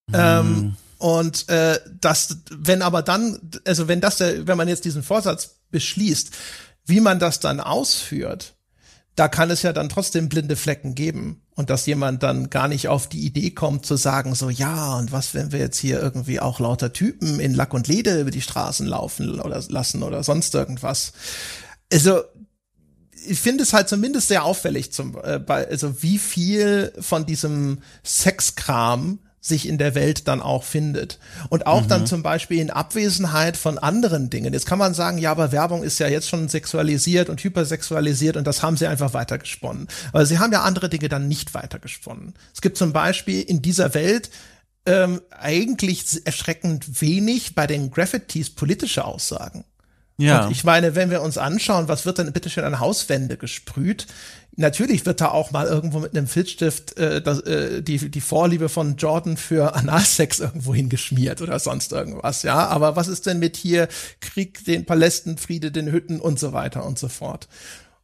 Mhm. 0.07 0.13
Ähm, 0.13 0.75
und 0.97 1.49
äh, 1.49 1.79
das, 1.99 2.37
wenn 2.51 2.81
aber 2.81 3.01
dann, 3.01 3.39
also 3.65 3.87
wenn 3.87 4.01
das, 4.01 4.17
der, 4.17 4.47
wenn 4.47 4.57
man 4.57 4.67
jetzt 4.67 4.85
diesen 4.85 5.03
Vorsatz 5.03 5.55
beschließt, 5.71 6.31
wie 6.85 6.99
man 6.99 7.19
das 7.19 7.39
dann 7.39 7.59
ausführt, 7.59 8.55
da 9.15 9.27
kann 9.27 9.49
es 9.49 9.61
ja 9.61 9.73
dann 9.73 9.89
trotzdem 9.89 10.29
blinde 10.29 10.55
Flecken 10.55 10.95
geben. 10.95 11.40
Und 11.55 11.69
dass 11.69 11.85
jemand 11.85 12.23
dann 12.23 12.49
gar 12.49 12.67
nicht 12.67 12.87
auf 12.87 13.07
die 13.07 13.25
Idee 13.25 13.51
kommt 13.51 13.85
zu 13.85 13.97
sagen, 13.97 14.35
so 14.35 14.49
ja, 14.49 14.95
und 14.97 15.11
was, 15.11 15.33
wenn 15.33 15.51
wir 15.51 15.59
jetzt 15.59 15.77
hier 15.77 15.99
irgendwie 16.01 16.39
auch 16.39 16.59
lauter 16.59 16.93
Typen 16.93 17.39
in 17.39 17.53
Lack 17.53 17.73
und 17.73 17.87
Leder 17.87 18.19
über 18.19 18.31
die 18.31 18.41
Straßen 18.41 18.87
laufen 18.87 19.39
oder 19.39 19.61
lassen 19.67 20.01
oder 20.01 20.23
sonst 20.23 20.55
irgendwas. 20.55 21.11
Also, 21.91 22.21
ich 23.27 23.39
finde 23.39 23.63
es 23.63 23.73
halt 23.73 23.89
zumindest 23.89 24.29
sehr 24.29 24.45
auffällig, 24.45 24.93
zum, 24.93 25.17
äh, 25.23 25.39
bei, 25.39 25.67
also 25.67 26.01
wie 26.01 26.17
viel 26.17 26.93
von 26.99 27.25
diesem 27.25 27.81
Sexkram 28.03 29.19
sich 29.43 29.67
in 29.67 29.79
der 29.79 29.95
Welt 29.95 30.27
dann 30.27 30.39
auch 30.39 30.63
findet. 30.63 31.17
Und 31.49 31.65
auch 31.65 31.81
mhm. 31.81 31.87
dann 31.87 32.07
zum 32.07 32.21
Beispiel 32.21 32.59
in 32.59 32.69
Abwesenheit 32.69 33.57
von 33.57 33.79
anderen 33.79 34.29
Dingen. 34.29 34.53
Jetzt 34.53 34.67
kann 34.67 34.77
man 34.77 34.93
sagen, 34.93 35.17
ja, 35.17 35.31
aber 35.31 35.51
Werbung 35.51 35.81
ist 35.81 35.97
ja 35.99 36.07
jetzt 36.07 36.29
schon 36.29 36.47
sexualisiert 36.47 37.27
und 37.27 37.43
hypersexualisiert 37.43 38.37
und 38.37 38.45
das 38.45 38.61
haben 38.61 38.77
sie 38.77 38.85
einfach 38.85 39.15
weitergesponnen. 39.15 39.87
Aber 40.13 40.27
sie 40.27 40.37
haben 40.37 40.53
ja 40.53 40.61
andere 40.61 40.89
Dinge 40.89 41.09
dann 41.09 41.27
nicht 41.27 41.55
weitergesponnen. 41.55 42.35
Es 42.53 42.61
gibt 42.61 42.77
zum 42.77 42.93
Beispiel 42.93 43.41
in 43.41 43.63
dieser 43.63 43.95
Welt 43.95 44.29
ähm, 44.85 45.21
eigentlich 45.31 46.05
erschreckend 46.25 47.01
wenig 47.01 47.55
bei 47.55 47.65
den 47.65 47.89
Graffitis 47.89 48.51
politische 48.51 49.05
Aussagen. 49.05 49.65
Ja. 50.17 50.45
Und 50.45 50.51
ich 50.51 50.63
meine, 50.63 50.93
wenn 50.93 51.09
wir 51.09 51.21
uns 51.21 51.39
anschauen, 51.39 51.87
was 51.87 52.05
wird 52.05 52.19
denn 52.19 52.31
bitte 52.31 52.49
schön 52.49 52.63
an 52.63 52.79
Hauswände 52.79 53.37
gesprüht? 53.37 54.05
Natürlich 54.57 55.05
wird 55.05 55.21
da 55.21 55.29
auch 55.29 55.51
mal 55.51 55.65
irgendwo 55.65 55.99
mit 55.99 56.15
einem 56.15 56.27
Filzstift 56.27 56.97
äh, 56.97 57.21
das, 57.21 57.39
äh, 57.41 57.81
die, 57.81 58.09
die 58.11 58.21
Vorliebe 58.21 58.67
von 58.67 58.97
Jordan 58.97 59.37
für 59.37 59.75
Analsex 59.75 60.39
irgendwo 60.39 60.75
hingeschmiert 60.75 61.41
oder 61.41 61.57
sonst 61.57 61.93
irgendwas, 61.93 62.43
ja. 62.43 62.67
Aber 62.67 62.97
was 62.97 63.07
ist 63.07 63.25
denn 63.25 63.39
mit 63.39 63.55
hier 63.55 63.87
Krieg, 64.19 64.65
den 64.65 64.85
Palästen, 64.85 65.37
Friede, 65.37 65.71
den 65.71 65.91
Hütten 65.91 66.19
und 66.19 66.37
so 66.37 66.51
weiter 66.51 66.85
und 66.85 66.99
so 66.99 67.07
fort? 67.07 67.47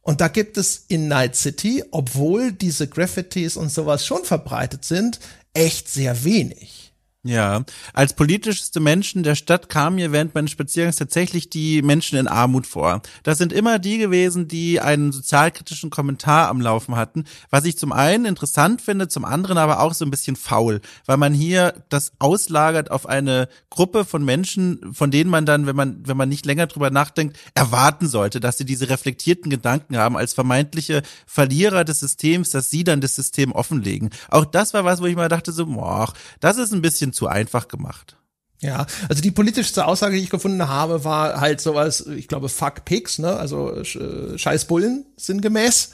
Und 0.00 0.22
da 0.22 0.28
gibt 0.28 0.56
es 0.56 0.86
in 0.88 1.06
Night 1.06 1.36
City, 1.36 1.84
obwohl 1.90 2.52
diese 2.52 2.88
Graffitis 2.88 3.58
und 3.58 3.70
sowas 3.70 4.06
schon 4.06 4.24
verbreitet 4.24 4.86
sind, 4.86 5.20
echt 5.52 5.90
sehr 5.90 6.24
wenig. 6.24 6.87
Ja, 7.28 7.62
als 7.92 8.14
politischste 8.14 8.80
Menschen 8.80 9.22
der 9.22 9.34
Stadt 9.34 9.68
kamen 9.68 9.96
mir 9.96 10.12
während 10.12 10.34
meines 10.34 10.50
Spaziergangs 10.50 10.96
tatsächlich 10.96 11.50
die 11.50 11.82
Menschen 11.82 12.16
in 12.16 12.26
Armut 12.26 12.66
vor. 12.66 13.02
Das 13.22 13.36
sind 13.36 13.52
immer 13.52 13.78
die 13.78 13.98
gewesen, 13.98 14.48
die 14.48 14.80
einen 14.80 15.12
sozialkritischen 15.12 15.90
Kommentar 15.90 16.48
am 16.48 16.62
Laufen 16.62 16.96
hatten, 16.96 17.24
was 17.50 17.66
ich 17.66 17.76
zum 17.76 17.92
einen 17.92 18.24
interessant 18.24 18.80
finde, 18.80 19.08
zum 19.08 19.26
anderen 19.26 19.58
aber 19.58 19.80
auch 19.80 19.92
so 19.92 20.06
ein 20.06 20.10
bisschen 20.10 20.36
faul, 20.36 20.80
weil 21.04 21.18
man 21.18 21.34
hier 21.34 21.74
das 21.90 22.12
auslagert 22.18 22.90
auf 22.90 23.04
eine 23.04 23.50
Gruppe 23.68 24.06
von 24.06 24.24
Menschen, 24.24 24.94
von 24.94 25.10
denen 25.10 25.28
man 25.28 25.44
dann, 25.44 25.66
wenn 25.66 25.76
man, 25.76 26.00
wenn 26.06 26.16
man 26.16 26.30
nicht 26.30 26.46
länger 26.46 26.66
drüber 26.66 26.88
nachdenkt, 26.88 27.38
erwarten 27.52 28.08
sollte, 28.08 28.40
dass 28.40 28.56
sie 28.56 28.64
diese 28.64 28.88
reflektierten 28.88 29.50
Gedanken 29.50 29.98
haben 29.98 30.16
als 30.16 30.32
vermeintliche 30.32 31.02
Verlierer 31.26 31.84
des 31.84 32.00
Systems, 32.00 32.48
dass 32.48 32.70
sie 32.70 32.84
dann 32.84 33.02
das 33.02 33.16
System 33.16 33.52
offenlegen. 33.52 34.08
Auch 34.30 34.46
das 34.46 34.72
war 34.72 34.86
was, 34.86 35.02
wo 35.02 35.04
ich 35.04 35.16
mal 35.16 35.28
dachte 35.28 35.52
so, 35.52 35.66
boah, 35.66 36.14
das 36.40 36.56
ist 36.56 36.72
ein 36.72 36.80
bisschen 36.80 37.12
zu 37.18 37.26
einfach 37.26 37.66
gemacht. 37.66 38.16
Ja, 38.60 38.86
also 39.08 39.22
die 39.22 39.30
politischste 39.30 39.86
Aussage, 39.86 40.16
die 40.16 40.22
ich 40.22 40.30
gefunden 40.30 40.66
habe, 40.68 41.04
war 41.04 41.40
halt 41.40 41.60
sowas, 41.60 42.06
ich 42.06 42.28
glaube, 42.28 42.48
fuck 42.48 42.84
pigs, 42.84 43.18
ne, 43.18 43.36
also 43.36 43.72
äh, 43.72 44.38
scheiß 44.38 44.66
Bullen 44.66 45.04
sinngemäß. 45.16 45.90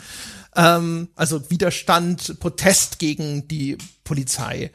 Ähm, 0.55 1.09
also 1.14 1.51
Widerstand, 1.51 2.38
Protest 2.40 2.98
gegen 2.98 3.48
die 3.48 3.78
Polizei. 4.05 4.70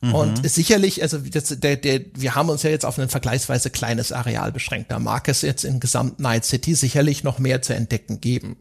Mhm. 0.00 0.14
Und 0.14 0.48
sicherlich, 0.48 1.02
also 1.02 1.18
das, 1.18 1.48
der, 1.58 1.76
der, 1.76 2.00
wir 2.14 2.36
haben 2.36 2.48
uns 2.48 2.62
ja 2.62 2.70
jetzt 2.70 2.84
auf 2.84 2.98
ein 2.98 3.08
vergleichsweise 3.08 3.70
kleines 3.70 4.12
Areal 4.12 4.52
beschränkt. 4.52 4.92
Da 4.92 5.00
mag 5.00 5.28
es 5.28 5.42
jetzt 5.42 5.64
in 5.64 5.80
gesamt 5.80 6.20
Night 6.20 6.44
City 6.44 6.76
sicherlich 6.76 7.24
noch 7.24 7.40
mehr 7.40 7.62
zu 7.62 7.74
entdecken 7.74 8.20
geben. 8.20 8.56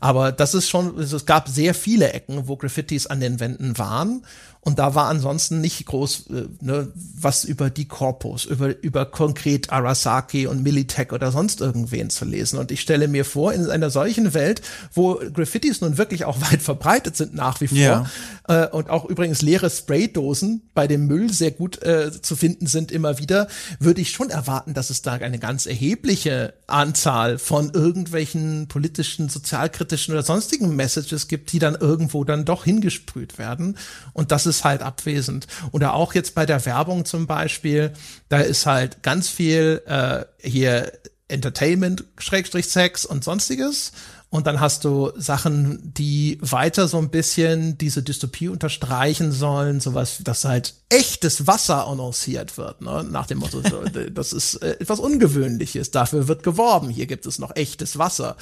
Aber 0.00 0.32
das 0.32 0.54
ist 0.54 0.68
schon, 0.68 0.98
also 0.98 1.16
es 1.16 1.24
gab 1.24 1.48
sehr 1.48 1.74
viele 1.74 2.12
Ecken, 2.12 2.46
wo 2.46 2.56
Graffitis 2.56 3.06
an 3.06 3.20
den 3.20 3.40
Wänden 3.40 3.78
waren 3.78 4.24
Und 4.64 4.78
da 4.78 4.94
war 4.94 5.06
ansonsten 5.08 5.60
nicht 5.60 5.84
groß 5.86 6.26
äh, 6.30 6.44
ne, 6.60 6.92
was 6.94 7.42
über 7.44 7.68
die 7.68 7.88
Corpus, 7.88 8.44
über, 8.44 8.80
über 8.80 9.06
konkret 9.06 9.72
Arasaki 9.72 10.46
und 10.46 10.62
Militech 10.62 11.10
oder 11.10 11.32
sonst 11.32 11.60
irgendwen 11.60 12.10
zu 12.10 12.24
lesen. 12.24 12.60
Und 12.60 12.70
ich 12.70 12.80
stelle 12.80 13.08
mir 13.08 13.24
vor, 13.24 13.52
in 13.52 13.68
einer 13.68 13.90
solchen 13.90 14.34
Welt, 14.34 14.62
wo 14.94 15.16
Graffitis 15.34 15.80
nun 15.80 15.98
wirklich 15.98 16.24
auch 16.26 16.40
weit 16.52 16.62
verbreitet 16.62 17.16
sind 17.16 17.34
nach 17.34 17.60
wie 17.60 17.66
vor 17.66 17.76
Ja. 17.76 18.06
äh, 18.46 18.68
und 18.68 18.88
auch 18.88 19.04
übrigens 19.04 19.42
leere 19.42 19.68
Spraydosen 19.68 20.62
bei 20.74 20.86
dem 20.86 21.08
Müll 21.08 21.32
sehr 21.32 21.50
gut 21.50 21.82
äh, 21.82 22.12
zu 22.22 22.36
finden 22.36 22.68
sind 22.68 22.92
immer 22.92 23.18
wieder, 23.18 23.48
würde 23.80 24.00
ich 24.00 24.10
schon 24.10 24.30
erwarten, 24.30 24.74
dass 24.74 24.90
es 24.90 25.02
da 25.02 25.14
eine 25.14 25.40
ganz 25.40 25.66
erhebliche 25.66 26.54
Anzahl 26.68 27.38
von 27.38 27.70
irgendwelchen 27.74 28.68
politischen, 28.68 29.28
sozialkritischen 29.28 30.14
oder 30.14 30.22
sonstigen 30.22 30.76
Messages 30.76 31.26
gibt, 31.26 31.50
die 31.52 31.58
dann 31.58 31.74
irgendwo 31.74 32.22
dann 32.22 32.44
doch 32.44 32.62
hingesprüht 32.64 33.38
werden. 33.38 33.76
Und 34.12 34.30
das 34.30 34.46
ist 34.46 34.51
halt 34.64 34.82
abwesend. 34.82 35.46
Oder 35.72 35.94
auch 35.94 36.14
jetzt 36.14 36.34
bei 36.34 36.46
der 36.46 36.64
Werbung 36.66 37.04
zum 37.04 37.26
Beispiel, 37.26 37.92
da 38.28 38.38
ist 38.38 38.66
halt 38.66 39.02
ganz 39.02 39.28
viel 39.28 39.82
äh, 39.86 40.24
hier 40.38 40.92
Entertainment, 41.28 42.04
Schrägstrich 42.18 42.68
Sex 42.68 43.04
und 43.04 43.24
sonstiges. 43.24 43.92
Und 44.32 44.46
dann 44.46 44.60
hast 44.60 44.84
du 44.84 45.12
Sachen, 45.14 45.92
die 45.92 46.38
weiter 46.40 46.88
so 46.88 46.96
ein 46.96 47.10
bisschen 47.10 47.76
diese 47.76 48.02
Dystopie 48.02 48.48
unterstreichen 48.48 49.30
sollen, 49.30 49.78
sowas, 49.78 50.20
dass 50.24 50.46
halt 50.46 50.72
echtes 50.88 51.46
Wasser 51.46 51.86
annonciert 51.86 52.56
wird, 52.56 52.80
ne? 52.80 53.04
nach 53.04 53.26
dem 53.26 53.40
Motto, 53.40 53.60
so, 53.60 53.82
das 54.10 54.32
ist 54.32 54.54
äh, 54.54 54.78
etwas 54.80 55.00
Ungewöhnliches, 55.00 55.90
dafür 55.90 56.28
wird 56.28 56.42
geworben, 56.44 56.88
hier 56.88 57.04
gibt 57.06 57.26
es 57.26 57.38
noch 57.38 57.54
echtes 57.56 57.98
Wasser. 57.98 58.38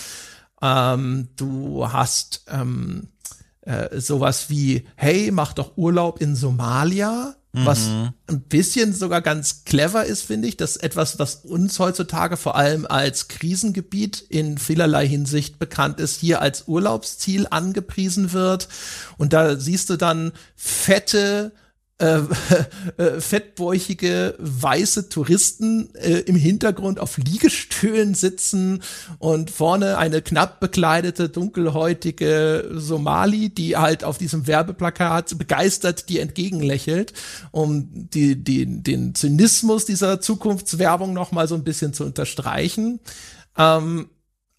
Ähm, 0.63 1.31
du 1.35 1.91
hast 1.93 2.45
ähm, 2.47 3.09
äh, 3.71 4.01
sowas 4.01 4.51
wie, 4.51 4.85
hey, 4.97 5.31
mach 5.31 5.53
doch 5.53 5.77
Urlaub 5.77 6.21
in 6.21 6.35
Somalia, 6.35 7.37
was 7.53 7.89
ein 8.29 8.43
bisschen 8.49 8.95
sogar 8.95 9.23
ganz 9.23 9.65
clever 9.65 10.05
ist, 10.05 10.23
finde 10.23 10.47
ich, 10.47 10.57
dass 10.57 10.77
etwas, 10.77 11.19
was 11.19 11.37
uns 11.37 11.81
heutzutage 11.81 12.37
vor 12.37 12.55
allem 12.55 12.87
als 12.87 13.27
Krisengebiet 13.27 14.25
in 14.29 14.57
vielerlei 14.57 15.09
Hinsicht 15.09 15.59
bekannt 15.59 15.99
ist, 15.99 16.21
hier 16.21 16.41
als 16.41 16.69
Urlaubsziel 16.69 17.49
angepriesen 17.51 18.33
wird. 18.33 18.69
Und 19.19 19.33
da 19.33 19.57
siehst 19.57 19.91
du 19.91 19.97
dann 19.97 20.31
fette 20.55 21.51
äh, 22.01 22.23
äh, 22.97 23.21
fettbäuchige 23.21 24.35
weiße 24.39 25.09
Touristen 25.09 25.95
äh, 25.95 26.21
im 26.21 26.37
Hintergrund 26.37 26.99
auf 26.99 27.19
Liegestühlen 27.19 28.15
sitzen 28.15 28.83
und 29.19 29.51
vorne 29.51 29.99
eine 29.99 30.23
knapp 30.23 30.61
bekleidete 30.61 31.29
dunkelhäutige 31.29 32.71
Somali, 32.73 33.51
die 33.51 33.77
halt 33.77 34.05
auf 34.05 34.19
diesem 34.19 34.47
Werbeplakat 34.47 35.37
begeistert 35.39 36.09
dir 36.09 36.23
entgegenlächelt, 36.23 37.13
um 37.51 37.89
die, 37.93 38.43
die, 38.43 38.83
den 38.83 39.15
Zynismus 39.15 39.85
dieser 39.85 40.21
Zukunftswerbung 40.21 41.13
noch 41.13 41.33
mal 41.33 41.49
so 41.49 41.55
ein 41.55 41.65
bisschen 41.65 41.93
zu 41.93 42.05
unterstreichen. 42.05 43.01
Ähm, 43.57 44.09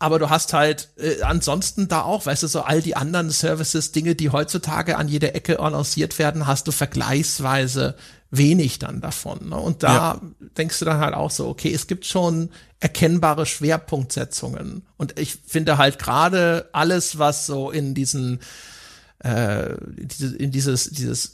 aber 0.01 0.19
du 0.19 0.29
hast 0.29 0.53
halt 0.53 0.89
äh, 0.97 1.21
ansonsten 1.21 1.87
da 1.87 2.01
auch, 2.01 2.25
weißt 2.25 2.43
du, 2.43 2.47
so 2.47 2.61
all 2.61 2.81
die 2.81 2.95
anderen 2.95 3.29
Services, 3.29 3.91
Dinge, 3.91 4.15
die 4.15 4.29
heutzutage 4.31 4.97
an 4.97 5.07
jeder 5.07 5.35
Ecke 5.35 5.59
annonciert 5.59 6.17
werden, 6.19 6.47
hast 6.47 6.67
du 6.67 6.71
vergleichsweise 6.71 7.95
wenig 8.31 8.79
dann 8.79 9.01
davon. 9.01 9.49
Ne? 9.49 9.57
Und 9.57 9.83
da 9.83 9.93
Ja. 9.93 10.21
denkst 10.57 10.79
du 10.79 10.85
dann 10.85 10.99
halt 10.99 11.13
auch 11.13 11.31
so, 11.31 11.47
okay, 11.47 11.73
es 11.73 11.87
gibt 11.87 12.05
schon 12.05 12.49
erkennbare 12.79 13.45
Schwerpunktsetzungen. 13.45 14.87
Und 14.97 15.19
ich 15.19 15.37
finde 15.45 15.77
halt 15.77 15.99
gerade 15.99 16.69
alles, 16.71 17.19
was 17.19 17.45
so 17.45 17.69
in 17.71 17.93
diesen, 17.93 18.39
äh, 19.23 19.73
in 19.73 20.51
dieses, 20.51 20.89
dieses 20.89 21.33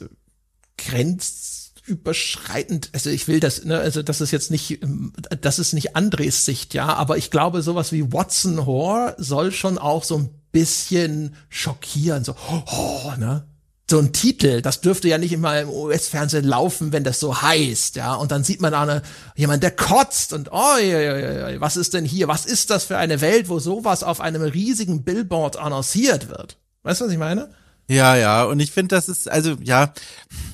grenzüberschreitend, 1.87 2.89
also 2.93 3.09
ich 3.09 3.27
will 3.27 3.39
das, 3.39 3.63
ne, 3.63 3.79
also 3.79 4.03
das 4.03 4.21
ist 4.21 4.31
jetzt 4.31 4.51
nicht, 4.51 4.83
ähm, 4.83 5.13
das 5.41 5.59
ist 5.59 5.73
nicht 5.73 5.95
Andres 5.95 6.45
Sicht, 6.45 6.73
ja, 6.73 6.93
aber 6.93 7.17
ich 7.17 7.31
glaube, 7.31 7.61
sowas 7.61 7.91
wie 7.91 8.11
Watson 8.11 8.65
Whore 8.65 9.15
soll 9.17 9.51
schon 9.51 9.77
auch 9.77 10.03
so 10.03 10.17
ein 10.17 10.29
bisschen 10.51 11.35
schockieren, 11.49 12.23
so, 12.23 12.35
oh, 12.49 13.13
ne? 13.17 13.45
So 13.89 13.99
ein 13.99 14.11
Titel, 14.11 14.61
das 14.61 14.81
dürfte 14.81 15.07
ja 15.07 15.17
nicht 15.17 15.31
immer 15.31 15.61
im 15.61 15.69
US-Fernsehen 15.69 16.43
laufen, 16.43 16.91
wenn 16.91 17.05
das 17.05 17.21
so 17.21 17.41
heißt, 17.41 17.95
ja. 17.95 18.15
Und 18.15 18.33
dann 18.33 18.43
sieht 18.43 18.59
man 18.59 18.73
da 18.73 18.81
eine, 18.81 19.01
jemand, 19.37 19.63
der 19.63 19.71
kotzt 19.71 20.33
und 20.33 20.51
oh, 20.51 20.77
ja, 20.77 20.99
ja, 20.99 21.49
ja, 21.51 21.61
was 21.61 21.77
ist 21.77 21.93
denn 21.93 22.03
hier? 22.03 22.27
Was 22.27 22.45
ist 22.45 22.69
das 22.69 22.83
für 22.83 22.97
eine 22.97 23.21
Welt, 23.21 23.47
wo 23.47 23.59
sowas 23.59 24.03
auf 24.03 24.19
einem 24.19 24.41
riesigen 24.41 25.03
Billboard 25.03 25.55
annonciert 25.55 26.27
wird? 26.27 26.57
Weißt 26.83 26.99
du, 26.99 27.05
was 27.05 27.13
ich 27.13 27.17
meine? 27.17 27.49
Ja, 27.89 28.17
ja, 28.17 28.43
und 28.43 28.59
ich 28.59 28.71
finde, 28.71 28.95
das 28.95 29.07
ist, 29.07 29.31
also 29.31 29.55
ja, 29.63 29.93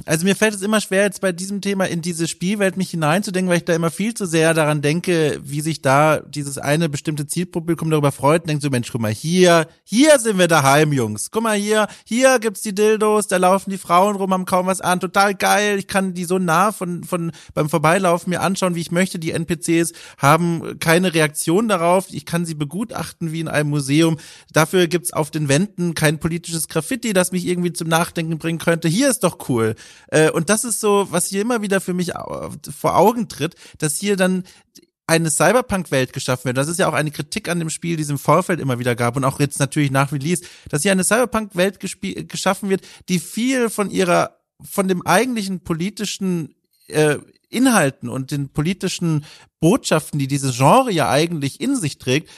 also 0.05 0.23
mir 0.23 0.35
fällt 0.35 0.53
es 0.53 0.61
immer 0.61 0.81
schwer, 0.81 1.03
jetzt 1.03 1.19
bei 1.19 1.31
diesem 1.31 1.61
Thema 1.61 1.85
in 1.85 2.03
diese 2.03 2.27
Spielwelt 2.27 2.77
mich 2.77 2.91
hineinzudenken, 2.91 3.49
weil 3.49 3.57
ich 3.57 3.65
da 3.65 3.73
immer 3.73 3.89
viel 3.89 4.14
zu 4.14 4.27
sehr 4.27 4.53
daran 4.53 4.84
denke, 4.84 5.39
wie 5.43 5.61
sich 5.61 5.81
da 5.81 6.19
dieses 6.19 6.60
eine 6.60 6.89
bestimmte 6.89 7.26
Zielpublikum 7.26 7.89
darüber 7.89 8.11
freut 8.11 8.41
und 8.41 8.49
denkt 8.49 8.61
so, 8.61 8.69
Mensch, 8.69 8.91
guck 8.91 9.01
mal, 9.01 9.11
hier, 9.11 9.68
hier 9.84 10.19
sind 10.19 10.38
wir 10.38 10.47
daheim, 10.47 10.93
Jungs. 10.93 11.31
Guck 11.31 11.41
mal 11.41 11.57
hier, 11.57 11.88
hier 12.05 12.38
gibt's 12.38 12.61
die 12.61 12.76
Dildos, 12.76 13.27
da 13.27 13.38
laufen 13.38 13.72
die 13.72 13.80
Frauen 13.80 14.15
rum, 14.15 14.31
haben 14.31 14.45
kaum 14.45 14.68
was 14.68 14.81
an, 14.81 14.99
total 14.99 15.34
geil. 15.34 15.80
Ich 15.80 15.88
kann 15.88 16.14
die 16.14 16.26
so 16.26 16.38
nah 16.38 16.72
von, 16.72 17.03
von 17.03 17.31
beim 17.55 17.68
Vorbeilaufen 17.68 18.30
mir 18.30 18.41
anschauen, 18.41 18.76
wie 18.76 18.81
ich 18.81 18.91
möchte. 18.91 19.18
Die 19.18 19.31
NPCs 19.31 19.93
haben 20.19 20.77
keine 20.80 21.15
Reaktion 21.15 21.68
darauf. 21.68 22.07
Ich 22.11 22.27
kann 22.27 22.45
sie 22.45 22.55
begutachten 22.55 23.31
wie 23.31 23.39
in 23.39 23.47
einem 23.47 23.72
Museum. 23.72 24.18
Dafür 24.51 24.85
gibt's 24.88 25.14
auf 25.14 25.31
den 25.31 25.47
Wänden 25.47 25.95
kein 25.95 26.19
politisches 26.19 26.68
Graffiti, 26.68 27.14
das 27.23 27.31
mich 27.31 27.47
irgendwie 27.47 27.73
zum 27.73 27.87
Nachdenken 27.87 28.37
bringen 28.37 28.59
könnte. 28.59 28.87
Hier 28.87 29.09
ist 29.09 29.23
doch 29.23 29.49
cool. 29.49 29.75
Äh, 30.07 30.29
Und 30.31 30.49
das 30.49 30.63
ist 30.65 30.79
so, 30.79 31.07
was 31.09 31.27
hier 31.27 31.41
immer 31.41 31.61
wieder 31.61 31.79
für 31.79 31.93
mich 31.93 32.11
vor 32.75 32.97
Augen 32.97 33.29
tritt, 33.29 33.55
dass 33.77 33.95
hier 33.97 34.17
dann 34.17 34.43
eine 35.07 35.29
Cyberpunk-Welt 35.29 36.13
geschaffen 36.13 36.45
wird. 36.45 36.57
Das 36.57 36.67
ist 36.67 36.79
ja 36.79 36.87
auch 36.87 36.93
eine 36.93 37.11
Kritik 37.11 37.49
an 37.49 37.59
dem 37.59 37.69
Spiel, 37.69 37.97
die 37.97 38.03
es 38.03 38.09
im 38.09 38.17
Vorfeld 38.17 38.59
immer 38.59 38.79
wieder 38.79 38.95
gab 38.95 39.15
und 39.15 39.23
auch 39.25 39.39
jetzt 39.39 39.59
natürlich 39.59 39.91
nach 39.91 40.11
Release, 40.11 40.43
dass 40.69 40.83
hier 40.83 40.91
eine 40.91 41.03
Cyberpunk-Welt 41.03 41.79
geschaffen 41.79 42.69
wird, 42.69 42.85
die 43.09 43.19
viel 43.19 43.69
von 43.69 43.89
ihrer, 43.89 44.37
von 44.63 44.87
dem 44.87 45.05
eigentlichen 45.05 45.59
politischen 45.61 46.55
äh, 46.87 47.17
Inhalten 47.49 48.09
und 48.09 48.31
den 48.31 48.49
politischen 48.49 49.25
Botschaften, 49.59 50.19
die 50.19 50.27
dieses 50.27 50.57
Genre 50.57 50.91
ja 50.91 51.09
eigentlich 51.09 51.61
in 51.61 51.75
sich 51.75 51.97
trägt, 51.97 52.29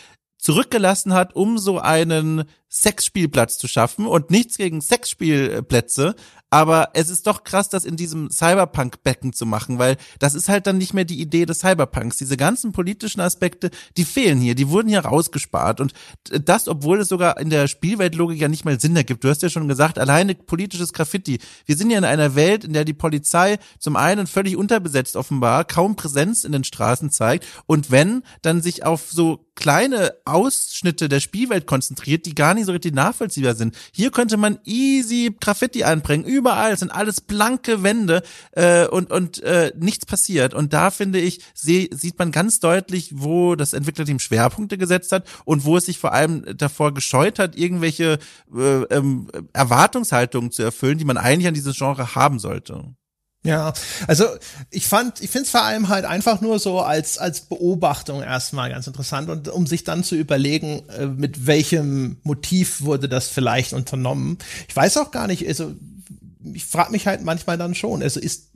zurückgelassen 0.45 1.11
hat, 1.15 1.35
um 1.35 1.57
so 1.57 1.79
einen 1.79 2.43
Sexspielplatz 2.69 3.57
zu 3.57 3.67
schaffen 3.67 4.05
und 4.05 4.29
nichts 4.29 4.57
gegen 4.57 4.79
Sexspielplätze, 4.79 6.13
aber 6.51 6.89
es 6.93 7.09
ist 7.09 7.25
doch 7.25 7.43
krass, 7.43 7.67
das 7.67 7.83
in 7.83 7.95
diesem 7.95 8.29
Cyberpunk-Becken 8.29 9.33
zu 9.33 9.47
machen, 9.47 9.79
weil 9.79 9.97
das 10.19 10.35
ist 10.35 10.47
halt 10.47 10.67
dann 10.67 10.77
nicht 10.77 10.93
mehr 10.93 11.03
die 11.03 11.19
Idee 11.19 11.47
des 11.47 11.61
Cyberpunks. 11.61 12.17
Diese 12.17 12.37
ganzen 12.37 12.73
politischen 12.73 13.21
Aspekte, 13.21 13.71
die 13.97 14.05
fehlen 14.05 14.39
hier, 14.39 14.53
die 14.53 14.69
wurden 14.69 14.87
hier 14.87 14.99
rausgespart 14.99 15.81
und 15.81 15.93
das, 16.29 16.67
obwohl 16.67 16.99
es 16.99 17.07
sogar 17.07 17.39
in 17.39 17.49
der 17.49 17.67
Spielweltlogik 17.67 18.39
ja 18.39 18.47
nicht 18.47 18.65
mal 18.65 18.79
Sinn 18.79 18.95
ergibt. 18.95 19.23
Du 19.23 19.29
hast 19.29 19.41
ja 19.41 19.49
schon 19.49 19.67
gesagt, 19.67 19.97
alleine 19.97 20.35
politisches 20.35 20.93
Graffiti. 20.93 21.39
Wir 21.65 21.77
sind 21.77 21.89
ja 21.89 21.97
in 21.97 22.05
einer 22.05 22.35
Welt, 22.35 22.63
in 22.63 22.73
der 22.73 22.85
die 22.85 22.93
Polizei 22.93 23.57
zum 23.79 23.95
einen 23.95 24.27
völlig 24.27 24.57
unterbesetzt 24.57 25.15
offenbar, 25.15 25.65
kaum 25.65 25.95
Präsenz 25.95 26.43
in 26.43 26.51
den 26.51 26.63
Straßen 26.63 27.09
zeigt 27.09 27.47
und 27.65 27.89
wenn, 27.89 28.21
dann 28.43 28.61
sich 28.61 28.85
auf 28.85 29.09
so 29.09 29.44
kleine 29.55 30.13
Ausschnitte 30.25 31.09
der 31.09 31.19
Spielwelt 31.19 31.65
konzentriert, 31.65 32.25
die 32.25 32.35
gar 32.35 32.53
nicht 32.53 32.65
so 32.65 32.71
richtig 32.71 32.93
nachvollziehbar 32.93 33.55
sind. 33.55 33.75
Hier 33.91 34.11
könnte 34.11 34.37
man 34.37 34.59
easy 34.65 35.35
Graffiti 35.39 35.83
anbringen, 35.83 36.25
überall 36.25 36.77
sind 36.77 36.91
alles 36.91 37.21
blanke 37.21 37.81
Wände 37.81 38.21
äh, 38.51 38.85
und 38.87 39.11
und 39.11 39.41
äh, 39.43 39.71
nichts 39.77 40.05
passiert. 40.05 40.53
Und 40.53 40.73
da 40.73 40.91
finde 40.91 41.19
ich 41.19 41.41
seh, 41.53 41.89
sieht 41.93 42.19
man 42.19 42.31
ganz 42.31 42.59
deutlich, 42.59 43.11
wo 43.13 43.55
das 43.55 43.73
Entwicklerteam 43.73 44.19
Schwerpunkte 44.19 44.77
gesetzt 44.77 45.11
hat 45.11 45.25
und 45.45 45.65
wo 45.65 45.77
es 45.77 45.85
sich 45.85 45.97
vor 45.97 46.13
allem 46.13 46.45
davor 46.57 46.93
gescheut 46.93 47.39
hat, 47.39 47.55
irgendwelche 47.55 48.19
äh, 48.55 48.83
ähm, 48.83 49.27
Erwartungshaltungen 49.53 50.51
zu 50.51 50.63
erfüllen, 50.63 50.97
die 50.97 51.05
man 51.05 51.17
eigentlich 51.17 51.47
an 51.47 51.53
dieses 51.53 51.77
Genre 51.77 52.15
haben 52.15 52.39
sollte. 52.39 52.95
Ja, 53.45 53.73
also 54.07 54.25
ich 54.71 54.87
fand, 54.87 55.21
ich 55.21 55.29
finde 55.29 55.45
es 55.45 55.51
vor 55.51 55.61
allem 55.61 55.87
halt 55.87 56.03
einfach 56.03 56.41
nur 56.41 56.57
so 56.57 56.79
als 56.79 57.19
als 57.19 57.41
Beobachtung 57.41 58.23
erstmal 58.23 58.71
ganz 58.71 58.87
interessant 58.87 59.29
und 59.29 59.49
um 59.49 59.67
sich 59.67 59.83
dann 59.83 60.03
zu 60.03 60.15
überlegen, 60.15 60.81
äh, 60.89 61.05
mit 61.05 61.45
welchem 61.45 62.17
Motiv 62.23 62.81
wurde 62.81 63.07
das 63.07 63.27
vielleicht 63.27 63.73
unternommen. 63.73 64.39
Ich 64.67 64.75
weiß 64.75 64.97
auch 64.97 65.11
gar 65.11 65.27
nicht, 65.27 65.47
also 65.47 65.73
ich 66.53 66.65
frage 66.65 66.91
mich 66.91 67.05
halt 67.05 67.23
manchmal 67.23 67.57
dann 67.57 67.75
schon, 67.75 68.01
also 68.01 68.19
ist 68.19 68.49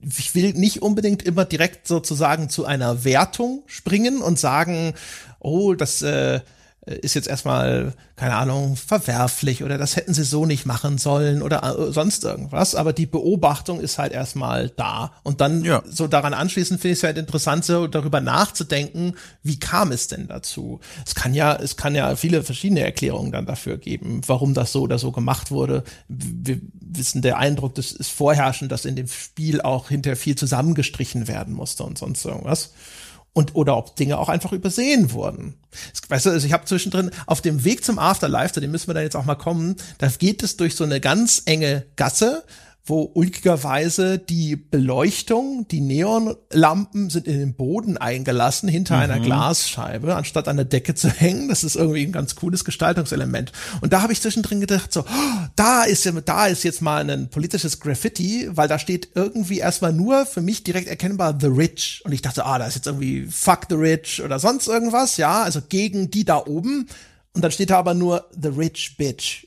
ich 0.00 0.34
will 0.36 0.52
nicht 0.52 0.80
unbedingt 0.80 1.24
immer 1.24 1.44
direkt 1.44 1.88
sozusagen 1.88 2.48
zu 2.48 2.64
einer 2.66 3.02
Wertung 3.04 3.64
springen 3.66 4.18
und 4.22 4.38
sagen, 4.38 4.94
oh, 5.40 5.74
das 5.74 6.02
äh, 6.02 6.40
ist 6.86 7.14
jetzt 7.14 7.26
erstmal, 7.26 7.94
keine 8.14 8.36
Ahnung, 8.36 8.76
verwerflich 8.76 9.64
oder 9.64 9.76
das 9.76 9.96
hätten 9.96 10.14
sie 10.14 10.22
so 10.22 10.46
nicht 10.46 10.66
machen 10.66 10.98
sollen 10.98 11.42
oder 11.42 11.62
äh, 11.64 11.92
sonst 11.92 12.22
irgendwas. 12.22 12.76
Aber 12.76 12.92
die 12.92 13.06
Beobachtung 13.06 13.80
ist 13.80 13.98
halt 13.98 14.12
erstmal 14.12 14.68
da. 14.70 15.12
Und 15.24 15.40
dann 15.40 15.64
ja. 15.64 15.82
so 15.88 16.06
daran 16.06 16.32
anschließend 16.32 16.80
finde 16.80 16.92
ich 16.92 17.00
es 17.00 17.02
halt 17.02 17.18
interessant, 17.18 17.64
so 17.64 17.88
darüber 17.88 18.20
nachzudenken, 18.20 19.14
wie 19.42 19.58
kam 19.58 19.90
es 19.90 20.06
denn 20.06 20.28
dazu? 20.28 20.78
Es 21.04 21.16
kann 21.16 21.34
ja, 21.34 21.56
es 21.56 21.76
kann 21.76 21.96
ja 21.96 22.14
viele 22.14 22.44
verschiedene 22.44 22.82
Erklärungen 22.82 23.32
dann 23.32 23.46
dafür 23.46 23.78
geben, 23.78 24.22
warum 24.24 24.54
das 24.54 24.70
so 24.70 24.82
oder 24.82 25.00
so 25.00 25.10
gemacht 25.10 25.50
wurde. 25.50 25.82
Wir 26.06 26.60
wissen, 26.80 27.20
der 27.20 27.38
Eindruck, 27.38 27.74
das 27.74 27.90
ist 27.90 28.12
vorherrschend, 28.12 28.70
dass 28.70 28.84
in 28.84 28.94
dem 28.94 29.08
Spiel 29.08 29.60
auch 29.60 29.88
hinterher 29.88 30.16
viel 30.16 30.36
zusammengestrichen 30.36 31.26
werden 31.26 31.52
musste 31.52 31.82
und 31.82 31.98
sonst 31.98 32.24
irgendwas 32.24 32.70
und 33.36 33.54
oder 33.54 33.76
ob 33.76 33.96
Dinge 33.96 34.18
auch 34.18 34.30
einfach 34.30 34.52
übersehen 34.52 35.12
wurden. 35.12 35.54
Weißt 36.08 36.24
du, 36.24 36.30
also 36.30 36.46
ich 36.46 36.54
habe 36.54 36.64
zwischendrin 36.64 37.10
auf 37.26 37.42
dem 37.42 37.64
Weg 37.64 37.84
zum 37.84 37.98
Afterlife, 37.98 38.54
zu 38.54 38.60
dem 38.60 38.70
müssen 38.70 38.86
wir 38.88 38.94
dann 38.94 39.02
jetzt 39.02 39.14
auch 39.14 39.26
mal 39.26 39.34
kommen, 39.34 39.76
da 39.98 40.08
geht 40.08 40.42
es 40.42 40.56
durch 40.56 40.74
so 40.74 40.84
eine 40.84 41.00
ganz 41.02 41.42
enge 41.44 41.84
Gasse 41.96 42.44
wo 42.88 43.10
ulkigerweise 43.14 44.18
die 44.18 44.54
Beleuchtung, 44.54 45.66
die 45.68 45.80
Neonlampen 45.80 47.10
sind 47.10 47.26
in 47.26 47.38
den 47.38 47.54
Boden 47.54 47.98
eingelassen 47.98 48.68
hinter 48.68 48.96
mhm. 48.96 49.02
einer 49.02 49.20
Glasscheibe, 49.20 50.14
anstatt 50.14 50.46
an 50.46 50.56
der 50.56 50.66
Decke 50.66 50.94
zu 50.94 51.10
hängen. 51.10 51.48
Das 51.48 51.64
ist 51.64 51.74
irgendwie 51.74 52.04
ein 52.04 52.12
ganz 52.12 52.36
cooles 52.36 52.64
Gestaltungselement. 52.64 53.50
Und 53.80 53.92
da 53.92 54.02
habe 54.02 54.12
ich 54.12 54.20
zwischendrin 54.20 54.60
gedacht, 54.60 54.92
so, 54.92 55.00
oh, 55.00 55.46
da 55.56 55.82
ist 55.82 56.04
ja, 56.04 56.12
da 56.12 56.46
ist 56.46 56.62
jetzt 56.62 56.80
mal 56.80 57.08
ein 57.10 57.28
politisches 57.28 57.80
Graffiti, 57.80 58.48
weil 58.52 58.68
da 58.68 58.78
steht 58.78 59.08
irgendwie 59.16 59.58
erstmal 59.58 59.92
nur 59.92 60.24
für 60.24 60.40
mich 60.40 60.62
direkt 60.62 60.86
erkennbar 60.88 61.36
The 61.40 61.48
Rich. 61.48 62.02
Und 62.04 62.12
ich 62.12 62.22
dachte, 62.22 62.46
ah, 62.46 62.58
da 62.58 62.66
ist 62.66 62.76
jetzt 62.76 62.86
irgendwie 62.86 63.26
Fuck 63.26 63.62
the 63.68 63.74
Rich 63.74 64.22
oder 64.22 64.38
sonst 64.38 64.68
irgendwas, 64.68 65.16
ja, 65.16 65.42
also 65.42 65.60
gegen 65.68 66.12
die 66.12 66.24
da 66.24 66.38
oben. 66.46 66.88
Und 67.32 67.42
dann 67.42 67.50
steht 67.50 67.70
da 67.70 67.78
aber 67.78 67.94
nur 67.94 68.30
The 68.40 68.48
Rich 68.48 68.96
Bitch 68.96 69.45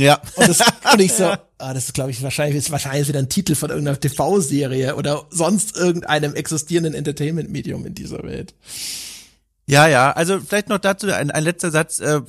ja. 0.00 0.20
Und, 0.36 0.48
das, 0.48 0.60
und 0.92 1.00
ich 1.00 1.12
so, 1.12 1.24
ah, 1.24 1.74
das 1.74 1.84
ist, 1.84 1.94
glaube 1.94 2.10
ich, 2.10 2.22
wahrscheinlich 2.22 2.56
ist 2.56 2.70
wahrscheinlich 2.70 3.08
wieder 3.08 3.18
ein 3.18 3.28
Titel 3.28 3.54
von 3.54 3.70
irgendeiner 3.70 4.00
TV-Serie 4.00 4.96
oder 4.96 5.26
sonst 5.30 5.76
irgendeinem 5.76 6.34
existierenden 6.34 6.94
Entertainment-Medium 6.94 7.86
in 7.86 7.94
dieser 7.94 8.22
Welt. 8.22 8.54
Ja, 9.70 9.86
ja, 9.86 10.12
also 10.12 10.40
vielleicht 10.40 10.70
noch 10.70 10.78
dazu 10.78 11.12
ein, 11.12 11.30
ein 11.30 11.44
letzter 11.44 11.70
Satz. 11.70 12.00
Äh, 12.00 12.22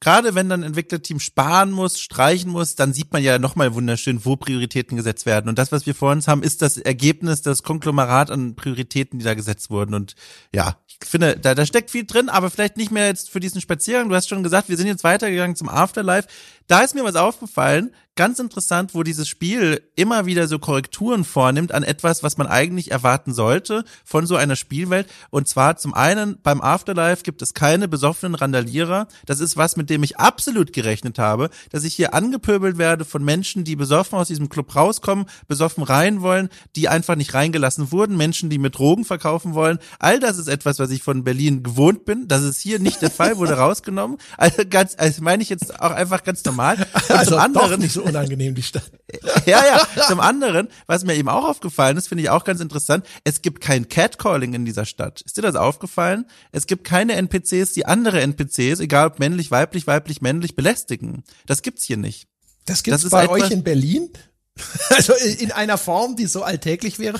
Gerade 0.00 0.34
wenn 0.34 0.50
dann 0.50 0.60
ein 0.60 0.66
Entwicklerteam 0.66 1.20
sparen 1.20 1.70
muss, 1.70 1.98
streichen 1.98 2.50
muss, 2.50 2.74
dann 2.74 2.92
sieht 2.92 3.14
man 3.14 3.22
ja 3.22 3.38
nochmal 3.38 3.72
wunderschön, 3.72 4.26
wo 4.26 4.36
Prioritäten 4.36 4.98
gesetzt 4.98 5.24
werden. 5.24 5.48
Und 5.48 5.58
das, 5.58 5.72
was 5.72 5.86
wir 5.86 5.94
vor 5.94 6.12
uns 6.12 6.28
haben, 6.28 6.42
ist 6.42 6.60
das 6.60 6.76
Ergebnis, 6.76 7.40
das 7.40 7.62
Konglomerat 7.62 8.30
an 8.30 8.56
Prioritäten, 8.56 9.18
die 9.18 9.24
da 9.24 9.32
gesetzt 9.32 9.70
wurden. 9.70 9.94
Und 9.94 10.16
ja, 10.54 10.76
ich 11.02 11.08
finde, 11.08 11.38
da, 11.40 11.54
da 11.54 11.64
steckt 11.64 11.90
viel 11.90 12.04
drin, 12.04 12.28
aber 12.28 12.50
vielleicht 12.50 12.76
nicht 12.76 12.90
mehr 12.90 13.06
jetzt 13.06 13.30
für 13.30 13.40
diesen 13.40 13.62
Spaziergang. 13.62 14.10
Du 14.10 14.14
hast 14.14 14.28
schon 14.28 14.42
gesagt, 14.42 14.68
wir 14.68 14.76
sind 14.76 14.86
jetzt 14.86 15.02
weitergegangen 15.02 15.56
zum 15.56 15.70
Afterlife. 15.70 16.28
Da 16.72 16.80
ist 16.80 16.94
mir 16.94 17.04
was 17.04 17.16
aufgefallen, 17.16 17.90
ganz 18.14 18.38
interessant, 18.38 18.94
wo 18.94 19.02
dieses 19.02 19.26
Spiel 19.26 19.82
immer 19.96 20.26
wieder 20.26 20.46
so 20.46 20.58
Korrekturen 20.58 21.24
vornimmt 21.24 21.72
an 21.72 21.82
etwas, 21.82 22.22
was 22.22 22.36
man 22.36 22.46
eigentlich 22.46 22.90
erwarten 22.90 23.32
sollte 23.32 23.84
von 24.04 24.26
so 24.26 24.36
einer 24.36 24.56
Spielwelt. 24.56 25.06
Und 25.30 25.48
zwar 25.48 25.76
zum 25.76 25.94
einen 25.94 26.38
beim 26.42 26.60
Afterlife 26.60 27.22
gibt 27.22 27.40
es 27.40 27.54
keine 27.54 27.88
besoffenen 27.88 28.34
Randalierer. 28.34 29.08
Das 29.24 29.40
ist 29.40 29.56
was, 29.56 29.76
mit 29.76 29.88
dem 29.88 30.02
ich 30.02 30.18
absolut 30.18 30.72
gerechnet 30.72 31.18
habe, 31.18 31.48
dass 31.70 31.84
ich 31.84 31.94
hier 31.94 32.12
angepöbelt 32.12 32.76
werde 32.76 33.04
von 33.04 33.24
Menschen, 33.24 33.64
die 33.64 33.76
besoffen 33.76 34.18
aus 34.18 34.28
diesem 34.28 34.50
Club 34.50 34.74
rauskommen, 34.76 35.26
besoffen 35.48 35.82
rein 35.82 36.20
wollen, 36.20 36.50
die 36.76 36.88
einfach 36.88 37.16
nicht 37.16 37.32
reingelassen 37.32 37.92
wurden, 37.92 38.16
Menschen, 38.16 38.50
die 38.50 38.58
mit 38.58 38.76
Drogen 38.76 39.04
verkaufen 39.04 39.54
wollen. 39.54 39.78
All 39.98 40.20
das 40.20 40.36
ist 40.36 40.48
etwas, 40.48 40.78
was 40.78 40.90
ich 40.90 41.02
von 41.02 41.24
Berlin 41.24 41.62
gewohnt 41.62 42.04
bin. 42.04 42.28
Das 42.28 42.42
ist 42.42 42.60
hier 42.60 42.78
nicht 42.78 43.00
der 43.00 43.10
Fall, 43.10 43.38
wurde 43.38 43.54
rausgenommen. 43.58 44.18
Also 44.36 44.64
ganz, 44.68 44.94
also 44.98 45.22
meine 45.22 45.42
ich 45.42 45.48
jetzt 45.48 45.80
auch 45.80 45.92
einfach 45.92 46.24
ganz 46.24 46.44
normal. 46.44 46.61
Und 47.08 47.10
also 47.10 47.30
zum 47.32 47.40
anderen 47.40 47.80
nicht 47.80 47.92
so 47.92 48.02
unangenehm, 48.02 48.54
die 48.54 48.62
Stadt. 48.62 48.90
ja, 49.46 49.62
ja. 49.64 50.06
Zum 50.06 50.20
anderen, 50.20 50.68
was 50.86 51.04
mir 51.04 51.14
eben 51.14 51.28
auch 51.28 51.44
aufgefallen 51.44 51.96
ist, 51.96 52.08
finde 52.08 52.22
ich 52.22 52.30
auch 52.30 52.44
ganz 52.44 52.60
interessant, 52.60 53.06
es 53.24 53.42
gibt 53.42 53.60
kein 53.60 53.88
Catcalling 53.88 54.54
in 54.54 54.64
dieser 54.64 54.84
Stadt. 54.84 55.20
Ist 55.22 55.36
dir 55.36 55.42
das 55.42 55.56
aufgefallen? 55.56 56.26
Es 56.50 56.66
gibt 56.66 56.84
keine 56.84 57.14
NPCs, 57.14 57.72
die 57.72 57.86
andere 57.86 58.20
NPCs, 58.20 58.80
egal 58.80 59.08
ob 59.08 59.18
männlich, 59.18 59.50
weiblich, 59.50 59.86
weiblich, 59.86 60.22
männlich, 60.22 60.56
belästigen. 60.56 61.24
Das 61.46 61.62
gibt's 61.62 61.84
hier 61.84 61.96
nicht. 61.96 62.28
Das 62.64 62.82
gibt's 62.82 63.02
das 63.02 63.10
bei 63.10 63.28
euch 63.28 63.50
in 63.50 63.64
Berlin? 63.64 64.10
Also 64.90 65.14
in 65.14 65.52
einer 65.52 65.78
Form, 65.78 66.16
die 66.16 66.26
so 66.26 66.42
alltäglich 66.42 66.98
wäre. 66.98 67.18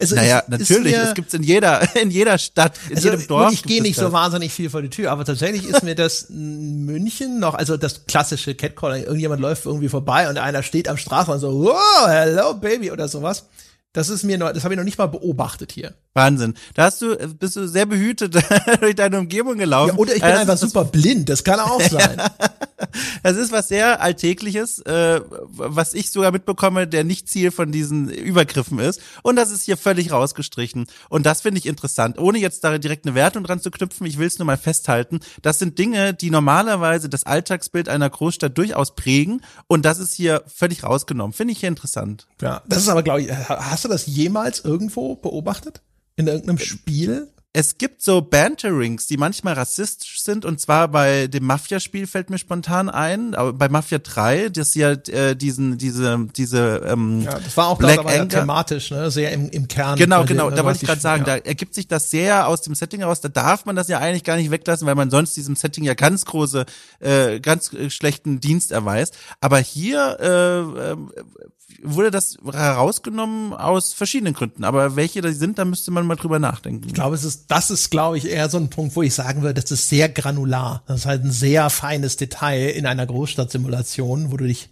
Also 0.00 0.14
naja, 0.14 0.42
natürlich. 0.48 0.92
Mir, 0.92 1.02
es 1.02 1.14
gibt's 1.14 1.34
in 1.34 1.42
jeder, 1.42 1.94
in 2.00 2.10
jeder 2.10 2.38
Stadt, 2.38 2.74
in 2.88 2.96
also 2.96 3.10
jedem 3.10 3.26
Dorf. 3.26 3.52
Ich 3.52 3.62
gehe 3.62 3.82
nicht 3.82 3.96
so 3.96 4.12
wahnsinnig 4.12 4.52
viel 4.52 4.70
vor 4.70 4.82
die 4.82 4.88
Tür, 4.88 5.10
aber 5.10 5.24
tatsächlich 5.24 5.66
ist 5.66 5.82
mir 5.82 5.94
das 5.94 6.26
München 6.30 7.38
noch, 7.38 7.54
also 7.54 7.76
das 7.76 8.06
klassische 8.06 8.54
Catcalling. 8.54 9.04
Irgendjemand 9.04 9.40
läuft 9.40 9.66
irgendwie 9.66 9.88
vorbei 9.88 10.28
und 10.28 10.38
einer 10.38 10.62
steht 10.62 10.88
am 10.88 10.96
Straßenrand 10.96 11.40
so, 11.40 11.64
wow, 11.64 12.08
hello 12.08 12.54
baby 12.54 12.90
oder 12.90 13.08
sowas. 13.08 13.44
Das 13.92 14.08
ist 14.08 14.22
mir 14.22 14.38
noch, 14.38 14.52
das 14.52 14.64
habe 14.64 14.72
ich 14.72 14.78
noch 14.78 14.84
nicht 14.84 14.96
mal 14.96 15.06
beobachtet 15.06 15.70
hier. 15.70 15.94
Wahnsinn. 16.14 16.54
Da 16.74 16.84
hast 16.84 17.02
du, 17.02 17.16
bist 17.38 17.56
du 17.56 17.66
sehr 17.66 17.86
behütet 17.86 18.34
durch 18.80 18.94
deine 18.94 19.18
Umgebung 19.18 19.58
gelaufen. 19.58 19.94
Ja, 19.94 19.98
oder 19.98 20.14
ich 20.14 20.22
bin 20.22 20.30
also, 20.30 20.40
einfach 20.40 20.56
super 20.56 20.84
blind, 20.84 21.28
das 21.28 21.44
kann 21.44 21.60
auch 21.60 21.80
sein. 21.90 22.20
das 23.22 23.36
ist 23.36 23.52
was 23.52 23.68
sehr 23.68 24.00
Alltägliches, 24.00 24.80
äh, 24.80 25.20
was 25.50 25.94
ich 25.94 26.10
sogar 26.10 26.32
mitbekomme, 26.32 26.86
der 26.86 27.04
nicht 27.04 27.28
Ziel 27.28 27.50
von 27.50 27.72
diesen 27.72 28.10
Übergriffen 28.10 28.78
ist. 28.78 29.00
Und 29.22 29.36
das 29.36 29.50
ist 29.50 29.62
hier 29.62 29.76
völlig 29.76 30.12
rausgestrichen. 30.12 30.86
Und 31.08 31.26
das 31.26 31.42
finde 31.42 31.58
ich 31.58 31.66
interessant. 31.66 32.18
Ohne 32.18 32.38
jetzt 32.38 32.64
da 32.64 32.76
direkt 32.78 33.06
eine 33.06 33.14
Wertung 33.14 33.44
dran 33.44 33.60
zu 33.60 33.70
knüpfen, 33.70 34.06
ich 34.06 34.18
will 34.18 34.26
es 34.26 34.38
nur 34.38 34.46
mal 34.46 34.58
festhalten. 34.58 35.20
Das 35.40 35.58
sind 35.58 35.78
Dinge, 35.78 36.14
die 36.14 36.30
normalerweise 36.30 37.08
das 37.08 37.24
Alltagsbild 37.24 37.88
einer 37.88 38.08
Großstadt 38.08 38.56
durchaus 38.56 38.94
prägen. 38.94 39.42
Und 39.66 39.84
das 39.84 39.98
ist 39.98 40.14
hier 40.14 40.42
völlig 40.46 40.82
rausgenommen. 40.82 41.32
Finde 41.32 41.52
ich 41.52 41.60
hier 41.60 41.68
interessant. 41.68 42.26
Ja, 42.40 42.62
das 42.66 42.82
ist 42.82 42.88
aber, 42.88 43.02
glaube 43.02 43.22
ich, 43.22 43.32
hast 43.32 43.81
du 43.84 43.88
das 43.88 44.06
jemals 44.06 44.60
irgendwo 44.64 45.16
beobachtet? 45.16 45.82
In 46.16 46.26
irgendeinem 46.26 46.58
Spiel? 46.58 47.32
es 47.54 47.76
gibt 47.76 48.02
so 48.02 48.22
Banterings, 48.22 49.06
die 49.06 49.18
manchmal 49.18 49.54
rassistisch 49.54 50.22
sind, 50.22 50.46
und 50.46 50.58
zwar 50.58 50.88
bei 50.88 51.26
dem 51.26 51.44
Mafia-Spiel 51.44 52.06
fällt 52.06 52.30
mir 52.30 52.38
spontan 52.38 52.88
ein, 52.88 53.34
aber 53.34 53.52
bei 53.52 53.68
Mafia 53.68 53.98
3, 53.98 54.48
das 54.48 54.74
ja 54.74 54.92
äh, 54.92 55.36
diesen, 55.36 55.76
diese, 55.76 56.28
diese 56.34 56.82
ähm, 56.86 57.20
ja, 57.20 57.38
das 57.38 57.54
war 57.58 57.68
auch 57.68 57.76
Black 57.76 57.98
aber 57.98 58.26
thematisch, 58.26 58.90
ne? 58.90 59.10
Sehr 59.10 59.32
im, 59.32 59.50
im 59.50 59.68
Kern. 59.68 59.98
Genau, 59.98 60.24
genau, 60.24 60.50
da 60.50 60.64
wollte 60.64 60.78
ich 60.80 60.86
gerade 60.86 61.00
sagen, 61.00 61.24
ja. 61.26 61.38
da 61.38 61.44
ergibt 61.44 61.74
sich 61.74 61.86
das 61.86 62.10
sehr 62.10 62.48
aus 62.48 62.62
dem 62.62 62.74
Setting 62.74 63.00
heraus, 63.00 63.20
da 63.20 63.28
darf 63.28 63.66
man 63.66 63.76
das 63.76 63.88
ja 63.88 63.98
eigentlich 63.98 64.24
gar 64.24 64.36
nicht 64.36 64.50
weglassen, 64.50 64.86
weil 64.86 64.94
man 64.94 65.10
sonst 65.10 65.36
diesem 65.36 65.54
Setting 65.54 65.84
ja 65.84 65.92
ganz 65.92 66.24
große, 66.24 66.64
äh, 67.00 67.38
ganz 67.40 67.70
schlechten 67.88 68.40
Dienst 68.40 68.72
erweist. 68.72 69.14
Aber 69.40 69.58
hier 69.58 70.16
äh, 70.20 70.92
äh 70.92 70.96
wurde 71.82 72.10
das 72.10 72.38
herausgenommen 72.44 73.52
aus 73.52 73.92
verschiedenen 73.92 74.34
Gründen. 74.34 74.64
Aber 74.64 74.96
welche 74.96 75.20
da 75.20 75.32
sind, 75.32 75.58
da 75.58 75.64
müsste 75.64 75.90
man 75.90 76.06
mal 76.06 76.16
drüber 76.16 76.38
nachdenken. 76.38 76.86
Ich 76.86 76.94
glaube, 76.94 77.14
es 77.14 77.24
ist, 77.24 77.50
das 77.50 77.70
ist, 77.70 77.90
glaube 77.90 78.18
ich, 78.18 78.26
eher 78.26 78.48
so 78.48 78.58
ein 78.58 78.70
Punkt, 78.70 78.96
wo 78.96 79.02
ich 79.02 79.14
sagen 79.14 79.42
würde, 79.42 79.60
das 79.60 79.70
ist 79.70 79.88
sehr 79.88 80.08
granular. 80.08 80.82
Das 80.86 81.00
ist 81.00 81.06
halt 81.06 81.24
ein 81.24 81.32
sehr 81.32 81.70
feines 81.70 82.16
Detail 82.16 82.70
in 82.70 82.86
einer 82.86 83.06
Großstadtsimulation, 83.06 84.32
wo 84.32 84.36
du 84.36 84.46
dich 84.46 84.68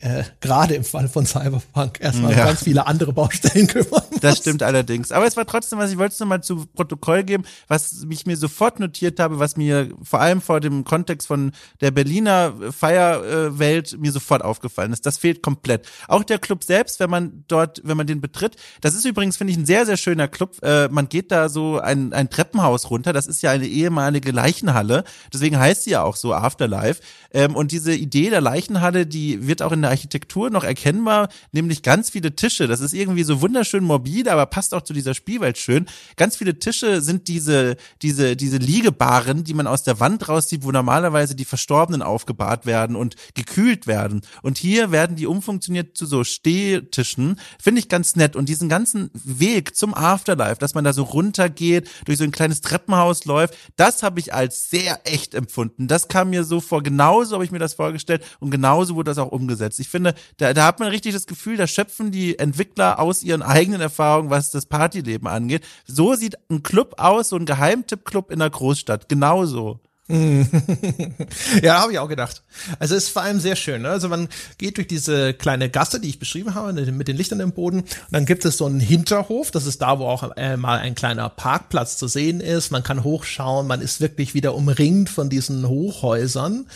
äh, 0.00 0.24
gerade 0.40 0.74
im 0.74 0.84
Fall 0.84 1.08
von 1.08 1.26
Cyberpunk 1.26 2.00
erstmal 2.00 2.32
ja. 2.32 2.46
ganz 2.46 2.64
viele 2.64 2.86
andere 2.86 3.12
Baustellen 3.12 3.66
kümmern 3.66 4.02
muss. 4.10 4.20
Das 4.20 4.38
stimmt 4.38 4.62
allerdings. 4.62 5.12
Aber 5.12 5.26
es 5.26 5.36
war 5.36 5.46
trotzdem, 5.46 5.78
was 5.78 5.90
ich 5.90 5.98
wollte 5.98 6.14
es 6.14 6.20
nochmal 6.20 6.42
zu 6.42 6.64
Protokoll 6.64 7.22
geben, 7.22 7.44
was 7.68 8.06
ich 8.08 8.24
mir 8.24 8.38
sofort 8.38 8.80
notiert 8.80 9.20
habe, 9.20 9.38
was 9.38 9.58
mir 9.58 9.90
vor 10.02 10.20
allem 10.20 10.40
vor 10.40 10.60
dem 10.60 10.84
Kontext 10.84 11.28
von 11.28 11.52
der 11.82 11.90
Berliner 11.90 12.54
Feierwelt 12.70 13.98
mir 14.00 14.10
sofort 14.10 14.42
aufgefallen 14.42 14.94
ist. 14.94 15.04
Das 15.04 15.18
fehlt 15.18 15.42
komplett. 15.42 15.86
Auch 16.08 16.24
der 16.24 16.38
Club 16.38 16.64
selbst, 16.64 16.98
wenn 16.98 17.10
man 17.10 17.44
dort, 17.46 17.82
wenn 17.84 17.98
man 17.98 18.06
den 18.06 18.22
betritt, 18.22 18.56
das 18.80 18.94
ist 18.94 19.04
übrigens, 19.04 19.36
finde 19.36 19.52
ich, 19.52 19.58
ein 19.58 19.66
sehr, 19.66 19.84
sehr 19.84 19.98
schöner 19.98 20.28
Club. 20.28 20.56
Äh, 20.62 20.88
man 20.88 21.10
geht 21.10 21.30
da 21.30 21.50
so 21.50 21.78
ein, 21.78 22.14
ein 22.14 22.30
Treppenhaus 22.30 22.88
runter. 22.88 23.12
Das 23.12 23.26
ist 23.26 23.42
ja 23.42 23.50
eine 23.50 23.66
ehemalige 23.66 24.32
Leichenhalle. 24.32 25.04
Deswegen 25.30 25.58
heißt 25.58 25.84
sie 25.84 25.90
ja 25.90 26.02
auch 26.04 26.16
so 26.16 26.32
Afterlife. 26.32 27.02
Ähm, 27.32 27.54
und 27.54 27.70
diese 27.70 27.94
Idee 27.94 28.30
der 28.30 28.40
Leichenhalle, 28.40 29.06
die 29.06 29.46
wird 29.46 29.60
auch 29.60 29.72
in 29.72 29.82
der 29.82 29.89
Architektur 29.90 30.50
noch 30.50 30.64
erkennbar, 30.64 31.28
nämlich 31.52 31.82
ganz 31.82 32.10
viele 32.10 32.34
Tische. 32.34 32.66
Das 32.66 32.80
ist 32.80 32.94
irgendwie 32.94 33.24
so 33.24 33.40
wunderschön 33.40 33.84
morbide, 33.84 34.32
aber 34.32 34.46
passt 34.46 34.72
auch 34.74 34.82
zu 34.82 34.92
dieser 34.92 35.14
Spielwelt 35.14 35.58
schön. 35.58 35.86
Ganz 36.16 36.36
viele 36.36 36.58
Tische 36.58 37.00
sind 37.00 37.28
diese, 37.28 37.76
diese, 38.02 38.36
diese 38.36 38.56
Liegebaren, 38.56 39.44
die 39.44 39.54
man 39.54 39.66
aus 39.66 39.82
der 39.82 40.00
Wand 40.00 40.28
rauszieht, 40.28 40.64
wo 40.64 40.70
normalerweise 40.70 41.34
die 41.34 41.44
Verstorbenen 41.44 42.02
aufgebahrt 42.02 42.66
werden 42.66 42.96
und 42.96 43.16
gekühlt 43.34 43.86
werden. 43.86 44.22
Und 44.42 44.58
hier 44.58 44.92
werden 44.92 45.16
die 45.16 45.26
umfunktioniert 45.26 45.96
zu 45.96 46.06
so 46.06 46.24
Stehtischen. 46.24 47.38
Finde 47.62 47.80
ich 47.80 47.88
ganz 47.88 48.16
nett. 48.16 48.36
Und 48.36 48.48
diesen 48.48 48.68
ganzen 48.68 49.10
Weg 49.12 49.76
zum 49.76 49.94
Afterlife, 49.94 50.58
dass 50.58 50.74
man 50.74 50.84
da 50.84 50.92
so 50.92 51.02
runtergeht, 51.02 51.90
durch 52.04 52.18
so 52.18 52.24
ein 52.24 52.32
kleines 52.32 52.60
Treppenhaus 52.60 53.24
läuft, 53.24 53.54
das 53.76 54.02
habe 54.02 54.20
ich 54.20 54.32
als 54.32 54.70
sehr 54.70 55.00
echt 55.04 55.34
empfunden. 55.34 55.88
Das 55.88 56.08
kam 56.08 56.30
mir 56.30 56.44
so 56.44 56.60
vor, 56.60 56.82
genauso 56.82 57.34
habe 57.34 57.44
ich 57.44 57.50
mir 57.50 57.58
das 57.58 57.74
vorgestellt 57.74 58.24
und 58.38 58.50
genauso 58.50 58.94
wurde 58.94 59.10
das 59.10 59.18
auch 59.18 59.32
umgesetzt. 59.32 59.79
Ich 59.80 59.88
finde, 59.88 60.14
da, 60.36 60.54
da 60.54 60.66
hat 60.66 60.78
man 60.80 60.88
richtig 60.88 61.14
das 61.14 61.26
Gefühl, 61.26 61.56
da 61.56 61.66
schöpfen 61.66 62.10
die 62.10 62.38
Entwickler 62.38 62.98
aus 62.98 63.22
ihren 63.22 63.42
eigenen 63.42 63.80
Erfahrungen, 63.80 64.30
was 64.30 64.50
das 64.50 64.66
Partyleben 64.66 65.26
angeht. 65.26 65.64
So 65.86 66.14
sieht 66.14 66.36
ein 66.50 66.62
Club 66.62 66.94
aus, 66.98 67.30
so 67.30 67.36
ein 67.36 67.46
Geheimtipp-Club 67.46 68.30
in 68.30 68.38
der 68.38 68.50
Großstadt. 68.50 69.08
Genauso. 69.08 69.80
ja, 71.62 71.80
habe 71.80 71.92
ich 71.92 71.98
auch 71.98 72.08
gedacht. 72.08 72.42
Also 72.80 72.96
ist 72.96 73.10
vor 73.10 73.22
allem 73.22 73.38
sehr 73.38 73.54
schön. 73.54 73.82
Ne? 73.82 73.90
Also 73.90 74.08
man 74.08 74.28
geht 74.58 74.76
durch 74.76 74.88
diese 74.88 75.34
kleine 75.34 75.70
Gasse, 75.70 76.00
die 76.00 76.08
ich 76.08 76.18
beschrieben 76.18 76.54
habe, 76.54 76.72
mit 76.72 77.06
den 77.06 77.16
Lichtern 77.16 77.38
im 77.38 77.52
Boden. 77.52 77.80
Und 77.80 77.88
dann 78.10 78.26
gibt 78.26 78.44
es 78.44 78.56
so 78.56 78.66
einen 78.66 78.80
Hinterhof. 78.80 79.50
Das 79.50 79.66
ist 79.66 79.82
da, 79.82 79.98
wo 79.98 80.06
auch 80.06 80.36
äh, 80.36 80.56
mal 80.56 80.80
ein 80.80 80.96
kleiner 80.96 81.28
Parkplatz 81.28 81.96
zu 81.96 82.08
sehen 82.08 82.40
ist. 82.40 82.72
Man 82.72 82.82
kann 82.82 83.04
hochschauen. 83.04 83.68
Man 83.68 83.80
ist 83.80 84.00
wirklich 84.00 84.34
wieder 84.34 84.54
umringt 84.54 85.10
von 85.10 85.30
diesen 85.30 85.68
Hochhäusern. 85.68 86.66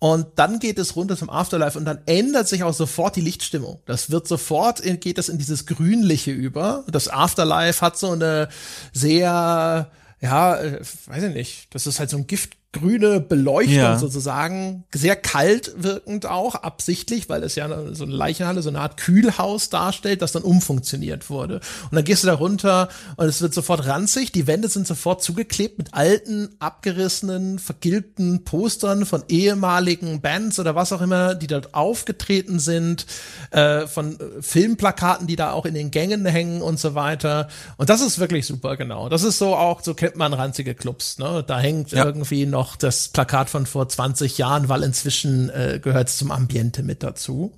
Und 0.00 0.26
dann 0.36 0.60
geht 0.60 0.78
es 0.78 0.94
runter 0.94 1.16
zum 1.16 1.28
Afterlife 1.28 1.76
und 1.76 1.84
dann 1.84 1.98
ändert 2.06 2.46
sich 2.46 2.62
auch 2.62 2.74
sofort 2.74 3.16
die 3.16 3.20
Lichtstimmung. 3.20 3.80
Das 3.84 4.10
wird 4.10 4.28
sofort, 4.28 4.80
geht 5.00 5.18
das 5.18 5.28
in 5.28 5.38
dieses 5.38 5.66
Grünliche 5.66 6.30
über. 6.30 6.84
Das 6.86 7.08
Afterlife 7.08 7.84
hat 7.84 7.98
so 7.98 8.12
eine 8.12 8.48
sehr, 8.92 9.90
ja, 10.20 10.56
äh, 10.56 10.80
weiß 11.06 11.24
ich 11.24 11.34
nicht, 11.34 11.74
das 11.74 11.88
ist 11.88 11.98
halt 11.98 12.10
so 12.10 12.16
ein 12.16 12.28
Gift, 12.28 12.57
grüne 12.72 13.20
Beleuchtung 13.20 13.74
ja. 13.74 13.98
sozusagen, 13.98 14.84
sehr 14.94 15.16
kalt 15.16 15.72
wirkend 15.78 16.26
auch, 16.26 16.54
absichtlich, 16.54 17.30
weil 17.30 17.42
es 17.42 17.54
ja 17.54 17.66
so 17.94 18.04
eine 18.04 18.12
Leichenhalle, 18.12 18.60
so 18.60 18.68
eine 18.68 18.80
Art 18.80 18.98
Kühlhaus 18.98 19.70
darstellt, 19.70 20.20
das 20.20 20.32
dann 20.32 20.42
umfunktioniert 20.42 21.30
wurde. 21.30 21.60
Und 21.84 21.94
dann 21.94 22.04
gehst 22.04 22.24
du 22.24 22.26
da 22.26 22.34
runter 22.34 22.90
und 23.16 23.26
es 23.26 23.40
wird 23.40 23.54
sofort 23.54 23.86
ranzig, 23.86 24.32
die 24.32 24.46
Wände 24.46 24.68
sind 24.68 24.86
sofort 24.86 25.22
zugeklebt 25.22 25.78
mit 25.78 25.94
alten, 25.94 26.50
abgerissenen, 26.58 27.58
vergilbten 27.58 28.44
Postern 28.44 29.06
von 29.06 29.24
ehemaligen 29.28 30.20
Bands 30.20 30.58
oder 30.58 30.74
was 30.74 30.92
auch 30.92 31.00
immer, 31.00 31.34
die 31.34 31.46
dort 31.46 31.72
aufgetreten 31.74 32.58
sind, 32.58 33.06
äh, 33.50 33.86
von 33.86 34.18
Filmplakaten, 34.42 35.26
die 35.26 35.36
da 35.36 35.52
auch 35.52 35.64
in 35.64 35.72
den 35.72 35.90
Gängen 35.90 36.26
hängen 36.26 36.60
und 36.60 36.78
so 36.78 36.94
weiter. 36.94 37.48
Und 37.78 37.88
das 37.88 38.02
ist 38.02 38.18
wirklich 38.18 38.44
super, 38.44 38.76
genau. 38.76 39.08
Das 39.08 39.22
ist 39.22 39.38
so 39.38 39.56
auch, 39.56 39.82
so 39.82 39.94
kennt 39.94 40.16
man 40.16 40.34
ranzige 40.34 40.74
Clubs, 40.74 41.18
ne? 41.18 41.42
Da 41.46 41.58
hängt 41.58 41.92
ja. 41.92 42.04
irgendwie 42.04 42.44
noch 42.44 42.57
noch 42.58 42.74
das 42.74 43.08
Plakat 43.08 43.48
von 43.48 43.66
vor 43.66 43.88
20 43.88 44.36
Jahren, 44.36 44.68
weil 44.68 44.82
inzwischen 44.82 45.48
äh, 45.50 45.78
gehört 45.82 46.08
es 46.08 46.16
zum 46.16 46.32
Ambiente 46.32 46.82
mit 46.82 47.04
dazu. 47.04 47.52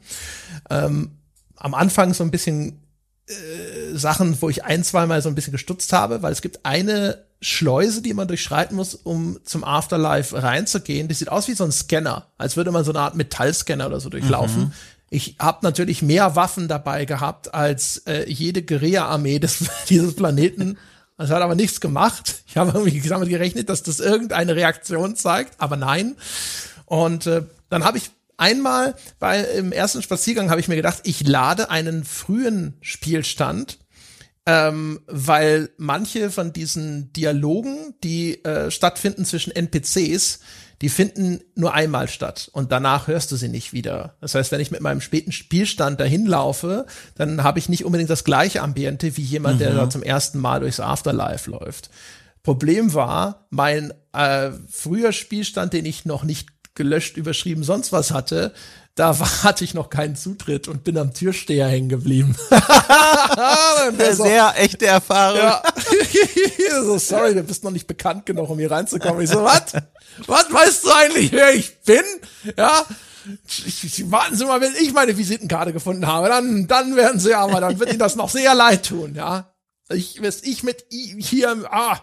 Ähm, 0.68 1.12
am 1.56 1.74
Anfang 1.74 2.12
so 2.12 2.22
ein 2.22 2.31
bisschen 2.31 2.81
äh, 3.27 3.97
Sachen, 3.97 4.40
wo 4.43 4.51
ich 4.51 4.64
ein, 4.64 4.85
zwei 4.85 5.06
Mal 5.06 5.22
so 5.22 5.31
ein 5.31 5.35
bisschen 5.35 5.52
gestutzt 5.52 5.94
habe, 5.94 6.22
weil 6.22 6.32
es 6.32 6.43
gibt 6.43 6.66
eine 6.66 7.24
Schleuse, 7.40 8.02
die 8.02 8.12
man 8.12 8.28
durchschreiten 8.28 8.77
muss, 8.77 8.94
um 8.94 9.39
zum 9.44 9.64
Afterlife 9.64 10.43
reinzugehen. 10.43 11.09
Die 11.09 11.14
sieht 11.14 11.31
aus 11.31 11.48
wie 11.48 11.55
so 11.55 11.64
ein 11.64 11.72
Scanner, 11.72 12.27
als 12.36 12.59
würde 12.59 12.70
man 12.70 12.85
so 12.85 12.93
eine 12.93 13.01
Art 13.01 13.14
Metallscanner 13.14 13.86
oder 13.86 14.01
so 14.01 14.10
durchlaufen. 14.10 14.64
Mhm. 14.64 14.72
Ich 15.09 15.36
habe 15.39 15.60
natürlich 15.62 16.02
mehr 16.02 16.36
Waffen 16.36 16.68
dabei 16.68 17.06
gehabt 17.06 17.55
als 17.55 18.02
äh, 18.06 18.31
jede 18.31 18.62
Guerilla-Armee 18.62 19.40
dieses 19.89 20.14
Planeten. 20.14 20.77
Das 21.20 21.28
hat 21.28 21.42
aber 21.42 21.55
nichts 21.55 21.80
gemacht. 21.80 22.36
Ich 22.51 22.56
habe 22.56 22.76
irgendwie 22.76 23.09
damit 23.09 23.28
gerechnet, 23.28 23.68
dass 23.68 23.84
das 23.84 24.01
irgendeine 24.01 24.56
Reaktion 24.56 25.14
zeigt, 25.14 25.60
aber 25.60 25.76
nein. 25.76 26.16
Und 26.84 27.28
äh, 27.28 27.44
dann 27.68 27.84
habe 27.84 27.98
ich 27.98 28.10
einmal 28.38 28.97
bei 29.20 29.38
im 29.38 29.70
ersten 29.70 30.02
Spaziergang 30.02 30.51
habe 30.51 30.60
ich 30.60 30.66
mir 30.66 30.74
gedacht, 30.74 31.02
ich 31.05 31.24
lade 31.24 31.70
einen 31.70 32.02
frühen 32.02 32.76
Spielstand, 32.80 33.78
ähm, 34.47 34.98
weil 35.06 35.70
manche 35.76 36.32
von 36.32 36.52
diesen 36.52 37.12
Dialogen, 37.12 37.94
die 38.02 38.44
äh, 38.44 38.72
stattfinden 38.72 39.24
zwischen 39.24 39.55
NPCs, 39.55 40.40
die 40.81 40.89
finden 40.89 41.40
nur 41.55 41.74
einmal 41.74 42.09
statt 42.09 42.48
und 42.52 42.73
danach 42.73 43.07
hörst 43.07 43.31
du 43.32 43.36
sie 43.36 43.48
nicht 43.48 43.73
wieder. 43.73 44.16
Das 44.20 44.35
heißt, 44.35 44.51
wenn 44.51 44.61
ich 44.61 44.70
mit 44.70 44.81
meinem 44.81 45.01
späten 45.01 45.31
Spielstand 45.31 46.01
dahin 46.01 46.27
laufe, 46.27 46.86
dann 47.16 47.43
habe 47.43 47.59
ich 47.59 47.69
nicht 47.69 47.85
unbedingt 47.85 48.11
das 48.11 48.24
gleiche 48.24 48.62
Ambiente 48.62 49.16
wie 49.16 49.23
jemand, 49.23 49.57
mhm. 49.57 49.59
der 49.59 49.74
da 49.74 49.90
zum 49.90 50.02
ersten 50.02 50.39
Mal 50.39 50.61
durchs 50.61 50.81
Afterlife 50.81 51.51
läuft. 51.51 51.90
Problem 52.43 52.94
war, 52.94 53.47
mein 53.51 53.93
äh, 54.15 54.51
früher 54.69 55.12
Spielstand, 55.12 55.74
den 55.74 55.85
ich 55.85 56.07
noch 56.07 56.24
nicht 56.24 56.48
gelöscht, 56.74 57.19
überschrieben, 57.19 57.62
sonst 57.62 57.93
was 57.93 58.11
hatte, 58.11 58.55
da 58.94 59.18
hatte 59.42 59.64
ich 59.64 59.74
noch 59.74 59.90
keinen 59.90 60.16
Zutritt 60.16 60.68
und 60.68 60.84
bin 60.84 60.98
am 60.98 61.14
Türsteher 61.14 61.68
hängen 61.68 61.88
geblieben. 61.88 62.36
So, 64.12 64.24
sehr 64.24 64.54
echte 64.56 64.86
Erfahrung. 64.86 65.38
Ja. 65.38 65.62
so, 66.82 66.98
sorry, 66.98 67.34
du 67.34 67.42
bist 67.42 67.64
noch 67.64 67.70
nicht 67.70 67.86
bekannt 67.86 68.26
genug, 68.26 68.48
um 68.50 68.58
hier 68.58 68.70
reinzukommen. 68.70 69.22
Ich 69.22 69.30
so, 69.30 69.42
was? 69.42 69.72
Was 70.26 70.52
weißt 70.52 70.84
du 70.84 70.90
eigentlich, 70.90 71.32
wer 71.32 71.54
ich 71.54 71.80
bin? 71.82 72.04
Ja. 72.56 72.84
Warten 74.04 74.36
Sie 74.36 74.44
mal, 74.44 74.60
wenn 74.60 74.74
ich 74.74 74.92
meine 74.92 75.16
Visitenkarte 75.16 75.72
gefunden 75.72 76.06
habe, 76.06 76.28
dann, 76.28 76.66
dann 76.66 76.96
werden 76.96 77.20
Sie 77.20 77.34
aber, 77.34 77.60
dann 77.60 77.78
wird 77.78 77.90
Ihnen 77.90 77.98
das 77.98 78.16
noch 78.16 78.30
sehr 78.30 78.54
leid 78.54 78.86
tun, 78.86 79.14
ja. 79.14 79.52
Ich, 79.88 80.20
ich 80.20 80.62
mit 80.62 80.84
hier, 80.90 81.68
ah, 81.70 81.98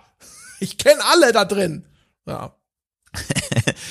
ich 0.59 0.77
kenne 0.77 1.03
alle 1.05 1.31
da 1.31 1.45
drin. 1.45 1.85
Ja. 2.25 2.55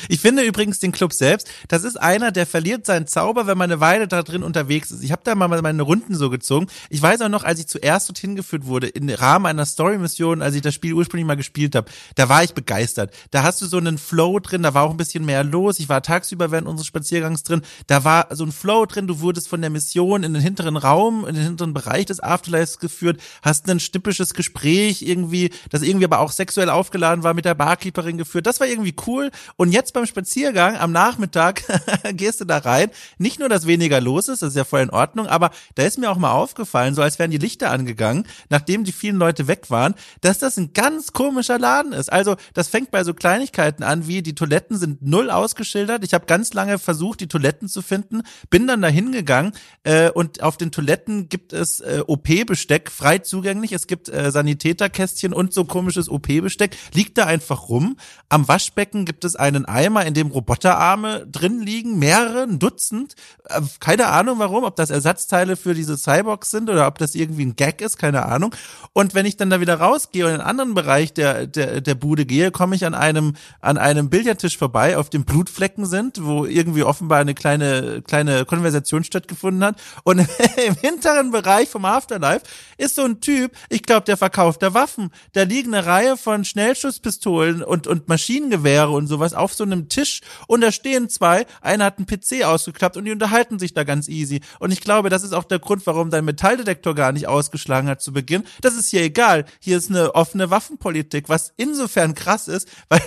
Ich 0.08 0.20
finde 0.20 0.42
übrigens 0.42 0.78
den 0.78 0.92
Club 0.92 1.12
selbst, 1.12 1.48
das 1.68 1.84
ist 1.84 1.96
einer, 1.96 2.32
der 2.32 2.46
verliert 2.46 2.86
seinen 2.86 3.06
Zauber, 3.06 3.46
wenn 3.46 3.58
man 3.58 3.70
eine 3.70 3.80
Weile 3.80 4.08
da 4.08 4.22
drin 4.22 4.42
unterwegs 4.42 4.90
ist. 4.90 5.02
Ich 5.02 5.12
habe 5.12 5.22
da 5.24 5.34
mal 5.34 5.48
meine 5.48 5.82
Runden 5.82 6.14
so 6.14 6.30
gezogen. 6.30 6.66
Ich 6.90 7.02
weiß 7.02 7.20
auch 7.22 7.28
noch, 7.28 7.44
als 7.44 7.60
ich 7.60 7.66
zuerst 7.66 8.08
dorthin 8.08 8.36
geführt 8.36 8.66
wurde, 8.66 8.88
im 8.88 9.08
Rahmen 9.08 9.46
einer 9.46 9.66
Story-Mission, 9.66 10.42
als 10.42 10.54
ich 10.54 10.62
das 10.62 10.74
Spiel 10.74 10.94
ursprünglich 10.94 11.26
mal 11.26 11.36
gespielt 11.36 11.74
habe, 11.74 11.90
da 12.14 12.28
war 12.28 12.44
ich 12.44 12.54
begeistert. 12.54 13.12
Da 13.30 13.42
hast 13.42 13.62
du 13.62 13.66
so 13.66 13.78
einen 13.78 13.98
Flow 13.98 14.38
drin, 14.38 14.62
da 14.62 14.74
war 14.74 14.84
auch 14.84 14.90
ein 14.90 14.96
bisschen 14.96 15.24
mehr 15.24 15.44
los. 15.44 15.78
Ich 15.78 15.88
war 15.88 16.02
tagsüber 16.02 16.50
während 16.50 16.68
unseres 16.68 16.86
Spaziergangs 16.86 17.42
drin. 17.42 17.62
Da 17.86 18.04
war 18.04 18.28
so 18.30 18.44
ein 18.44 18.52
Flow 18.52 18.86
drin, 18.86 19.06
du 19.06 19.20
wurdest 19.20 19.48
von 19.48 19.60
der 19.60 19.70
Mission 19.70 20.22
in 20.22 20.34
den 20.34 20.42
hinteren 20.42 20.76
Raum, 20.76 21.26
in 21.26 21.34
den 21.34 21.44
hinteren 21.44 21.74
Bereich 21.74 22.06
des 22.06 22.20
Afterlives 22.20 22.78
geführt, 22.78 23.20
hast 23.42 23.68
ein 23.68 23.80
schnippisches 23.80 24.34
Gespräch 24.34 25.02
irgendwie, 25.02 25.50
das 25.70 25.82
irgendwie 25.82 26.04
aber 26.04 26.20
auch 26.20 26.32
sexuell 26.32 26.70
aufgeladen 26.70 27.24
war 27.24 27.34
mit 27.34 27.44
der 27.44 27.54
Barkeeperin 27.54 28.18
geführt. 28.18 28.46
Das 28.46 28.60
war 28.60 28.66
irgendwie 28.66 28.94
cool. 29.06 29.30
Und 29.56 29.72
jetzt 29.72 29.95
beim 29.96 30.06
Spaziergang 30.06 30.76
am 30.76 30.92
Nachmittag 30.92 31.62
gehst 32.12 32.40
du 32.40 32.44
da 32.44 32.58
rein. 32.58 32.90
Nicht 33.16 33.40
nur, 33.40 33.48
dass 33.48 33.66
weniger 33.66 34.00
los 34.00 34.28
ist, 34.28 34.42
das 34.42 34.50
ist 34.50 34.56
ja 34.56 34.64
voll 34.64 34.82
in 34.82 34.90
Ordnung, 34.90 35.26
aber 35.26 35.50
da 35.74 35.84
ist 35.84 35.98
mir 35.98 36.10
auch 36.10 36.18
mal 36.18 36.32
aufgefallen, 36.32 36.94
so 36.94 37.00
als 37.00 37.18
wären 37.18 37.30
die 37.30 37.38
Lichter 37.38 37.70
angegangen, 37.70 38.26
nachdem 38.50 38.84
die 38.84 38.92
vielen 38.92 39.16
Leute 39.16 39.48
weg 39.48 39.70
waren, 39.70 39.94
dass 40.20 40.38
das 40.38 40.58
ein 40.58 40.74
ganz 40.74 41.12
komischer 41.12 41.58
Laden 41.58 41.94
ist. 41.94 42.12
Also 42.12 42.36
das 42.52 42.68
fängt 42.68 42.90
bei 42.90 43.04
so 43.04 43.14
Kleinigkeiten 43.14 43.82
an, 43.82 44.06
wie 44.06 44.22
die 44.22 44.34
Toiletten 44.34 44.76
sind 44.76 45.00
null 45.00 45.30
ausgeschildert. 45.30 46.04
Ich 46.04 46.12
habe 46.12 46.26
ganz 46.26 46.52
lange 46.52 46.78
versucht, 46.78 47.20
die 47.20 47.28
Toiletten 47.28 47.66
zu 47.68 47.80
finden, 47.80 48.20
bin 48.50 48.66
dann 48.66 48.82
da 48.82 48.88
hingegangen 48.88 49.52
äh, 49.84 50.10
und 50.10 50.42
auf 50.42 50.58
den 50.58 50.72
Toiletten 50.72 51.30
gibt 51.30 51.54
es 51.54 51.80
äh, 51.80 52.02
OP-Besteck 52.06 52.90
frei 52.90 53.18
zugänglich. 53.18 53.72
Es 53.72 53.86
gibt 53.86 54.10
äh, 54.10 54.30
Sanitäterkästchen 54.30 55.32
und 55.32 55.54
so 55.54 55.64
komisches 55.64 56.10
OP-Besteck. 56.10 56.76
Liegt 56.92 57.16
da 57.16 57.24
einfach 57.24 57.70
rum. 57.70 57.96
Am 58.28 58.46
Waschbecken 58.46 59.06
gibt 59.06 59.24
es 59.24 59.36
einen 59.36 59.64
Eimer, 59.64 59.85
in 59.86 60.14
dem 60.14 60.28
Roboterarme 60.28 61.26
drin 61.30 61.60
liegen, 61.60 61.98
mehrere, 61.98 62.42
ein 62.42 62.58
Dutzend. 62.58 63.14
Äh, 63.44 63.60
keine 63.80 64.08
Ahnung 64.08 64.38
warum, 64.38 64.64
ob 64.64 64.76
das 64.76 64.90
Ersatzteile 64.90 65.56
für 65.56 65.74
diese 65.74 65.96
Cyborgs 65.96 66.50
sind 66.50 66.68
oder 66.70 66.86
ob 66.86 66.98
das 66.98 67.14
irgendwie 67.14 67.44
ein 67.44 67.56
Gag 67.56 67.80
ist, 67.80 67.98
keine 67.98 68.26
Ahnung. 68.26 68.54
Und 68.92 69.14
wenn 69.14 69.26
ich 69.26 69.36
dann 69.36 69.50
da 69.50 69.60
wieder 69.60 69.76
rausgehe 69.78 70.24
und 70.24 70.30
in 70.30 70.40
einen 70.40 70.48
anderen 70.48 70.74
Bereich 70.74 71.12
der, 71.12 71.46
der, 71.46 71.80
der 71.80 71.94
Bude 71.94 72.26
gehe, 72.26 72.50
komme 72.50 72.76
ich 72.76 72.84
an 72.84 72.94
einem, 72.94 73.34
an 73.60 73.78
einem 73.78 74.10
Billardtisch 74.10 74.58
vorbei, 74.58 74.96
auf 74.96 75.10
dem 75.10 75.24
Blutflecken 75.24 75.86
sind, 75.86 76.24
wo 76.24 76.44
irgendwie 76.44 76.82
offenbar 76.82 77.18
eine 77.18 77.34
kleine, 77.34 78.02
kleine 78.02 78.44
Konversation 78.44 79.04
stattgefunden 79.04 79.62
hat. 79.64 79.76
Und 80.04 80.18
im 80.66 80.74
hinteren 80.74 81.30
Bereich 81.30 81.68
vom 81.68 81.84
Afterlife 81.84 82.42
ist 82.78 82.96
so 82.96 83.04
ein 83.04 83.20
Typ, 83.20 83.52
ich 83.68 83.82
glaube, 83.82 84.04
der 84.04 84.16
verkauft 84.16 84.62
da 84.62 84.74
Waffen. 84.74 85.10
Da 85.32 85.42
liegen 85.42 85.74
eine 85.74 85.86
Reihe 85.86 86.16
von 86.16 86.44
Schnellschusspistolen 86.44 87.62
und, 87.62 87.86
und 87.86 88.08
Maschinengewehre 88.08 88.90
und 88.90 89.06
sowas 89.06 89.34
auf 89.34 89.54
so 89.54 89.64
einem 89.64 89.75
Tisch 89.88 90.20
und 90.46 90.60
da 90.60 90.72
stehen 90.72 91.08
zwei, 91.08 91.46
einer 91.60 91.84
hat 91.84 91.98
einen 91.98 92.06
PC 92.06 92.44
ausgeklappt 92.44 92.96
und 92.96 93.04
die 93.04 93.12
unterhalten 93.12 93.58
sich 93.58 93.74
da 93.74 93.84
ganz 93.84 94.08
easy. 94.08 94.40
Und 94.58 94.72
ich 94.72 94.80
glaube, 94.80 95.10
das 95.10 95.22
ist 95.22 95.32
auch 95.32 95.44
der 95.44 95.58
Grund, 95.58 95.86
warum 95.86 96.10
dein 96.10 96.24
Metalldetektor 96.24 96.94
gar 96.94 97.12
nicht 97.12 97.28
ausgeschlagen 97.28 97.88
hat 97.88 98.02
zu 98.02 98.12
Beginn. 98.12 98.44
Das 98.60 98.74
ist 98.74 98.88
hier 98.88 99.02
egal. 99.02 99.44
Hier 99.60 99.76
ist 99.76 99.90
eine 99.90 100.14
offene 100.14 100.50
Waffenpolitik, 100.50 101.28
was 101.28 101.52
insofern 101.56 102.14
krass 102.14 102.48
ist, 102.48 102.68
weil, 102.88 103.00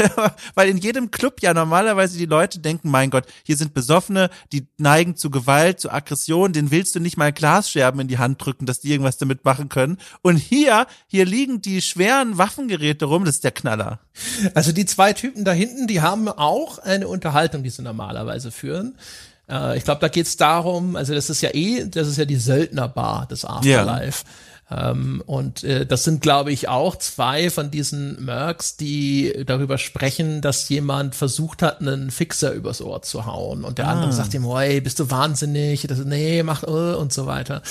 weil 0.55 0.69
in 0.69 0.77
jedem 0.77 1.11
Club 1.11 1.41
ja 1.41 1.53
normalerweise 1.53 2.17
die 2.17 2.25
Leute 2.25 2.59
denken, 2.59 2.89
mein 2.89 3.09
Gott, 3.09 3.25
hier 3.43 3.57
sind 3.57 3.73
Besoffene, 3.73 4.29
die 4.51 4.67
neigen 4.77 5.15
zu 5.15 5.29
Gewalt, 5.29 5.79
zu 5.79 5.91
Aggression, 5.91 6.53
den 6.53 6.71
willst 6.71 6.95
du 6.95 6.99
nicht 6.99 7.17
mal 7.17 7.33
Glasscherben 7.33 8.01
in 8.01 8.07
die 8.07 8.17
Hand 8.17 8.43
drücken, 8.43 8.65
dass 8.65 8.79
die 8.79 8.91
irgendwas 8.91 9.17
damit 9.17 9.45
machen 9.45 9.69
können. 9.69 9.97
Und 10.21 10.37
hier, 10.37 10.87
hier 11.07 11.25
liegen 11.25 11.61
die 11.61 11.81
schweren 11.81 12.37
Waffengeräte 12.37 13.05
rum, 13.05 13.25
das 13.25 13.35
ist 13.35 13.43
der 13.43 13.51
Knaller. 13.51 13.99
Also 14.53 14.71
die 14.71 14.85
zwei 14.85 15.13
Typen 15.13 15.45
da 15.45 15.51
hinten, 15.51 15.87
die 15.87 16.01
haben 16.01 16.27
auch 16.27 16.79
eine 16.79 17.07
Unterhaltung, 17.07 17.63
die 17.63 17.69
sie 17.69 17.81
normalerweise 17.81 18.51
führen. 18.51 18.97
Äh, 19.49 19.77
ich 19.77 19.83
glaube, 19.83 20.01
da 20.01 20.07
geht 20.07 20.27
es 20.27 20.37
darum, 20.37 20.95
also 20.95 21.13
das 21.13 21.29
ist 21.29 21.41
ja 21.41 21.49
eh, 21.53 21.85
das 21.87 22.07
ist 22.07 22.17
ja 22.17 22.25
die 22.25 22.37
Söldnerbar 22.37 23.27
des 23.27 23.45
Afterlife. 23.45 24.23
Ja. 24.25 24.31
Ähm, 24.71 25.23
und 25.25 25.63
äh, 25.63 25.85
das 25.85 26.03
sind, 26.03 26.21
glaube 26.21 26.51
ich, 26.51 26.67
auch 26.67 26.95
zwei 26.95 27.49
von 27.49 27.71
diesen 27.71 28.23
Mercs, 28.23 28.77
die 28.77 29.43
darüber 29.45 29.79
sprechen, 29.79 30.41
dass 30.41 30.69
jemand 30.69 31.15
versucht 31.15 31.63
hat, 31.63 31.81
einen 31.81 32.11
Fixer 32.11 32.51
übers 32.51 32.81
Ohr 32.81 33.01
zu 33.01 33.25
hauen. 33.25 33.63
Und 33.63 33.79
der 33.79 33.87
ah. 33.87 33.93
andere 33.93 34.13
sagt 34.13 34.33
ihm, 34.35 34.45
hey, 34.55 34.79
bist 34.79 34.99
du 34.99 35.09
wahnsinnig? 35.09 35.87
Das, 35.87 35.97
nee, 35.99 36.43
mach 36.43 36.63
uh, 36.63 36.95
und 36.97 37.11
so 37.11 37.25
weiter. 37.25 37.63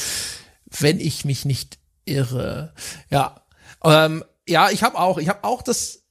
Wenn 0.66 0.98
ich 0.98 1.24
mich 1.24 1.44
nicht 1.44 1.78
irre. 2.04 2.72
Ja. 3.10 3.42
Ähm, 3.84 4.24
ja, 4.48 4.70
ich 4.70 4.82
habe 4.82 4.98
auch, 4.98 5.18
ich 5.18 5.28
habe 5.28 5.44
auch 5.44 5.62
das 5.62 6.02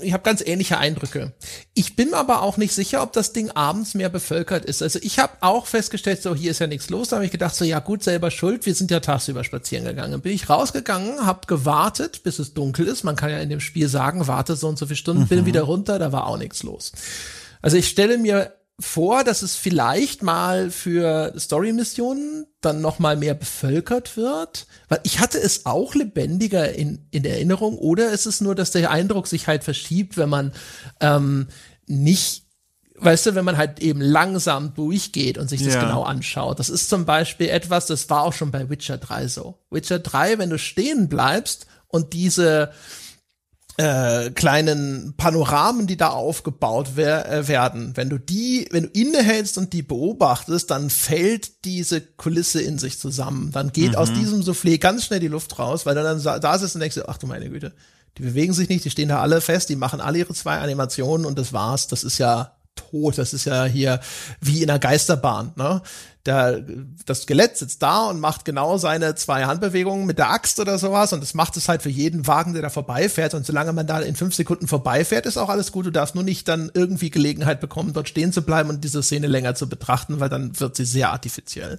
ich 0.00 0.12
habe 0.12 0.22
ganz 0.22 0.42
ähnliche 0.44 0.78
Eindrücke. 0.78 1.32
Ich 1.74 1.96
bin 1.96 2.14
aber 2.14 2.42
auch 2.42 2.56
nicht 2.56 2.72
sicher, 2.72 3.02
ob 3.02 3.12
das 3.12 3.32
Ding 3.32 3.50
abends 3.50 3.94
mehr 3.94 4.08
bevölkert 4.08 4.64
ist. 4.64 4.82
Also 4.82 4.98
ich 5.02 5.18
habe 5.18 5.32
auch 5.40 5.66
festgestellt, 5.66 6.22
so 6.22 6.34
hier 6.34 6.50
ist 6.50 6.58
ja 6.58 6.66
nichts 6.66 6.90
los. 6.90 7.08
Da 7.08 7.16
habe 7.16 7.24
ich 7.24 7.32
gedacht, 7.32 7.54
so 7.54 7.64
ja 7.64 7.78
gut, 7.78 8.02
selber 8.02 8.30
schuld. 8.30 8.66
Wir 8.66 8.74
sind 8.74 8.90
ja 8.90 9.00
tagsüber 9.00 9.44
spazieren 9.44 9.84
gegangen. 9.84 10.20
Bin 10.20 10.32
ich 10.32 10.48
rausgegangen, 10.48 11.26
habe 11.26 11.46
gewartet, 11.46 12.22
bis 12.22 12.38
es 12.38 12.54
dunkel 12.54 12.86
ist. 12.86 13.04
Man 13.04 13.16
kann 13.16 13.30
ja 13.30 13.38
in 13.38 13.50
dem 13.50 13.60
Spiel 13.60 13.88
sagen, 13.88 14.26
warte 14.26 14.56
so 14.56 14.68
und 14.68 14.78
so 14.78 14.86
viele 14.86 14.96
Stunden, 14.96 15.22
mhm. 15.22 15.28
bin 15.28 15.46
wieder 15.46 15.62
runter, 15.62 15.98
da 15.98 16.12
war 16.12 16.26
auch 16.26 16.38
nichts 16.38 16.62
los. 16.62 16.92
Also 17.60 17.76
ich 17.76 17.88
stelle 17.88 18.18
mir 18.18 18.52
vor, 18.80 19.22
dass 19.24 19.42
es 19.42 19.54
vielleicht 19.54 20.22
mal 20.22 20.70
für 20.70 21.32
Story-Missionen 21.38 22.46
dann 22.60 22.80
noch 22.80 22.98
mal 22.98 23.16
mehr 23.16 23.34
bevölkert 23.34 24.16
wird, 24.16 24.66
weil 24.88 25.00
ich 25.04 25.20
hatte 25.20 25.38
es 25.38 25.66
auch 25.66 25.94
lebendiger 25.94 26.72
in, 26.72 27.06
in 27.10 27.24
Erinnerung 27.24 27.76
oder 27.78 28.10
ist 28.10 28.26
es 28.26 28.40
nur, 28.40 28.54
dass 28.54 28.70
der 28.70 28.90
Eindruck 28.90 29.26
sich 29.26 29.46
halt 29.46 29.62
verschiebt, 29.64 30.16
wenn 30.16 30.28
man 30.28 30.52
ähm, 31.00 31.48
nicht 31.86 32.42
weißt 33.02 33.26
du, 33.26 33.34
wenn 33.34 33.44
man 33.44 33.56
halt 33.56 33.80
eben 33.80 34.00
langsam 34.00 34.74
durchgeht 34.74 35.36
und 35.36 35.48
sich 35.48 35.64
das 35.64 35.74
ja. 35.74 35.84
genau 35.84 36.04
anschaut. 36.04 36.60
Das 36.60 36.68
ist 36.68 36.88
zum 36.88 37.04
Beispiel 37.04 37.48
etwas, 37.48 37.86
das 37.86 38.08
war 38.10 38.22
auch 38.22 38.32
schon 38.32 38.52
bei 38.52 38.70
Witcher 38.70 38.96
3 38.96 39.26
so. 39.26 39.58
Witcher 39.70 39.98
3, 39.98 40.38
wenn 40.38 40.50
du 40.50 40.58
stehen 40.58 41.08
bleibst 41.08 41.66
und 41.88 42.12
diese 42.12 42.72
äh, 43.78 44.30
kleinen 44.30 45.14
Panoramen, 45.16 45.86
die 45.86 45.96
da 45.96 46.10
aufgebaut 46.10 46.90
wer 46.94 47.30
äh, 47.30 47.48
werden. 47.48 47.92
Wenn 47.96 48.10
du 48.10 48.18
die, 48.18 48.68
wenn 48.70 48.84
du 48.84 48.88
innehältst 48.90 49.56
und 49.56 49.72
die 49.72 49.82
beobachtest, 49.82 50.70
dann 50.70 50.90
fällt 50.90 51.64
diese 51.64 52.00
Kulisse 52.00 52.60
in 52.60 52.78
sich 52.78 52.98
zusammen. 52.98 53.50
Dann 53.52 53.72
geht 53.72 53.92
mhm. 53.92 53.96
aus 53.96 54.12
diesem 54.12 54.42
Soufflé 54.42 54.78
ganz 54.78 55.06
schnell 55.06 55.20
die 55.20 55.28
Luft 55.28 55.58
raus, 55.58 55.86
weil 55.86 55.94
du 55.94 56.02
dann 56.02 56.22
da 56.22 56.58
sitzt 56.58 56.74
und 56.74 56.80
denkst, 56.80 57.00
ach 57.06 57.18
du 57.18 57.26
meine 57.26 57.48
Güte, 57.48 57.72
die 58.18 58.22
bewegen 58.22 58.52
sich 58.52 58.68
nicht, 58.68 58.84
die 58.84 58.90
stehen 58.90 59.08
da 59.08 59.20
alle 59.20 59.40
fest, 59.40 59.70
die 59.70 59.76
machen 59.76 60.00
alle 60.00 60.18
ihre 60.18 60.34
zwei 60.34 60.58
Animationen 60.58 61.24
und 61.24 61.38
das 61.38 61.52
war's. 61.54 61.86
Das 61.86 62.04
ist 62.04 62.18
ja 62.18 62.56
tot. 62.74 63.18
Das 63.18 63.32
ist 63.32 63.44
ja 63.44 63.64
hier 63.64 64.00
wie 64.40 64.62
in 64.62 64.70
einer 64.70 64.78
Geisterbahn. 64.78 65.52
Ne? 65.56 65.82
Der, 66.26 66.62
das 67.04 67.22
Skelett 67.22 67.56
sitzt 67.56 67.82
da 67.82 68.04
und 68.04 68.20
macht 68.20 68.44
genau 68.44 68.78
seine 68.78 69.16
zwei 69.16 69.44
Handbewegungen 69.44 70.06
mit 70.06 70.18
der 70.18 70.30
Axt 70.30 70.60
oder 70.60 70.78
sowas 70.78 71.12
und 71.12 71.20
das 71.20 71.34
macht 71.34 71.56
es 71.56 71.68
halt 71.68 71.82
für 71.82 71.88
jeden 71.88 72.26
Wagen, 72.28 72.52
der 72.52 72.62
da 72.62 72.70
vorbeifährt 72.70 73.34
und 73.34 73.44
solange 73.44 73.72
man 73.72 73.88
da 73.88 73.98
in 74.00 74.14
fünf 74.14 74.34
Sekunden 74.34 74.68
vorbeifährt, 74.68 75.26
ist 75.26 75.36
auch 75.36 75.48
alles 75.48 75.72
gut. 75.72 75.86
Du 75.86 75.90
darfst 75.90 76.14
nur 76.14 76.22
nicht 76.22 76.46
dann 76.46 76.70
irgendwie 76.74 77.10
Gelegenheit 77.10 77.60
bekommen, 77.60 77.92
dort 77.92 78.08
stehen 78.08 78.32
zu 78.32 78.42
bleiben 78.42 78.70
und 78.70 78.84
diese 78.84 79.02
Szene 79.02 79.26
länger 79.26 79.56
zu 79.56 79.68
betrachten, 79.68 80.20
weil 80.20 80.28
dann 80.28 80.58
wird 80.60 80.76
sie 80.76 80.84
sehr 80.84 81.10
artifiziell. 81.10 81.78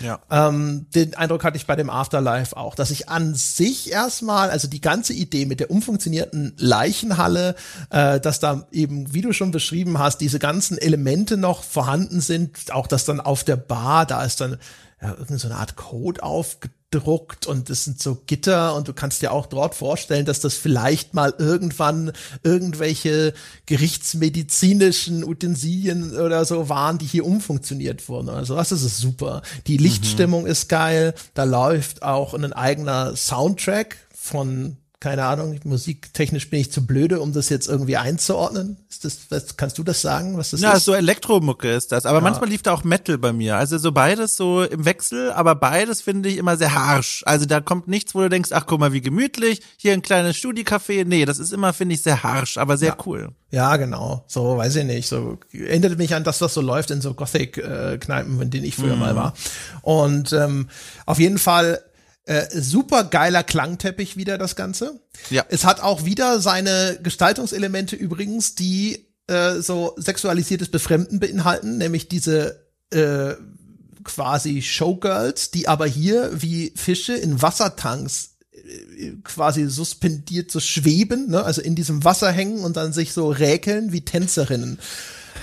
Ja. 0.00 0.18
Ähm, 0.28 0.86
den 0.94 1.14
Eindruck 1.14 1.44
hatte 1.44 1.56
ich 1.56 1.66
bei 1.66 1.76
dem 1.76 1.88
Afterlife 1.88 2.56
auch, 2.56 2.74
dass 2.74 2.90
ich 2.90 3.08
an 3.08 3.34
sich 3.34 3.92
erstmal, 3.92 4.50
also 4.50 4.66
die 4.66 4.80
ganze 4.80 5.12
Idee 5.12 5.46
mit 5.46 5.60
der 5.60 5.70
umfunktionierten 5.70 6.54
Leichenhalle, 6.58 7.54
äh, 7.90 8.18
dass 8.18 8.40
da 8.40 8.66
eben, 8.72 9.14
wie 9.14 9.20
du 9.20 9.32
schon 9.32 9.52
beschrieben 9.52 10.00
hast, 10.00 10.20
diese 10.20 10.40
ganzen 10.40 10.78
Elemente 10.78 11.36
noch 11.36 11.62
vorhanden 11.62 12.20
sind, 12.20 12.72
auch 12.72 12.88
dass 12.88 13.04
dann 13.04 13.20
auf 13.20 13.44
der 13.44 13.56
Bar 13.56 13.83
Bar, 13.84 14.06
da 14.06 14.24
ist 14.24 14.40
dann 14.40 14.56
ja, 15.02 15.10
irgendeine 15.10 15.38
so 15.38 15.48
eine 15.48 15.56
Art 15.58 15.76
Code 15.76 16.22
aufgedruckt 16.22 17.46
und 17.46 17.68
es 17.68 17.84
sind 17.84 18.02
so 18.02 18.22
Gitter 18.26 18.74
und 18.74 18.88
du 18.88 18.94
kannst 18.94 19.20
dir 19.20 19.30
auch 19.30 19.44
dort 19.44 19.74
vorstellen, 19.74 20.24
dass 20.24 20.40
das 20.40 20.54
vielleicht 20.54 21.12
mal 21.12 21.34
irgendwann 21.36 22.12
irgendwelche 22.42 23.34
gerichtsmedizinischen 23.66 25.22
Utensilien 25.22 26.18
oder 26.18 26.46
so 26.46 26.70
waren, 26.70 26.96
die 26.96 27.04
hier 27.04 27.26
umfunktioniert 27.26 28.08
wurden. 28.08 28.30
Also 28.30 28.56
das 28.56 28.72
ist 28.72 28.96
super. 28.96 29.42
Die 29.66 29.76
Lichtstimmung 29.76 30.42
mhm. 30.44 30.48
ist 30.48 30.70
geil. 30.70 31.12
Da 31.34 31.44
läuft 31.44 32.02
auch 32.02 32.32
ein 32.32 32.54
eigener 32.54 33.14
Soundtrack 33.16 33.98
von 34.14 34.78
keine 35.04 35.26
Ahnung, 35.26 35.60
musiktechnisch 35.64 36.48
bin 36.48 36.60
ich 36.60 36.72
zu 36.72 36.86
blöde, 36.86 37.20
um 37.20 37.34
das 37.34 37.50
jetzt 37.50 37.68
irgendwie 37.68 37.98
einzuordnen. 37.98 38.78
Ist 38.88 39.04
das, 39.04 39.18
was, 39.28 39.58
kannst 39.58 39.76
du 39.76 39.82
das 39.82 40.00
sagen, 40.00 40.38
was 40.38 40.52
das 40.52 40.62
ja, 40.62 40.72
ist? 40.72 40.86
So 40.86 40.94
Elektromucke 40.94 41.70
ist 41.70 41.92
das. 41.92 42.06
Aber 42.06 42.20
ja. 42.20 42.22
manchmal 42.22 42.48
lief 42.48 42.62
da 42.62 42.72
auch 42.72 42.84
Metal 42.84 43.18
bei 43.18 43.34
mir. 43.34 43.58
Also 43.58 43.76
so 43.76 43.92
beides 43.92 44.38
so 44.38 44.62
im 44.62 44.86
Wechsel, 44.86 45.30
aber 45.32 45.56
beides 45.56 46.00
finde 46.00 46.30
ich 46.30 46.38
immer 46.38 46.56
sehr 46.56 46.74
harsch. 46.74 47.22
Also 47.26 47.44
da 47.44 47.60
kommt 47.60 47.86
nichts, 47.86 48.14
wo 48.14 48.20
du 48.20 48.30
denkst, 48.30 48.48
ach 48.54 48.64
guck 48.66 48.80
mal, 48.80 48.94
wie 48.94 49.02
gemütlich, 49.02 49.60
hier 49.76 49.92
ein 49.92 50.00
kleines 50.00 50.36
Studiecafé. 50.36 51.04
Nee, 51.04 51.26
das 51.26 51.38
ist 51.38 51.52
immer, 51.52 51.74
finde 51.74 51.96
ich, 51.96 52.02
sehr 52.02 52.22
harsch, 52.22 52.56
aber 52.56 52.78
sehr 52.78 52.96
ja. 52.96 52.96
cool. 53.04 53.28
Ja, 53.50 53.76
genau. 53.76 54.24
So, 54.26 54.56
weiß 54.56 54.74
ich 54.76 54.84
nicht. 54.86 55.06
So 55.06 55.36
erinnert 55.52 55.98
mich 55.98 56.14
an 56.14 56.24
das, 56.24 56.40
was 56.40 56.54
so 56.54 56.62
läuft 56.62 56.90
in 56.90 57.02
so 57.02 57.12
Gothic-Kneipen, 57.12 58.40
in 58.40 58.50
denen 58.50 58.64
ich 58.64 58.76
früher 58.76 58.94
mhm. 58.94 59.00
mal 59.00 59.16
war. 59.16 59.34
Und 59.82 60.32
ähm, 60.32 60.70
auf 61.04 61.18
jeden 61.18 61.36
Fall 61.36 61.78
äh, 62.26 62.46
super 62.60 63.04
geiler 63.04 63.42
Klangteppich 63.42 64.16
wieder 64.16 64.38
das 64.38 64.56
Ganze. 64.56 65.00
Ja. 65.30 65.44
Es 65.48 65.64
hat 65.64 65.80
auch 65.80 66.04
wieder 66.04 66.40
seine 66.40 66.98
Gestaltungselemente 67.02 67.96
übrigens, 67.96 68.54
die 68.54 69.06
äh, 69.26 69.60
so 69.60 69.94
sexualisiertes 69.96 70.70
Befremden 70.70 71.20
beinhalten, 71.20 71.78
nämlich 71.78 72.08
diese 72.08 72.64
äh, 72.90 73.34
quasi 74.04 74.62
Showgirls, 74.62 75.50
die 75.50 75.68
aber 75.68 75.86
hier 75.86 76.30
wie 76.34 76.72
Fische 76.76 77.14
in 77.14 77.42
Wassertanks 77.42 78.36
äh, 78.52 79.12
quasi 79.24 79.68
suspendiert 79.68 80.50
so 80.50 80.60
schweben, 80.60 81.30
ne? 81.30 81.42
also 81.42 81.60
in 81.60 81.74
diesem 81.74 82.04
Wasser 82.04 82.30
hängen 82.30 82.64
und 82.64 82.76
dann 82.76 82.92
sich 82.92 83.12
so 83.12 83.30
räkeln 83.30 83.92
wie 83.92 84.02
Tänzerinnen. 84.02 84.78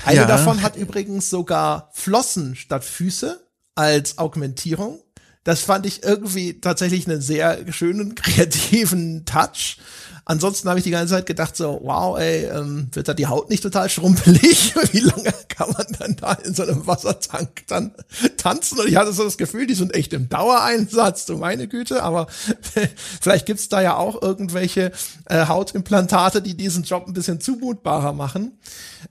Eine 0.05 0.21
ja. 0.21 0.27
davon 0.27 0.61
hat 0.63 0.75
übrigens 0.75 1.29
sogar 1.29 1.91
Flossen 1.93 2.55
statt 2.55 2.83
Füße 2.83 3.39
als 3.75 4.17
Augmentierung. 4.17 4.99
Das 5.43 5.61
fand 5.61 5.85
ich 5.85 6.03
irgendwie 6.03 6.59
tatsächlich 6.59 7.07
einen 7.07 7.21
sehr 7.21 7.71
schönen, 7.71 8.15
kreativen 8.15 9.25
Touch. 9.25 9.77
Ansonsten 10.25 10.69
habe 10.69 10.79
ich 10.79 10.83
die 10.83 10.91
ganze 10.91 11.15
Zeit 11.15 11.25
gedacht 11.25 11.55
so, 11.55 11.79
wow, 11.83 12.17
ey, 12.17 12.45
ähm, 12.45 12.89
wird 12.91 13.07
da 13.07 13.13
die 13.13 13.27
Haut 13.27 13.49
nicht 13.49 13.63
total 13.63 13.89
schrumpelig? 13.89 14.73
Wie 14.91 14.99
lange 14.99 15.33
kann 15.47 15.71
man 15.71 15.87
dann 15.97 16.15
da 16.15 16.33
in 16.33 16.53
so 16.53 16.63
einem 16.63 16.85
Wassertank 16.85 17.63
dann 17.67 17.93
tanzen? 18.37 18.79
Und 18.79 18.87
ich 18.87 18.95
hatte 18.95 19.13
so 19.13 19.23
das 19.23 19.37
Gefühl, 19.37 19.65
die 19.65 19.73
sind 19.73 19.95
echt 19.95 20.13
im 20.13 20.29
Dauereinsatz, 20.29 21.25
du 21.25 21.37
meine 21.37 21.67
Güte, 21.67 22.03
aber 22.03 22.27
vielleicht 23.21 23.45
gibt's 23.47 23.69
da 23.69 23.81
ja 23.81 23.97
auch 23.97 24.21
irgendwelche 24.21 24.91
äh, 25.25 25.47
Hautimplantate, 25.47 26.41
die 26.41 26.55
diesen 26.55 26.83
Job 26.83 27.07
ein 27.07 27.13
bisschen 27.13 27.41
zumutbarer 27.41 28.13
machen. 28.13 28.59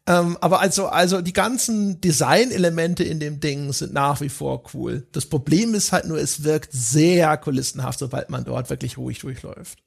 Ähm, 0.06 0.38
aber 0.40 0.60
also, 0.60 0.86
also 0.86 1.20
die 1.20 1.32
ganzen 1.32 2.00
Designelemente 2.00 3.02
in 3.02 3.18
dem 3.18 3.40
Ding 3.40 3.72
sind 3.72 3.92
nach 3.92 4.20
wie 4.20 4.28
vor 4.28 4.62
cool. 4.74 5.06
Das 5.12 5.26
Problem 5.26 5.74
ist 5.74 5.92
halt 5.92 6.06
nur, 6.06 6.18
es 6.18 6.44
wirkt 6.44 6.70
sehr 6.72 7.36
kulissenhaft, 7.36 7.98
sobald 7.98 8.30
man 8.30 8.44
dort 8.44 8.70
wirklich 8.70 8.96
ruhig 8.96 9.18
durchläuft. 9.18 9.78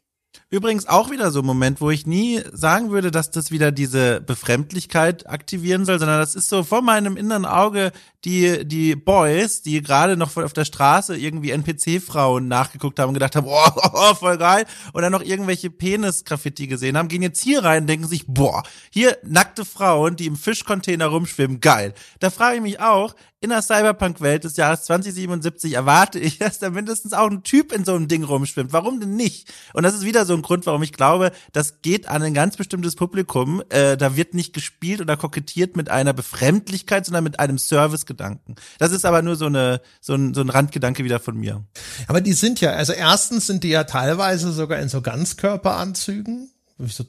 Übrigens 0.54 0.88
auch 0.88 1.10
wieder 1.10 1.32
so 1.32 1.40
ein 1.40 1.48
Moment, 1.48 1.82
wo 1.82 1.90
ich 1.90 2.06
nie 2.06 2.40
sagen 2.52 2.92
würde, 2.92 3.10
dass 3.10 3.32
das 3.32 3.50
wieder 3.50 3.72
diese 3.72 4.22
Befremdlichkeit 4.22 5.28
aktivieren 5.28 5.84
soll, 5.84 5.98
sondern 5.98 6.20
das 6.20 6.36
ist 6.36 6.48
so 6.48 6.62
vor 6.62 6.84
meinem 6.84 7.18
inneren 7.18 7.48
Auge 7.48 7.92
die, 8.24 8.64
die 8.64 8.96
Boys, 8.96 9.64
die 9.64 9.82
gerade 9.82 10.16
noch 10.16 10.38
auf 10.38 10.54
der 10.54 10.66
Straße 10.66 11.18
irgendwie 11.18 11.50
NPC-Frauen 11.50 12.48
nachgeguckt 12.48 13.00
haben 13.00 13.08
und 13.08 13.14
gedacht 13.16 13.36
haben, 13.36 13.48
oh, 13.48 13.68
oh, 13.94 14.14
voll 14.14 14.38
geil, 14.38 14.66
dann 14.94 15.12
noch 15.12 15.24
irgendwelche 15.24 15.72
Penis-Graffiti 15.72 16.68
gesehen 16.68 17.00
haben, 17.00 17.08
gehen 17.08 17.24
jetzt 17.24 17.42
hier 17.42 17.64
rein 17.64 17.82
und 17.82 17.88
denken 17.88 18.08
sich, 18.08 18.26
boah, 18.28 18.62
hier 18.92 19.18
nackte 19.24 19.66
Frauen, 19.66 20.18
die 20.18 20.28
im 20.28 20.36
Fischcontainer 20.36 21.08
rumschwimmen, 21.08 21.62
geil. 21.62 21.96
Da 22.20 22.30
frage 22.30 22.58
ich 22.58 22.62
mich 22.62 22.80
auch, 22.80 23.16
in 23.44 23.50
der 23.50 23.62
Cyberpunk-Welt 23.62 24.46
des 24.46 24.56
Jahres 24.56 24.84
2077 24.86 25.74
erwarte 25.74 26.18
ich, 26.18 26.38
dass 26.40 26.60
da 26.60 26.70
mindestens 26.70 27.12
auch 27.12 27.30
ein 27.30 27.44
Typ 27.44 27.74
in 27.74 27.84
so 27.84 27.94
einem 27.94 28.08
Ding 28.08 28.24
rumschwimmt. 28.24 28.72
Warum 28.72 29.02
denn 29.02 29.18
nicht? 29.18 29.52
Und 29.74 29.84
das 29.84 29.94
ist 29.94 30.06
wieder 30.06 30.26
so 30.26 30.34
ein 30.34 30.42
Grund, 30.44 30.68
warum 30.68 30.84
ich 30.84 30.94
glaube, 30.94 31.32
das 31.52 31.82
geht 31.82 32.07
an 32.07 32.22
ein 32.22 32.36
ganz 32.36 32.56
bestimmtes 32.56 32.95
Publikum. 32.95 33.64
Äh, 33.70 33.98
da 33.98 34.15
wird 34.15 34.36
nicht 34.36 34.53
gespielt 34.53 35.02
oder 35.02 35.18
kokettiert 35.18 35.76
mit 35.76 35.90
einer 35.90 36.14
Befremdlichkeit, 36.14 37.06
sondern 37.06 37.24
mit 37.24 37.40
einem 37.40 37.57
Servicegedanken. 37.57 38.56
Das 38.78 38.91
ist 38.91 39.06
aber 39.06 39.24
nur 39.24 39.36
so 39.36 39.48
eine 39.48 39.82
so 39.99 40.14
ein, 40.14 40.34
so 40.36 40.41
ein 40.41 40.49
Randgedanke 40.49 41.03
wieder 41.03 41.20
von 41.20 41.36
mir. 41.38 41.64
Aber 42.07 42.22
die 42.22 42.34
sind 42.34 42.61
ja, 42.61 42.72
also 42.72 42.94
erstens 42.94 43.48
sind 43.48 43.64
die 43.64 43.70
ja 43.70 43.86
teilweise 43.86 44.52
sogar 44.52 44.80
in 44.80 44.90
so 44.90 45.02
Ganzkörperanzügen 45.02 46.53
so, 46.80 47.06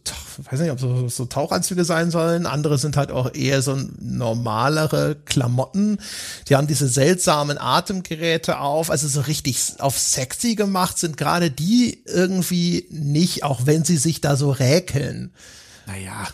weiß 0.51 0.61
nicht, 0.61 0.71
ob 0.71 0.79
so, 0.79 1.09
so 1.09 1.25
Tauchanzüge 1.25 1.85
sein 1.85 2.11
sollen. 2.11 2.47
Andere 2.47 2.79
sind 2.79 2.97
halt 2.97 3.11
auch 3.11 3.35
eher 3.35 3.63
so 3.63 3.79
normalere 3.99 5.17
Klamotten. 5.25 5.99
Die 6.49 6.57
haben 6.57 6.67
diese 6.67 6.89
seltsamen 6.89 7.59
Atemgeräte 7.59 8.59
auf, 8.59 8.91
also 8.91 9.09
so 9.09 9.23
richtig 9.23 9.75
auf 9.79 9.99
sexy 9.99 10.55
gemacht 10.55 10.99
sind 10.99 11.17
gerade 11.17 11.51
die 11.51 12.03
irgendwie 12.07 12.87
nicht, 12.91 13.43
auch 13.43 13.65
wenn 13.65 13.85
sie 13.85 13.97
sich 13.97 14.21
da 14.21 14.37
so 14.37 14.51
räkeln. 14.51 15.33
Naja. 15.87 16.29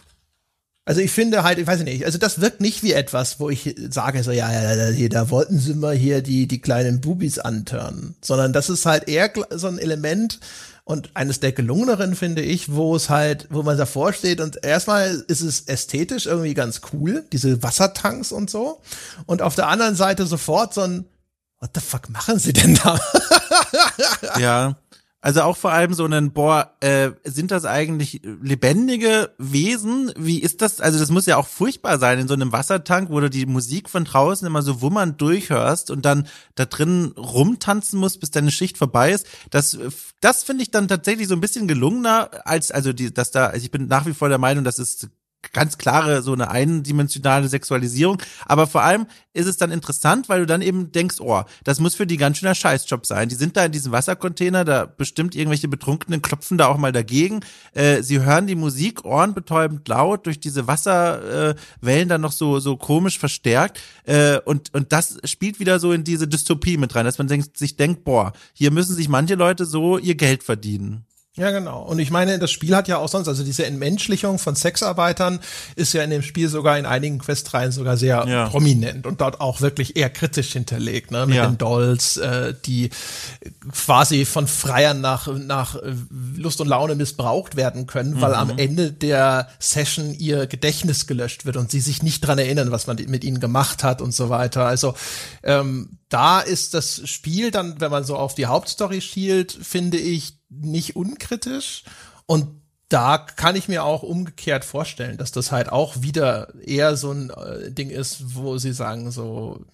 Also 0.85 1.01
ich 1.01 1.13
finde 1.13 1.45
halt, 1.45 1.59
ich 1.59 1.67
weiß 1.69 1.85
nicht, 1.85 2.05
also 2.05 2.19
das 2.19 2.41
wirkt 2.41 2.61
nicht 2.61 2.83
wie 2.83 2.95
etwas, 2.95 3.39
wo 3.39 3.49
ich 3.49 3.77
sage 3.91 4.25
so, 4.25 4.33
ja, 4.33 4.53
ja, 4.53 4.91
ja, 4.91 5.09
da 5.09 5.31
wollten 5.31 5.59
sie 5.59 5.75
mal 5.75 5.95
hier 5.95 6.21
die, 6.21 6.49
die 6.49 6.61
kleinen 6.61 7.01
Bubis 7.01 7.39
antören, 7.39 8.17
sondern 8.23 8.53
das 8.53 8.71
ist 8.71 8.87
halt 8.87 9.07
eher 9.07 9.31
so 9.51 9.69
ein 9.69 9.79
Element, 9.79 10.41
und 10.91 11.11
eines 11.15 11.39
der 11.39 11.53
gelungeneren 11.53 12.17
finde 12.17 12.43
ich, 12.43 12.73
wo 12.73 12.97
es 12.97 13.09
halt, 13.09 13.47
wo 13.51 13.63
man 13.63 13.79
davor 13.79 14.13
steht 14.13 14.41
und 14.41 14.65
erstmal 14.65 15.25
ist 15.29 15.41
es 15.41 15.61
ästhetisch 15.69 16.27
irgendwie 16.27 16.53
ganz 16.53 16.81
cool, 16.93 17.25
diese 17.33 17.63
Wassertanks 17.63 18.33
und 18.33 18.51
so. 18.51 18.81
Und 19.25 19.41
auf 19.41 19.55
der 19.55 19.69
anderen 19.69 19.95
Seite 19.95 20.27
sofort 20.27 20.75
so 20.75 20.81
ein, 20.81 21.05
what 21.61 21.71
the 21.75 21.81
fuck 21.81 22.11
machen 22.11 22.41
sie 22.41 22.53
denn 22.53 22.75
da? 22.75 23.01
ja. 24.41 24.77
Also 25.23 25.43
auch 25.43 25.57
vor 25.57 25.73
allem 25.73 25.93
so 25.93 26.05
einen, 26.05 26.33
boah, 26.33 26.77
äh, 26.81 27.11
sind 27.25 27.51
das 27.51 27.67
eigentlich 27.67 28.23
lebendige 28.25 29.35
Wesen? 29.37 30.13
Wie 30.17 30.39
ist 30.39 30.63
das? 30.63 30.81
Also 30.81 30.99
das 30.99 31.11
muss 31.11 31.27
ja 31.27 31.37
auch 31.37 31.47
furchtbar 31.47 31.99
sein 31.99 32.19
in 32.19 32.29
so 32.29 32.33
einem 32.33 32.53
Wassertank, 32.53 33.11
wo 33.11 33.21
du 33.21 33.29
die 33.29 33.45
Musik 33.45 33.91
von 33.91 34.05
draußen 34.05 34.47
immer 34.47 34.63
so 34.63 34.81
wummernd 34.81 35.21
durchhörst 35.21 35.91
und 35.91 36.07
dann 36.07 36.27
da 36.55 36.65
drin 36.65 37.13
rumtanzen 37.19 38.01
musst, 38.01 38.21
bis 38.21 38.31
deine 38.31 38.51
Schicht 38.51 38.79
vorbei 38.79 39.13
ist. 39.13 39.27
Das, 39.51 39.79
das 40.21 40.43
finde 40.43 40.63
ich 40.63 40.71
dann 40.71 40.89
tatsächlich 40.89 41.29
so 41.29 41.35
ein 41.35 41.43
bisschen 41.43 41.69
gelungener 41.69 42.31
als, 42.45 42.71
also 42.71 42.95
die, 42.95 43.13
dass 43.13 43.31
da, 43.31 43.49
also 43.49 43.63
ich 43.63 43.71
bin 43.71 43.89
nach 43.89 44.07
wie 44.07 44.15
vor 44.15 44.31
der 44.31 44.39
Meinung, 44.39 44.65
das 44.65 44.79
ist 44.79 45.11
ganz 45.53 45.79
klare 45.79 46.23
so 46.23 46.33
eine 46.33 46.51
eindimensionale 46.51 47.49
Sexualisierung. 47.49 48.23
Aber 48.47 48.67
vor 48.67 48.83
allem 48.83 49.07
ist 49.33 49.47
es 49.47 49.57
dann 49.57 49.71
interessant, 49.71 50.29
weil 50.29 50.41
du 50.41 50.47
dann 50.47 50.63
eben 50.63 50.93
denkst, 50.93 51.17
oh, 51.21 51.43
das 51.65 51.81
muss 51.81 51.95
für 51.95 52.07
die 52.07 52.17
ganz 52.17 52.39
schöner 52.39 52.55
Scheißjob 52.55 53.07
sein. 53.07 53.29
Die 53.29 53.35
sind 53.35 53.57
da 53.57 53.65
in 53.65 53.73
diesem 53.73 53.93
Wassercontainer, 53.93 54.65
da 54.65 54.87
bestimmt 54.87 55.35
irgendwelche 55.35 55.69
Betrunkenen 55.69 56.23
klopfen 56.23 56.59
da 56.59 56.67
auch 56.67 56.79
mal 56.79 56.93
dagegen. 56.93 57.41
Äh, 57.73 58.03
sie 58.03 58.21
hören 58.21 58.47
die 58.47 58.57
Musik 58.57 59.05
ohrenbetäubend 59.05 59.87
laut 59.89 60.27
durch 60.27 60.41
diese 60.41 60.67
Wasserwellen 60.67 61.57
äh, 61.83 62.07
dann 62.07 62.21
noch 62.21 62.33
so 62.33 62.59
so 62.59 62.77
komisch 62.77 63.19
verstärkt. 63.19 63.81
Äh, 64.05 64.39
und 64.45 64.75
und 64.75 64.93
das 64.93 65.19
spielt 65.25 65.61
wieder 65.61 65.79
so 65.79 65.93
in 65.93 66.05
diese 66.05 66.27
Dystopie 66.27 66.77
mit 66.77 66.95
rein, 66.95 67.05
dass 67.05 67.19
man 67.19 67.29
denkt, 67.29 67.57
sich 67.57 67.77
denkt, 67.77 68.05
boah, 68.05 68.33
hier 68.53 68.71
müssen 68.71 68.95
sich 68.95 69.09
manche 69.09 69.35
Leute 69.35 69.65
so 69.65 69.99
ihr 69.99 70.17
Geld 70.17 70.43
verdienen. 70.43 71.07
Ja, 71.37 71.53
genau. 71.53 71.83
Und 71.83 72.01
ich 72.01 72.11
meine, 72.11 72.41
das 72.41 72.51
Spiel 72.51 72.75
hat 72.75 72.89
ja 72.89 72.99
auch 72.99 73.09
sonst, 73.09 73.29
also 73.29 73.45
diese 73.45 73.65
Entmenschlichung 73.65 74.41
von 74.41 74.57
Sexarbeitern 74.57 75.39
ist 75.77 75.93
ja 75.93 76.03
in 76.03 76.11
dem 76.11 76.23
Spiel 76.23 76.49
sogar 76.49 76.77
in 76.77 76.87
einigen 76.87 77.21
Questreihen 77.21 77.71
sogar 77.71 77.97
sehr 77.97 78.25
ja. 78.27 78.49
prominent 78.49 79.07
und 79.07 79.21
dort 79.21 79.41
auch 79.41 79.61
wirklich 79.61 79.97
eher 79.97 80.11
kritisch 80.11 80.53
hinterlegt, 80.53 81.13
ne? 81.13 81.27
Mit 81.27 81.37
ja. 81.37 81.47
den 81.47 81.57
Dolls, 81.57 82.17
äh, 82.17 82.53
die 82.67 82.91
quasi 83.73 84.25
von 84.25 84.49
Freiern 84.49 85.01
nach, 85.01 85.29
nach 85.29 85.77
äh, 85.77 85.95
Lust 86.35 86.61
und 86.61 86.67
Laune 86.67 86.97
missbraucht 86.97 87.55
werden 87.55 87.87
können, 87.87 88.15
mhm. 88.15 88.21
weil 88.21 88.35
am 88.35 88.49
mhm. 88.49 88.59
Ende 88.59 88.91
der 88.91 89.49
Session 89.61 90.13
ihr 90.13 90.49
Gedächtnis 90.49 91.07
gelöscht 91.07 91.47
wird 91.47 91.57
und 91.57 91.71
sie 91.71 91.81
sich 91.81 92.03
nicht 92.03 92.27
dran 92.27 92.41
erinnern, 92.41 92.73
was 92.73 92.89
man 92.89 92.97
mit 93.07 93.23
ihnen 93.23 93.39
gemacht 93.39 93.85
hat 93.85 94.03
und 94.03 94.13
so 94.13 94.31
weiter. 94.31 94.67
Also 94.67 94.95
ähm, 95.45 96.00
da 96.11 96.41
ist 96.41 96.75
das 96.75 97.09
Spiel 97.09 97.51
dann, 97.51 97.81
wenn 97.81 97.91
man 97.91 98.05
so 98.05 98.17
auf 98.17 98.35
die 98.35 98.47
Hauptstory 98.47 99.01
schielt, 99.01 99.53
finde 99.53 99.97
ich 99.97 100.39
nicht 100.51 100.97
unkritisch 100.97 101.85
und 102.27 102.61
da 102.91 103.19
kann 103.19 103.55
ich 103.55 103.69
mir 103.69 103.85
auch 103.85 104.03
umgekehrt 104.03 104.65
vorstellen, 104.65 105.17
dass 105.17 105.31
das 105.31 105.53
halt 105.53 105.71
auch 105.71 106.03
wieder 106.03 106.53
eher 106.61 106.97
so 106.97 107.13
ein 107.13 107.31
äh, 107.31 107.71
Ding 107.71 107.89
ist, 107.89 108.35
wo 108.35 108.59
sie 108.59 108.73
sagen 108.73 109.13
so, 109.13 109.65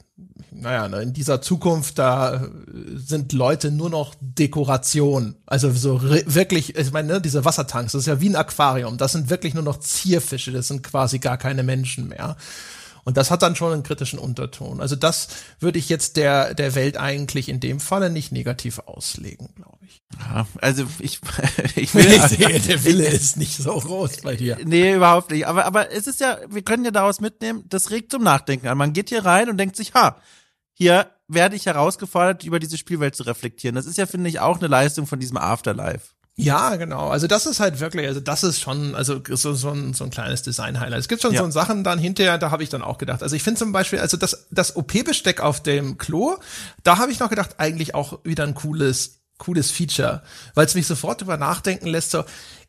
naja, 0.50 0.88
ne, 0.88 1.02
in 1.02 1.12
dieser 1.12 1.40
Zukunft, 1.42 1.98
da 1.98 2.46
sind 2.94 3.32
Leute 3.32 3.70
nur 3.70 3.90
noch 3.90 4.14
Dekoration. 4.20 5.36
Also 5.46 5.70
so 5.70 6.02
wirklich, 6.02 6.76
ich 6.76 6.92
meine, 6.92 7.14
ne, 7.14 7.20
diese 7.20 7.44
Wassertanks, 7.44 7.92
das 7.92 8.00
ist 8.00 8.06
ja 8.06 8.20
wie 8.20 8.28
ein 8.28 8.36
Aquarium. 8.36 8.98
Das 8.98 9.12
sind 9.12 9.30
wirklich 9.30 9.54
nur 9.54 9.62
noch 9.62 9.80
Zierfische, 9.80 10.52
das 10.52 10.68
sind 10.68 10.82
quasi 10.82 11.18
gar 11.18 11.38
keine 11.38 11.62
Menschen 11.62 12.08
mehr. 12.08 12.36
Und 13.06 13.16
das 13.16 13.30
hat 13.30 13.42
dann 13.42 13.54
schon 13.54 13.72
einen 13.72 13.84
kritischen 13.84 14.18
Unterton. 14.18 14.80
Also 14.80 14.96
das 14.96 15.28
würde 15.60 15.78
ich 15.78 15.88
jetzt 15.88 16.16
der, 16.16 16.54
der 16.54 16.74
Welt 16.74 16.96
eigentlich 16.96 17.48
in 17.48 17.60
dem 17.60 17.78
Falle 17.78 18.10
nicht 18.10 18.32
negativ 18.32 18.80
auslegen, 18.80 19.50
glaube 19.54 19.78
ich. 19.86 20.02
Ja, 20.18 20.44
also 20.60 20.84
ich, 20.98 21.20
ich, 21.76 21.94
will, 21.94 22.04
ich 22.12 22.22
sehe, 22.22 22.58
der 22.58 22.84
Wille 22.84 23.06
ist 23.06 23.36
nicht 23.36 23.58
so 23.58 23.78
groß 23.78 24.22
bei 24.22 24.34
dir. 24.34 24.58
Nee, 24.64 24.94
überhaupt 24.94 25.30
nicht. 25.30 25.46
Aber, 25.46 25.66
aber 25.66 25.92
es 25.92 26.08
ist 26.08 26.18
ja, 26.18 26.38
wir 26.48 26.62
können 26.62 26.84
ja 26.84 26.90
daraus 26.90 27.20
mitnehmen, 27.20 27.62
das 27.68 27.92
regt 27.92 28.10
zum 28.10 28.24
Nachdenken 28.24 28.66
an. 28.66 28.76
Man 28.76 28.92
geht 28.92 29.10
hier 29.10 29.24
rein 29.24 29.48
und 29.48 29.56
denkt 29.56 29.76
sich, 29.76 29.94
ha, 29.94 30.20
hier 30.72 31.08
werde 31.28 31.54
ich 31.54 31.66
herausgefordert, 31.66 32.42
über 32.42 32.58
diese 32.58 32.76
Spielwelt 32.76 33.14
zu 33.14 33.22
reflektieren. 33.22 33.76
Das 33.76 33.86
ist 33.86 33.98
ja, 33.98 34.06
finde 34.06 34.30
ich, 34.30 34.40
auch 34.40 34.58
eine 34.58 34.66
Leistung 34.66 35.06
von 35.06 35.20
diesem 35.20 35.36
Afterlife. 35.36 36.15
Ja, 36.38 36.76
genau. 36.76 37.08
Also 37.08 37.26
das 37.26 37.46
ist 37.46 37.60
halt 37.60 37.80
wirklich, 37.80 38.06
also 38.06 38.20
das 38.20 38.44
ist 38.44 38.60
schon, 38.60 38.94
also 38.94 39.22
so, 39.30 39.54
so, 39.54 39.70
ein, 39.70 39.94
so 39.94 40.04
ein 40.04 40.10
kleines 40.10 40.42
Design-Highlight. 40.42 41.00
Es 41.00 41.08
gibt 41.08 41.22
schon 41.22 41.32
ja. 41.32 41.42
so 41.42 41.50
Sachen 41.50 41.82
dann 41.82 41.98
hinterher, 41.98 42.36
da 42.36 42.50
habe 42.50 42.62
ich 42.62 42.68
dann 42.68 42.82
auch 42.82 42.98
gedacht. 42.98 43.22
Also 43.22 43.34
ich 43.34 43.42
finde 43.42 43.58
zum 43.58 43.72
Beispiel, 43.72 44.00
also 44.00 44.18
das, 44.18 44.46
das 44.50 44.76
OP-Besteck 44.76 45.40
auf 45.40 45.62
dem 45.62 45.96
Klo, 45.96 46.36
da 46.82 46.98
habe 46.98 47.10
ich 47.10 47.20
noch 47.20 47.30
gedacht, 47.30 47.54
eigentlich 47.56 47.94
auch 47.94 48.18
wieder 48.24 48.44
ein 48.44 48.54
cooles, 48.54 49.20
cooles 49.38 49.70
Feature, 49.70 50.22
weil 50.54 50.66
es 50.66 50.74
mich 50.74 50.86
sofort 50.86 51.22
über 51.22 51.38
nachdenken 51.38 51.86
lässt, 51.86 52.10
so, 52.10 52.24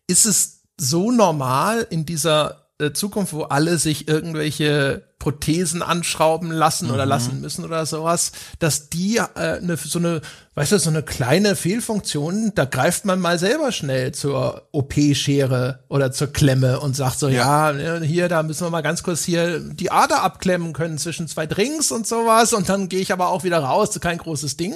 ist 0.08 0.26
es 0.26 0.62
so 0.78 1.12
normal 1.12 1.86
in 1.90 2.06
dieser 2.06 2.67
Zukunft, 2.94 3.34
wo 3.34 3.44
alle 3.44 3.80
sich 3.80 4.08
irgendwelche 4.08 5.04
Prothesen 5.18 5.82
anschrauben 5.82 6.52
lassen 6.52 6.88
mhm. 6.88 6.94
oder 6.94 7.08
lassen 7.08 7.42
müssen 7.42 7.66
oder 7.66 7.88
sowas, 7.88 8.32
dass 8.60 8.90
die 8.90 9.18
äh, 9.18 9.60
ne, 9.62 9.76
so 9.78 9.98
eine, 9.98 10.22
weißt 10.54 10.74
du, 10.74 10.80
so 10.80 10.92
eine 10.92 11.02
kleine 11.02 11.56
Fehlfunktion, 11.56 12.52
da 12.54 12.66
greift 12.66 13.06
man 13.06 13.20
mal 13.20 13.40
selber 13.40 13.72
schnell 13.72 14.12
zur 14.12 14.68
OP-Schere 14.74 15.80
oder 15.88 16.12
zur 16.12 16.28
Klemme 16.28 16.80
und 16.80 16.96
sagt 16.96 17.18
so, 17.18 17.30
ja. 17.30 17.72
ja, 17.72 18.00
ne, 18.00 18.06
hier, 18.06 18.30
da 18.30 18.44
müssen 18.44 18.66
wir 18.66 18.70
mal 18.70 18.82
ganz 18.82 19.02
kurz 19.02 19.24
hier 19.24 19.60
die 19.60 19.90
Ader 19.90 20.22
abklemmen 20.22 20.74
können 20.74 21.00
zwischen 21.00 21.28
zwei 21.28 21.48
Drinks 21.48 21.92
und 21.92 22.06
sowas 22.06 22.54
und 22.54 22.70
dann 22.70 22.90
gehe 22.90 23.02
ich 23.02 23.12
aber 23.12 23.30
auch 23.30 23.44
wieder 23.44 23.60
raus, 23.60 24.00
kein 24.00 24.20
großes 24.20 24.56
Ding. 24.56 24.76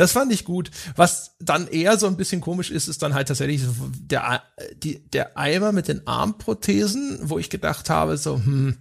Das 0.00 0.12
fand 0.12 0.32
ich 0.32 0.46
gut. 0.46 0.70
Was 0.96 1.36
dann 1.40 1.68
eher 1.68 1.98
so 1.98 2.06
ein 2.06 2.16
bisschen 2.16 2.40
komisch 2.40 2.70
ist, 2.70 2.88
ist 2.88 3.02
dann 3.02 3.12
halt 3.12 3.28
tatsächlich 3.28 3.60
der, 4.00 4.42
die, 4.82 5.06
der 5.10 5.36
Eimer 5.36 5.72
mit 5.72 5.88
den 5.88 6.06
Armprothesen, 6.06 7.18
wo 7.24 7.38
ich 7.38 7.50
gedacht 7.50 7.90
habe, 7.90 8.16
so, 8.16 8.36
hm, 8.36 8.78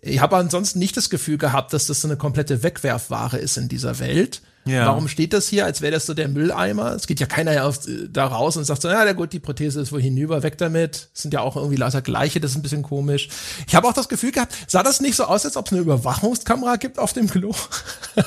ich 0.00 0.20
habe 0.20 0.36
ansonsten 0.36 0.78
nicht 0.78 0.96
das 0.96 1.10
Gefühl 1.10 1.38
gehabt, 1.38 1.72
dass 1.72 1.86
das 1.86 2.02
so 2.02 2.06
eine 2.06 2.16
komplette 2.16 2.62
Wegwerfware 2.62 3.36
ist 3.38 3.56
in 3.56 3.68
dieser 3.68 3.98
Welt. 3.98 4.42
Ja. 4.66 4.86
Warum 4.86 5.08
steht 5.08 5.32
das 5.32 5.48
hier, 5.48 5.64
als 5.66 5.82
wäre 5.82 5.92
das 5.92 6.06
so 6.06 6.14
der 6.14 6.28
Mülleimer? 6.28 6.92
Es 6.92 7.06
geht 7.06 7.20
ja 7.20 7.26
keiner 7.26 7.66
auf, 7.66 7.80
da 8.08 8.26
raus 8.26 8.56
und 8.56 8.64
sagt 8.64 8.82
so, 8.82 8.88
ja, 8.88 9.12
gut, 9.12 9.32
die 9.32 9.40
Prothese 9.40 9.80
ist 9.80 9.92
wohl 9.92 10.00
hinüber, 10.00 10.42
weg 10.42 10.56
damit. 10.58 11.08
Das 11.12 11.22
sind 11.22 11.34
ja 11.34 11.40
auch 11.40 11.56
irgendwie 11.56 11.76
lauter 11.76 12.02
gleiche, 12.02 12.40
das 12.40 12.52
ist 12.52 12.56
ein 12.56 12.62
bisschen 12.62 12.82
komisch. 12.82 13.28
Ich 13.66 13.74
habe 13.74 13.86
auch 13.86 13.92
das 13.92 14.08
Gefühl 14.08 14.32
gehabt, 14.32 14.54
sah 14.66 14.82
das 14.82 15.00
nicht 15.00 15.16
so 15.16 15.24
aus, 15.24 15.44
als 15.44 15.56
ob 15.56 15.66
es 15.66 15.72
eine 15.72 15.82
Überwachungskamera 15.82 16.76
gibt 16.76 16.98
auf 16.98 17.12
dem 17.12 17.28
Klo? 17.28 17.54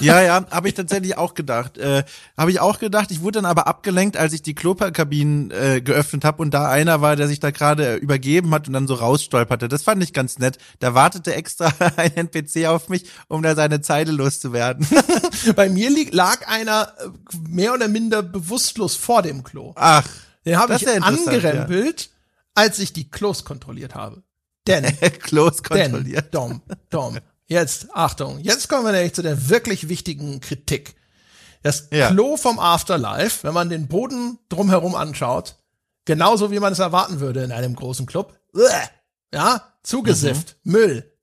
Ja, 0.02 0.22
ja, 0.22 0.46
habe 0.52 0.68
ich 0.68 0.74
tatsächlich 0.74 1.18
auch 1.18 1.34
gedacht. 1.34 1.78
Äh, 1.78 2.04
habe 2.38 2.52
ich 2.52 2.60
auch 2.60 2.78
gedacht. 2.78 3.10
Ich 3.10 3.22
wurde 3.22 3.38
dann 3.38 3.46
aber 3.46 3.68
abgelenkt, 3.68 4.18
als 4.18 4.34
ich 4.34 4.42
die 4.42 4.54
Klopakabinen 4.54 5.50
äh, 5.52 5.82
geöffnet 5.82 6.26
habe 6.26 6.42
und 6.42 6.54
da 6.54 6.70
einer 6.70 7.00
war, 7.02 7.16
der 7.16 7.30
sich 7.30 7.40
da 7.40 7.52
gerade 7.52 7.96
übergeben 7.96 8.54
hat 8.54 8.68
und 8.68 8.74
dann 8.74 8.86
so 8.86 8.96
rausstolperte. 8.96 9.70
Das 9.70 9.84
fand 9.84 10.04
ich 10.04 10.12
ganz 10.12 10.40
nett. 10.40 10.58
Da 10.80 10.94
wartete 10.94 11.34
extra 11.34 11.72
ein 11.96 12.16
NPC 12.16 12.66
auf 12.68 12.90
mich, 12.90 13.06
um 13.30 13.42
da 13.44 13.56
seine 13.56 13.80
Zeile 13.80 14.12
loszuwerden. 14.12 14.86
Bei 15.56 15.70
mir 15.70 15.90
liegt 15.90 16.14
lag 16.28 16.48
einer 16.48 16.94
äh, 17.00 17.10
mehr 17.48 17.74
oder 17.74 17.88
minder 17.88 18.22
bewusstlos 18.22 18.96
vor 18.96 19.22
dem 19.22 19.44
Klo. 19.44 19.74
Ach. 19.76 20.08
Den 20.46 20.58
habe 20.58 20.76
ich 20.76 20.88
angerempelt, 20.88 22.02
ja. 22.06 22.12
als 22.56 22.80
ich 22.80 22.94
die 22.94 23.10
Klos 23.10 23.46
kontrolliert 23.46 23.96
habe. 23.96 24.24
Denn 24.66 24.84
Klos 25.20 25.64
kontrolliert. 25.64 26.26
Denn, 26.26 26.32
Dom, 26.32 26.62
Dom. 26.90 27.20
Jetzt, 27.48 27.88
Achtung, 27.94 28.40
jetzt 28.40 28.68
kommen 28.68 28.86
wir 28.86 28.92
nämlich 28.92 29.14
zu 29.14 29.22
der 29.22 29.50
wirklich 29.50 29.88
wichtigen 29.88 30.42
Kritik. 30.42 30.96
Das 31.64 31.88
ja. 31.92 32.10
Klo 32.10 32.38
vom 32.38 32.60
Afterlife, 32.60 33.46
wenn 33.46 33.54
man 33.54 33.70
den 33.70 33.88
Boden 33.88 34.38
drumherum 34.50 34.96
anschaut, 34.96 35.56
genauso 36.06 36.52
wie 36.52 36.60
man 36.60 36.74
es 36.74 36.80
erwarten 36.80 37.20
würde 37.20 37.44
in 37.44 37.52
einem 37.52 37.76
großen 37.76 38.06
Club, 38.06 38.38
ja, 39.34 39.74
zugesifft, 39.84 40.58
mhm. 40.64 40.72
Müll. 40.72 41.14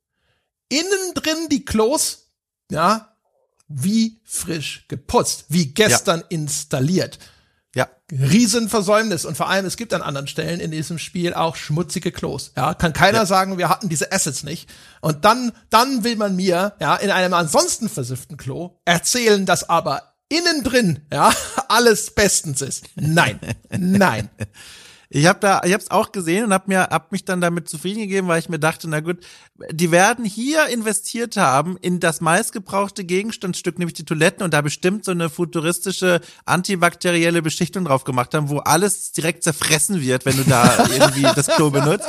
Innen 0.71 1.15
drin 1.15 1.49
die 1.51 1.65
Klos, 1.65 2.31
ja, 2.71 3.14
wie 3.69 4.21
frisch 4.25 4.85
geputzt, 4.89 5.47
wie 5.49 5.73
gestern 5.73 6.21
ja. 6.21 6.27
installiert. 6.29 7.19
Ja. 7.75 7.89
Riesenversäumnis. 8.11 9.25
Und 9.25 9.37
vor 9.37 9.49
allem, 9.49 9.67
es 9.67 9.77
gibt 9.77 9.93
an 9.95 10.03
anderen 10.03 10.29
Stellen 10.29 10.61
in 10.61 10.71
diesem 10.71 10.99
Spiel 10.99 11.35
auch 11.35 11.57
schmutzige 11.57 12.13
Klos. 12.13 12.53
Ja, 12.57 12.75
kann 12.75 12.93
keiner 12.93 13.19
ja. 13.19 13.27
sagen, 13.27 13.59
wir 13.59 13.69
hatten 13.69 13.89
diese 13.89 14.13
Assets 14.13 14.45
nicht. 14.45 14.69
Und 15.01 15.25
dann, 15.25 15.53
dann 15.71 16.05
will 16.05 16.17
man 16.17 16.37
mir, 16.37 16.75
ja, 16.81 16.95
in 16.97 17.11
einem 17.11 17.35
ansonsten 17.35 17.89
versifften 17.89 18.37
Klo 18.37 18.79
erzählen, 18.85 19.45
dass 19.45 19.69
aber 19.69 20.15
innen 20.29 20.63
drin, 20.63 21.07
ja, 21.13 21.33
alles 21.69 22.15
bestens 22.15 22.63
ist. 22.63 22.85
Nein. 22.95 23.41
Nein. 23.71 24.31
Ich 25.15 25.27
habe 25.27 25.39
da, 25.39 25.61
ich 25.65 25.73
habe 25.73 25.83
es 25.83 25.93
auch 25.93 26.11
gesehen 26.11 26.47
und 26.47 26.53
habe 26.53 26.65
mir, 26.67 26.81
hab 26.91 27.13
mich 27.13 27.25
dann 27.25 27.41
damit 27.41 27.69
zufrieden 27.69 28.01
gegeben, 28.01 28.27
weil 28.27 28.41
ich 28.41 28.49
mir 28.49 28.59
dachte, 28.59 28.91
na 28.91 28.99
gut, 28.99 29.19
die 29.71 29.93
werden 29.93 30.25
hier 30.25 30.67
investiert 30.67 31.37
haben 31.37 31.77
in 31.81 32.01
das 32.01 32.21
meistgebrauchte 32.21 33.05
Gegenstandsstück, 33.05 33.79
nämlich 33.79 33.95
die 33.95 34.05
Toiletten 34.05 34.43
und 34.43 34.53
da 34.53 34.61
bestimmt 34.61 35.05
so 35.05 35.13
eine 35.13 35.31
futuristische 35.31 36.21
antibakterielle 36.47 37.43
Beschichtung 37.43 37.85
drauf 37.85 38.03
gemacht 38.03 38.35
haben, 38.35 38.49
wo 38.49 38.59
alles 38.59 39.13
direkt 39.13 39.45
zerfressen 39.45 40.01
wird, 40.01 40.27
wenn 40.27 40.37
du 40.37 40.43
da 40.43 40.89
irgendwie 40.93 41.23
das 41.23 41.47
Klo 41.47 41.71
benutzt. 41.71 42.09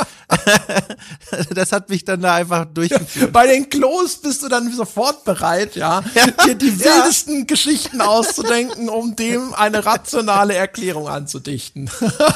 das 1.53 1.71
hat 1.71 1.89
mich 1.89 2.05
dann 2.05 2.21
da 2.21 2.33
einfach 2.33 2.65
durchgeführt. 2.65 3.31
Bei 3.31 3.45
den 3.45 3.69
Klos 3.69 4.15
bist 4.15 4.41
du 4.41 4.47
dann 4.47 4.71
sofort 4.73 5.25
bereit, 5.25 5.75
ja, 5.75 6.03
ja. 6.15 6.25
dir 6.43 6.55
die 6.55 6.79
wildesten 6.79 7.39
ja. 7.39 7.45
Geschichten 7.45 8.01
auszudenken, 8.01 8.89
um 8.89 9.15
dem 9.15 9.53
eine 9.53 9.85
rationale 9.85 10.55
Erklärung 10.55 11.07
anzudichten. 11.07 11.87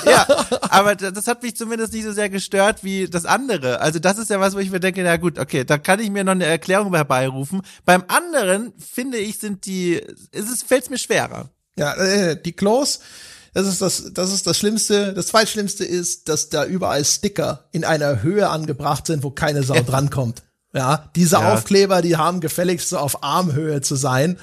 ja, 0.05 0.27
aber 0.61 0.95
das 0.95 1.27
hat 1.27 1.43
mich 1.43 1.55
zumindest 1.55 1.93
nicht 1.93 2.03
so 2.03 2.11
sehr 2.11 2.29
gestört 2.29 2.83
wie 2.83 3.07
das 3.07 3.25
andere. 3.25 3.81
Also 3.81 3.99
das 3.99 4.17
ist 4.17 4.29
ja 4.29 4.39
was, 4.39 4.55
wo 4.55 4.59
ich 4.59 4.71
mir 4.71 4.79
denke, 4.79 5.03
na 5.03 5.17
gut, 5.17 5.39
okay, 5.39 5.63
da 5.63 5.77
kann 5.77 5.99
ich 5.99 6.09
mir 6.09 6.23
noch 6.23 6.31
eine 6.33 6.45
Erklärung 6.45 6.93
herbeirufen. 6.95 7.61
Beim 7.85 8.03
anderen 8.07 8.73
finde 8.77 9.17
ich, 9.17 9.39
sind 9.39 9.65
die, 9.65 9.95
ist 10.31 10.49
es 10.49 10.63
fällt 10.63 10.89
mir 10.89 10.97
schwerer. 10.97 11.49
Ja, 11.77 11.93
äh, 11.93 12.41
die 12.41 12.53
Klos, 12.53 12.99
Das 13.53 13.67
ist 13.67 13.81
das, 13.81 14.13
das 14.13 14.31
ist 14.31 14.45
das 14.45 14.57
Schlimmste. 14.57 15.13
Das 15.13 15.27
zweitschlimmste 15.27 15.85
ist, 15.85 16.29
dass 16.29 16.49
da 16.49 16.65
überall 16.65 17.03
Sticker 17.03 17.67
in 17.71 17.83
einer 17.83 18.21
Höhe 18.21 18.49
angebracht 18.49 19.07
sind, 19.07 19.23
wo 19.23 19.31
keine 19.31 19.63
Sau 19.63 19.79
drankommt. 19.81 20.43
Ja, 20.73 21.09
diese 21.15 21.37
ja. 21.37 21.53
Aufkleber, 21.53 22.01
die 22.01 22.17
haben 22.17 22.41
gefälligst 22.41 22.89
so 22.89 22.97
auf 22.97 23.23
Armhöhe 23.23 23.81
zu 23.81 23.95
sein 23.95 24.37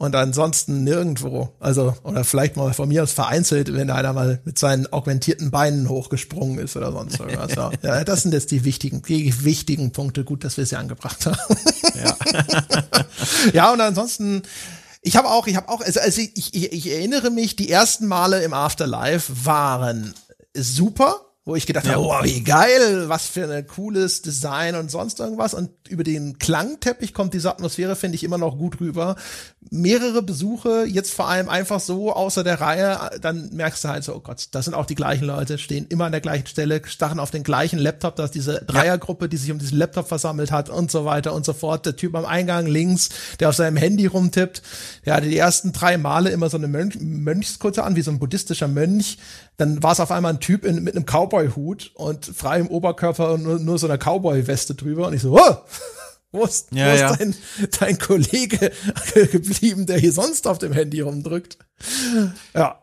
und 0.00 0.16
ansonsten 0.16 0.82
nirgendwo. 0.82 1.50
Also, 1.60 1.94
oder 2.04 2.24
vielleicht 2.24 2.56
mal 2.56 2.72
von 2.72 2.88
mir 2.88 3.02
aus 3.02 3.12
vereinzelt, 3.12 3.70
wenn 3.74 3.90
einer 3.90 4.14
mal 4.14 4.40
mit 4.44 4.58
seinen 4.58 4.90
augmentierten 4.90 5.50
Beinen 5.50 5.90
hochgesprungen 5.90 6.58
ist 6.58 6.74
oder 6.74 6.90
sonst 6.90 7.20
irgendwas. 7.20 7.54
ja, 7.82 8.02
das 8.02 8.22
sind 8.22 8.32
jetzt 8.32 8.50
die 8.50 8.64
wichtigen, 8.64 9.02
die 9.02 9.44
wichtigen 9.44 9.92
Punkte. 9.92 10.24
Gut, 10.24 10.42
dass 10.42 10.56
wir 10.56 10.64
sie 10.64 10.76
angebracht 10.76 11.26
haben. 11.26 11.36
Ja, 12.02 12.16
ja 13.52 13.72
und 13.74 13.82
ansonsten, 13.82 14.40
ich 15.02 15.16
habe 15.16 15.28
auch, 15.28 15.46
ich 15.46 15.56
habe 15.56 15.68
auch, 15.68 15.82
also, 15.82 16.00
also 16.00 16.22
ich, 16.22 16.54
ich, 16.54 16.72
ich 16.72 16.90
erinnere 16.90 17.28
mich, 17.28 17.56
die 17.56 17.70
ersten 17.70 18.06
Male 18.06 18.42
im 18.42 18.54
Afterlife 18.54 19.44
waren 19.44 20.14
super 20.56 21.29
wo 21.50 21.56
ich 21.56 21.66
gedacht 21.66 21.86
ja. 21.86 21.94
habe, 21.94 22.04
oh, 22.04 22.14
wie 22.22 22.44
geil, 22.44 23.08
was 23.08 23.26
für 23.26 23.52
ein 23.52 23.66
cooles 23.66 24.22
Design 24.22 24.76
und 24.76 24.88
sonst 24.88 25.18
irgendwas. 25.18 25.52
Und 25.52 25.70
über 25.88 26.04
den 26.04 26.38
Klangteppich 26.38 27.12
kommt 27.12 27.34
diese 27.34 27.50
Atmosphäre, 27.50 27.96
finde 27.96 28.14
ich, 28.14 28.22
immer 28.22 28.38
noch 28.38 28.56
gut 28.56 28.80
rüber. 28.80 29.16
Mehrere 29.68 30.22
Besuche, 30.22 30.84
jetzt 30.86 31.12
vor 31.12 31.28
allem 31.28 31.48
einfach 31.48 31.80
so 31.80 32.12
außer 32.12 32.44
der 32.44 32.60
Reihe, 32.60 33.18
dann 33.20 33.50
merkst 33.52 33.82
du 33.82 33.88
halt 33.88 34.04
so, 34.04 34.14
oh 34.14 34.20
Gott, 34.20 34.46
das 34.52 34.64
sind 34.64 34.74
auch 34.74 34.86
die 34.86 34.94
gleichen 34.94 35.24
Leute, 35.24 35.58
stehen 35.58 35.86
immer 35.88 36.04
an 36.04 36.12
der 36.12 36.20
gleichen 36.20 36.46
Stelle, 36.46 36.82
stachen 36.86 37.18
auf 37.18 37.32
den 37.32 37.42
gleichen 37.42 37.80
Laptop, 37.80 38.14
da 38.14 38.24
ist 38.24 38.36
diese 38.36 38.64
Dreiergruppe, 38.64 39.28
die 39.28 39.36
sich 39.36 39.50
um 39.50 39.58
diesen 39.58 39.76
Laptop 39.76 40.06
versammelt 40.06 40.52
hat 40.52 40.70
und 40.70 40.92
so 40.92 41.04
weiter 41.04 41.34
und 41.34 41.44
so 41.44 41.52
fort. 41.52 41.84
Der 41.84 41.96
Typ 41.96 42.14
am 42.14 42.26
Eingang 42.26 42.66
links, 42.66 43.08
der 43.40 43.48
auf 43.48 43.56
seinem 43.56 43.76
Handy 43.76 44.06
rumtippt, 44.06 44.62
der 45.04 45.16
hatte 45.16 45.28
die 45.28 45.38
ersten 45.38 45.72
drei 45.72 45.98
Male 45.98 46.30
immer 46.30 46.48
so 46.48 46.56
eine 46.56 46.68
Mönch 46.68 47.00
Mönchskutte 47.00 47.82
an, 47.82 47.96
wie 47.96 48.02
so 48.02 48.12
ein 48.12 48.20
buddhistischer 48.20 48.68
Mönch. 48.68 49.18
Dann 49.60 49.82
war 49.82 49.92
es 49.92 50.00
auf 50.00 50.10
einmal 50.10 50.32
ein 50.32 50.40
Typ 50.40 50.64
in, 50.64 50.82
mit 50.82 50.96
einem 50.96 51.04
Cowboy-Hut 51.04 51.90
und 51.92 52.24
frei 52.24 52.60
im 52.60 52.68
Oberkörper 52.68 53.34
und 53.34 53.42
nur, 53.42 53.58
nur 53.58 53.78
so 53.78 53.86
einer 53.86 53.98
Cowboy-Weste 53.98 54.74
drüber. 54.74 55.06
Und 55.06 55.12
ich 55.12 55.20
so, 55.20 55.38
oh, 55.38 55.56
wo 56.32 56.44
ist, 56.44 56.72
ja, 56.72 56.86
wo 56.86 56.94
ist 56.94 57.00
ja. 57.00 57.16
dein, 57.16 57.34
dein 57.78 57.98
Kollege 57.98 58.72
geblieben, 59.14 59.84
der 59.84 59.98
hier 59.98 60.12
sonst 60.12 60.46
auf 60.46 60.56
dem 60.56 60.72
Handy 60.72 61.02
rumdrückt? 61.02 61.58
Ja. 62.54 62.82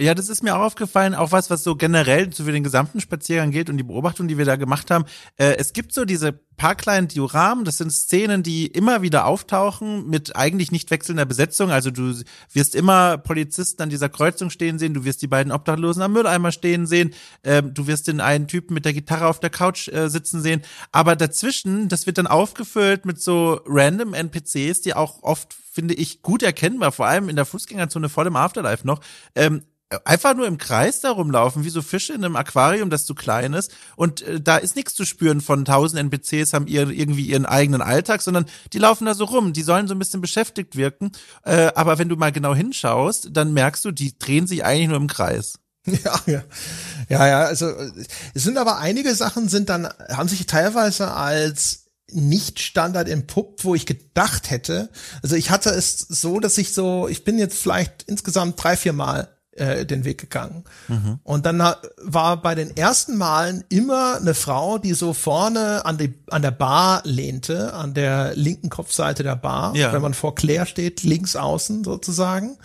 Ja, 0.00 0.14
das 0.14 0.28
ist 0.28 0.44
mir 0.44 0.54
auch 0.54 0.60
aufgefallen, 0.60 1.16
auch 1.16 1.32
was, 1.32 1.50
was 1.50 1.64
so 1.64 1.74
generell 1.74 2.30
zu 2.30 2.44
für 2.44 2.52
den 2.52 2.62
gesamten 2.62 3.00
Spaziergang 3.00 3.50
gilt 3.50 3.68
und 3.68 3.78
die 3.78 3.82
Beobachtung, 3.82 4.28
die 4.28 4.38
wir 4.38 4.44
da 4.44 4.54
gemacht 4.54 4.92
haben. 4.92 5.04
Äh, 5.38 5.56
es 5.56 5.72
gibt 5.72 5.92
so 5.92 6.04
diese 6.04 6.32
paar 6.32 6.76
kleinen 6.76 7.08
Dioramen, 7.08 7.64
das 7.64 7.78
sind 7.78 7.90
Szenen, 7.90 8.44
die 8.44 8.68
immer 8.68 9.02
wieder 9.02 9.26
auftauchen 9.26 10.08
mit 10.08 10.36
eigentlich 10.36 10.70
nicht 10.70 10.92
wechselnder 10.92 11.24
Besetzung. 11.24 11.72
Also 11.72 11.90
du 11.90 12.14
wirst 12.52 12.76
immer 12.76 13.18
Polizisten 13.18 13.82
an 13.82 13.90
dieser 13.90 14.08
Kreuzung 14.08 14.50
stehen 14.50 14.78
sehen, 14.78 14.94
du 14.94 15.04
wirst 15.04 15.20
die 15.20 15.26
beiden 15.26 15.50
Obdachlosen 15.50 16.02
am 16.02 16.12
Mülleimer 16.12 16.52
stehen 16.52 16.86
sehen, 16.86 17.12
äh, 17.42 17.60
du 17.60 17.88
wirst 17.88 18.06
den 18.06 18.20
einen 18.20 18.46
Typen 18.46 18.74
mit 18.74 18.84
der 18.84 18.92
Gitarre 18.92 19.26
auf 19.26 19.40
der 19.40 19.50
Couch 19.50 19.88
äh, 19.88 20.08
sitzen 20.08 20.40
sehen. 20.40 20.62
Aber 20.92 21.16
dazwischen, 21.16 21.88
das 21.88 22.06
wird 22.06 22.18
dann 22.18 22.28
aufgefüllt 22.28 23.04
mit 23.04 23.20
so 23.20 23.62
random 23.66 24.14
NPCs, 24.14 24.80
die 24.80 24.94
auch 24.94 25.24
oft, 25.24 25.56
finde 25.72 25.94
ich, 25.94 26.22
gut 26.22 26.44
erkennbar, 26.44 26.92
vor 26.92 27.06
allem 27.08 27.28
in 27.28 27.34
der 27.34 27.46
Fußgängerzone 27.46 28.08
vor 28.08 28.22
dem 28.22 28.36
Afterlife 28.36 28.86
noch, 28.86 29.00
ähm, 29.34 29.62
einfach 30.04 30.34
nur 30.34 30.46
im 30.46 30.58
Kreis 30.58 31.00
da 31.00 31.10
rumlaufen, 31.10 31.64
wie 31.64 31.70
so 31.70 31.80
Fische 31.80 32.12
in 32.12 32.24
einem 32.24 32.36
Aquarium, 32.36 32.90
das 32.90 33.06
zu 33.06 33.14
klein 33.14 33.54
ist. 33.54 33.72
Und 33.96 34.22
äh, 34.22 34.40
da 34.40 34.58
ist 34.58 34.76
nichts 34.76 34.94
zu 34.94 35.04
spüren 35.04 35.40
von 35.40 35.64
tausend 35.64 36.00
NPCs 36.00 36.52
haben 36.52 36.66
ihr, 36.66 36.90
irgendwie 36.90 37.26
ihren 37.26 37.46
eigenen 37.46 37.80
Alltag, 37.80 38.22
sondern 38.22 38.46
die 38.72 38.78
laufen 38.78 39.06
da 39.06 39.14
so 39.14 39.24
rum. 39.24 39.52
Die 39.52 39.62
sollen 39.62 39.88
so 39.88 39.94
ein 39.94 39.98
bisschen 39.98 40.20
beschäftigt 40.20 40.76
wirken. 40.76 41.12
Äh, 41.44 41.72
aber 41.74 41.98
wenn 41.98 42.08
du 42.08 42.16
mal 42.16 42.32
genau 42.32 42.54
hinschaust, 42.54 43.30
dann 43.32 43.52
merkst 43.52 43.84
du, 43.84 43.90
die 43.90 44.18
drehen 44.18 44.46
sich 44.46 44.64
eigentlich 44.64 44.88
nur 44.88 44.98
im 44.98 45.08
Kreis. 45.08 45.58
Ja, 46.04 46.20
ja. 46.26 46.42
Ja, 47.08 47.26
ja, 47.26 47.40
also 47.44 47.72
es 48.34 48.42
sind 48.42 48.58
aber 48.58 48.76
einige 48.76 49.14
Sachen 49.14 49.48
sind 49.48 49.70
dann, 49.70 49.88
haben 50.10 50.28
sich 50.28 50.44
teilweise 50.44 51.12
als 51.12 51.86
nicht 52.10 52.60
Standard 52.60 53.08
im 53.08 53.26
Pub, 53.26 53.64
wo 53.64 53.74
ich 53.74 53.86
gedacht 53.86 54.50
hätte. 54.50 54.90
Also 55.22 55.34
ich 55.34 55.48
hatte 55.48 55.70
es 55.70 55.98
so, 55.98 56.40
dass 56.40 56.58
ich 56.58 56.74
so, 56.74 57.08
ich 57.08 57.24
bin 57.24 57.38
jetzt 57.38 57.58
vielleicht 57.58 58.02
insgesamt 58.02 58.62
drei, 58.62 58.76
vier 58.76 58.92
Mal 58.92 59.37
äh, 59.58 59.84
den 59.84 60.04
Weg 60.04 60.18
gegangen. 60.18 60.64
Mhm. 60.88 61.18
Und 61.22 61.46
dann 61.46 61.58
war 61.58 62.42
bei 62.42 62.54
den 62.54 62.76
ersten 62.76 63.16
Malen 63.16 63.64
immer 63.68 64.16
eine 64.16 64.34
Frau, 64.34 64.78
die 64.78 64.94
so 64.94 65.12
vorne 65.12 65.84
an, 65.84 65.98
die, 65.98 66.14
an 66.30 66.42
der 66.42 66.50
Bar 66.50 67.02
lehnte, 67.04 67.74
an 67.74 67.94
der 67.94 68.34
linken 68.34 68.70
Kopfseite 68.70 69.22
der 69.22 69.36
Bar, 69.36 69.74
ja. 69.74 69.92
wenn 69.92 70.02
man 70.02 70.14
vor 70.14 70.34
Claire 70.34 70.66
steht, 70.66 71.02
links 71.02 71.36
außen 71.36 71.84
sozusagen. 71.84 72.58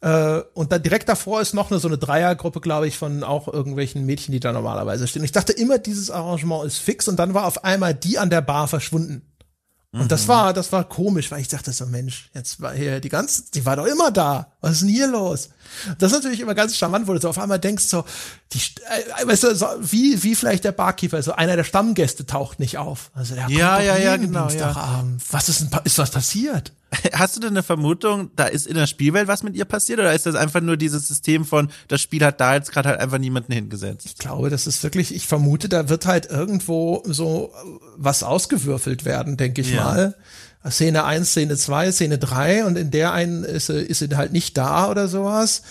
Äh, 0.00 0.42
und 0.54 0.72
dann 0.72 0.82
direkt 0.82 1.08
davor 1.08 1.40
ist 1.40 1.54
noch 1.54 1.70
eine 1.70 1.80
so 1.80 1.88
eine 1.88 1.98
Dreiergruppe, 1.98 2.60
glaube 2.60 2.86
ich, 2.86 2.98
von 2.98 3.24
auch 3.24 3.52
irgendwelchen 3.52 4.04
Mädchen, 4.04 4.32
die 4.32 4.40
da 4.40 4.52
normalerweise 4.52 5.06
stehen. 5.06 5.24
Ich 5.24 5.32
dachte 5.32 5.52
immer, 5.52 5.78
dieses 5.78 6.10
Arrangement 6.10 6.64
ist 6.64 6.78
fix 6.78 7.08
und 7.08 7.16
dann 7.16 7.34
war 7.34 7.46
auf 7.46 7.64
einmal 7.64 7.94
die 7.94 8.18
an 8.18 8.30
der 8.30 8.42
Bar 8.42 8.68
verschwunden. 8.68 9.22
Und 9.92 10.12
das 10.12 10.24
mhm. 10.24 10.28
war, 10.28 10.52
das 10.52 10.72
war 10.72 10.84
komisch, 10.84 11.30
weil 11.30 11.40
ich 11.40 11.48
dachte 11.48 11.72
so, 11.72 11.86
Mensch, 11.86 12.28
jetzt 12.34 12.60
war 12.60 12.74
hier 12.74 13.00
die 13.00 13.08
ganze, 13.08 13.44
die 13.54 13.64
war 13.64 13.76
doch 13.76 13.86
immer 13.86 14.10
da. 14.10 14.52
Was 14.60 14.72
ist 14.72 14.82
denn 14.82 14.88
hier 14.90 15.06
los? 15.06 15.48
Das 15.98 16.12
ist 16.12 16.18
natürlich 16.18 16.40
immer 16.40 16.54
ganz 16.54 16.76
charmant, 16.76 17.06
wo 17.06 17.14
du 17.14 17.20
so 17.20 17.28
auf 17.28 17.38
einmal 17.38 17.58
denkst, 17.58 17.84
so, 17.84 18.04
die, 18.52 18.58
äh, 18.58 19.26
weißt 19.26 19.44
du, 19.44 19.54
so, 19.54 19.66
wie, 19.80 20.22
wie 20.22 20.34
vielleicht 20.34 20.64
der 20.64 20.72
Barkeeper, 20.72 21.22
so 21.22 21.32
einer 21.32 21.56
der 21.56 21.64
Stammgäste 21.64 22.26
taucht 22.26 22.60
nicht 22.60 22.78
auf. 22.78 23.10
Also, 23.14 23.34
der 23.34 23.48
ja, 23.48 23.80
ja, 23.80 23.96
ja, 23.96 24.16
genau, 24.16 24.48
ja. 24.50 25.04
Was 25.30 25.48
ist 25.48 25.60
denn, 25.60 25.80
ist 25.84 25.98
was 25.98 26.10
passiert? 26.10 26.72
Hast 27.12 27.36
du 27.36 27.40
denn 27.40 27.50
eine 27.50 27.62
Vermutung, 27.62 28.30
da 28.36 28.46
ist 28.46 28.66
in 28.66 28.74
der 28.74 28.86
Spielwelt 28.86 29.28
was 29.28 29.42
mit 29.42 29.56
ihr 29.56 29.64
passiert 29.64 29.98
oder 29.98 30.14
ist 30.14 30.26
das 30.26 30.34
einfach 30.34 30.60
nur 30.60 30.76
dieses 30.76 31.08
System 31.08 31.44
von, 31.44 31.68
das 31.88 32.00
Spiel 32.00 32.24
hat 32.24 32.40
da 32.40 32.54
jetzt 32.54 32.72
gerade 32.72 32.90
halt 32.90 33.00
einfach 33.00 33.18
niemanden 33.18 33.52
hingesetzt? 33.52 34.06
Ich 34.06 34.16
glaube, 34.16 34.50
das 34.50 34.66
ist 34.66 34.82
wirklich, 34.82 35.14
ich 35.14 35.26
vermute, 35.26 35.68
da 35.68 35.88
wird 35.88 36.06
halt 36.06 36.26
irgendwo 36.26 37.02
so 37.06 37.52
was 37.96 38.22
ausgewürfelt 38.22 39.04
werden, 39.04 39.36
denke 39.36 39.62
ich 39.62 39.72
ja. 39.72 39.84
mal. 39.84 40.16
Szene 40.68 41.04
1, 41.04 41.30
Szene 41.30 41.56
2, 41.56 41.92
Szene 41.92 42.18
3 42.18 42.64
und 42.64 42.76
in 42.76 42.90
der 42.90 43.12
einen 43.12 43.44
ist, 43.44 43.68
ist 43.68 44.00
sie 44.00 44.16
halt 44.16 44.32
nicht 44.32 44.56
da 44.56 44.90
oder 44.90 45.08
sowas. 45.08 45.62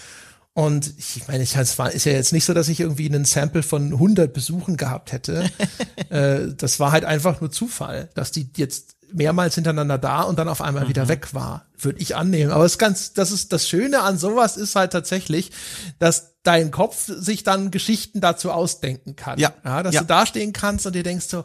Und 0.54 0.94
ich 0.98 1.28
meine, 1.28 1.44
ich, 1.44 1.58
es 1.58 1.78
war, 1.78 1.92
ist 1.92 2.06
ja 2.06 2.14
jetzt 2.14 2.32
nicht 2.32 2.46
so, 2.46 2.54
dass 2.54 2.70
ich 2.70 2.80
irgendwie 2.80 3.10
einen 3.10 3.26
Sample 3.26 3.62
von 3.62 3.92
100 3.92 4.34
Besuchen 4.34 4.78
gehabt 4.78 5.12
hätte. 5.12 5.50
äh, 6.10 6.54
das 6.56 6.80
war 6.80 6.94
halt 6.94 7.04
einfach 7.04 7.42
nur 7.42 7.52
Zufall, 7.52 8.08
dass 8.16 8.32
die 8.32 8.50
jetzt 8.56 8.95
mehrmals 9.14 9.56
hintereinander 9.56 9.98
da 9.98 10.22
und 10.24 10.40
dann 10.40 10.48
auf 10.48 10.62
einmal 10.62 10.86
mhm. 10.86 10.90
wieder 10.90 11.08
weg 11.08 11.34
war, 11.34 11.66
würde 11.78 12.00
ich 12.00 12.16
annehmen. 12.16 12.52
Aber 12.52 12.66
es 12.66 12.78
ganz, 12.78 13.14
das 13.14 13.32
ist 13.32 13.54
das 13.54 13.68
Schöne 13.68 14.02
an 14.02 14.18
sowas 14.18 14.58
ist 14.58 14.76
halt 14.76 14.92
tatsächlich, 14.92 15.52
dass 16.00 16.36
dein 16.44 16.72
Kopf 16.72 17.06
sich 17.08 17.44
dann 17.44 17.72
Geschichten 17.72 18.22
dazu 18.22 18.52
ausdenken 18.52 19.16
kann. 19.16 19.40
Ja, 19.40 19.54
ja 19.64 19.84
dass 19.84 19.96
ja. 19.96 20.02
du 20.02 20.08
da 20.08 20.26
stehen 20.26 20.54
kannst 20.54 20.86
und 20.86 20.94
dir 20.94 21.04
denkst 21.04 21.28
so, 21.28 21.44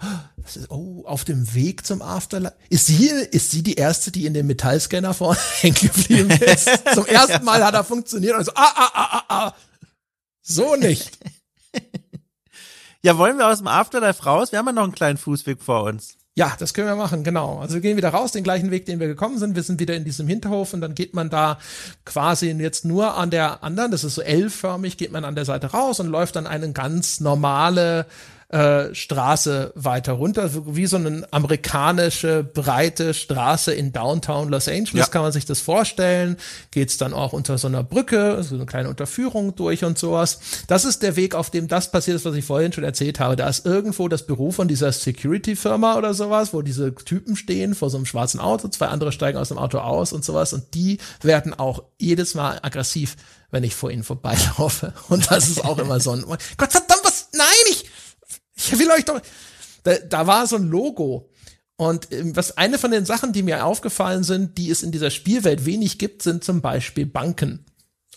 oh, 0.69 1.05
auf 1.07 1.24
dem 1.24 1.55
Weg 1.55 1.87
zum 1.87 2.03
Afterlife. 2.03 2.55
Ist 2.69 2.87
sie, 2.87 3.07
ist 3.07 3.51
sie 3.51 3.62
die 3.62 3.74
erste, 3.74 4.11
die 4.11 4.27
in 4.27 4.35
dem 4.35 4.47
Metallscanner 4.47 5.15
vorne 5.15 5.39
hängen 5.61 5.74
geblieben 5.74 6.31
ist? 6.31 6.69
Zum 6.95 7.07
ersten 7.07 7.45
Mal 7.45 7.65
hat 7.65 7.74
er 7.74 7.85
funktioniert 7.85 8.37
und 8.37 8.45
so, 8.45 8.53
ah, 8.55 8.73
ah, 8.74 8.91
ah, 8.95 9.09
ah, 9.12 9.24
ah. 9.28 9.55
So 10.43 10.77
nicht. 10.77 11.19
Ja, 13.03 13.16
wollen 13.16 13.39
wir 13.39 13.49
aus 13.49 13.59
dem 13.59 13.66
Afterlife 13.66 14.23
raus? 14.24 14.53
Wir 14.53 14.59
haben 14.59 14.66
ja 14.66 14.73
noch 14.73 14.82
einen 14.82 14.93
kleinen 14.93 15.16
Fußweg 15.16 15.62
vor 15.62 15.85
uns. 15.85 16.19
Ja, 16.36 16.55
das 16.59 16.74
können 16.74 16.86
wir 16.86 16.97
machen, 16.97 17.24
genau. 17.24 17.59
Also 17.59 17.74
wir 17.74 17.81
gehen 17.81 17.97
wieder 17.97 18.11
raus, 18.11 18.31
den 18.32 18.44
gleichen 18.44 18.70
Weg, 18.70 18.86
den 18.86 19.01
wir 19.01 19.09
gekommen 19.09 19.39
sind. 19.39 19.57
Wir 19.57 19.65
sind 19.65 19.81
wieder 19.81 19.94
in 19.94 20.05
diesem 20.05 20.28
Hinterhof 20.28 20.73
und 20.73 20.81
dann 20.81 20.94
geht 20.94 21.12
man 21.12 21.28
da 21.28 21.59
quasi 22.05 22.51
jetzt 22.52 22.85
nur 22.85 23.16
an 23.16 23.31
der 23.31 23.65
anderen, 23.65 23.90
das 23.90 24.05
ist 24.05 24.15
so 24.15 24.23
L-förmig, 24.23 24.97
geht 24.97 25.11
man 25.11 25.24
an 25.24 25.35
der 25.35 25.44
Seite 25.44 25.69
raus 25.69 25.98
und 25.98 26.07
läuft 26.07 26.36
dann 26.36 26.47
eine 26.47 26.73
ganz 26.73 27.19
normale 27.19 28.07
äh, 28.51 28.95
Straße 28.95 29.73
weiter 29.77 30.13
runter, 30.13 30.51
wie 30.75 30.87
so 30.87 30.97
eine 30.97 31.27
amerikanische 31.31 32.43
breite 32.43 33.15
Straße 33.15 33.73
in 33.73 33.93
Downtown 33.93 34.49
Los 34.49 34.69
Angeles, 34.69 35.07
ja. 35.07 35.07
kann 35.07 35.23
man 35.23 35.33
sich 35.33 35.47
das 35.47 35.61
vorstellen. 35.61 36.37
Geht's 36.71 36.97
dann 36.97 37.15
auch 37.15 37.33
unter 37.33 37.59
so 37.59 37.69
einer 37.69 37.85
Brücke, 37.85 38.43
so 38.43 38.57
eine 38.57 38.67
kleine 38.67 38.89
Unterführung 38.89 39.55
durch 39.55 39.85
und 39.85 39.99
sowas. 39.99 40.41
Das 40.67 40.85
ist 40.85 41.03
der 41.03 41.17
Weg, 41.17 41.35
auf 41.35 41.51
dem 41.51 41.69
das 41.69 41.93
passiert 41.93 42.17
ist, 42.17 42.25
was 42.25 42.35
ich 42.35 42.45
vorhin 42.45 42.73
schon 42.73 42.85
erzählt 42.85 43.21
habe. 43.21 43.37
Da 43.37 43.49
ist 43.49 43.67
irgendwo 43.67 44.09
das 44.09 44.27
Büro 44.27 44.51
von 44.51 44.67
dieser 44.67 44.91
Security-Firma 44.91 45.97
oder 45.97 46.13
sowas, 46.13 46.53
wo 46.53 46.63
diese 46.63 46.95
Typen 46.95 47.37
stehen 47.37 47.75
vor 47.75 47.89
so 47.89 47.99
einem 47.99 48.07
schwarzen 48.07 48.41
Auto, 48.41 48.69
zwei 48.69 48.89
andere 48.89 49.13
steigen 49.13 49.39
aus 49.39 49.49
dem 49.49 49.59
Auto 49.59 49.79
aus 49.79 50.13
und 50.13 50.25
sowas 50.25 50.53
und 50.53 50.75
die 50.75 50.99
werden 51.23 51.55
auch 51.55 51.85
jedes 51.99 52.35
Mal 52.35 52.59
aggressiv, 52.63 53.17
wenn 53.51 53.65
ich 53.65 53.75
vor 53.75 53.91
ihnen 53.91 54.03
vorbeilaufe. 54.03 54.93
Und 55.09 55.31
das 55.31 55.49
ist 55.49 55.65
auch 55.65 55.79
immer 55.79 56.01
so 56.01 56.13
ein, 56.13 56.25
Gott 56.57 56.71
verdammt, 56.71 57.01
was, 57.05 57.29
nein, 57.33 57.47
ich, 57.71 57.91
ich 58.73 58.78
will 58.78 58.91
euch 58.91 59.05
doch. 59.05 59.20
Da, 59.82 59.95
da 59.97 60.27
war 60.27 60.47
so 60.47 60.57
ein 60.57 60.69
Logo. 60.69 61.31
Und 61.77 62.12
ähm, 62.12 62.37
was 62.37 62.59
eine 62.59 62.78
von 62.78 62.91
den 62.91 63.07
Sachen, 63.07 63.32
die 63.32 63.43
mir 63.43 63.65
aufgefallen 63.65 64.23
sind, 64.23 64.59
die 64.59 64.70
es 64.70 64.82
in 64.82 64.93
dieser 64.93 65.11
Spielwelt 65.11 65.65
wenig 65.65 65.99
gibt, 65.99 66.23
sind 66.23 66.45
zum 66.45 66.61
Beispiel 66.61 67.07
Banken. 67.07 67.65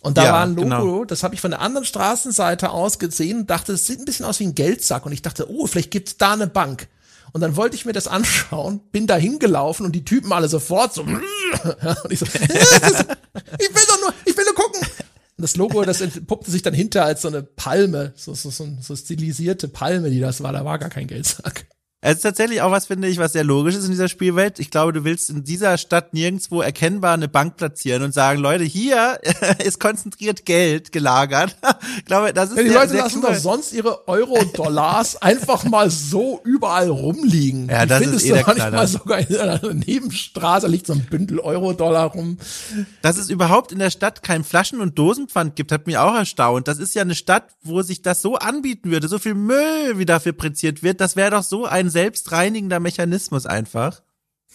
Und 0.02 0.18
da 0.18 0.26
ja, 0.26 0.34
war 0.34 0.44
ein 0.44 0.56
Logo, 0.56 0.64
genau. 0.64 1.06
das 1.06 1.24
habe 1.24 1.34
ich 1.34 1.40
von 1.40 1.52
der 1.52 1.62
anderen 1.62 1.86
Straßenseite 1.86 2.72
aus 2.72 3.00
gesehen 3.00 3.40
und 3.40 3.50
dachte, 3.50 3.72
es 3.72 3.88
sieht 3.88 4.00
ein 4.00 4.06
bisschen 4.06 4.26
aus 4.26 4.42
wie 4.42 4.48
ein 4.48 4.56
Geldsack. 4.56 5.06
Und 5.06 5.14
ich 5.14 5.22
dachte, 5.22 5.50
oh, 5.50 5.66
vielleicht 5.66 5.92
gibt's 5.92 6.18
da 6.18 6.34
eine 6.34 6.48
Bank. 6.48 6.90
Und 7.32 7.40
dann 7.40 7.56
wollte 7.56 7.78
ich 7.78 7.86
mir 7.86 7.94
das 7.94 8.08
anschauen, 8.08 8.82
bin 8.92 9.08
da 9.08 9.16
hingelaufen 9.16 9.86
und 9.86 9.94
die 9.94 10.04
Typen 10.04 10.34
alle 10.34 10.50
sofort 10.50 10.94
so. 10.94 11.02
und 11.04 11.22
ich 12.10 12.20
so, 12.20 12.26
ich 12.26 12.34
will 12.36 13.84
doch 13.88 14.02
nur, 14.02 14.14
ich 14.26 14.36
will 14.36 14.44
nur 14.44 14.56
gucken. 14.56 14.82
Das 15.44 15.58
Logo, 15.58 15.84
das 15.84 16.02
entpuppte 16.02 16.50
sich 16.50 16.62
dann 16.62 16.74
hinter 16.74 17.06
als 17.06 17.22
so 17.22 17.28
eine 17.28 17.44
Palme, 17.44 18.14
so, 18.16 18.34
so, 18.34 18.50
so, 18.50 18.68
so 18.80 18.96
stilisierte 18.96 19.68
Palme, 19.68 20.10
die 20.10 20.20
das 20.20 20.42
war. 20.42 20.54
Da 20.54 20.66
war 20.66 20.80
gar 20.80 20.90
kein 20.90 21.08
Geldsack. 21.08 21.66
Es 22.06 22.16
ist 22.16 22.22
tatsächlich 22.24 22.62
auch 22.62 22.72
was, 22.72 22.88
finde 22.88 23.08
ich, 23.08 23.18
was 23.18 23.32
sehr 23.32 23.46
logisch 23.46 23.76
ist 23.76 23.86
in 23.86 23.92
dieser 23.92 24.10
Spielwelt. 24.10 24.60
Ich 24.60 24.70
glaube, 24.70 24.92
du 24.92 25.06
willst 25.06 25.30
in 25.30 25.46
dieser 25.46 25.78
Stadt 25.78 26.14
nirgendwo 26.14 26.62
erkennbar 26.62 27.14
eine 27.14 27.30
Bank 27.30 27.56
platzieren 27.56 28.04
und 28.04 28.14
sagen, 28.14 28.42
Leute, 28.42 28.66
hier 28.66 29.22
ist 29.64 29.80
konzentriert 29.80 30.46
Geld 30.46 30.92
gelagert. 30.92 31.56
ich 31.98 32.04
glaube, 32.04 32.34
das 32.34 32.50
ist 32.50 32.58
ja, 32.58 32.64
Die 32.64 32.70
Leute 32.70 32.98
lassen 32.98 33.22
doch 33.22 33.34
sonst 33.36 33.72
ihre 33.72 34.06
Euro-Dollars 34.10 35.16
einfach 35.22 35.64
mal 35.64 35.90
so 35.90 36.42
überall 36.44 36.90
rumliegen. 36.90 37.70
Ja, 37.70 37.86
das 37.86 38.06
ist 38.06 38.26
eh 38.26 38.32
doch 38.32 38.48
manchmal 38.48 38.86
sogar 38.86 39.20
in 39.20 39.38
einer 39.38 39.74
Nebenstraße 39.74 40.68
liegt 40.68 40.88
so 40.88 40.94
ein 40.94 41.06
Bündel 41.06 41.40
Euro-Dollar 41.40 42.08
rum. 42.08 42.38
Dass 43.02 43.18
es 43.18 43.30
überhaupt 43.30 43.72
in 43.72 43.80
der 43.80 43.92
Stadt 43.92 44.24
kein 44.24 44.44
Flaschen- 44.44 44.82
und 44.82 45.00
Dosenpfand 45.00 45.56
gibt, 45.56 45.72
hat 45.72 45.88
mich 45.88 45.98
auch 45.98 46.16
erstaunt. 46.16 46.68
Das 46.68 46.80
ist 46.80 46.96
ja 46.96 47.04
eine 47.04 47.16
Stadt, 47.16 47.46
wo 47.64 47.82
sich 47.82 48.02
das 48.02 48.22
so 48.22 48.36
anbieten 48.36 48.92
würde, 48.92 49.08
so 49.08 49.20
viel 49.20 49.36
Müll, 49.36 49.98
wie 49.98 50.06
dafür 50.06 50.34
präziert 50.34 50.84
wird. 50.84 51.00
Das 51.00 51.16
wäre 51.16 51.32
doch 51.32 51.44
so 51.44 51.66
ein 51.66 51.93
selbstreinigender 51.94 52.82
Mechanismus 52.82 53.46
einfach. 53.46 54.02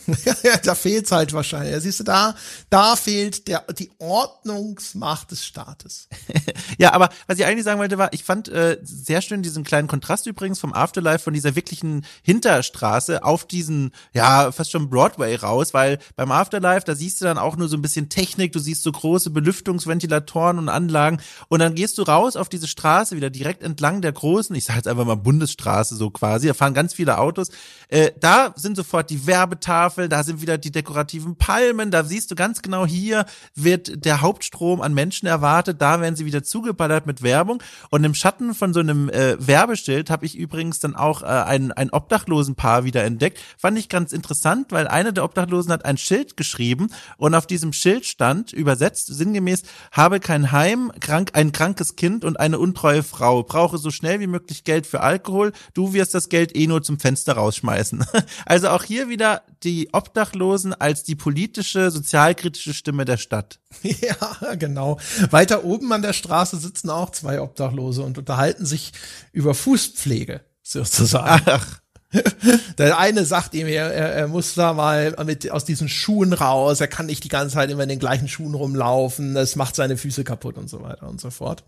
ja, 0.43 0.57
da 0.57 0.75
fehlt's 0.75 1.13
halt 1.13 1.33
wahrscheinlich. 1.33 1.73
Ja, 1.73 1.81
siehst 1.81 2.01
du, 2.01 2.05
da, 2.05 2.35
da 2.71 2.97
fehlt 2.97 3.49
der, 3.49 3.65
die 3.79 3.91
Ordnungsmacht 3.99 5.31
des 5.31 5.45
Staates. 5.45 6.09
ja, 6.79 6.93
aber 6.93 7.11
was 7.27 7.39
ich 7.39 7.45
eigentlich 7.45 7.65
sagen 7.65 7.79
wollte, 7.79 7.99
war, 7.99 8.13
ich 8.13 8.25
fand 8.25 8.49
äh, 8.49 8.79
sehr 8.83 9.21
schön 9.21 9.43
diesen 9.43 9.65
kleinen 9.65 9.89
Kontrast 9.89 10.27
übrigens 10.27 10.61
vom 10.61 10.73
Afterlife, 10.73 11.25
von 11.25 11.35
dieser 11.35 11.57
wirklichen 11.57 12.05
Hinterstraße 12.23 13.23
auf 13.23 13.45
diesen, 13.45 13.93
ja, 14.13 14.51
fast 14.53 14.71
schon 14.71 14.89
Broadway 14.89 15.35
raus, 15.35 15.75
weil 15.75 15.99
beim 16.17 16.33
Afterlife, 16.33 16.85
da 16.87 16.95
siehst 16.95 17.21
du 17.21 17.27
dann 17.27 17.39
auch 17.39 17.57
nur 17.57 17.69
so 17.69 17.77
ein 17.77 17.83
bisschen 17.83 18.09
Technik, 18.09 18.53
du 18.53 18.59
siehst 18.59 18.83
so 18.83 18.93
große 18.93 19.31
Belüftungsventilatoren 19.31 20.59
und 20.59 20.69
Anlagen 20.69 21.21
und 21.49 21.61
dann 21.61 21.75
gehst 21.75 21.99
du 21.99 22.03
raus 22.03 22.37
auf 22.37 22.49
diese 22.49 22.67
Straße 22.69 23.17
wieder 23.17 23.31
direkt 23.31 23.63
entlang 23.63 24.01
der 24.01 24.13
großen, 24.13 24.55
ich 24.57 24.65
sag 24.65 24.77
jetzt 24.77 24.89
einfach 24.89 25.05
mal 25.05 25.17
Bundesstraße 25.17 25.97
so 25.97 26.11
quasi, 26.11 26.47
da 26.47 26.55
fahren 26.55 26.75
ganz 26.75 26.95
viele 26.95 27.19
Autos. 27.19 27.49
Äh, 27.89 28.13
da 28.19 28.53
sind 28.57 28.77
sofort 28.77 29.11
die 29.11 29.27
Werbetafeln, 29.27 29.88
Tafel, 29.89 30.11
da 30.11 30.23
sind 30.23 30.43
wieder 30.43 30.59
die 30.59 30.71
dekorativen 30.71 31.37
Palmen, 31.37 31.91
da 31.91 32.05
siehst 32.05 32.31
du 32.31 32.35
ganz 32.35 32.61
genau, 32.61 32.85
hier 32.85 33.25
wird 33.55 34.05
der 34.05 34.21
Hauptstrom 34.21 34.83
an 34.83 34.93
Menschen 34.93 35.27
erwartet, 35.27 35.81
da 35.81 36.03
werden 36.03 36.15
sie 36.15 36.27
wieder 36.27 36.43
zugeballert 36.43 37.07
mit 37.07 37.23
Werbung 37.23 37.63
und 37.89 38.05
im 38.05 38.13
Schatten 38.13 38.55
von 38.55 38.75
so 38.75 38.81
einem 38.81 39.09
äh, 39.09 39.37
Werbeschild 39.39 40.11
habe 40.11 40.27
ich 40.27 40.37
übrigens 40.37 40.79
dann 40.79 40.95
auch 40.95 41.23
äh, 41.23 41.27
ein, 41.27 41.73
ein 41.73 41.89
Obdachlosenpaar 41.89 42.85
wieder 42.85 43.03
entdeckt. 43.03 43.39
Fand 43.57 43.79
ich 43.79 43.89
ganz 43.89 44.13
interessant, 44.13 44.73
weil 44.73 44.89
eine 44.89 45.15
der 45.15 45.25
Obdachlosen 45.25 45.73
hat 45.73 45.87
ein 45.87 45.97
Schild 45.97 46.37
geschrieben 46.37 46.91
und 47.17 47.35
auf 47.35 47.47
diesem 47.47 47.73
Schild 47.73 48.05
stand, 48.05 48.53
übersetzt 48.53 49.07
sinngemäß, 49.07 49.63
habe 49.91 50.21
kein 50.21 50.53
Heim, 50.53 50.93
krank, 51.01 51.31
ein 51.33 51.51
krankes 51.53 51.97
Kind 51.97 52.27
und 52.27 52.39
eine 52.39 52.59
untreue 52.59 53.03
Frau, 53.03 53.43
brauche 53.43 53.79
so 53.79 53.91
schnell 53.91 54.21
wie 54.21 54.27
möglich 54.27 54.65
Geld 54.65 54.87
für 54.87 55.01
Alkohol, 55.01 55.53
du 55.73 55.95
wirst 55.95 56.15
das 56.15 56.29
Geld 56.29 56.55
eh 56.55 56.67
nur 56.67 56.83
zum 56.83 56.99
Fenster 56.99 57.33
rausschmeißen. 57.33 58.05
Also 58.45 58.69
auch 58.69 58.83
hier 58.83 59.09
wieder 59.09 59.43
die 59.63 59.78
die 59.79 59.93
Obdachlosen 59.93 60.75
als 60.75 61.05
die 61.05 61.15
politische, 61.15 61.91
sozialkritische 61.91 62.75
Stimme 62.75 63.05
der 63.05 63.17
Stadt. 63.17 63.61
Ja, 64.01 64.55
genau. 64.55 64.99
Weiter 65.31 65.65
oben 65.65 65.93
an 65.93 66.03
der 66.03 66.13
Straße 66.13 66.57
sitzen 66.57 66.91
auch 66.91 67.11
zwei 67.11 67.41
Obdachlose 67.41 68.03
und 68.03 68.19
unterhalten 68.19 68.67
sich 68.67 68.93
über 69.33 69.55
Fußpflege, 69.55 70.41
sozusagen. 70.63 71.43
Ach. 71.47 71.81
Der 72.79 72.99
eine 72.99 73.25
sagt 73.27 73.55
ihm, 73.55 73.67
er, 73.67 73.93
er 73.93 74.29
muss 74.29 74.55
da 74.55 74.73
mal 74.73 75.15
mit 75.27 75.51
aus 75.51 75.67
diesen 75.67 75.91
Schuhen 75.91 76.33
raus, 76.33 76.81
er 76.81 76.89
kann 76.89 77.07
nicht 77.07 77.23
die 77.23 77.29
ganze 77.29 77.55
Zeit 77.57 77.71
immer 77.71 77.83
in 77.83 77.91
den 77.91 77.99
gleichen 77.99 78.29
Schuhen 78.29 78.55
rumlaufen, 78.55 79.35
das 79.35 79.57
macht 79.57 79.77
seine 79.77 79.99
Füße 79.99 80.25
kaputt 80.25 80.57
und 80.57 80.71
so 80.71 80.81
weiter 80.81 81.07
und 81.07 81.21
so 81.21 81.29
fort. 81.29 81.65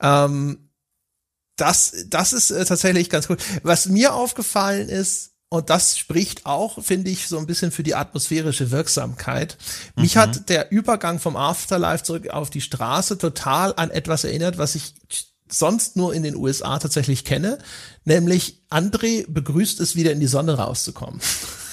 Ähm, 0.00 0.70
das, 1.56 2.06
das 2.08 2.32
ist 2.32 2.50
äh, 2.50 2.64
tatsächlich 2.64 3.10
ganz 3.10 3.28
cool. 3.28 3.36
Was 3.62 3.86
mir 3.86 4.14
aufgefallen 4.14 4.88
ist, 4.88 5.29
und 5.50 5.68
das 5.68 5.98
spricht 5.98 6.46
auch, 6.46 6.82
finde 6.82 7.10
ich, 7.10 7.26
so 7.26 7.36
ein 7.36 7.46
bisschen 7.46 7.72
für 7.72 7.82
die 7.82 7.96
atmosphärische 7.96 8.70
Wirksamkeit. 8.70 9.58
Mich 9.96 10.14
mhm. 10.14 10.20
hat 10.20 10.48
der 10.48 10.70
Übergang 10.70 11.18
vom 11.18 11.36
Afterlife 11.36 12.04
zurück 12.04 12.30
auf 12.30 12.50
die 12.50 12.60
Straße 12.60 13.18
total 13.18 13.74
an 13.76 13.90
etwas 13.90 14.22
erinnert, 14.22 14.58
was 14.58 14.76
ich 14.76 14.94
sonst 15.48 15.96
nur 15.96 16.14
in 16.14 16.22
den 16.22 16.36
USA 16.36 16.78
tatsächlich 16.78 17.24
kenne, 17.24 17.58
nämlich 18.04 18.62
André 18.70 19.24
begrüßt 19.28 19.80
es 19.80 19.96
wieder 19.96 20.12
in 20.12 20.20
die 20.20 20.28
Sonne 20.28 20.54
rauszukommen. 20.54 21.20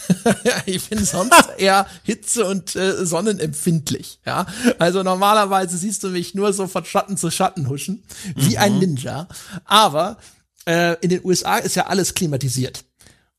ich 0.66 0.90
bin 0.90 1.06
sonst 1.06 1.48
eher 1.60 1.86
Hitze 2.02 2.46
und 2.46 2.76
äh, 2.76 3.06
sonnenempfindlich. 3.06 4.22
Ja, 4.26 4.48
also 4.80 5.04
normalerweise 5.04 5.78
siehst 5.78 6.04
du 6.04 6.10
mich 6.10 6.34
nur 6.34 6.52
so 6.52 6.66
von 6.66 6.84
Schatten 6.84 7.16
zu 7.16 7.30
Schatten 7.30 7.70
huschen, 7.70 8.04
wie 8.36 8.56
mhm. 8.56 8.58
ein 8.58 8.80
Ninja. 8.80 9.28
Aber 9.66 10.18
äh, 10.66 10.96
in 11.02 11.10
den 11.10 11.24
USA 11.24 11.58
ist 11.58 11.76
ja 11.76 11.86
alles 11.86 12.16
klimatisiert. 12.16 12.84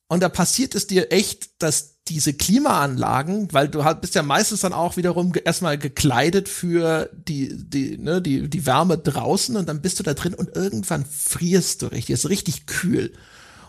Und 0.08 0.22
da 0.22 0.28
passiert 0.28 0.74
es 0.74 0.86
dir 0.86 1.12
echt, 1.12 1.62
dass 1.62 1.98
diese 2.08 2.32
Klimaanlagen, 2.32 3.52
weil 3.52 3.68
du 3.68 3.84
bist 4.00 4.14
ja 4.14 4.22
meistens 4.22 4.62
dann 4.62 4.72
auch 4.72 4.96
wiederum 4.96 5.32
erstmal 5.44 5.76
gekleidet 5.76 6.48
für 6.48 7.10
die, 7.12 7.50
die, 7.54 7.98
ne, 7.98 8.22
die, 8.22 8.48
die 8.48 8.66
Wärme 8.66 8.96
draußen 8.96 9.56
und 9.56 9.68
dann 9.68 9.82
bist 9.82 9.98
du 9.98 10.02
da 10.02 10.14
drin 10.14 10.32
und 10.32 10.56
irgendwann 10.56 11.04
frierst 11.04 11.82
du 11.82 11.86
richtig, 11.86 12.14
ist 12.14 12.28
richtig 12.30 12.66
kühl. 12.66 13.12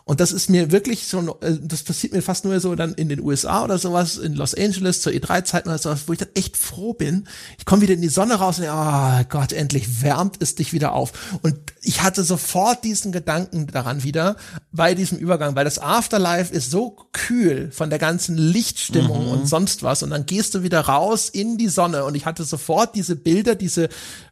Und 0.09 0.19
das 0.19 0.31
ist 0.31 0.49
mir 0.49 0.71
wirklich 0.71 1.05
so, 1.05 1.37
äh, 1.41 1.55
das 1.61 1.83
passiert 1.83 2.13
mir 2.13 2.23
fast 2.23 2.43
nur 2.43 2.59
so 2.59 2.73
dann 2.73 2.95
in 2.95 3.09
den 3.09 3.21
USA 3.21 3.63
oder 3.63 3.77
sowas, 3.77 4.17
in 4.17 4.33
Los 4.33 4.55
Angeles 4.55 5.01
zur 5.01 5.13
E3-Zeiten 5.13 5.69
oder 5.69 5.77
sowas, 5.77 6.05
wo 6.07 6.13
ich 6.13 6.17
dann 6.17 6.29
echt 6.33 6.57
froh 6.57 6.95
bin. 6.95 7.27
Ich 7.59 7.65
komme 7.65 7.83
wieder 7.83 7.93
in 7.93 8.01
die 8.01 8.09
Sonne 8.09 8.33
raus 8.33 8.57
und 8.57 8.65
oh 8.67 9.23
Gott, 9.29 9.53
endlich 9.53 10.01
wärmt 10.01 10.37
es 10.39 10.55
dich 10.55 10.73
wieder 10.73 10.93
auf. 10.93 11.37
Und 11.43 11.59
ich 11.83 12.01
hatte 12.01 12.23
sofort 12.23 12.83
diesen 12.83 13.11
Gedanken 13.11 13.67
daran 13.67 14.01
wieder 14.01 14.35
bei 14.71 14.95
diesem 14.95 15.19
Übergang, 15.19 15.55
weil 15.55 15.63
das 15.63 15.77
Afterlife 15.77 16.51
ist 16.51 16.71
so 16.71 16.97
kühl 17.11 17.69
von 17.71 17.91
der 17.91 17.99
ganzen 17.99 18.35
Lichtstimmung 18.35 19.27
mhm. 19.27 19.31
und 19.31 19.47
sonst 19.47 19.83
was. 19.83 20.01
Und 20.01 20.09
dann 20.09 20.25
gehst 20.25 20.55
du 20.55 20.63
wieder 20.63 20.79
raus 20.81 21.29
in 21.29 21.59
die 21.59 21.69
Sonne 21.69 22.03
und 22.03 22.15
ich 22.15 22.25
hatte 22.25 22.45
sofort 22.45 22.95
diese 22.95 23.15
Bilder, 23.15 23.53
diese, 23.53 23.89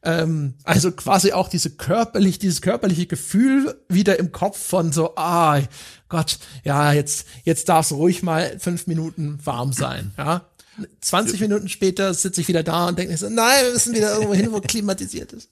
ähm, 0.07 0.53
also 0.63 0.91
quasi 0.91 1.34
auch 1.34 1.49
diese 1.49 1.69
körperlich, 1.71 2.39
dieses 2.39 2.61
körperliche 2.61 3.07
Gefühl 3.07 3.75
wieder 3.89 4.17
im 4.17 4.31
Kopf 4.31 4.57
von 4.57 4.93
so, 4.93 5.15
ah, 5.17 5.59
Gott, 6.07 6.39
ja, 6.63 6.93
jetzt, 6.93 7.27
jetzt 7.43 7.67
darf 7.67 7.88
es 7.88 7.91
ruhig 7.91 8.23
mal 8.23 8.57
fünf 8.57 8.88
Minuten 8.88 9.38
warm 9.43 9.73
sein, 9.73 10.13
ja. 10.17 10.49
20 11.01 11.41
Minuten 11.41 11.69
später 11.69 12.13
sitze 12.13 12.39
ich 12.39 12.47
wieder 12.47 12.61
da 12.61 12.88
und 12.88 12.99
denke 12.99 13.17
so, 13.17 13.29
nein, 13.29 13.65
wir 13.65 13.73
müssen 13.73 13.95
wieder 13.95 14.13
irgendwo 14.13 14.34
hin, 14.35 14.51
wo 14.51 14.61
klimatisiert 14.61 15.34
ist 15.34 15.49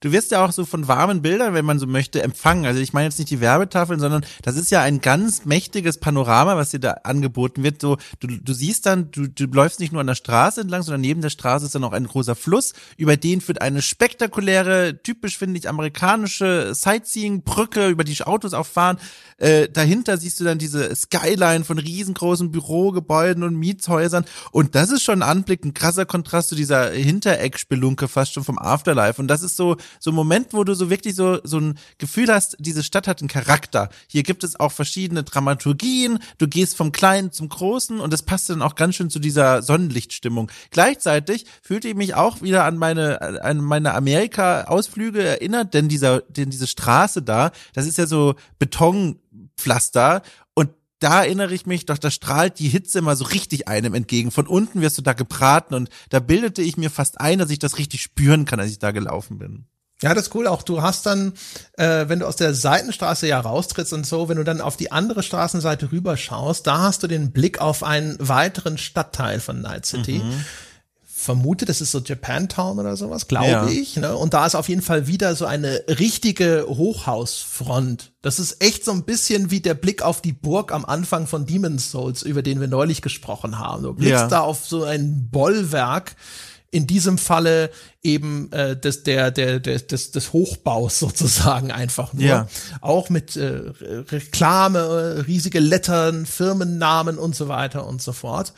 du 0.00 0.12
wirst 0.12 0.30
ja 0.30 0.44
auch 0.44 0.52
so 0.52 0.64
von 0.64 0.88
warmen 0.88 1.22
Bildern, 1.22 1.54
wenn 1.54 1.64
man 1.64 1.78
so 1.78 1.86
möchte, 1.86 2.22
empfangen. 2.22 2.64
Also 2.64 2.80
ich 2.80 2.92
meine 2.92 3.06
jetzt 3.06 3.18
nicht 3.18 3.30
die 3.30 3.40
Werbetafeln, 3.40 4.00
sondern 4.00 4.24
das 4.42 4.56
ist 4.56 4.70
ja 4.70 4.80
ein 4.80 5.00
ganz 5.00 5.44
mächtiges 5.44 5.98
Panorama, 5.98 6.56
was 6.56 6.70
dir 6.70 6.80
da 6.80 6.92
angeboten 7.04 7.62
wird. 7.62 7.80
So, 7.80 7.98
du, 8.18 8.28
du 8.28 8.52
siehst 8.52 8.86
dann, 8.86 9.10
du, 9.10 9.28
du 9.28 9.44
läufst 9.46 9.78
nicht 9.78 9.92
nur 9.92 10.00
an 10.00 10.06
der 10.06 10.14
Straße 10.14 10.62
entlang, 10.62 10.82
sondern 10.82 11.02
neben 11.02 11.20
der 11.20 11.30
Straße 11.30 11.66
ist 11.66 11.74
dann 11.74 11.84
auch 11.84 11.92
ein 11.92 12.06
großer 12.06 12.34
Fluss, 12.34 12.72
über 12.96 13.16
den 13.16 13.40
führt 13.40 13.60
eine 13.60 13.82
spektakuläre, 13.82 15.02
typisch 15.02 15.36
finde 15.36 15.58
ich 15.58 15.68
amerikanische 15.68 16.74
Sightseeing-Brücke, 16.74 17.88
über 17.88 18.04
die 18.04 18.20
Autos 18.22 18.54
auch 18.54 18.66
fahren. 18.66 18.98
Äh, 19.36 19.68
dahinter 19.68 20.18
siehst 20.18 20.40
du 20.40 20.44
dann 20.44 20.58
diese 20.58 20.94
Skyline 20.94 21.64
von 21.64 21.78
riesengroßen 21.78 22.50
Bürogebäuden 22.50 23.42
und 23.42 23.56
Mietshäusern. 23.56 24.24
Und 24.50 24.74
das 24.74 24.90
ist 24.90 25.02
schon 25.02 25.22
ein 25.22 25.28
Anblick, 25.28 25.64
ein 25.64 25.74
krasser 25.74 26.04
Kontrast 26.04 26.50
zu 26.50 26.54
dieser 26.54 26.90
Hintereck-Spelunke 26.90 28.08
fast 28.08 28.34
schon 28.34 28.44
vom 28.44 28.58
Afterlife. 28.58 29.20
Und 29.20 29.28
das 29.28 29.42
ist 29.42 29.56
so, 29.56 29.76
so 29.98 30.10
ein 30.10 30.14
Moment, 30.14 30.52
wo 30.52 30.64
du 30.64 30.74
so 30.74 30.90
wirklich 30.90 31.14
so, 31.14 31.40
so 31.44 31.58
ein 31.58 31.78
Gefühl 31.98 32.32
hast, 32.32 32.56
diese 32.58 32.82
Stadt 32.82 33.06
hat 33.06 33.20
einen 33.20 33.28
Charakter. 33.28 33.90
Hier 34.06 34.22
gibt 34.22 34.44
es 34.44 34.58
auch 34.58 34.72
verschiedene 34.72 35.22
Dramaturgien. 35.22 36.18
Du 36.38 36.48
gehst 36.48 36.76
vom 36.76 36.92
Kleinen 36.92 37.32
zum 37.32 37.48
Großen 37.48 38.00
und 38.00 38.12
das 38.12 38.22
passt 38.22 38.50
dann 38.50 38.62
auch 38.62 38.74
ganz 38.74 38.94
schön 38.94 39.10
zu 39.10 39.18
dieser 39.18 39.62
Sonnenlichtstimmung. 39.62 40.50
Gleichzeitig 40.70 41.46
fühlte 41.62 41.88
ich 41.88 41.94
mich 41.94 42.14
auch 42.14 42.42
wieder 42.42 42.64
an 42.64 42.76
meine, 42.76 43.42
an 43.42 43.58
meine 43.58 43.94
Amerika-Ausflüge 43.94 45.22
erinnert, 45.22 45.74
denn 45.74 45.88
dieser, 45.88 46.20
denn 46.22 46.50
diese 46.50 46.66
Straße 46.66 47.22
da, 47.22 47.52
das 47.72 47.86
ist 47.86 47.98
ja 47.98 48.06
so 48.06 48.34
Beton, 48.58 49.18
Pflaster 49.56 50.22
und 50.54 50.70
da 50.98 51.24
erinnere 51.24 51.54
ich 51.54 51.66
mich, 51.66 51.86
doch 51.86 51.98
da 51.98 52.10
strahlt 52.10 52.58
die 52.58 52.68
Hitze 52.68 52.98
immer 52.98 53.16
so 53.16 53.24
richtig 53.24 53.68
einem 53.68 53.94
entgegen. 53.94 54.30
Von 54.30 54.46
unten 54.46 54.82
wirst 54.82 54.98
du 54.98 55.02
da 55.02 55.14
gebraten 55.14 55.74
und 55.74 55.88
da 56.10 56.20
bildete 56.20 56.62
ich 56.62 56.76
mir 56.76 56.90
fast 56.90 57.20
ein, 57.20 57.38
dass 57.38 57.50
ich 57.50 57.58
das 57.58 57.78
richtig 57.78 58.02
spüren 58.02 58.44
kann, 58.44 58.60
als 58.60 58.72
ich 58.72 58.78
da 58.78 58.90
gelaufen 58.90 59.38
bin. 59.38 59.64
Ja, 60.02 60.14
das 60.14 60.28
ist 60.28 60.34
cool. 60.34 60.46
Auch 60.46 60.62
du 60.62 60.82
hast 60.82 61.04
dann, 61.06 61.34
äh, 61.74 62.08
wenn 62.08 62.20
du 62.20 62.26
aus 62.26 62.36
der 62.36 62.54
Seitenstraße 62.54 63.26
ja 63.26 63.38
raustrittst 63.38 63.92
und 63.92 64.06
so, 64.06 64.28
wenn 64.28 64.38
du 64.38 64.44
dann 64.44 64.60
auf 64.60 64.76
die 64.76 64.92
andere 64.92 65.22
Straßenseite 65.22 65.92
rüberschaust, 65.92 66.66
da 66.66 66.78
hast 66.78 67.02
du 67.02 67.06
den 67.06 67.32
Blick 67.32 67.60
auf 67.60 67.82
einen 67.82 68.16
weiteren 68.18 68.78
Stadtteil 68.78 69.40
von 69.40 69.60
Night 69.60 69.86
City. 69.86 70.22
Mhm 70.24 70.44
vermute, 71.20 71.66
das 71.66 71.80
ist 71.80 71.92
so 71.92 72.00
Japantown 72.00 72.78
oder 72.78 72.96
sowas, 72.96 73.28
glaube 73.28 73.50
ja. 73.50 73.68
ich. 73.68 73.96
Ne? 73.96 74.16
Und 74.16 74.32
da 74.32 74.46
ist 74.46 74.54
auf 74.54 74.68
jeden 74.68 74.80
Fall 74.80 75.06
wieder 75.06 75.36
so 75.36 75.44
eine 75.44 75.84
richtige 75.86 76.64
Hochhausfront. 76.66 78.12
Das 78.22 78.38
ist 78.38 78.64
echt 78.64 78.84
so 78.84 78.92
ein 78.92 79.04
bisschen 79.04 79.50
wie 79.50 79.60
der 79.60 79.74
Blick 79.74 80.02
auf 80.02 80.22
die 80.22 80.32
Burg 80.32 80.72
am 80.72 80.84
Anfang 80.84 81.26
von 81.26 81.44
Demon's 81.44 81.90
Souls, 81.90 82.22
über 82.22 82.42
den 82.42 82.60
wir 82.60 82.68
neulich 82.68 83.02
gesprochen 83.02 83.58
haben. 83.58 83.82
Du 83.82 83.92
blickst 83.92 84.22
ja. 84.22 84.28
da 84.28 84.40
auf 84.40 84.66
so 84.66 84.84
ein 84.84 85.28
Bollwerk 85.30 86.16
in 86.72 86.86
diesem 86.86 87.18
Falle 87.18 87.70
eben 88.02 88.50
äh, 88.52 88.78
des, 88.78 89.02
der, 89.02 89.30
der, 89.30 89.58
der, 89.58 89.80
des, 89.80 90.12
des 90.12 90.32
Hochbaus 90.32 90.98
sozusagen 90.98 91.72
einfach 91.72 92.12
nur. 92.12 92.24
Ja. 92.24 92.48
Auch 92.80 93.10
mit 93.10 93.36
äh, 93.36 93.72
Reklame, 93.80 94.78
äh, 94.78 95.20
riesige 95.22 95.58
Lettern, 95.58 96.26
Firmennamen 96.26 97.18
und 97.18 97.34
so 97.34 97.48
weiter 97.48 97.86
und 97.86 98.00
so 98.00 98.12
fort. 98.12 98.52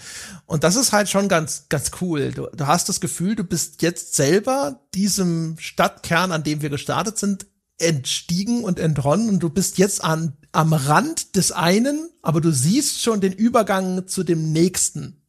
Und 0.47 0.63
das 0.63 0.77
ist 0.77 0.93
halt 0.93 1.09
schon 1.09 1.29
ganz, 1.29 1.67
ganz 1.69 1.91
cool. 2.01 2.33
Du, 2.33 2.49
du 2.55 2.67
hast 2.67 2.89
das 2.89 3.01
Gefühl, 3.01 3.35
du 3.35 3.45
bist 3.45 3.81
jetzt 3.83 4.15
selber 4.15 4.81
diesem 4.95 5.57
Stadtkern, 5.59 6.33
an 6.33 6.43
dem 6.43 6.61
wir 6.61 6.71
gestartet 6.71 7.19
sind, 7.19 7.47
entstiegen 7.79 8.63
und 8.63 8.79
entronnen 8.79 9.29
und 9.29 9.41
du 9.41 9.49
bist 9.49 9.79
jetzt 9.79 10.05
an, 10.05 10.35
am 10.53 10.73
Rand 10.75 11.35
des 11.35 11.51
einen, 11.51 12.11
aber 12.21 12.41
du 12.41 12.53
siehst 12.53 13.03
schon 13.03 13.21
den 13.21 13.33
Übergang 13.33 14.07
zu 14.07 14.23
dem 14.23 14.53
nächsten. 14.53 15.23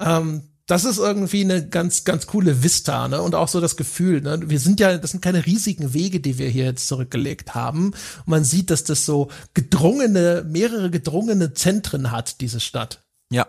Ähm, 0.00 0.42
das 0.66 0.84
ist 0.84 0.98
irgendwie 0.98 1.42
eine 1.42 1.68
ganz, 1.68 2.04
ganz 2.04 2.26
coole 2.26 2.62
Vista, 2.62 3.08
ne? 3.08 3.20
Und 3.20 3.34
auch 3.34 3.48
so 3.48 3.60
das 3.60 3.76
Gefühl, 3.76 4.22
ne? 4.22 4.40
Wir 4.46 4.58
sind 4.58 4.80
ja, 4.80 4.96
das 4.96 5.10
sind 5.10 5.20
keine 5.20 5.44
riesigen 5.44 5.92
Wege, 5.92 6.20
die 6.20 6.38
wir 6.38 6.48
hier 6.48 6.64
jetzt 6.64 6.88
zurückgelegt 6.88 7.54
haben. 7.54 7.88
Und 7.88 8.28
man 8.28 8.44
sieht, 8.44 8.70
dass 8.70 8.84
das 8.84 9.04
so 9.04 9.28
gedrungene, 9.52 10.46
mehrere 10.48 10.90
gedrungene 10.90 11.52
Zentren 11.52 12.10
hat, 12.10 12.40
diese 12.40 12.60
Stadt. 12.60 13.02
Ja. 13.30 13.46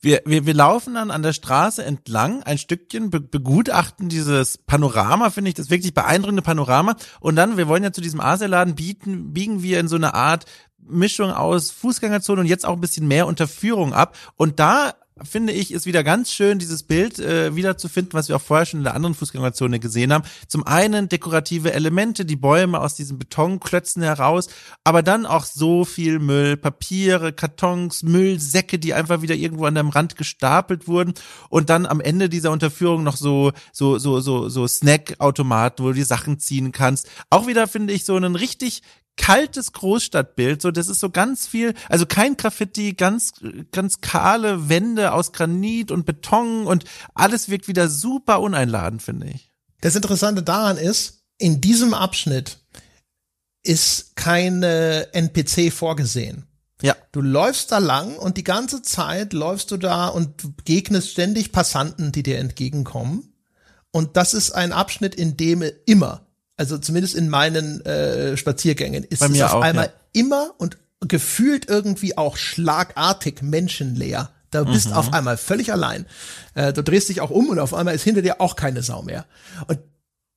Wir, 0.00 0.22
wir, 0.24 0.46
wir 0.46 0.54
laufen 0.54 0.94
dann 0.94 1.10
an 1.10 1.24
der 1.24 1.32
Straße 1.32 1.84
entlang, 1.84 2.44
ein 2.44 2.56
Stückchen, 2.56 3.10
be 3.10 3.20
begutachten 3.20 4.08
dieses 4.08 4.56
Panorama, 4.56 5.30
finde 5.30 5.48
ich, 5.48 5.56
das 5.56 5.70
wirklich 5.70 5.92
beeindruckende 5.92 6.42
Panorama. 6.42 6.96
Und 7.18 7.34
dann, 7.34 7.56
wir 7.56 7.66
wollen 7.66 7.82
ja 7.82 7.92
zu 7.92 8.00
diesem 8.00 8.20
Asialaden 8.20 8.76
bieten, 8.76 9.32
biegen 9.32 9.62
wir 9.62 9.80
in 9.80 9.88
so 9.88 9.96
eine 9.96 10.14
Art 10.14 10.46
Mischung 10.78 11.32
aus 11.32 11.72
Fußgängerzone 11.72 12.40
und 12.40 12.46
jetzt 12.46 12.64
auch 12.64 12.74
ein 12.74 12.80
bisschen 12.80 13.08
mehr 13.08 13.26
Unterführung 13.26 13.92
ab. 13.92 14.16
Und 14.36 14.60
da 14.60 14.94
finde 15.24 15.52
ich, 15.52 15.72
ist 15.72 15.86
wieder 15.86 16.04
ganz 16.04 16.32
schön, 16.32 16.58
dieses 16.58 16.82
Bild 16.82 17.18
äh, 17.18 17.54
wiederzufinden, 17.54 18.12
was 18.12 18.28
wir 18.28 18.36
auch 18.36 18.42
vorher 18.42 18.66
schon 18.66 18.80
in 18.80 18.84
der 18.84 18.94
anderen 18.94 19.14
Fußgängerzone 19.14 19.80
gesehen 19.80 20.12
haben. 20.12 20.24
Zum 20.46 20.66
einen 20.66 21.08
dekorative 21.08 21.72
Elemente, 21.72 22.24
die 22.24 22.36
Bäume 22.36 22.80
aus 22.80 22.94
diesen 22.94 23.18
Betonklötzen 23.18 24.02
heraus, 24.02 24.48
aber 24.84 25.02
dann 25.02 25.26
auch 25.26 25.44
so 25.44 25.84
viel 25.84 26.18
Müll, 26.18 26.56
Papiere, 26.56 27.32
Kartons, 27.32 28.02
Müllsäcke, 28.02 28.78
die 28.78 28.94
einfach 28.94 29.22
wieder 29.22 29.34
irgendwo 29.34 29.66
an 29.66 29.74
dem 29.74 29.88
Rand 29.88 30.16
gestapelt 30.16 30.88
wurden 30.88 31.14
und 31.48 31.70
dann 31.70 31.86
am 31.86 32.00
Ende 32.00 32.28
dieser 32.28 32.50
Unterführung 32.50 33.02
noch 33.02 33.16
so 33.16 33.52
so 33.72 33.98
so 33.98 34.20
so 34.20 34.48
so 34.48 34.66
Snackautomaten, 34.66 35.84
wo 35.84 35.88
du 35.88 35.94
die 35.94 36.02
Sachen 36.02 36.38
ziehen 36.38 36.72
kannst. 36.72 37.08
Auch 37.30 37.46
wieder 37.46 37.68
finde 37.68 37.92
ich 37.92 38.04
so 38.04 38.16
einen 38.16 38.36
richtig 38.36 38.82
kaltes 39.18 39.72
Großstadtbild, 39.72 40.62
so 40.62 40.70
das 40.70 40.88
ist 40.88 41.00
so 41.00 41.10
ganz 41.10 41.46
viel, 41.46 41.74
also 41.90 42.06
kein 42.06 42.38
Graffiti, 42.38 42.94
ganz 42.94 43.32
ganz 43.70 44.00
kahle 44.00 44.70
Wände 44.70 45.12
aus 45.12 45.32
Granit 45.32 45.90
und 45.90 46.06
Beton 46.06 46.66
und 46.66 46.84
alles 47.14 47.50
wirkt 47.50 47.68
wieder 47.68 47.88
super 47.88 48.40
uneinladend, 48.40 49.02
finde 49.02 49.28
ich. 49.28 49.50
Das 49.82 49.94
Interessante 49.94 50.42
daran 50.42 50.78
ist, 50.78 51.24
in 51.36 51.60
diesem 51.60 51.92
Abschnitt 51.92 52.58
ist 53.62 54.16
keine 54.16 55.12
NPC 55.12 55.72
vorgesehen. 55.72 56.46
Ja. 56.80 56.96
Du 57.12 57.20
läufst 57.20 57.72
da 57.72 57.78
lang 57.78 58.16
und 58.16 58.36
die 58.36 58.44
ganze 58.44 58.82
Zeit 58.82 59.32
läufst 59.32 59.70
du 59.70 59.76
da 59.76 60.08
und 60.08 60.56
begegnest 60.56 61.10
ständig 61.10 61.52
Passanten, 61.52 62.12
die 62.12 62.22
dir 62.22 62.38
entgegenkommen. 62.38 63.34
Und 63.90 64.16
das 64.16 64.34
ist 64.34 64.52
ein 64.52 64.72
Abschnitt, 64.72 65.14
in 65.14 65.36
dem 65.36 65.64
immer 65.86 66.27
also 66.58 66.76
zumindest 66.76 67.14
in 67.14 67.28
meinen 67.28 67.80
äh, 67.86 68.36
Spaziergängen, 68.36 69.04
ist 69.04 69.22
es 69.22 69.42
auf 69.42 69.54
auch, 69.54 69.62
einmal 69.62 69.86
ja. 69.86 69.92
immer 70.20 70.54
und 70.58 70.76
gefühlt 71.00 71.68
irgendwie 71.68 72.18
auch 72.18 72.36
schlagartig 72.36 73.40
menschenleer. 73.42 74.30
Da 74.50 74.64
bist 74.64 74.88
Mhm. 74.88 74.92
auf 74.94 75.12
einmal 75.12 75.36
völlig 75.36 75.72
allein. 75.72 76.06
Äh, 76.54 76.72
du 76.72 76.82
drehst 76.82 77.08
dich 77.08 77.20
auch 77.20 77.30
um 77.30 77.48
und 77.50 77.58
auf 77.58 77.74
einmal 77.74 77.94
ist 77.94 78.02
hinter 78.02 78.22
dir 78.22 78.40
auch 78.40 78.56
keine 78.56 78.82
Sau 78.82 79.02
mehr. 79.02 79.24
Und 79.66 79.78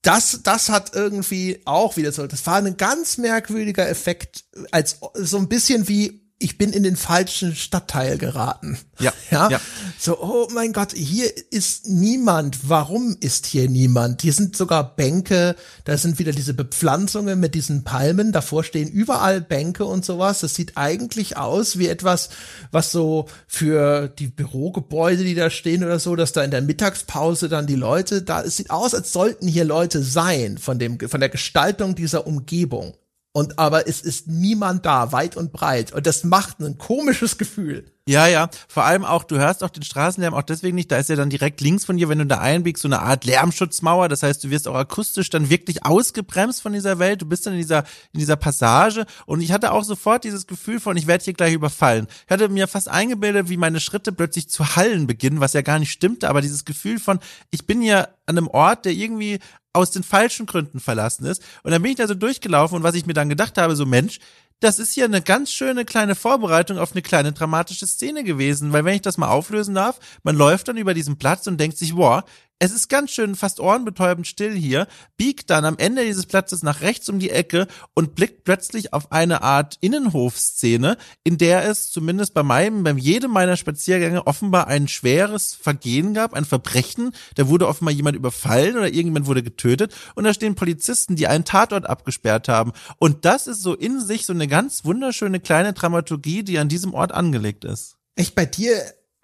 das, 0.04 0.42
das 0.44 0.70
hat 0.70 0.94
irgendwie 0.94 1.62
auch 1.66 1.98
wieder 1.98 2.12
so, 2.12 2.26
das 2.28 2.46
war 2.46 2.58
ein 2.58 2.78
ganz 2.78 3.18
merkwürdiger 3.18 3.88
Effekt, 3.88 4.46
als 4.72 5.00
so 5.14 5.38
ein 5.38 5.48
bisschen 5.48 5.88
wie 5.88 6.21
ich 6.42 6.58
bin 6.58 6.74
in 6.74 6.84
den 6.84 6.96
falschen 6.96 7.56
Stadtteil 7.56 8.18
geraten. 8.18 8.78
Ja, 9.00 9.14
ja. 9.30 9.50
ja. 9.50 9.62
So, 10.00 10.20
oh 10.20 10.48
mein 10.52 10.74
Gott, 10.74 10.94
hier 10.94 11.30
ist 11.52 11.88
niemand. 11.88 12.70
Warum 12.70 13.16
ist 13.20 13.46
hier 13.46 13.70
niemand? 13.70 14.22
Hier 14.22 14.34
sind 14.34 14.56
sogar 14.56 14.96
Bänke, 14.96 15.56
da 15.86 15.98
sind 15.98 16.20
wieder 16.20 16.32
diese 16.32 16.54
Bepflanzungen 16.54 17.40
mit 17.40 17.54
diesen 17.54 17.84
Palmen, 17.84 18.32
davor 18.32 18.64
stehen 18.64 18.90
überall 18.90 19.42
Bänke 19.42 19.86
und 19.86 20.04
sowas. 20.04 20.40
Das 20.40 20.56
sieht 20.56 20.78
eigentlich 20.78 21.38
aus 21.38 21.78
wie 21.78 21.88
etwas, 21.88 22.30
was 22.72 22.92
so 22.92 23.28
für 23.48 24.08
die 24.08 24.28
Bürogebäude, 24.28 25.24
die 25.24 25.36
da 25.36 25.50
stehen 25.50 25.84
oder 25.84 26.00
so, 26.00 26.16
dass 26.16 26.34
da 26.34 26.44
in 26.44 26.52
der 26.52 26.62
Mittagspause 26.62 27.50
dann 27.50 27.68
die 27.68 27.76
Leute 27.76 28.24
da, 28.24 28.42
es 28.42 28.58
sieht 28.58 28.72
aus, 28.72 28.96
als 28.96 29.14
sollten 29.14 29.48
hier 29.48 29.66
Leute 29.66 30.02
sein 30.02 30.58
von 30.58 30.80
dem, 30.80 31.00
von 31.00 31.20
der 31.20 31.30
Gestaltung 31.30 31.96
dieser 31.96 32.26
Umgebung. 32.26 32.96
Und 33.34 33.60
aber 33.60 33.88
es 33.88 34.02
ist 34.02 34.28
niemand 34.28 34.86
da, 34.86 35.14
weit 35.14 35.38
und 35.38 35.54
breit. 35.54 35.94
Und 35.94 36.06
das 36.06 36.24
macht 36.24 36.60
ein 36.60 36.78
komisches 36.78 37.38
Gefühl. 37.38 37.86
Ja, 38.08 38.28
ja. 38.28 38.50
Vor 38.68 38.84
allem 38.84 39.06
auch, 39.06 39.24
du 39.24 39.38
hörst 39.38 39.64
auch 39.64 39.70
den 39.70 39.84
Straßenlärm 39.84 40.34
auch 40.34 40.42
deswegen 40.42 40.76
nicht. 40.76 40.92
Da 40.92 40.98
ist 40.98 41.10
ja 41.10 41.16
dann 41.16 41.30
direkt 41.30 41.62
links 41.62 41.86
von 41.86 41.98
dir, 41.98 42.10
wenn 42.10 42.18
du 42.18 42.26
da 42.26 42.40
einbiegst, 42.40 42.82
so 42.82 42.88
eine 42.88 43.00
Art 43.00 43.24
Lärmschutzmauer. 43.26 44.10
Das 44.10 44.24
heißt, 44.24 44.44
du 44.44 44.50
wirst 44.50 44.68
auch 44.68 44.76
akustisch 44.76 45.30
dann 45.30 45.50
wirklich 45.50 45.86
ausgebremst 45.86 46.62
von 46.62 46.74
dieser 46.74 47.00
Welt. 47.00 47.22
Du 47.22 47.26
bist 47.26 47.46
dann 47.46 47.54
in 47.54 47.60
dieser, 47.60 47.86
in 48.12 48.20
dieser 48.20 48.36
Passage. 48.36 49.06
Und 49.28 49.40
ich 49.40 49.52
hatte 49.52 49.72
auch 49.72 49.84
sofort 49.84 50.24
dieses 50.24 50.48
Gefühl 50.48 50.80
von, 50.80 50.98
ich 50.98 51.08
werde 51.08 51.24
hier 51.24 51.34
gleich 51.34 51.54
überfallen. 51.54 52.08
Ich 52.26 52.32
hatte 52.32 52.50
mir 52.50 52.68
fast 52.68 52.90
eingebildet, 52.90 53.50
wie 53.50 53.58
meine 53.58 53.80
Schritte 53.80 54.12
plötzlich 54.12 54.50
zu 54.50 54.76
hallen 54.76 55.06
beginnen, 55.08 55.40
was 55.40 55.54
ja 55.54 55.62
gar 55.62 55.78
nicht 55.78 55.92
stimmte. 55.92 56.28
Aber 56.28 56.42
dieses 56.42 56.66
Gefühl 56.66 57.00
von, 57.00 57.20
ich 57.52 57.68
bin 57.68 57.82
hier 57.82 58.10
an 58.26 58.38
einem 58.38 58.48
Ort, 58.48 58.86
der 58.86 58.94
irgendwie 58.94 59.40
aus 59.74 59.92
den 59.92 60.04
falschen 60.04 60.46
Gründen 60.46 60.80
verlassen 60.80 61.26
ist. 61.26 61.42
Und 61.64 61.72
dann 61.72 61.82
bin 61.82 61.92
ich 61.92 61.98
da 61.98 62.08
so 62.08 62.14
durchgelaufen 62.14 62.78
und 62.78 62.84
was 62.84 62.96
ich 62.96 63.06
mir 63.06 63.14
dann 63.14 63.30
gedacht 63.30 63.58
habe, 63.58 63.76
so 63.76 63.86
Mensch, 63.86 64.20
das 64.60 64.78
ist 64.78 64.94
hier 64.94 65.06
eine 65.06 65.22
ganz 65.22 65.52
schöne 65.52 65.86
kleine 65.86 66.14
Vorbereitung 66.14 66.78
auf 66.78 66.92
eine 66.92 67.02
kleine 67.02 67.34
dramatische 67.34 67.88
Szene 67.88 68.24
gewesen, 68.24 68.72
weil 68.74 68.86
wenn 68.86 68.96
ich 68.96 69.02
das 69.02 69.18
mal 69.18 69.30
auflösen 69.30 69.74
darf, 69.74 70.00
man 70.24 70.36
läuft 70.36 70.68
dann 70.68 70.78
über 70.78 70.94
diesen 70.94 71.18
Platz 71.18 71.48
und 71.48 71.60
denkt 71.60 71.78
sich, 71.78 71.96
boah, 71.96 72.24
es 72.62 72.72
ist 72.72 72.90
ganz 72.90 73.10
schön 73.10 73.36
fast 73.36 73.60
ohrenbetäubend 73.60 74.28
still 74.28 74.54
hier, 74.54 74.88
biegt 75.18 75.50
dann 75.50 75.66
am 75.66 75.80
Ende 75.80 76.06
dieses 76.06 76.28
Platzes 76.28 76.62
nach 76.62 76.82
rechts 76.82 77.10
um 77.10 77.18
die 77.18 77.32
Ecke 77.32 77.66
und 77.96 78.14
blickt 78.14 78.44
plötzlich 78.44 78.94
auf 78.94 79.12
eine 79.12 79.42
Art 79.42 79.80
Innenhofszene, 79.82 80.98
in 81.24 81.40
der 81.40 81.68
es 81.68 81.90
zumindest 81.90 82.36
bei 82.36 82.44
meinem, 82.44 82.84
bei 82.84 82.92
jedem 82.92 83.32
meiner 83.32 83.58
Spaziergänge 83.58 84.28
offenbar 84.28 84.68
ein 84.68 84.88
schweres 84.88 85.56
Vergehen 85.56 86.14
gab, 86.14 86.36
ein 86.36 86.46
Verbrechen, 86.46 87.14
da 87.34 87.48
wurde 87.48 87.68
offenbar 87.68 87.96
jemand 87.96 88.16
überfallen 88.16 88.78
oder 88.78 88.86
irgendjemand 88.86 89.26
wurde 89.26 89.42
getötet 89.42 89.96
und 90.14 90.26
da 90.26 90.32
stehen 90.32 90.54
Polizisten, 90.54 91.16
die 91.16 91.26
einen 91.26 91.46
Tatort 91.46 91.90
abgesperrt 91.90 92.48
haben 92.48 92.74
und 93.00 93.26
das 93.26 93.48
ist 93.48 93.64
so 93.64 93.74
in 93.74 94.00
sich 94.00 94.28
so 94.28 94.34
eine 94.34 94.48
ganz 94.48 94.86
wunderschöne 94.86 95.40
kleine 95.40 95.74
Dramaturgie, 95.74 96.44
die 96.44 96.60
an 96.60 96.70
diesem 96.70 96.94
Ort 96.94 97.12
angelegt 97.12 97.66
ist. 97.66 97.98
Echt, 98.16 98.36
bei 98.36 98.46
dir 98.46 98.84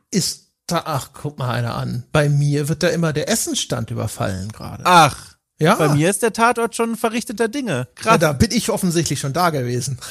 ist 0.09 0.46
da, 0.67 0.83
ach, 0.85 1.09
guck 1.13 1.39
mal 1.39 1.49
einer 1.51 1.75
an. 1.75 2.03
Bei 2.11 2.29
mir 2.29 2.67
wird 2.69 2.83
da 2.83 2.89
immer 2.89 3.13
der 3.13 3.29
Essensstand 3.29 3.89
überfallen 3.91 4.49
gerade. 4.51 4.83
Ach, 4.85 5.35
ja. 5.59 5.75
bei 5.75 5.89
mir 5.89 6.09
ist 6.09 6.21
der 6.21 6.33
Tatort 6.33 6.75
schon 6.75 6.91
ein 6.91 6.95
verrichteter 6.97 7.47
Dinge. 7.47 7.87
Ja, 8.03 8.17
da 8.17 8.33
bin 8.33 8.51
ich 8.51 8.69
offensichtlich 8.69 9.19
schon 9.19 9.33
da 9.33 9.49
gewesen. 9.49 9.97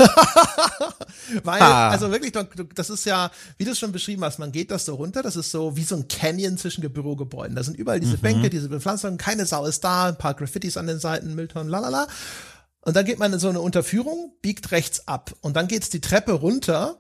Weil, 1.45 1.61
Ah. 1.61 1.91
also 1.91 2.11
wirklich, 2.11 2.33
das 2.75 2.91
ist 2.91 3.05
ja, 3.05 3.31
wie 3.59 3.65
du 3.65 3.73
es 3.73 3.79
schon 3.79 3.93
beschrieben 3.93 4.25
hast, 4.25 4.39
man 4.39 4.53
geht 4.53 4.71
das 4.71 4.85
so 4.85 4.95
runter, 4.95 5.23
das 5.23 5.37
ist 5.37 5.51
so 5.51 5.77
wie 5.77 5.83
so 5.85 5.97
ein 5.97 6.09
Canyon 6.09 6.57
zwischen 6.59 6.81
Ge- 6.81 6.91
Bürogebäuden. 6.91 7.57
Da 7.57 7.63
sind 7.63 7.77
überall 7.77 8.01
diese 8.01 8.19
Bänke, 8.19 8.49
diese 8.51 8.69
Bepflanzungen, 8.69 9.19
keine 9.19 9.47
Sau 9.47 9.67
ist 9.67 9.83
da, 9.85 10.07
ein 10.09 10.19
paar 10.19 10.35
Graffitis 10.35 10.77
an 10.77 10.87
den 10.87 10.99
Seiten, 11.01 11.35
Mülltonnen, 11.35 11.69
lalala. 11.69 12.07
Und 12.83 12.95
dann 12.95 13.05
geht 13.05 13.19
man 13.19 13.33
in 13.33 13.39
so 13.41 13.49
eine 13.49 13.61
Unterführung, 13.61 14.33
biegt 14.43 14.71
rechts 14.71 15.09
ab. 15.09 15.33
Und 15.41 15.57
dann 15.57 15.67
geht's 15.67 15.91
die 15.91 16.01
Treppe 16.01 16.33
runter 16.33 16.99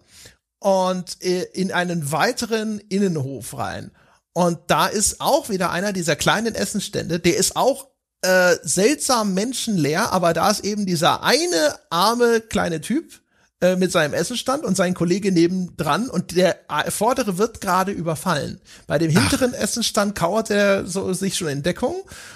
und 0.66 1.22
äh, 1.22 1.44
in 1.52 1.70
einen 1.70 2.10
weiteren 2.10 2.80
Innenhof 2.88 3.56
rein. 3.56 3.92
Und 4.32 4.58
da 4.66 4.88
ist 4.88 5.20
auch 5.20 5.48
wieder 5.48 5.70
einer 5.70 5.92
dieser 5.92 6.16
kleinen 6.16 6.56
Essenstände, 6.56 7.20
der 7.20 7.36
ist 7.36 7.54
auch 7.54 7.86
äh, 8.22 8.56
seltsam 8.64 9.32
menschenleer, 9.32 10.12
aber 10.12 10.32
da 10.32 10.50
ist 10.50 10.64
eben 10.64 10.84
dieser 10.84 11.22
eine 11.22 11.76
arme 11.88 12.40
kleine 12.40 12.80
Typ 12.80 13.20
äh, 13.60 13.76
mit 13.76 13.92
seinem 13.92 14.12
Essenstand 14.12 14.64
und 14.64 14.76
sein 14.76 14.94
Kollege 14.94 15.30
nebendran 15.30 16.10
und 16.10 16.34
der 16.34 16.58
vordere 16.88 17.38
wird 17.38 17.60
gerade 17.60 17.92
überfallen. 17.92 18.60
Bei 18.88 18.98
dem 18.98 19.12
hinteren 19.12 19.54
Essenstand 19.54 20.16
kauert 20.16 20.50
er 20.50 20.84
so 20.84 21.12
sich 21.12 21.36
schon 21.36 21.46
in 21.46 21.62
Deckung 21.62 21.94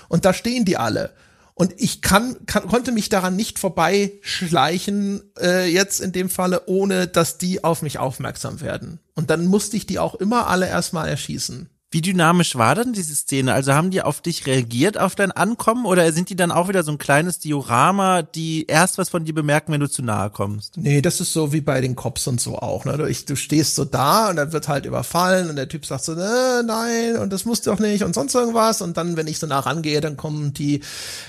und 0.09 0.25
da 0.25 0.33
stehen 0.33 0.65
die 0.65 0.77
alle. 0.77 1.11
Und 1.61 1.75
ich 1.77 2.01
kann, 2.01 2.47
kann 2.47 2.67
konnte 2.69 2.91
mich 2.91 3.11
daran 3.11 3.37
nicht 3.37 3.59
vorbeischleichen, 3.59 5.21
äh, 5.39 5.71
jetzt 5.71 6.01
in 6.01 6.11
dem 6.11 6.31
Falle, 6.31 6.63
ohne 6.69 7.07
dass 7.07 7.37
die 7.37 7.63
auf 7.63 7.83
mich 7.83 7.99
aufmerksam 7.99 8.63
werden. 8.63 8.99
Und 9.15 9.29
dann 9.29 9.45
musste 9.45 9.77
ich 9.77 9.85
die 9.85 9.99
auch 9.99 10.15
immer 10.15 10.47
alle 10.47 10.67
erstmal 10.67 11.07
erschießen. 11.07 11.69
Wie 11.93 12.03
dynamisch 12.03 12.55
war 12.55 12.77
denn 12.77 12.93
diese 12.93 13.17
Szene? 13.17 13.53
Also 13.53 13.73
haben 13.73 13.91
die 13.91 14.01
auf 14.01 14.21
dich 14.21 14.47
reagiert, 14.47 14.97
auf 14.97 15.17
dein 15.17 15.33
Ankommen, 15.33 15.87
oder 15.87 16.13
sind 16.13 16.31
die 16.31 16.37
dann 16.37 16.53
auch 16.53 16.69
wieder 16.69 16.85
so 16.85 16.93
ein 16.93 16.99
kleines 16.99 17.41
Diorama, 17.41 18.23
die 18.23 18.67
erst 18.67 18.97
was 18.97 19.09
von 19.09 19.25
dir 19.25 19.35
bemerken, 19.35 19.73
wenn 19.73 19.81
du 19.81 19.91
zu 19.91 20.03
nahe 20.03 20.31
kommst? 20.31 20.77
Nee, 20.77 21.03
das 21.03 21.21
ist 21.21 21.33
so 21.33 21.53
wie 21.53 21.61
bei 21.61 21.81
den 21.81 21.97
Cops 21.97 22.29
und 22.29 22.41
so 22.41 22.57
auch. 22.57 22.85
Ne? 22.85 22.97
Du, 22.97 23.07
ich, 23.07 23.25
du 23.25 23.35
stehst 23.35 23.75
so 23.75 23.85
da 23.85 24.31
und 24.31 24.37
dann 24.37 24.53
wird 24.53 24.69
halt 24.69 24.87
überfallen 24.87 25.51
und 25.51 25.57
der 25.57 25.69
Typ 25.69 25.85
sagt 25.85 26.05
so, 26.05 26.13
äh, 26.13 26.63
nein, 26.63 27.17
und 27.17 27.33
das 27.33 27.45
musst 27.45 27.67
du 27.67 27.73
doch 27.73 27.81
nicht 27.81 28.05
und 28.05 28.15
sonst 28.15 28.37
irgendwas. 28.37 28.83
Und 28.83 28.97
dann, 28.97 29.17
wenn 29.17 29.27
ich 29.27 29.41
so 29.41 29.49
nah 29.49 29.59
rangehe, 29.59 30.01
dann 30.01 30.17
kommen 30.17 30.55
die 30.55 30.83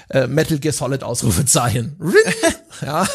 äh, 0.09 0.27
Metal 0.27 0.59
Gear 0.59 0.73
Solid 0.73 1.03
Ausrufezeichen. 1.03 1.97
ja. 2.85 3.07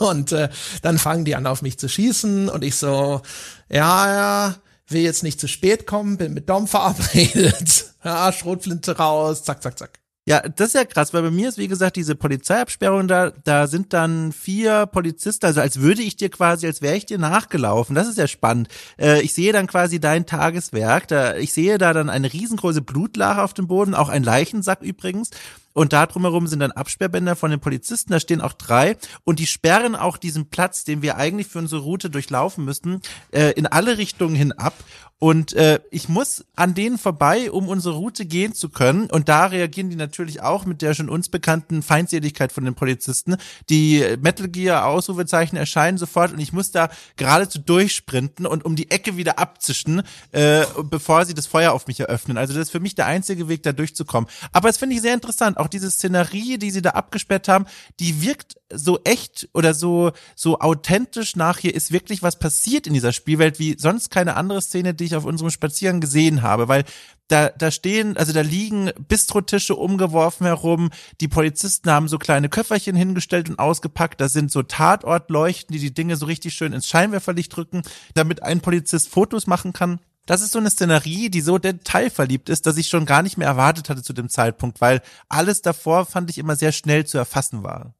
Und 0.00 0.32
äh, 0.32 0.50
dann 0.82 0.98
fangen 0.98 1.24
die 1.24 1.36
an, 1.36 1.46
auf 1.46 1.62
mich 1.62 1.78
zu 1.78 1.88
schießen 1.88 2.50
und 2.50 2.62
ich 2.64 2.76
so, 2.76 3.22
ja, 3.70 4.14
ja, 4.14 4.54
will 4.92 5.02
jetzt 5.02 5.22
nicht 5.22 5.40
zu 5.40 5.48
spät 5.48 5.86
kommen, 5.86 6.16
bin 6.16 6.34
mit 6.34 6.48
Dom 6.48 6.66
verabredet. 6.68 7.92
Ja, 8.04 8.32
Schrotflinte 8.32 8.96
raus, 8.96 9.44
zack, 9.44 9.62
zack, 9.62 9.78
zack. 9.78 10.02
Ja, 10.24 10.40
das 10.40 10.68
ist 10.68 10.74
ja 10.74 10.84
krass, 10.84 11.12
weil 11.12 11.22
bei 11.22 11.32
mir 11.32 11.48
ist, 11.48 11.58
wie 11.58 11.66
gesagt, 11.66 11.96
diese 11.96 12.14
Polizeiabsperrung 12.14 13.08
da, 13.08 13.32
da 13.42 13.66
sind 13.66 13.92
dann 13.92 14.30
vier 14.30 14.86
Polizisten, 14.86 15.46
also 15.46 15.60
als 15.60 15.80
würde 15.80 16.02
ich 16.02 16.14
dir 16.14 16.28
quasi, 16.30 16.64
als 16.68 16.80
wäre 16.80 16.96
ich 16.96 17.06
dir 17.06 17.18
nachgelaufen. 17.18 17.96
Das 17.96 18.06
ist 18.06 18.18
ja 18.18 18.28
spannend. 18.28 18.68
Äh, 19.00 19.20
ich 19.22 19.34
sehe 19.34 19.52
dann 19.52 19.66
quasi 19.66 19.98
dein 19.98 20.24
Tageswerk. 20.24 21.08
Da, 21.08 21.34
ich 21.34 21.52
sehe 21.52 21.76
da 21.76 21.92
dann 21.92 22.08
eine 22.08 22.32
riesengroße 22.32 22.82
Blutlache 22.82 23.42
auf 23.42 23.52
dem 23.52 23.66
Boden, 23.66 23.96
auch 23.96 24.08
ein 24.08 24.22
Leichensack 24.22 24.82
übrigens. 24.82 25.30
Und 25.72 25.92
da 25.92 26.06
drumherum 26.06 26.46
sind 26.46 26.60
dann 26.60 26.72
Absperrbänder 26.72 27.36
von 27.36 27.50
den 27.50 27.60
Polizisten, 27.60 28.12
da 28.12 28.20
stehen 28.20 28.40
auch 28.40 28.52
drei 28.52 28.96
und 29.24 29.38
die 29.38 29.46
sperren 29.46 29.96
auch 29.96 30.16
diesen 30.16 30.50
Platz, 30.50 30.84
den 30.84 31.02
wir 31.02 31.16
eigentlich 31.16 31.46
für 31.46 31.58
unsere 31.58 31.82
Route 31.82 32.10
durchlaufen 32.10 32.64
müssten, 32.64 33.00
äh, 33.30 33.52
in 33.52 33.66
alle 33.66 33.98
Richtungen 33.98 34.34
hin 34.34 34.52
ab. 34.52 34.74
Und 35.22 35.52
äh, 35.52 35.78
ich 35.92 36.08
muss 36.08 36.44
an 36.56 36.74
denen 36.74 36.98
vorbei, 36.98 37.52
um 37.52 37.68
unsere 37.68 37.94
Route 37.94 38.26
gehen 38.26 38.54
zu 38.54 38.70
können. 38.70 39.08
Und 39.08 39.28
da 39.28 39.46
reagieren 39.46 39.88
die 39.88 39.94
natürlich 39.94 40.42
auch 40.42 40.66
mit 40.66 40.82
der 40.82 40.94
schon 40.94 41.08
uns 41.08 41.28
bekannten 41.28 41.82
Feindseligkeit 41.82 42.50
von 42.50 42.64
den 42.64 42.74
Polizisten. 42.74 43.36
Die 43.70 44.04
Metal 44.20 44.48
Gear 44.48 44.84
Ausrufezeichen 44.84 45.56
erscheinen 45.56 45.96
sofort 45.96 46.32
und 46.32 46.40
ich 46.40 46.52
muss 46.52 46.72
da 46.72 46.88
geradezu 47.14 47.60
durchsprinten 47.60 48.46
und 48.46 48.64
um 48.64 48.74
die 48.74 48.90
Ecke 48.90 49.16
wieder 49.16 49.38
abzischen, 49.38 50.02
äh, 50.32 50.64
bevor 50.90 51.24
sie 51.24 51.34
das 51.34 51.46
Feuer 51.46 51.70
auf 51.70 51.86
mich 51.86 52.00
eröffnen. 52.00 52.36
Also 52.36 52.52
das 52.52 52.62
ist 52.62 52.72
für 52.72 52.80
mich 52.80 52.96
der 52.96 53.06
einzige 53.06 53.48
Weg, 53.48 53.62
da 53.62 53.72
durchzukommen. 53.72 54.28
Aber 54.50 54.70
es 54.70 54.78
finde 54.78 54.96
ich 54.96 55.02
sehr 55.02 55.14
interessant 55.14 55.56
auch 55.62 55.68
diese 55.68 55.90
Szenerie, 55.90 56.58
die 56.58 56.70
sie 56.70 56.82
da 56.82 56.90
abgesperrt 56.90 57.48
haben, 57.48 57.66
die 58.00 58.22
wirkt 58.22 58.56
so 58.72 59.00
echt 59.04 59.48
oder 59.54 59.74
so, 59.74 60.12
so 60.34 60.58
authentisch 60.60 61.36
nach 61.36 61.58
hier 61.58 61.74
ist 61.74 61.92
wirklich 61.92 62.22
was 62.22 62.38
passiert 62.38 62.86
in 62.86 62.94
dieser 62.94 63.12
Spielwelt, 63.12 63.58
wie 63.58 63.76
sonst 63.78 64.10
keine 64.10 64.36
andere 64.36 64.62
Szene, 64.62 64.94
die 64.94 65.04
ich 65.04 65.16
auf 65.16 65.24
unserem 65.24 65.50
Spaziergang 65.50 66.00
gesehen 66.00 66.42
habe, 66.42 66.68
weil 66.68 66.84
da, 67.28 67.48
da 67.48 67.70
stehen, 67.70 68.16
also 68.16 68.32
da 68.32 68.42
liegen 68.42 68.90
Bistrotische 69.08 69.74
umgeworfen 69.74 70.46
herum, 70.46 70.90
die 71.20 71.28
Polizisten 71.28 71.90
haben 71.90 72.08
so 72.08 72.18
kleine 72.18 72.48
Köfferchen 72.48 72.96
hingestellt 72.96 73.48
und 73.48 73.58
ausgepackt, 73.58 74.20
da 74.20 74.28
sind 74.28 74.50
so 74.50 74.62
Tatortleuchten, 74.62 75.72
die 75.72 75.80
die 75.80 75.94
Dinge 75.94 76.16
so 76.16 76.26
richtig 76.26 76.54
schön 76.54 76.72
ins 76.72 76.88
Scheinwerferlicht 76.88 77.54
drücken, 77.56 77.82
damit 78.14 78.42
ein 78.42 78.60
Polizist 78.60 79.08
Fotos 79.08 79.46
machen 79.46 79.72
kann 79.72 80.00
das 80.26 80.40
ist 80.40 80.52
so 80.52 80.58
eine 80.58 80.70
Szenerie, 80.70 81.30
die 81.30 81.40
so 81.40 81.58
detailverliebt 81.58 82.48
ist, 82.48 82.66
dass 82.66 82.76
ich 82.76 82.88
schon 82.88 83.06
gar 83.06 83.22
nicht 83.22 83.38
mehr 83.38 83.48
erwartet 83.48 83.88
hatte 83.88 84.02
zu 84.02 84.12
dem 84.12 84.28
Zeitpunkt, 84.28 84.80
weil 84.80 85.02
alles 85.28 85.62
davor 85.62 86.06
fand 86.06 86.30
ich 86.30 86.38
immer 86.38 86.56
sehr 86.56 86.72
schnell 86.72 87.04
zu 87.06 87.18
erfassen 87.18 87.62
war. 87.62 87.94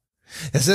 Also, 0.53 0.73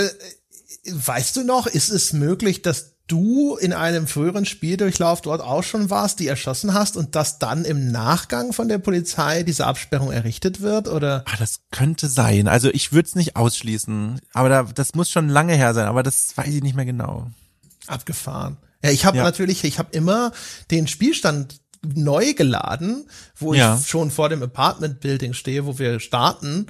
weißt 0.90 1.36
du 1.36 1.44
noch, 1.44 1.66
ist 1.66 1.88
es 1.88 2.12
möglich, 2.12 2.62
dass 2.62 2.98
du 3.08 3.56
in 3.56 3.72
einem 3.72 4.06
früheren 4.06 4.44
Spieldurchlauf 4.44 5.22
dort 5.22 5.40
auch 5.40 5.62
schon 5.62 5.88
warst, 5.90 6.20
die 6.20 6.28
erschossen 6.28 6.74
hast 6.74 6.96
und 6.96 7.14
dass 7.14 7.38
dann 7.38 7.64
im 7.64 7.90
Nachgang 7.90 8.52
von 8.52 8.68
der 8.68 8.78
Polizei 8.78 9.42
diese 9.42 9.66
Absperrung 9.66 10.12
errichtet 10.12 10.60
wird, 10.60 10.88
oder? 10.88 11.24
Ah, 11.26 11.36
das 11.38 11.60
könnte 11.70 12.06
sein. 12.06 12.46
Also 12.46 12.68
ich 12.68 12.92
würde 12.92 13.08
es 13.08 13.14
nicht 13.14 13.34
ausschließen, 13.34 14.20
aber 14.34 14.48
da, 14.50 14.62
das 14.64 14.94
muss 14.94 15.10
schon 15.10 15.28
lange 15.28 15.54
her 15.54 15.72
sein, 15.72 15.86
aber 15.86 16.02
das 16.02 16.36
weiß 16.36 16.54
ich 16.54 16.62
nicht 16.62 16.76
mehr 16.76 16.84
genau. 16.84 17.30
Abgefahren. 17.86 18.58
Ja, 18.82 18.90
ich 18.90 19.04
habe 19.04 19.18
ja. 19.18 19.24
natürlich, 19.24 19.64
ich 19.64 19.78
habe 19.78 19.90
immer 19.92 20.32
den 20.70 20.86
Spielstand 20.86 21.60
neu 21.82 22.34
geladen, 22.34 23.08
wo 23.36 23.54
ja. 23.54 23.78
ich 23.80 23.86
schon 23.86 24.10
vor 24.10 24.28
dem 24.28 24.42
Apartment 24.42 25.00
Building 25.00 25.32
stehe, 25.32 25.66
wo 25.66 25.78
wir 25.78 26.00
starten 26.00 26.66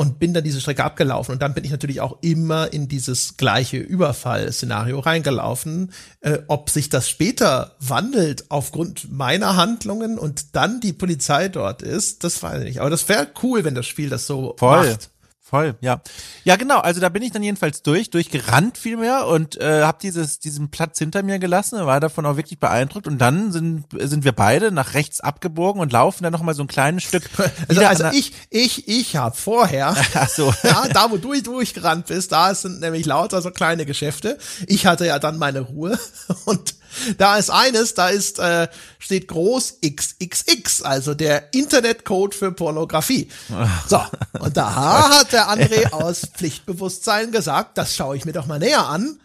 und 0.00 0.18
bin 0.18 0.32
dann 0.32 0.42
diese 0.42 0.62
Strecke 0.62 0.82
abgelaufen 0.82 1.32
und 1.32 1.42
dann 1.42 1.52
bin 1.52 1.62
ich 1.62 1.70
natürlich 1.70 2.00
auch 2.00 2.16
immer 2.22 2.72
in 2.72 2.88
dieses 2.88 3.36
gleiche 3.36 3.76
Überfall-Szenario 3.76 4.98
reingelaufen. 4.98 5.92
Äh, 6.20 6.38
ob 6.46 6.70
sich 6.70 6.88
das 6.88 7.06
später 7.08 7.76
wandelt 7.80 8.50
aufgrund 8.50 9.12
meiner 9.12 9.56
Handlungen 9.56 10.18
und 10.18 10.56
dann 10.56 10.80
die 10.80 10.94
Polizei 10.94 11.48
dort 11.48 11.82
ist, 11.82 12.24
das 12.24 12.42
weiß 12.42 12.60
ich 12.60 12.64
nicht. 12.64 12.80
Aber 12.80 12.88
das 12.88 13.10
wäre 13.10 13.28
cool, 13.42 13.62
wenn 13.64 13.74
das 13.74 13.86
Spiel 13.86 14.08
das 14.08 14.26
so 14.26 14.54
Voll. 14.58 14.88
macht. 14.88 15.10
Voll, 15.50 15.74
ja. 15.80 16.00
Ja, 16.44 16.54
genau. 16.54 16.78
Also 16.78 17.00
da 17.00 17.08
bin 17.08 17.24
ich 17.24 17.32
dann 17.32 17.42
jedenfalls 17.42 17.82
durch, 17.82 18.08
durchgerannt 18.10 18.78
vielmehr 18.78 19.26
und 19.26 19.60
äh, 19.60 19.82
habe 19.82 19.98
dieses 20.00 20.38
diesen 20.38 20.70
Platz 20.70 21.00
hinter 21.00 21.24
mir 21.24 21.40
gelassen, 21.40 21.84
war 21.86 21.98
davon 21.98 22.24
auch 22.24 22.36
wirklich 22.36 22.60
beeindruckt 22.60 23.08
und 23.08 23.18
dann 23.18 23.50
sind 23.50 23.86
sind 23.98 24.22
wir 24.22 24.30
beide 24.30 24.70
nach 24.70 24.94
rechts 24.94 25.20
abgebogen 25.20 25.82
und 25.82 25.90
laufen 25.90 26.22
dann 26.22 26.32
noch 26.32 26.42
mal 26.42 26.54
so 26.54 26.62
ein 26.62 26.68
kleines 26.68 27.02
Stück. 27.02 27.24
Also, 27.68 27.84
also 27.84 28.04
ich 28.12 28.32
ich 28.50 28.88
ich 28.88 29.16
habe 29.16 29.36
vorher, 29.36 29.94
Ach 30.14 30.28
so. 30.28 30.52
ja, 30.62 30.86
da 30.92 31.10
wo 31.10 31.16
du 31.16 31.40
durchgerannt 31.40 32.06
bist, 32.06 32.32
da 32.32 32.54
sind 32.54 32.80
nämlich 32.80 33.06
lauter 33.06 33.42
so 33.42 33.50
kleine 33.50 33.86
Geschäfte. 33.86 34.38
Ich 34.66 34.86
hatte 34.86 35.06
ja 35.06 35.18
dann 35.18 35.38
meine 35.38 35.60
Ruhe 35.60 35.98
und 36.44 36.74
da 37.18 37.36
ist 37.36 37.50
eines, 37.50 37.94
da 37.94 38.08
ist 38.08 38.38
äh, 38.38 38.68
steht 38.98 39.28
groß 39.28 39.78
XXX, 39.84 40.82
also 40.82 41.14
der 41.14 41.52
Internetcode 41.54 42.34
für 42.34 42.52
Pornografie. 42.52 43.28
So, 43.88 44.00
und 44.38 44.56
da 44.56 44.74
hat 45.20 45.32
der 45.32 45.48
André 45.48 45.92
aus 45.92 46.20
Pflichtbewusstsein 46.20 47.32
gesagt, 47.32 47.78
das 47.78 47.96
schaue 47.96 48.16
ich 48.16 48.24
mir 48.24 48.32
doch 48.32 48.46
mal 48.46 48.58
näher 48.58 48.86
an. 48.86 49.18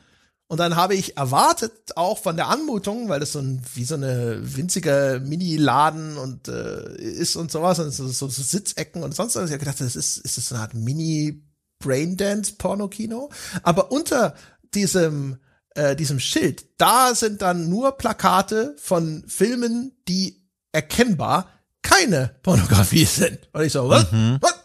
Und 0.48 0.60
dann 0.60 0.76
habe 0.76 0.94
ich 0.94 1.18
erwartet, 1.18 1.72
auch 1.96 2.20
von 2.20 2.36
der 2.36 2.50
Anmutung, 2.50 3.10
weil 3.10 3.20
das 3.20 3.32
so 3.32 3.40
ein, 3.40 3.64
wie 3.74 3.84
so 3.84 3.96
eine 3.96 4.38
winzige 4.42 5.20
Mini-Laden 5.26 6.18
und 6.18 6.48
äh, 6.48 6.96
ist 6.96 7.36
und 7.36 7.52
sowas, 7.52 7.80
und 7.80 7.90
so, 7.92 8.08
so, 8.08 8.28
so 8.28 8.44
Sitzecken 8.44 9.02
und 9.02 9.16
sonst 9.16 9.36
was. 9.36 9.46
Ich 9.46 9.52
habe 9.52 9.58
gedacht, 9.60 9.82
das 9.82 9.96
ist, 9.96 10.20
ist 10.20 10.38
das 10.38 10.50
so 10.50 10.54
eine 10.54 10.64
Art 10.64 10.76
Mini-Braindance-Pornokino? 10.76 13.32
Aber 13.64 13.92
unter 13.92 14.36
diesem 14.76 15.38
äh, 15.76 15.96
diesem 15.96 16.20
Schild, 16.20 16.66
da 16.78 17.14
sind 17.14 17.42
dann 17.42 17.70
nur 17.70 17.98
Plakate 17.98 18.76
von 18.80 19.24
Filmen, 19.28 19.92
die 20.08 20.42
erkennbar 20.72 21.50
keine 21.82 22.36
Pornografie 22.44 23.06
sind. 23.06 23.40
Und 23.54 23.64
ich 23.64 23.74
so, 23.74 23.88
was? 23.88 24.12
Mhm. 24.12 24.38
was? 24.42 24.56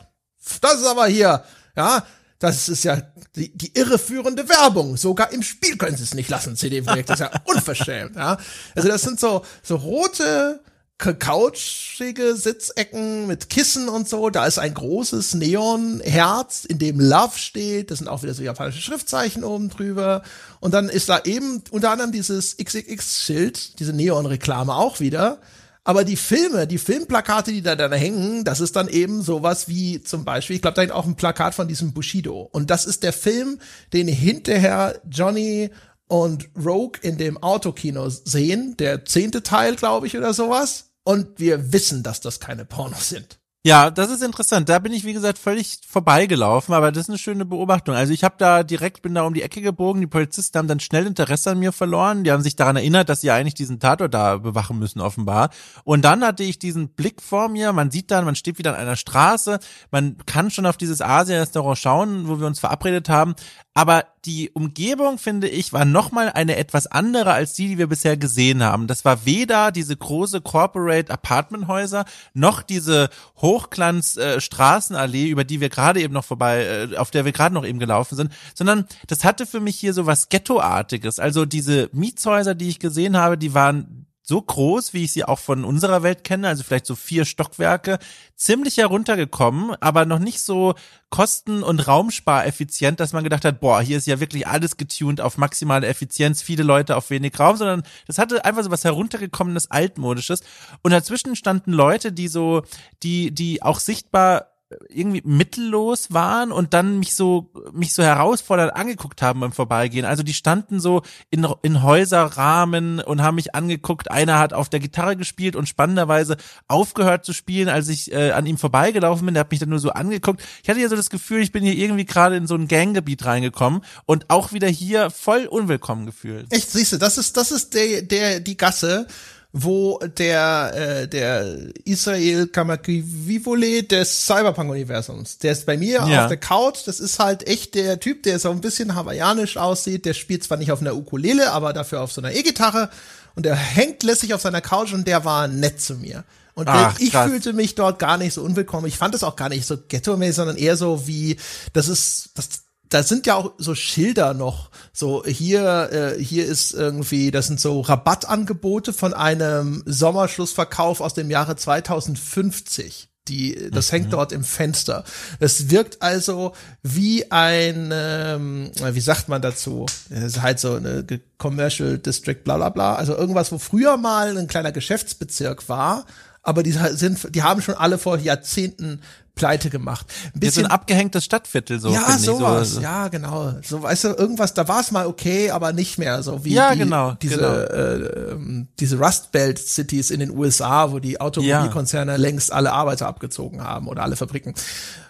Das 0.60 0.80
ist 0.80 0.86
aber 0.86 1.06
hier, 1.06 1.44
ja, 1.76 2.04
das 2.38 2.68
ist 2.68 2.84
ja 2.84 3.02
die, 3.36 3.56
die 3.56 3.76
irreführende 3.76 4.48
Werbung. 4.48 4.96
Sogar 4.96 5.30
im 5.32 5.42
Spiel 5.42 5.76
können 5.76 5.96
sie 5.96 6.02
es 6.02 6.14
nicht 6.14 6.30
lassen, 6.30 6.56
CD-Projekt. 6.56 7.10
Das 7.10 7.20
ist 7.20 7.26
ja 7.26 7.40
unverschämt, 7.44 8.16
ja. 8.16 8.38
Also 8.74 8.88
das 8.88 9.02
sind 9.02 9.20
so, 9.20 9.44
so 9.62 9.76
rote 9.76 10.62
couchige 11.00 12.36
Sitzecken 12.36 13.26
mit 13.26 13.48
Kissen 13.48 13.88
und 13.88 14.08
so. 14.08 14.28
Da 14.28 14.46
ist 14.46 14.58
ein 14.58 14.74
großes 14.74 15.34
Neonherz, 15.34 16.66
in 16.66 16.78
dem 16.78 17.00
Love 17.00 17.38
steht. 17.38 17.90
Das 17.90 17.98
sind 17.98 18.08
auch 18.08 18.22
wieder 18.22 18.34
so 18.34 18.42
japanische 18.42 18.82
Schriftzeichen 18.82 19.42
oben 19.42 19.70
drüber. 19.70 20.22
Und 20.60 20.74
dann 20.74 20.88
ist 20.88 21.08
da 21.08 21.20
eben 21.24 21.62
unter 21.70 21.90
anderem 21.90 22.12
dieses 22.12 22.56
XXX-Schild, 22.58 23.78
diese 23.80 23.94
Neon-Reklame 23.94 24.74
auch 24.74 25.00
wieder. 25.00 25.40
Aber 25.84 26.04
die 26.04 26.16
Filme, 26.16 26.66
die 26.66 26.76
Filmplakate, 26.76 27.50
die 27.50 27.62
da, 27.62 27.74
da 27.74 27.90
hängen, 27.90 28.44
das 28.44 28.60
ist 28.60 28.76
dann 28.76 28.86
eben 28.86 29.22
sowas 29.22 29.68
wie 29.68 30.02
zum 30.02 30.26
Beispiel, 30.26 30.56
ich 30.56 30.62
glaube, 30.62 30.74
da 30.74 30.82
hängt 30.82 30.92
auch 30.92 31.06
ein 31.06 31.16
Plakat 31.16 31.54
von 31.54 31.66
diesem 31.66 31.94
Bushido. 31.94 32.42
Und 32.52 32.68
das 32.68 32.84
ist 32.84 33.02
der 33.02 33.14
Film, 33.14 33.58
den 33.94 34.06
hinterher 34.06 35.00
Johnny 35.10 35.70
und 36.06 36.50
Rogue 36.62 37.00
in 37.00 37.16
dem 37.16 37.42
Autokino 37.42 38.10
sehen, 38.10 38.76
der 38.78 39.06
zehnte 39.06 39.42
Teil, 39.42 39.76
glaube 39.76 40.06
ich, 40.06 40.18
oder 40.18 40.34
sowas 40.34 40.89
und 41.04 41.38
wir 41.38 41.72
wissen, 41.72 42.02
dass 42.02 42.20
das 42.20 42.40
keine 42.40 42.64
Pornos 42.64 43.08
sind. 43.08 43.40
Ja, 43.62 43.90
das 43.90 44.10
ist 44.10 44.22
interessant. 44.22 44.70
Da 44.70 44.78
bin 44.78 44.94
ich, 44.94 45.04
wie 45.04 45.12
gesagt, 45.12 45.36
völlig 45.36 45.80
vorbeigelaufen, 45.86 46.72
aber 46.72 46.90
das 46.90 47.02
ist 47.02 47.08
eine 47.10 47.18
schöne 47.18 47.44
Beobachtung. 47.44 47.94
Also 47.94 48.14
ich 48.14 48.24
habe 48.24 48.36
da 48.38 48.62
direkt, 48.62 49.02
bin 49.02 49.14
da 49.14 49.24
um 49.24 49.34
die 49.34 49.42
Ecke 49.42 49.60
gebogen, 49.60 50.00
die 50.00 50.06
Polizisten 50.06 50.56
haben 50.56 50.66
dann 50.66 50.80
schnell 50.80 51.06
Interesse 51.06 51.50
an 51.50 51.58
mir 51.58 51.72
verloren. 51.72 52.24
Die 52.24 52.32
haben 52.32 52.42
sich 52.42 52.56
daran 52.56 52.76
erinnert, 52.76 53.10
dass 53.10 53.20
sie 53.20 53.30
eigentlich 53.30 53.52
diesen 53.52 53.78
Tatort 53.78 54.14
da 54.14 54.38
bewachen 54.38 54.78
müssen, 54.78 55.02
offenbar. 55.02 55.50
Und 55.84 56.06
dann 56.06 56.24
hatte 56.24 56.42
ich 56.42 56.58
diesen 56.58 56.88
Blick 56.88 57.20
vor 57.20 57.50
mir, 57.50 57.74
man 57.74 57.90
sieht 57.90 58.10
dann, 58.10 58.24
man 58.24 58.34
steht 58.34 58.56
wieder 58.56 58.70
an 58.70 58.80
einer 58.80 58.96
Straße, 58.96 59.58
man 59.90 60.16
kann 60.24 60.50
schon 60.50 60.64
auf 60.64 60.78
dieses 60.78 61.02
Asien-Restaurant 61.02 61.76
schauen, 61.76 62.28
wo 62.28 62.40
wir 62.40 62.46
uns 62.46 62.60
verabredet 62.60 63.10
haben, 63.10 63.34
aber 63.80 64.04
die 64.26 64.50
Umgebung, 64.50 65.16
finde 65.16 65.48
ich, 65.48 65.72
war 65.72 65.86
nochmal 65.86 66.30
eine 66.34 66.56
etwas 66.56 66.86
andere 66.86 67.32
als 67.32 67.54
die, 67.54 67.66
die 67.66 67.78
wir 67.78 67.86
bisher 67.86 68.18
gesehen 68.18 68.62
haben. 68.62 68.86
Das 68.86 69.06
war 69.06 69.24
weder 69.24 69.72
diese 69.72 69.96
große 69.96 70.42
Corporate 70.42 71.10
Apartmenthäuser, 71.10 72.04
noch 72.34 72.60
diese 72.60 73.08
Hochglanz 73.38 74.18
äh, 74.18 74.38
Straßenallee, 74.38 75.28
über 75.28 75.44
die 75.44 75.62
wir 75.62 75.70
gerade 75.70 76.02
eben 76.02 76.12
noch 76.12 76.26
vorbei, 76.26 76.88
äh, 76.92 76.96
auf 76.98 77.10
der 77.10 77.24
wir 77.24 77.32
gerade 77.32 77.54
noch 77.54 77.64
eben 77.64 77.78
gelaufen 77.78 78.16
sind, 78.16 78.30
sondern 78.54 78.84
das 79.06 79.24
hatte 79.24 79.46
für 79.46 79.60
mich 79.60 79.76
hier 79.76 79.94
so 79.94 80.04
was 80.04 80.28
Ghettoartiges. 80.28 81.18
Also 81.18 81.46
diese 81.46 81.88
Mietshäuser, 81.94 82.54
die 82.54 82.68
ich 82.68 82.80
gesehen 82.80 83.16
habe, 83.16 83.38
die 83.38 83.54
waren 83.54 84.09
so 84.30 84.40
groß, 84.40 84.94
wie 84.94 85.02
ich 85.02 85.12
sie 85.12 85.24
auch 85.24 85.40
von 85.40 85.64
unserer 85.64 86.04
Welt 86.04 86.22
kenne, 86.22 86.46
also 86.46 86.62
vielleicht 86.62 86.86
so 86.86 86.94
vier 86.94 87.24
Stockwerke, 87.24 87.98
ziemlich 88.36 88.76
heruntergekommen, 88.76 89.74
aber 89.80 90.04
noch 90.04 90.20
nicht 90.20 90.40
so 90.40 90.74
kosten- 91.10 91.64
und 91.64 91.88
raumspareffizient, 91.88 93.00
dass 93.00 93.12
man 93.12 93.24
gedacht 93.24 93.44
hat, 93.44 93.58
boah, 93.58 93.82
hier 93.82 93.98
ist 93.98 94.06
ja 94.06 94.20
wirklich 94.20 94.46
alles 94.46 94.76
getuned 94.76 95.20
auf 95.20 95.36
maximale 95.36 95.88
Effizienz, 95.88 96.42
viele 96.42 96.62
Leute 96.62 96.96
auf 96.96 97.10
wenig 97.10 97.40
Raum, 97.40 97.56
sondern 97.56 97.82
das 98.06 98.18
hatte 98.18 98.44
einfach 98.44 98.62
so 98.62 98.70
was 98.70 98.84
heruntergekommenes, 98.84 99.68
altmodisches. 99.72 100.42
Und 100.82 100.92
dazwischen 100.92 101.34
standen 101.34 101.72
Leute, 101.72 102.12
die 102.12 102.28
so, 102.28 102.62
die, 103.02 103.32
die 103.32 103.64
auch 103.64 103.80
sichtbar 103.80 104.46
irgendwie 104.88 105.22
mittellos 105.24 106.12
waren 106.12 106.52
und 106.52 106.74
dann 106.74 107.00
mich 107.00 107.14
so 107.14 107.50
mich 107.72 107.92
so 107.92 108.02
herausfordernd 108.02 108.74
angeguckt 108.74 109.20
haben 109.20 109.40
beim 109.40 109.52
Vorbeigehen. 109.52 110.04
Also 110.04 110.22
die 110.22 110.34
standen 110.34 110.78
so 110.78 111.02
in, 111.30 111.46
in 111.62 111.82
Häuserrahmen 111.82 113.00
und 113.00 113.22
haben 113.22 113.34
mich 113.34 113.54
angeguckt. 113.54 114.10
Einer 114.10 114.38
hat 114.38 114.52
auf 114.52 114.68
der 114.68 114.80
Gitarre 114.80 115.16
gespielt 115.16 115.56
und 115.56 115.68
spannenderweise 115.68 116.36
aufgehört 116.68 117.24
zu 117.24 117.32
spielen, 117.32 117.68
als 117.68 117.88
ich 117.88 118.12
äh, 118.12 118.30
an 118.30 118.46
ihm 118.46 118.58
vorbeigelaufen 118.58 119.26
bin. 119.26 119.34
Der 119.34 119.40
hat 119.40 119.50
mich 119.50 119.60
dann 119.60 119.70
nur 119.70 119.80
so 119.80 119.90
angeguckt. 119.90 120.42
Ich 120.62 120.68
hatte 120.68 120.80
ja 120.80 120.88
so 120.88 120.96
das 120.96 121.10
Gefühl, 121.10 121.42
ich 121.42 121.52
bin 121.52 121.64
hier 121.64 121.74
irgendwie 121.74 122.04
gerade 122.04 122.36
in 122.36 122.46
so 122.46 122.54
ein 122.54 122.68
Ganggebiet 122.68 123.24
reingekommen 123.24 123.82
und 124.06 124.30
auch 124.30 124.52
wieder 124.52 124.68
hier 124.68 125.10
voll 125.10 125.46
unwillkommen 125.46 126.06
gefühlt. 126.06 126.46
Echt, 126.50 126.70
siehst 126.70 126.92
du, 126.92 126.96
das 126.98 127.18
ist 127.18 127.36
das 127.36 127.50
ist 127.50 127.74
der 127.74 128.02
der 128.02 128.40
die 128.40 128.56
Gasse 128.56 129.06
wo 129.52 129.98
der, 129.98 130.72
äh, 130.74 131.08
der 131.08 131.56
Israel 131.84 132.46
Kamakivivole 132.46 133.82
des 133.82 134.26
Cyberpunk-Universums, 134.26 135.38
der 135.38 135.52
ist 135.52 135.66
bei 135.66 135.76
mir 135.76 136.06
ja. 136.06 136.22
auf 136.22 136.28
der 136.28 136.36
Couch, 136.36 136.86
das 136.86 137.00
ist 137.00 137.18
halt 137.18 137.46
echt 137.48 137.74
der 137.74 137.98
Typ, 137.98 138.22
der 138.22 138.38
so 138.38 138.50
ein 138.50 138.60
bisschen 138.60 138.94
hawaiianisch 138.94 139.56
aussieht, 139.56 140.04
der 140.04 140.14
spielt 140.14 140.44
zwar 140.44 140.56
nicht 140.58 140.70
auf 140.70 140.80
einer 140.80 140.94
Ukulele, 140.94 141.50
aber 141.50 141.72
dafür 141.72 142.02
auf 142.02 142.12
so 142.12 142.20
einer 142.20 142.32
E-Gitarre 142.32 142.90
und 143.34 143.44
der 143.44 143.56
hängt 143.56 144.02
lässig 144.04 144.34
auf 144.34 144.40
seiner 144.40 144.60
Couch 144.60 144.92
und 144.92 145.06
der 145.08 145.24
war 145.24 145.48
nett 145.48 145.80
zu 145.80 145.94
mir. 145.94 146.24
Und 146.54 146.68
Ach, 146.68 146.98
ich 147.00 147.12
krass. 147.12 147.28
fühlte 147.28 147.52
mich 147.52 147.74
dort 147.74 147.98
gar 147.98 148.18
nicht 148.18 148.34
so 148.34 148.42
unwillkommen. 148.42 148.86
Ich 148.86 148.98
fand 148.98 149.14
es 149.14 149.24
auch 149.24 149.36
gar 149.36 149.48
nicht 149.48 149.66
so 149.66 149.76
ghetto-mäßig, 149.76 150.34
sondern 150.36 150.56
eher 150.56 150.76
so 150.76 151.06
wie, 151.06 151.38
das 151.72 151.88
ist, 151.88 152.30
das, 152.34 152.48
da 152.90 153.04
sind 153.04 153.26
ja 153.26 153.36
auch 153.36 153.52
so 153.56 153.74
Schilder 153.74 154.34
noch. 154.34 154.70
So 154.92 155.24
hier, 155.24 155.90
äh, 155.92 156.22
hier 156.22 156.44
ist 156.44 156.74
irgendwie, 156.74 157.30
das 157.30 157.46
sind 157.46 157.60
so 157.60 157.80
Rabattangebote 157.80 158.92
von 158.92 159.14
einem 159.14 159.82
Sommerschlussverkauf 159.86 161.00
aus 161.00 161.14
dem 161.14 161.30
Jahre 161.30 161.56
2050. 161.56 163.08
Die, 163.28 163.70
das 163.70 163.90
mhm. 163.90 163.96
hängt 163.96 164.12
dort 164.12 164.32
im 164.32 164.42
Fenster. 164.42 165.04
Das 165.38 165.70
wirkt 165.70 166.02
also 166.02 166.52
wie 166.82 167.30
ein, 167.30 167.90
ähm, 167.92 168.72
wie 168.76 169.00
sagt 169.00 169.28
man 169.28 169.40
dazu? 169.40 169.86
Das 170.08 170.24
ist 170.24 170.42
halt 170.42 170.58
so 170.58 170.74
eine 170.74 171.04
Commercial 171.38 171.98
District, 171.98 172.42
bla 172.42 172.56
bla 172.56 172.70
bla. 172.70 172.94
Also 172.96 173.16
irgendwas, 173.16 173.52
wo 173.52 173.58
früher 173.58 173.96
mal 173.98 174.36
ein 174.36 174.48
kleiner 174.48 174.72
Geschäftsbezirk 174.72 175.68
war, 175.68 176.06
aber 176.42 176.62
die 176.62 176.72
sind, 176.72 177.34
die 177.34 177.42
haben 177.42 177.60
schon 177.60 177.74
alle 177.74 177.98
vor 177.98 178.18
Jahrzehnten 178.18 179.00
pleite 179.34 179.70
gemacht. 179.70 180.06
Ein 180.34 180.40
bisschen 180.40 180.66
ein 180.66 180.70
abgehängtes 180.70 181.24
Stadtviertel 181.24 181.80
so. 181.80 181.90
Ja, 181.90 182.18
sowas. 182.18 182.72
So, 182.72 182.80
ja, 182.80 183.08
genau. 183.08 183.54
So, 183.62 183.82
weißt 183.82 184.04
du, 184.04 184.08
irgendwas, 184.08 184.54
da 184.54 184.68
war 184.68 184.80
es 184.80 184.90
mal 184.90 185.06
okay, 185.06 185.50
aber 185.50 185.72
nicht 185.72 185.98
mehr 185.98 186.22
so 186.22 186.44
wie 186.44 186.52
ja, 186.52 186.72
die, 186.72 186.80
genau, 186.80 187.12
diese, 187.12 187.36
genau. 187.36 187.52
Äh, 187.52 188.32
ähm, 188.32 188.68
diese 188.78 188.98
Rust 188.98 189.32
Belt 189.32 189.58
Cities 189.58 190.10
in 190.10 190.20
den 190.20 190.30
USA, 190.30 190.92
wo 190.92 190.98
die 190.98 191.20
Automobilkonzerne 191.20 192.12
ja. 192.12 192.18
längst 192.18 192.52
alle 192.52 192.72
Arbeiter 192.72 193.06
abgezogen 193.06 193.62
haben 193.62 193.88
oder 193.88 194.02
alle 194.02 194.16
Fabriken. 194.16 194.54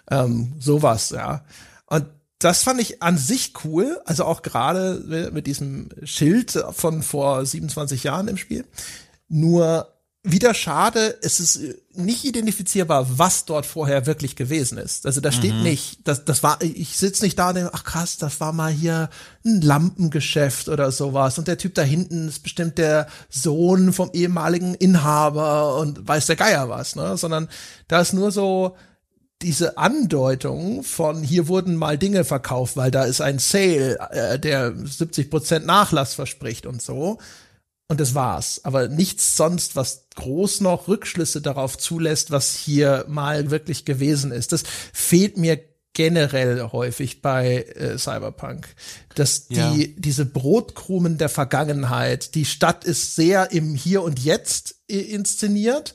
Ähm, 0.09 0.53
sowas, 0.59 1.09
ja. 1.09 1.43
Und 1.87 2.05
das 2.39 2.63
fand 2.63 2.81
ich 2.81 3.03
an 3.03 3.17
sich 3.17 3.53
cool, 3.63 3.99
also 4.05 4.25
auch 4.25 4.41
gerade 4.41 5.29
mit 5.31 5.45
diesem 5.45 5.89
Schild 6.03 6.57
von 6.71 7.03
vor 7.03 7.45
27 7.45 8.03
Jahren 8.03 8.27
im 8.27 8.37
Spiel. 8.37 8.65
Nur 9.27 9.87
wieder 10.23 10.53
schade, 10.53 11.17
es 11.23 11.39
ist 11.39 11.55
äh, 11.57 11.75
nicht 11.93 12.25
identifizierbar, 12.25 13.17
was 13.17 13.45
dort 13.45 13.65
vorher 13.65 14.05
wirklich 14.05 14.35
gewesen 14.35 14.77
ist. 14.77 15.05
Also 15.05 15.19
da 15.19 15.31
steht 15.31 15.55
mhm. 15.55 15.63
nicht, 15.63 16.07
das, 16.07 16.25
das 16.25 16.43
war, 16.43 16.61
ich 16.61 16.95
sitze 16.95 17.23
nicht 17.23 17.39
da 17.39 17.49
und 17.49 17.55
denke, 17.55 17.71
ach 17.73 17.83
krass, 17.83 18.17
das 18.17 18.39
war 18.39 18.53
mal 18.53 18.71
hier 18.71 19.09
ein 19.43 19.61
Lampengeschäft 19.61 20.69
oder 20.69 20.91
sowas. 20.91 21.39
Und 21.39 21.47
der 21.47 21.57
Typ 21.57 21.73
da 21.73 21.81
hinten 21.81 22.27
ist 22.27 22.43
bestimmt 22.43 22.77
der 22.77 23.07
Sohn 23.29 23.93
vom 23.93 24.11
ehemaligen 24.13 24.75
Inhaber 24.75 25.77
und 25.77 26.07
weiß 26.07 26.27
der 26.27 26.35
Geier 26.35 26.69
was, 26.69 26.95
ne? 26.95 27.17
Sondern 27.17 27.49
da 27.87 28.01
ist 28.01 28.13
nur 28.13 28.31
so 28.31 28.75
diese 29.41 29.79
Andeutung 29.79 30.83
von 30.83 31.23
hier 31.23 31.47
wurden 31.47 31.75
mal 31.75 31.97
Dinge 31.97 32.23
verkauft, 32.25 32.77
weil 32.77 32.91
da 32.91 33.05
ist 33.05 33.21
ein 33.21 33.39
Sale, 33.39 33.97
äh, 34.11 34.37
der 34.37 34.75
70 34.75 35.31
Prozent 35.31 35.65
Nachlass 35.65 36.13
verspricht 36.13 36.67
und 36.67 36.79
so 36.79 37.17
und 37.91 37.99
das 37.99 38.15
war's. 38.15 38.61
Aber 38.63 38.87
nichts 38.87 39.35
sonst, 39.35 39.75
was 39.75 40.05
groß 40.15 40.61
noch 40.61 40.87
Rückschlüsse 40.87 41.41
darauf 41.41 41.77
zulässt, 41.77 42.31
was 42.31 42.55
hier 42.55 43.03
mal 43.09 43.51
wirklich 43.51 43.83
gewesen 43.83 44.31
ist. 44.31 44.53
Das 44.53 44.63
fehlt 44.93 45.35
mir 45.35 45.59
generell 45.91 46.69
häufig 46.71 47.21
bei 47.21 47.63
äh, 47.63 47.97
Cyberpunk, 47.97 48.75
dass 49.15 49.49
die 49.49 49.55
ja. 49.55 49.87
diese 49.97 50.25
Brotkrumen 50.25 51.17
der 51.17 51.27
Vergangenheit, 51.27 52.35
die 52.35 52.45
Stadt 52.45 52.85
ist 52.85 53.17
sehr 53.17 53.51
im 53.51 53.75
Hier 53.75 54.03
und 54.03 54.19
Jetzt 54.19 54.75
inszeniert 54.87 55.93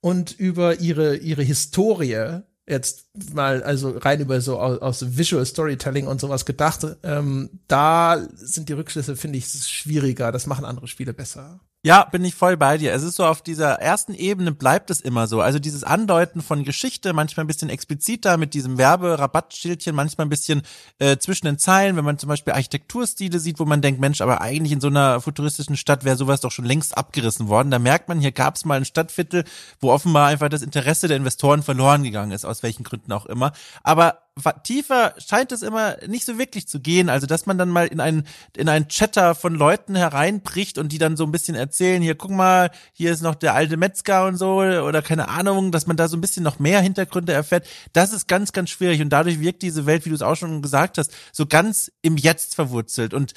und 0.00 0.32
über 0.32 0.80
ihre 0.80 1.16
ihre 1.16 1.42
Historie 1.42 2.40
jetzt 2.66 3.06
mal 3.34 3.62
also 3.62 3.96
rein 3.98 4.20
über 4.20 4.40
so 4.40 4.58
aus, 4.58 4.78
aus 4.78 5.16
Visual 5.16 5.44
Storytelling 5.44 6.06
und 6.06 6.20
sowas 6.20 6.44
gedacht, 6.44 6.86
ähm, 7.02 7.50
da 7.68 8.26
sind 8.34 8.68
die 8.68 8.72
Rückschlüsse, 8.72 9.16
finde 9.16 9.38
ich, 9.38 9.46
schwieriger. 9.46 10.32
Das 10.32 10.46
machen 10.46 10.64
andere 10.64 10.86
Spiele 10.86 11.12
besser. 11.12 11.60
Ja, 11.86 12.04
bin 12.04 12.24
ich 12.24 12.34
voll 12.34 12.56
bei 12.56 12.78
dir. 12.78 12.94
Es 12.94 13.02
ist 13.02 13.16
so 13.16 13.26
auf 13.26 13.42
dieser 13.42 13.72
ersten 13.72 14.14
Ebene 14.14 14.52
bleibt 14.52 14.88
es 14.88 15.02
immer 15.02 15.26
so. 15.26 15.42
Also 15.42 15.58
dieses 15.58 15.84
Andeuten 15.84 16.40
von 16.40 16.64
Geschichte, 16.64 17.12
manchmal 17.12 17.44
ein 17.44 17.46
bisschen 17.46 17.68
expliziter 17.68 18.38
mit 18.38 18.54
diesem 18.54 18.78
Werberabattschildchen, 18.78 19.94
manchmal 19.94 20.26
ein 20.26 20.30
bisschen 20.30 20.62
äh, 20.98 21.18
zwischen 21.18 21.44
den 21.44 21.58
Zeilen, 21.58 21.96
wenn 21.96 22.04
man 22.06 22.16
zum 22.16 22.30
Beispiel 22.30 22.54
Architekturstile 22.54 23.38
sieht, 23.38 23.58
wo 23.58 23.66
man 23.66 23.82
denkt, 23.82 24.00
Mensch, 24.00 24.22
aber 24.22 24.40
eigentlich 24.40 24.72
in 24.72 24.80
so 24.80 24.86
einer 24.86 25.20
futuristischen 25.20 25.76
Stadt 25.76 26.04
wäre 26.04 26.16
sowas 26.16 26.40
doch 26.40 26.52
schon 26.52 26.64
längst 26.64 26.96
abgerissen 26.96 27.48
worden. 27.48 27.70
Da 27.70 27.78
merkt 27.78 28.08
man, 28.08 28.18
hier 28.18 28.32
gab 28.32 28.54
es 28.54 28.64
mal 28.64 28.78
ein 28.78 28.86
Stadtviertel, 28.86 29.44
wo 29.78 29.92
offenbar 29.92 30.28
einfach 30.28 30.48
das 30.48 30.62
Interesse 30.62 31.06
der 31.06 31.18
Investoren 31.18 31.62
verloren 31.62 32.02
gegangen 32.02 32.32
ist, 32.32 32.46
aus 32.46 32.62
welchen 32.62 32.84
Gründen 32.84 33.12
auch 33.12 33.26
immer. 33.26 33.52
Aber 33.82 34.23
tiefer 34.64 35.14
scheint 35.18 35.52
es 35.52 35.62
immer 35.62 35.96
nicht 36.06 36.24
so 36.24 36.38
wirklich 36.38 36.66
zu 36.66 36.80
gehen. 36.80 37.08
Also, 37.08 37.26
dass 37.26 37.46
man 37.46 37.56
dann 37.56 37.68
mal 37.68 37.86
in 37.86 38.00
einen, 38.00 38.26
in 38.56 38.68
einen 38.68 38.88
Chatter 38.88 39.34
von 39.34 39.54
Leuten 39.54 39.94
hereinbricht 39.94 40.76
und 40.78 40.90
die 40.90 40.98
dann 40.98 41.16
so 41.16 41.24
ein 41.24 41.30
bisschen 41.32 41.54
erzählen, 41.54 42.02
hier, 42.02 42.16
guck 42.16 42.32
mal, 42.32 42.70
hier 42.92 43.12
ist 43.12 43.22
noch 43.22 43.36
der 43.36 43.54
alte 43.54 43.76
Metzger 43.76 44.26
und 44.26 44.36
so, 44.36 44.56
oder 44.56 45.02
keine 45.02 45.28
Ahnung, 45.28 45.70
dass 45.70 45.86
man 45.86 45.96
da 45.96 46.08
so 46.08 46.16
ein 46.16 46.20
bisschen 46.20 46.42
noch 46.42 46.58
mehr 46.58 46.80
Hintergründe 46.80 47.32
erfährt. 47.32 47.66
Das 47.92 48.12
ist 48.12 48.26
ganz, 48.26 48.52
ganz 48.52 48.70
schwierig. 48.70 49.00
Und 49.00 49.10
dadurch 49.10 49.40
wirkt 49.40 49.62
diese 49.62 49.86
Welt, 49.86 50.04
wie 50.04 50.10
du 50.10 50.16
es 50.16 50.22
auch 50.22 50.36
schon 50.36 50.62
gesagt 50.62 50.98
hast, 50.98 51.12
so 51.32 51.46
ganz 51.46 51.92
im 52.02 52.16
Jetzt 52.16 52.54
verwurzelt. 52.56 53.14
Und 53.14 53.34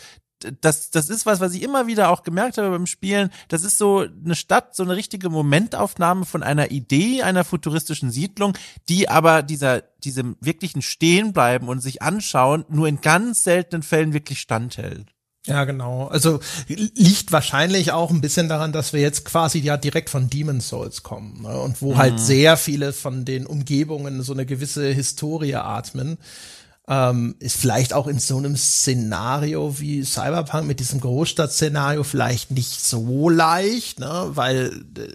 das, 0.61 0.91
das 0.91 1.09
ist 1.09 1.26
was, 1.26 1.39
was 1.39 1.53
ich 1.53 1.64
immer 1.64 1.88
wieder 1.88 2.09
auch 2.09 2.23
gemerkt 2.23 2.57
habe 2.57 2.69
beim 2.69 2.85
Spielen. 2.85 3.30
Das 3.47 3.64
ist 3.64 3.77
so 3.77 4.05
eine 4.26 4.35
Stadt, 4.35 4.76
so 4.76 4.84
eine 4.84 4.95
richtige 4.95 5.30
Momentaufnahme 5.30 6.26
von 6.26 6.43
einer 6.43 6.72
Idee 6.72 7.23
einer 7.23 7.43
futuristischen 7.43 8.11
Siedlung, 8.11 8.57
die 8.89 9.09
aber 9.09 9.41
dieser, 9.43 9.81
diesem 10.03 10.38
wirklichen 10.39 10.81
Stehenbleiben 10.81 11.68
und 11.68 11.81
sich 11.81 12.01
anschauen 12.01 12.65
nur 12.69 12.88
in 12.88 13.01
ganz 13.01 13.43
seltenen 13.43 13.84
Fällen 13.84 14.14
wirklich 14.14 14.39
standhält. 14.39 15.07
Ja, 15.47 15.64
genau. 15.64 16.07
Also 16.07 16.41
liegt 16.68 17.31
wahrscheinlich 17.31 17.93
auch 17.93 18.11
ein 18.11 18.19
bisschen 18.19 18.49
daran, 18.49 18.73
dass 18.73 18.91
wir 18.91 18.99
jetzt 18.99 19.23
quasi 19.23 19.59
ja 19.59 19.77
direkt 19.77 20.09
von 20.09 20.30
Demon's 20.30 20.68
Souls 20.68 21.03
kommen 21.03 21.43
ne? 21.43 21.57
und 21.61 21.81
wo 21.81 21.95
halt 21.95 22.14
mhm. 22.14 22.18
halt 22.18 22.19
sehr 22.19 22.57
viele 22.57 22.91
von 22.91 23.23
den 23.23 23.45
Umgebungen 23.45 24.22
so 24.23 24.34
eine 24.34 24.45
gewisse 24.45 24.88
Historie 24.88 25.55
atmen 25.55 26.18
ähm, 26.88 27.35
ist 27.39 27.57
vielleicht 27.57 27.93
auch 27.93 28.07
in 28.07 28.19
so 28.19 28.38
einem 28.38 28.55
Szenario 28.55 29.80
wie 29.80 30.03
Cyberpunk 30.03 30.68
mit 30.68 30.80
diesem 30.80 31.01
Großstadtszenario 31.01 32.03
vielleicht 32.03 32.51
nicht 32.51 32.81
so 32.84 33.30
leicht, 33.30 33.99
ne? 33.99 34.31
weil 34.34 34.85
äh, 34.97 35.09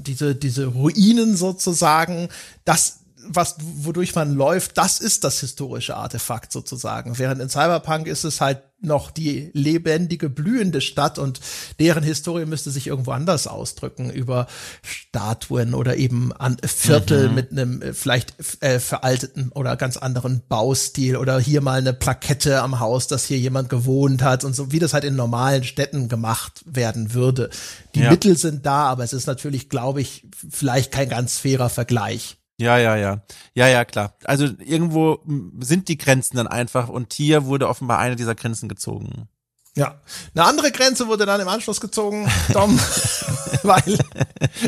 diese, 0.00 0.34
diese 0.34 0.66
Ruinen 0.66 1.36
sozusagen, 1.36 2.28
das 2.64 3.00
was, 3.30 3.56
wodurch 3.60 4.14
man 4.14 4.34
läuft, 4.34 4.78
das 4.78 5.00
ist 5.00 5.22
das 5.24 5.40
historische 5.40 5.96
Artefakt 5.96 6.50
sozusagen. 6.50 7.18
Während 7.18 7.42
in 7.42 7.50
Cyberpunk 7.50 8.06
ist 8.06 8.24
es 8.24 8.40
halt 8.40 8.62
noch 8.80 9.10
die 9.10 9.50
lebendige, 9.54 10.30
blühende 10.30 10.80
Stadt 10.80 11.18
und 11.18 11.40
deren 11.80 12.04
Historie 12.04 12.46
müsste 12.46 12.70
sich 12.70 12.86
irgendwo 12.86 13.10
anders 13.10 13.46
ausdrücken 13.46 14.10
über 14.10 14.46
Statuen 14.82 15.74
oder 15.74 15.96
eben 15.96 16.32
an 16.32 16.56
Viertel 16.64 17.28
mhm. 17.28 17.34
mit 17.34 17.50
einem 17.50 17.82
äh, 17.82 17.92
vielleicht 17.92 18.34
äh, 18.62 18.78
veralteten 18.78 19.50
oder 19.52 19.76
ganz 19.76 19.96
anderen 19.96 20.42
Baustil 20.48 21.16
oder 21.16 21.40
hier 21.40 21.60
mal 21.60 21.78
eine 21.78 21.92
Plakette 21.92 22.62
am 22.62 22.78
Haus, 22.78 23.08
dass 23.08 23.24
hier 23.24 23.38
jemand 23.38 23.68
gewohnt 23.68 24.22
hat 24.22 24.44
und 24.44 24.54
so, 24.54 24.70
wie 24.70 24.78
das 24.78 24.94
halt 24.94 25.04
in 25.04 25.16
normalen 25.16 25.64
Städten 25.64 26.08
gemacht 26.08 26.62
werden 26.64 27.14
würde. 27.14 27.50
Die 27.96 28.00
ja. 28.00 28.10
Mittel 28.10 28.38
sind 28.38 28.64
da, 28.64 28.84
aber 28.84 29.02
es 29.02 29.12
ist 29.12 29.26
natürlich, 29.26 29.68
glaube 29.68 30.00
ich, 30.00 30.24
vielleicht 30.48 30.92
kein 30.92 31.08
ganz 31.08 31.38
fairer 31.38 31.68
Vergleich. 31.68 32.37
Ja, 32.58 32.76
ja, 32.76 32.96
ja. 32.96 33.22
Ja, 33.54 33.68
ja, 33.68 33.84
klar. 33.84 34.14
Also 34.24 34.46
irgendwo 34.58 35.20
sind 35.60 35.88
die 35.88 35.96
Grenzen 35.96 36.36
dann 36.36 36.48
einfach 36.48 36.88
und 36.88 37.12
hier 37.12 37.46
wurde 37.46 37.68
offenbar 37.68 37.98
eine 37.98 38.16
dieser 38.16 38.34
Grenzen 38.34 38.68
gezogen. 38.68 39.28
Ja. 39.76 40.00
Eine 40.34 40.44
andere 40.44 40.72
Grenze 40.72 41.06
wurde 41.06 41.24
dann 41.24 41.40
im 41.40 41.46
Anschluss 41.46 41.80
gezogen, 41.80 42.28
Tom, 42.52 42.78
weil 43.62 43.98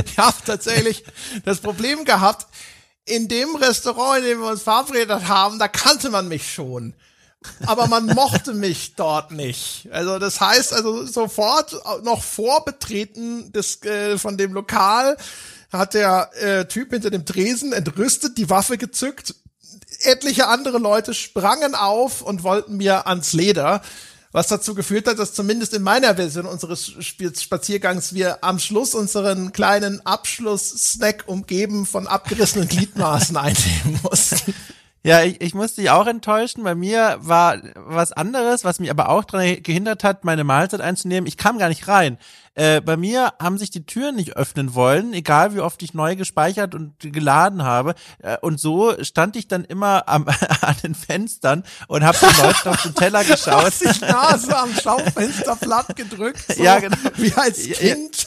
ich 0.06 0.18
habe 0.18 0.36
tatsächlich 0.46 1.04
das 1.44 1.58
Problem 1.58 2.04
gehabt, 2.04 2.46
in 3.06 3.26
dem 3.26 3.56
Restaurant, 3.56 4.20
in 4.20 4.24
dem 4.24 4.40
wir 4.40 4.50
uns 4.50 4.62
verabredet 4.62 5.26
haben, 5.26 5.58
da 5.58 5.66
kannte 5.66 6.10
man 6.10 6.28
mich 6.28 6.52
schon. 6.52 6.94
Aber 7.66 7.88
man 7.88 8.06
mochte 8.14 8.54
mich 8.54 8.94
dort 8.94 9.32
nicht. 9.32 9.88
Also 9.90 10.20
das 10.20 10.40
heißt, 10.40 10.72
also 10.72 11.04
sofort 11.06 11.74
noch 12.04 12.22
vor 12.22 12.64
Betreten 12.64 13.52
des, 13.52 13.82
äh, 13.82 14.16
von 14.16 14.36
dem 14.36 14.52
Lokal 14.52 15.16
hat 15.72 15.94
der 15.94 16.30
äh, 16.40 16.64
Typ 16.66 16.90
hinter 16.90 17.10
dem 17.10 17.24
Tresen 17.24 17.72
entrüstet, 17.72 18.38
die 18.38 18.50
Waffe 18.50 18.78
gezückt. 18.78 19.34
Etliche 20.02 20.48
andere 20.48 20.78
Leute 20.78 21.14
sprangen 21.14 21.74
auf 21.74 22.22
und 22.22 22.42
wollten 22.42 22.76
mir 22.76 23.06
ans 23.06 23.32
Leder 23.32 23.82
was 24.32 24.46
dazu 24.46 24.74
geführt 24.74 25.08
hat, 25.08 25.18
dass 25.18 25.34
zumindest 25.34 25.74
in 25.74 25.82
meiner 25.82 26.14
Version 26.14 26.46
unseres 26.46 26.92
Spaziergangs 27.00 28.14
wir 28.14 28.44
am 28.44 28.58
Schluss 28.58 28.94
unseren 28.94 29.52
kleinen 29.52 30.04
Abschluss-Snack 30.06 31.24
umgeben 31.26 31.84
von 31.84 32.06
abgerissenen 32.06 32.68
Gliedmaßen 32.68 33.36
einnehmen 33.36 34.00
mussten. 34.02 34.54
Ja, 35.02 35.22
ich, 35.22 35.40
ich 35.40 35.54
musste 35.54 35.80
dich 35.80 35.90
auch 35.90 36.06
enttäuschen. 36.06 36.62
Bei 36.62 36.74
mir 36.74 37.16
war 37.20 37.56
was 37.74 38.12
anderes, 38.12 38.64
was 38.64 38.80
mich 38.80 38.90
aber 38.90 39.08
auch 39.08 39.24
daran 39.24 39.62
gehindert 39.62 40.04
hat, 40.04 40.24
meine 40.24 40.44
Mahlzeit 40.44 40.82
einzunehmen. 40.82 41.26
Ich 41.26 41.38
kam 41.38 41.58
gar 41.58 41.68
nicht 41.68 41.88
rein. 41.88 42.18
Äh, 42.60 42.82
bei 42.82 42.98
mir 42.98 43.32
haben 43.40 43.56
sich 43.56 43.70
die 43.70 43.86
Türen 43.86 44.16
nicht 44.16 44.36
öffnen 44.36 44.74
wollen, 44.74 45.14
egal 45.14 45.54
wie 45.54 45.60
oft 45.60 45.82
ich 45.82 45.94
neu 45.94 46.14
gespeichert 46.14 46.74
und 46.74 46.92
geladen 47.00 47.62
habe. 47.62 47.94
Äh, 48.18 48.36
und 48.42 48.60
so 48.60 49.02
stand 49.02 49.34
ich 49.36 49.48
dann 49.48 49.64
immer 49.64 50.06
am, 50.06 50.28
an 50.60 50.76
den 50.82 50.94
Fenstern 50.94 51.64
und 51.88 52.04
habe 52.04 52.18
den 52.18 52.44
Leuten 52.44 52.68
auf 52.68 52.82
den 52.82 52.94
Teller 52.94 53.24
geschaut. 53.24 53.64
Hast 53.64 53.80
die 53.80 54.04
Nase 54.04 54.58
am 54.58 54.74
Schaufenster 54.74 55.56
platt 55.56 55.96
gedrückt. 55.96 56.54
So 56.54 56.62
ja, 56.62 56.80
genau. 56.80 56.98
Wie 57.16 57.32
als 57.32 57.62
Kind. 57.62 58.26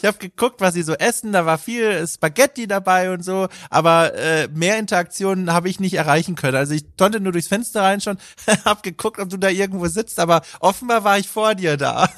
ich 0.00 0.04
habe 0.06 0.16
geguckt, 0.18 0.62
was 0.62 0.72
sie 0.72 0.82
so 0.82 0.94
essen. 0.94 1.32
Da 1.32 1.44
war 1.44 1.58
viel 1.58 2.08
Spaghetti 2.08 2.66
dabei 2.66 3.12
und 3.12 3.22
so. 3.22 3.48
Aber 3.68 4.14
äh, 4.14 4.48
mehr 4.48 4.78
Interaktionen 4.78 5.52
habe 5.52 5.68
ich 5.68 5.78
nicht 5.78 5.92
erreichen 5.92 6.36
können. 6.36 6.56
Also 6.56 6.72
ich 6.72 6.96
konnte 6.96 7.20
nur 7.20 7.32
durchs 7.32 7.48
Fenster 7.48 7.82
reinschauen, 7.82 8.16
habe 8.64 8.80
geguckt, 8.80 9.18
ob 9.18 9.28
du 9.28 9.36
da 9.36 9.50
irgendwo 9.50 9.88
sitzt. 9.88 10.18
Aber 10.18 10.40
offenbar 10.60 11.04
war 11.04 11.18
ich 11.18 11.28
vor 11.28 11.54
dir 11.54 11.76
da. 11.76 12.08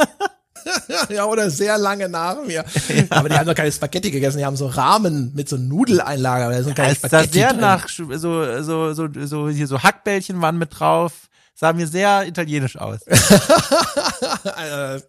ja, 1.08 1.24
oder 1.24 1.50
sehr 1.50 1.78
lange 1.78 2.08
nach 2.08 2.42
mir. 2.44 2.64
Ja. 2.88 3.04
Aber 3.10 3.28
die 3.28 3.34
haben 3.36 3.46
doch 3.46 3.54
keine 3.54 3.72
Spaghetti 3.72 4.10
gegessen, 4.10 4.38
die 4.38 4.44
haben 4.44 4.56
so 4.56 4.66
Rahmen 4.66 5.32
mit 5.34 5.48
so 5.48 5.56
Nudeleinlagen, 5.56 6.46
aber 6.46 6.54
da 6.56 6.62
sind 6.62 6.74
keine 6.74 6.90
ja, 6.90 6.94
Spaghetti. 6.94 7.32
sehr 7.32 7.50
drin. 7.50 7.60
nach 7.60 7.88
so, 7.88 8.16
so, 8.16 8.92
so, 8.92 9.08
so, 9.26 9.48
hier 9.48 9.66
so 9.66 9.82
Hackbällchen 9.82 10.40
waren 10.40 10.58
mit 10.58 10.78
drauf 10.78 11.12
sah 11.58 11.72
mir 11.72 11.86
sehr 11.86 12.26
italienisch 12.26 12.76
aus. 12.76 13.00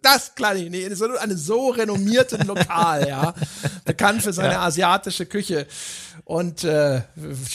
das 0.02 0.34
kann 0.34 0.56
ich 0.58 0.70
nicht. 0.70 0.96
So 0.96 1.06
eine 1.18 1.36
so 1.38 1.72
renommierte 1.72 2.38
Lokal, 2.38 3.08
ja. 3.08 3.34
Bekannt 3.84 4.24
für 4.24 4.32
seine 4.32 4.60
asiatische 4.60 5.26
Küche 5.26 5.68
und 6.28 6.64
äh, 6.66 7.04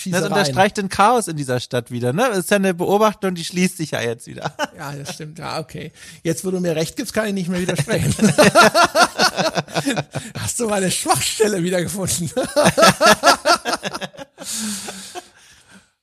Das 0.06 0.22
unterstreicht 0.22 0.78
den 0.78 0.88
Chaos 0.88 1.28
in 1.28 1.36
dieser 1.36 1.60
Stadt 1.60 1.90
wieder, 1.90 2.14
ne? 2.14 2.26
Das 2.30 2.38
ist 2.38 2.50
ja 2.50 2.56
eine 2.56 2.72
Beobachtung, 2.72 3.34
die 3.34 3.44
schließt 3.44 3.76
sich 3.76 3.90
ja 3.90 4.00
jetzt 4.00 4.26
wieder. 4.26 4.50
Ja, 4.78 4.92
das 4.92 5.12
stimmt. 5.14 5.38
Ja, 5.38 5.60
okay. 5.60 5.92
Jetzt, 6.22 6.44
wo 6.46 6.50
du 6.50 6.58
mir 6.58 6.74
recht 6.74 6.96
gibst, 6.96 7.12
kann 7.12 7.26
ich 7.26 7.34
nicht 7.34 7.48
mehr 7.50 7.60
widersprechen. 7.60 8.14
Hast 10.38 10.58
du 10.58 10.66
meine 10.66 10.90
Schwachstelle 10.90 11.62
wiedergefunden? 11.62 12.30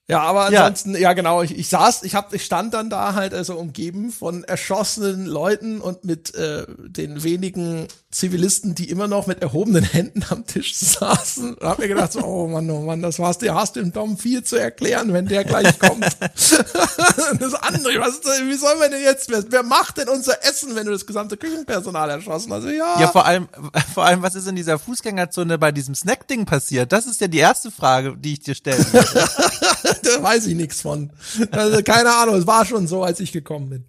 Ja, 0.10 0.22
aber 0.23 0.45
ansonsten, 0.45 0.94
ja, 0.95 1.02
ja 1.02 1.14
genau, 1.14 1.44
ich, 1.44 1.56
ich 1.56 1.69
saß, 1.69 2.02
ich 2.02 2.15
hab, 2.15 2.34
ich 2.34 2.44
stand 2.44 2.73
dann 2.73 2.90
da 2.90 3.14
halt 3.14 3.36
also 3.36 3.53
umgeben 3.56 4.11
von 4.11 4.44
erschossenen 4.44 5.27
Leuten 5.27 5.80
und 5.80 6.03
mit 6.03 6.34
äh, 6.34 6.65
den 6.68 7.22
wenigen 7.22 7.88
Zivilisten, 8.10 8.73
die 8.73 8.90
immer 8.90 9.07
noch 9.07 9.27
mit 9.27 9.44
erhobenen 9.44 9.84
Händen 9.84 10.26
am 10.30 10.48
Tisch 10.48 10.76
saßen. 10.76 11.53
Und 11.53 11.68
hab 11.68 11.77
mir 11.77 11.88
gedacht, 11.88 12.14
so, 12.14 12.23
oh 12.23 12.48
Mann, 12.48 12.68
oh 12.72 12.81
Mann, 12.81 13.03
das 13.03 13.19
war's, 13.19 13.38
dir 13.38 13.53
hast 13.53 13.76
dem 13.76 13.94
Dom 13.94 14.18
viel 14.18 14.44
zu 14.44 14.56
erklären, 14.56 15.14
wenn 15.14 15.27
der 15.27 15.44
gleich 15.44 15.77
kommt. 15.77 16.03
das 16.19 17.53
andere, 17.53 17.99
was, 17.99 18.19
wie 18.23 18.56
sollen 18.56 18.80
wir 18.80 18.90
denn 18.90 19.03
jetzt, 19.03 19.30
wer, 19.30 19.44
wer 19.49 19.61
macht 19.61 19.99
denn 19.99 20.10
unser 20.10 20.44
Essen, 20.44 20.76
wenn 20.76 20.88
du 20.88 20.91
das 20.91 21.06
gesamte 21.06 21.38
Küchenpersonal 21.38 22.10
erschossen 22.10 22.52
hast? 22.52 22.64
Also, 22.64 22.69
ja. 22.69 22.99
Ja, 22.99 23.10
vor 23.10 23.27
allem, 23.27 23.48
vor 23.94 24.06
allem, 24.06 24.23
was 24.23 24.34
ist 24.34 24.48
in 24.48 24.56
dieser 24.56 24.80
Fußgängerzone 24.80 25.60
bei 25.60 25.72
diesem 25.72 25.94
Snack-Ding 25.94 26.48
passiert? 26.48 26.91
Das 26.91 27.06
ist 27.06 27.22
ja 27.22 27.27
die 27.27 27.38
erste 27.38 27.69
Frage, 27.69 28.18
die 28.18 28.34
ich 28.34 28.40
dir 28.40 28.56
stellen 28.56 28.91
würde. 28.91 29.07
da 30.04 30.24
weiß 30.24 30.48
ich 30.48 30.56
nichts 30.56 30.82
von. 30.82 31.12
Also, 31.52 31.82
keine 31.84 32.14
Ahnung, 32.14 32.36
es 32.36 32.48
war 32.48 32.66
schon 32.66 32.88
so, 32.88 33.04
als 33.04 33.20
ich 33.20 33.32
gekommen 33.32 33.70
bin. 33.70 33.86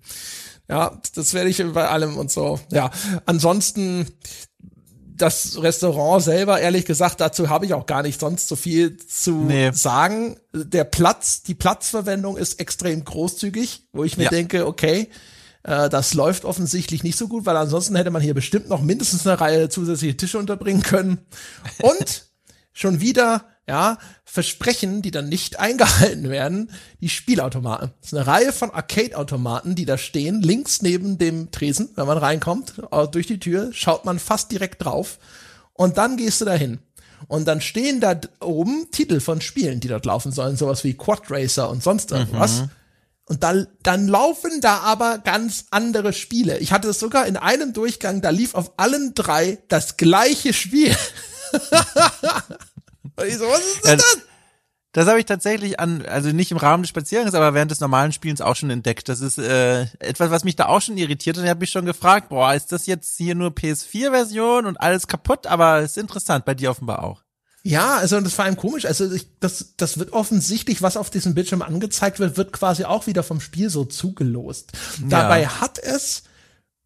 Ja, 0.69 1.01
das 1.15 1.35
werde 1.35 1.51
ich 1.51 1.62
bei 1.73 1.89
allem 1.89 2.17
und 2.17 2.31
so. 2.31 2.61
Ja, 2.71 2.91
ansonsten 3.27 4.07
das 5.21 5.61
Restaurant 5.61 6.23
selber, 6.23 6.61
ehrlich 6.61 6.87
gesagt, 6.87 7.21
dazu 7.21 7.49
habe 7.49 7.67
ich 7.67 7.75
auch 7.75 7.87
gar 7.87 8.03
nicht 8.03 8.21
sonst 8.21 8.49
so 8.49 8.57
viel 8.57 8.97
zu 8.97 9.33
nee. 9.33 9.71
sagen. 9.73 10.37
Der 10.55 10.85
Platz, 10.85 11.43
die 11.43 11.55
Platzverwendung 11.55 12.37
ist 12.37 12.61
extrem 12.61 13.05
großzügig, 13.05 13.89
wo 13.93 14.05
ich 14.05 14.17
mir 14.17 14.25
ja. 14.25 14.31
denke, 14.31 14.67
okay, 14.67 15.11
äh, 15.62 15.89
das 15.89 16.15
läuft 16.15 16.45
offensichtlich 16.45 17.03
nicht 17.03 17.19
so 17.19 17.29
gut, 17.29 17.47
weil 17.47 17.57
ansonsten 17.57 17.97
hätte 17.97 18.11
man 18.11 18.23
hier 18.23 18.35
bestimmt 18.35 18.69
noch 18.69 18.81
mindestens 18.81 19.27
eine 19.27 19.41
Reihe 19.41 19.69
zusätzliche 19.69 20.17
Tische 20.17 20.39
unterbringen 20.39 20.83
können. 20.83 21.19
Und 21.83 22.31
schon 22.73 23.01
wieder 23.01 23.45
ja, 23.70 23.98
Versprechen, 24.24 25.01
die 25.01 25.12
dann 25.12 25.28
nicht 25.28 25.60
eingehalten 25.60 26.28
werden, 26.28 26.72
die 27.01 27.09
Spielautomaten. 27.09 27.92
Das 28.01 28.12
ist 28.12 28.18
eine 28.18 28.26
Reihe 28.26 28.52
von 28.52 28.72
Arcade-Automaten, 28.72 29.76
die 29.76 29.84
da 29.84 29.97
stehen, 29.97 30.42
links 30.42 30.82
neben 30.82 31.18
dem 31.18 31.52
Tresen, 31.52 31.90
wenn 31.94 32.06
man 32.06 32.18
reinkommt, 32.18 32.74
durch 33.12 33.28
die 33.28 33.38
Tür, 33.38 33.70
schaut 33.72 34.05
man 34.05 34.18
fast 34.18 34.51
direkt 34.51 34.84
drauf 34.84 35.18
und 35.72 35.98
dann 35.98 36.16
gehst 36.16 36.40
du 36.40 36.44
dahin. 36.44 36.80
Und 37.28 37.47
dann 37.47 37.60
stehen 37.60 38.01
da 38.01 38.18
oben 38.40 38.90
Titel 38.90 39.20
von 39.20 39.40
Spielen, 39.40 39.78
die 39.78 39.88
dort 39.88 40.05
laufen 40.05 40.32
sollen, 40.32 40.56
sowas 40.56 40.82
wie 40.82 40.94
Quad 40.94 41.30
Racer 41.30 41.70
und 41.70 41.82
sonst 41.82 42.10
irgendwas. 42.10 42.62
Mhm. 42.62 42.70
Und 43.26 43.44
dann, 43.44 43.68
dann 43.84 44.09
laufen 44.09 44.60
da 44.60 44.78
aber 44.78 45.18
ganz 45.18 45.66
andere 45.70 46.12
Spiele. 46.12 46.59
Ich 46.59 46.72
hatte 46.72 46.88
es 46.88 46.98
sogar 46.98 47.26
in 47.26 47.36
einem 47.36 47.72
Durchgang, 47.72 48.20
da 48.20 48.30
lief 48.30 48.56
auf 48.56 48.72
allen 48.78 49.14
drei 49.14 49.59
das 49.68 49.97
gleiche 49.97 50.52
Spiel. 50.52 50.97
ich 53.26 53.38
so, 53.38 53.44
was 53.44 53.60
ist 53.60 53.84
denn 53.84 53.98
das? 53.98 54.18
Das 54.92 55.06
habe 55.06 55.20
ich 55.20 55.24
tatsächlich 55.24 55.78
an, 55.78 56.05
also 56.06 56.30
nicht 56.30 56.51
im 56.51 56.56
Rahmen 56.56 56.82
des 56.82 56.90
Spaziergangs, 56.90 57.34
aber 57.34 57.55
während 57.55 57.70
des 57.70 57.78
normalen 57.78 58.10
Spielens 58.10 58.40
auch 58.40 58.56
schon 58.56 58.70
entdeckt. 58.70 59.09
Das 59.09 59.20
ist 59.20 59.38
äh, 59.38 59.82
etwas, 60.01 60.30
was 60.30 60.42
mich 60.42 60.56
da 60.56 60.66
auch 60.66 60.82
schon 60.82 60.97
irritiert 60.97 61.38
und 61.38 61.44
ich 61.44 61.51
habe 61.51 61.60
mich 61.60 61.70
schon 61.70 61.84
gefragt, 61.84 62.30
boah, 62.30 62.55
ist 62.55 62.72
das 62.72 62.86
jetzt 62.86 63.16
hier 63.16 63.36
nur 63.36 63.51
PS4-Version 63.51 64.66
und 64.66 64.80
alles 64.80 65.06
kaputt? 65.06 65.47
Aber 65.47 65.80
ist 65.80 65.97
interessant, 65.97 66.44
bei 66.44 66.55
dir 66.55 66.72
offenbar 66.72 67.05
auch. 67.05 67.22
Ja, 67.62 67.98
also 67.98 68.20
das 68.20 68.36
war 68.38 68.47
einem 68.47 68.56
komisch. 68.56 68.84
Also 68.84 69.12
ich, 69.12 69.26
das, 69.38 69.74
das 69.76 69.98
wird 69.98 70.12
offensichtlich, 70.12 70.82
was 70.82 70.97
auf 70.97 71.10
diesem 71.10 71.34
Bildschirm 71.34 71.62
angezeigt 71.62 72.18
wird, 72.18 72.36
wird 72.36 72.52
quasi 72.52 72.84
auch 72.84 73.06
wieder 73.06 73.22
vom 73.22 73.40
Spiel 73.40 73.70
so 73.70 73.84
zugelost. 73.84 74.72
Ja. 75.02 75.09
Dabei 75.09 75.47
hat 75.47 75.78
es 75.78 76.24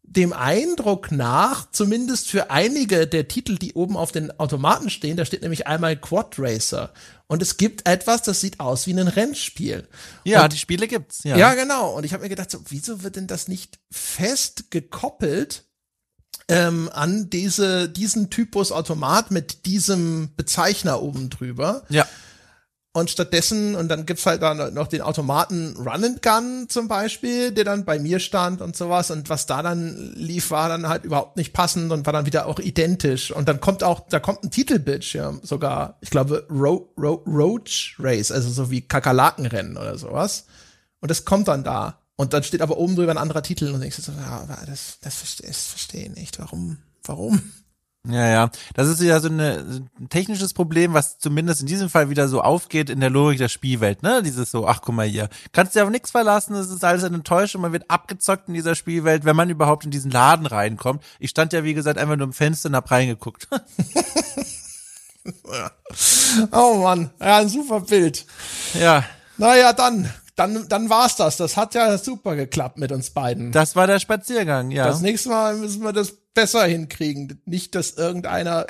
dem 0.07 0.33
Eindruck 0.33 1.11
nach, 1.11 1.69
zumindest 1.71 2.29
für 2.29 2.49
einige 2.51 3.07
der 3.07 3.27
Titel, 3.27 3.57
die 3.57 3.73
oben 3.73 3.97
auf 3.97 4.11
den 4.11 4.37
Automaten 4.39 4.89
stehen, 4.89 5.17
da 5.17 5.25
steht 5.25 5.41
nämlich 5.41 5.67
einmal 5.67 5.97
Quad 5.97 6.35
Racer. 6.37 6.93
Und 7.27 7.41
es 7.41 7.57
gibt 7.57 7.87
etwas, 7.87 8.21
das 8.21 8.39
sieht 8.39 8.59
aus 8.59 8.87
wie 8.87 8.93
ein 8.93 9.07
Rennspiel. 9.07 9.87
Ja, 10.23 10.43
und, 10.43 10.53
die 10.53 10.57
Spiele 10.57 10.87
gibt's, 10.87 11.23
ja. 11.23 11.37
Ja, 11.37 11.53
genau. 11.55 11.95
Und 11.95 12.03
ich 12.03 12.13
habe 12.13 12.23
mir 12.23 12.29
gedacht, 12.29 12.51
so, 12.51 12.59
wieso 12.69 13.03
wird 13.03 13.15
denn 13.15 13.27
das 13.27 13.47
nicht 13.47 13.79
fest 13.91 14.69
gekoppelt 14.69 15.65
ähm, 16.47 16.89
an 16.93 17.29
diese, 17.29 17.89
diesen 17.89 18.29
Typus 18.29 18.71
Automat 18.71 19.31
mit 19.31 19.65
diesem 19.65 20.35
Bezeichner 20.35 21.01
oben 21.01 21.29
drüber? 21.29 21.83
Ja. 21.89 22.07
Und 22.95 23.09
stattdessen, 23.09 23.75
und 23.75 23.89
dann 23.89 24.05
gibt's 24.05 24.25
halt 24.25 24.41
dann 24.41 24.73
noch 24.73 24.87
den 24.87 25.01
Automaten 25.01 25.75
Run 25.75 26.05
and 26.05 26.21
Gun 26.21 26.67
zum 26.69 26.87
Beispiel, 26.87 27.51
der 27.51 27.65
dann 27.65 27.83
bei 27.83 27.99
mir 27.99 28.21
stand 28.21 28.61
und 28.61 28.77
sowas. 28.77 29.11
Und 29.11 29.27
was 29.27 29.47
da 29.47 29.61
dann 29.61 30.13
lief, 30.15 30.49
war 30.49 30.69
dann 30.69 30.87
halt 30.87 31.03
überhaupt 31.03 31.35
nicht 31.35 31.51
passend 31.51 31.91
und 31.91 32.05
war 32.05 32.13
dann 32.13 32.25
wieder 32.25 32.45
auch 32.45 32.57
identisch. 32.57 33.31
Und 33.31 33.49
dann 33.49 33.59
kommt 33.59 33.83
auch, 33.83 34.07
da 34.07 34.21
kommt 34.21 34.45
ein 34.45 34.49
Titelbildschirm 34.49 35.41
sogar, 35.43 35.97
ich 35.99 36.09
glaube, 36.09 36.47
Ro 36.49 36.93
Ro 36.97 37.21
Roach 37.27 37.97
Race, 37.99 38.31
also 38.31 38.49
so 38.49 38.71
wie 38.71 38.79
Kakerlakenrennen 38.79 39.75
oder 39.75 39.97
sowas. 39.97 40.45
Und 41.01 41.11
das 41.11 41.25
kommt 41.25 41.49
dann 41.49 41.65
da. 41.65 41.99
Und 42.15 42.31
dann 42.31 42.43
steht 42.43 42.61
aber 42.61 42.77
oben 42.77 42.95
drüber 42.95 43.11
ein 43.11 43.17
anderer 43.17 43.43
Titel 43.43 43.73
und 43.73 43.83
du 43.83 44.01
so, 44.01 44.13
ja, 44.13 44.47
das, 44.65 44.99
das 45.01 45.15
verstehe 45.17 46.03
ich 46.03 46.15
nicht. 46.15 46.39
Warum? 46.39 46.77
Warum? 47.03 47.41
Ja, 48.07 48.27
ja. 48.27 48.49
Das 48.73 48.87
ist 48.87 49.01
ja 49.01 49.19
so 49.19 49.29
eine, 49.29 49.65
ein 49.99 50.09
technisches 50.09 50.53
Problem, 50.53 50.93
was 50.93 51.17
zumindest 51.17 51.61
in 51.61 51.67
diesem 51.67 51.89
Fall 51.89 52.09
wieder 52.09 52.27
so 52.27 52.41
aufgeht 52.41 52.89
in 52.89 52.99
der 52.99 53.09
Logik 53.09 53.39
der 53.39 53.49
Spielwelt, 53.49 54.03
ne? 54.03 54.21
Dieses 54.23 54.51
so, 54.51 54.67
ach 54.67 54.81
guck 54.81 54.95
mal 54.95 55.07
hier, 55.07 55.29
kannst 55.51 55.75
dir 55.75 55.83
auf 55.83 55.89
nichts 55.89 56.11
verlassen, 56.11 56.55
es 56.55 56.69
ist 56.69 56.83
alles 56.83 57.03
eine 57.03 57.15
Enttäuschung, 57.15 57.61
man 57.61 57.73
wird 57.73 57.89
abgezockt 57.89 58.47
in 58.47 58.53
dieser 58.53 58.75
Spielwelt, 58.75 59.25
wenn 59.25 59.35
man 59.35 59.49
überhaupt 59.49 59.85
in 59.85 59.91
diesen 59.91 60.11
Laden 60.11 60.45
reinkommt. 60.45 61.03
Ich 61.19 61.31
stand 61.31 61.53
ja, 61.53 61.63
wie 61.63 61.73
gesagt, 61.73 61.97
einfach 61.97 62.15
nur 62.15 62.27
im 62.27 62.33
Fenster 62.33 62.69
und 62.69 62.75
hab 62.75 62.91
reingeguckt. 62.91 63.47
oh 66.51 66.75
Mann, 66.83 67.09
ja, 67.19 67.37
ein 67.37 67.49
super 67.49 67.81
Bild. 67.81 68.25
Ja. 68.73 69.03
Naja, 69.37 69.73
dann 69.73 70.11
dann, 70.35 70.67
dann 70.67 70.89
war's 70.89 71.15
das. 71.15 71.37
Das 71.37 71.55
hat 71.55 71.75
ja 71.75 71.97
super 71.97 72.35
geklappt 72.35 72.77
mit 72.77 72.91
uns 72.91 73.11
beiden. 73.11 73.51
Das 73.51 73.75
war 73.75 73.87
der 73.87 73.99
Spaziergang, 73.99 74.69
ja. 74.69 74.85
Das 74.85 75.01
nächste 75.01 75.29
Mal 75.29 75.55
müssen 75.55 75.81
wir 75.81 75.93
das 75.93 76.13
besser 76.33 76.65
hinkriegen. 76.65 77.41
Nicht, 77.45 77.73
dass 77.73 77.91
irgendeiner 77.91 78.65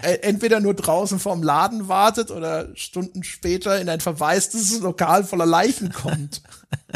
äh, 0.00 0.18
entweder 0.22 0.60
nur 0.60 0.74
draußen 0.74 1.18
vorm 1.18 1.42
Laden 1.42 1.88
wartet 1.88 2.30
oder 2.30 2.74
Stunden 2.76 3.24
später 3.24 3.80
in 3.80 3.88
ein 3.88 4.00
verwaistes 4.00 4.78
Lokal 4.80 5.24
voller 5.24 5.44
Leichen 5.44 5.92
kommt. 5.92 6.42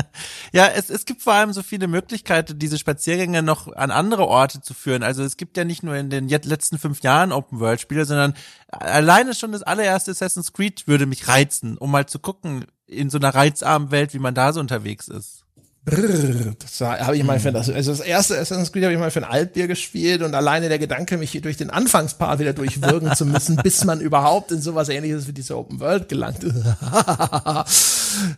ja, 0.52 0.68
es, 0.68 0.88
es 0.88 1.04
gibt 1.04 1.22
vor 1.22 1.32
allem 1.32 1.52
so 1.52 1.64
viele 1.64 1.88
Möglichkeiten, 1.88 2.60
diese 2.60 2.78
Spaziergänge 2.78 3.42
noch 3.42 3.66
an 3.74 3.90
andere 3.90 4.28
Orte 4.28 4.62
zu 4.62 4.72
führen. 4.72 5.02
Also 5.02 5.24
es 5.24 5.36
gibt 5.36 5.56
ja 5.56 5.64
nicht 5.64 5.82
nur 5.82 5.96
in 5.96 6.08
den 6.08 6.28
letzten 6.28 6.78
fünf 6.78 7.02
Jahren 7.02 7.32
Open 7.32 7.58
World 7.58 7.80
Spiele, 7.80 8.04
sondern 8.04 8.34
alleine 8.68 9.34
schon 9.34 9.50
das 9.50 9.64
allererste 9.64 10.12
Assassin's 10.12 10.52
Creed 10.52 10.86
würde 10.86 11.06
mich 11.06 11.26
reizen, 11.26 11.76
um 11.76 11.90
mal 11.90 12.06
zu 12.06 12.20
gucken 12.20 12.66
in 12.92 13.10
so 13.10 13.18
einer 13.18 13.34
reizarmen 13.34 13.90
Welt, 13.90 14.14
wie 14.14 14.18
man 14.18 14.34
da 14.34 14.52
so 14.52 14.60
unterwegs 14.60 15.08
ist. 15.08 15.42
Brrr, 15.84 16.54
das 16.60 16.80
habe 16.80 17.16
ich 17.16 17.24
mal 17.24 17.40
für 17.40 17.50
das, 17.50 17.68
also 17.68 17.90
das 17.90 17.98
erste 17.98 18.38
Assassin's 18.38 18.70
Creed 18.70 18.84
habe 18.84 18.94
ich 18.94 19.00
mal 19.00 19.10
für 19.10 19.18
ein 19.18 19.28
Altbier 19.28 19.66
gespielt 19.66 20.22
und 20.22 20.32
alleine 20.32 20.68
der 20.68 20.78
Gedanke, 20.78 21.16
mich 21.16 21.32
hier 21.32 21.40
durch 21.40 21.56
den 21.56 21.70
Anfangspart 21.70 22.38
wieder 22.38 22.52
durchwürgen 22.52 23.16
zu 23.16 23.26
müssen, 23.26 23.56
bis 23.56 23.84
man 23.84 24.00
überhaupt 24.00 24.52
in 24.52 24.62
sowas 24.62 24.88
ähnliches 24.88 25.26
wie 25.26 25.32
diese 25.32 25.58
Open 25.58 25.80
World 25.80 26.08
gelangt. 26.08 26.44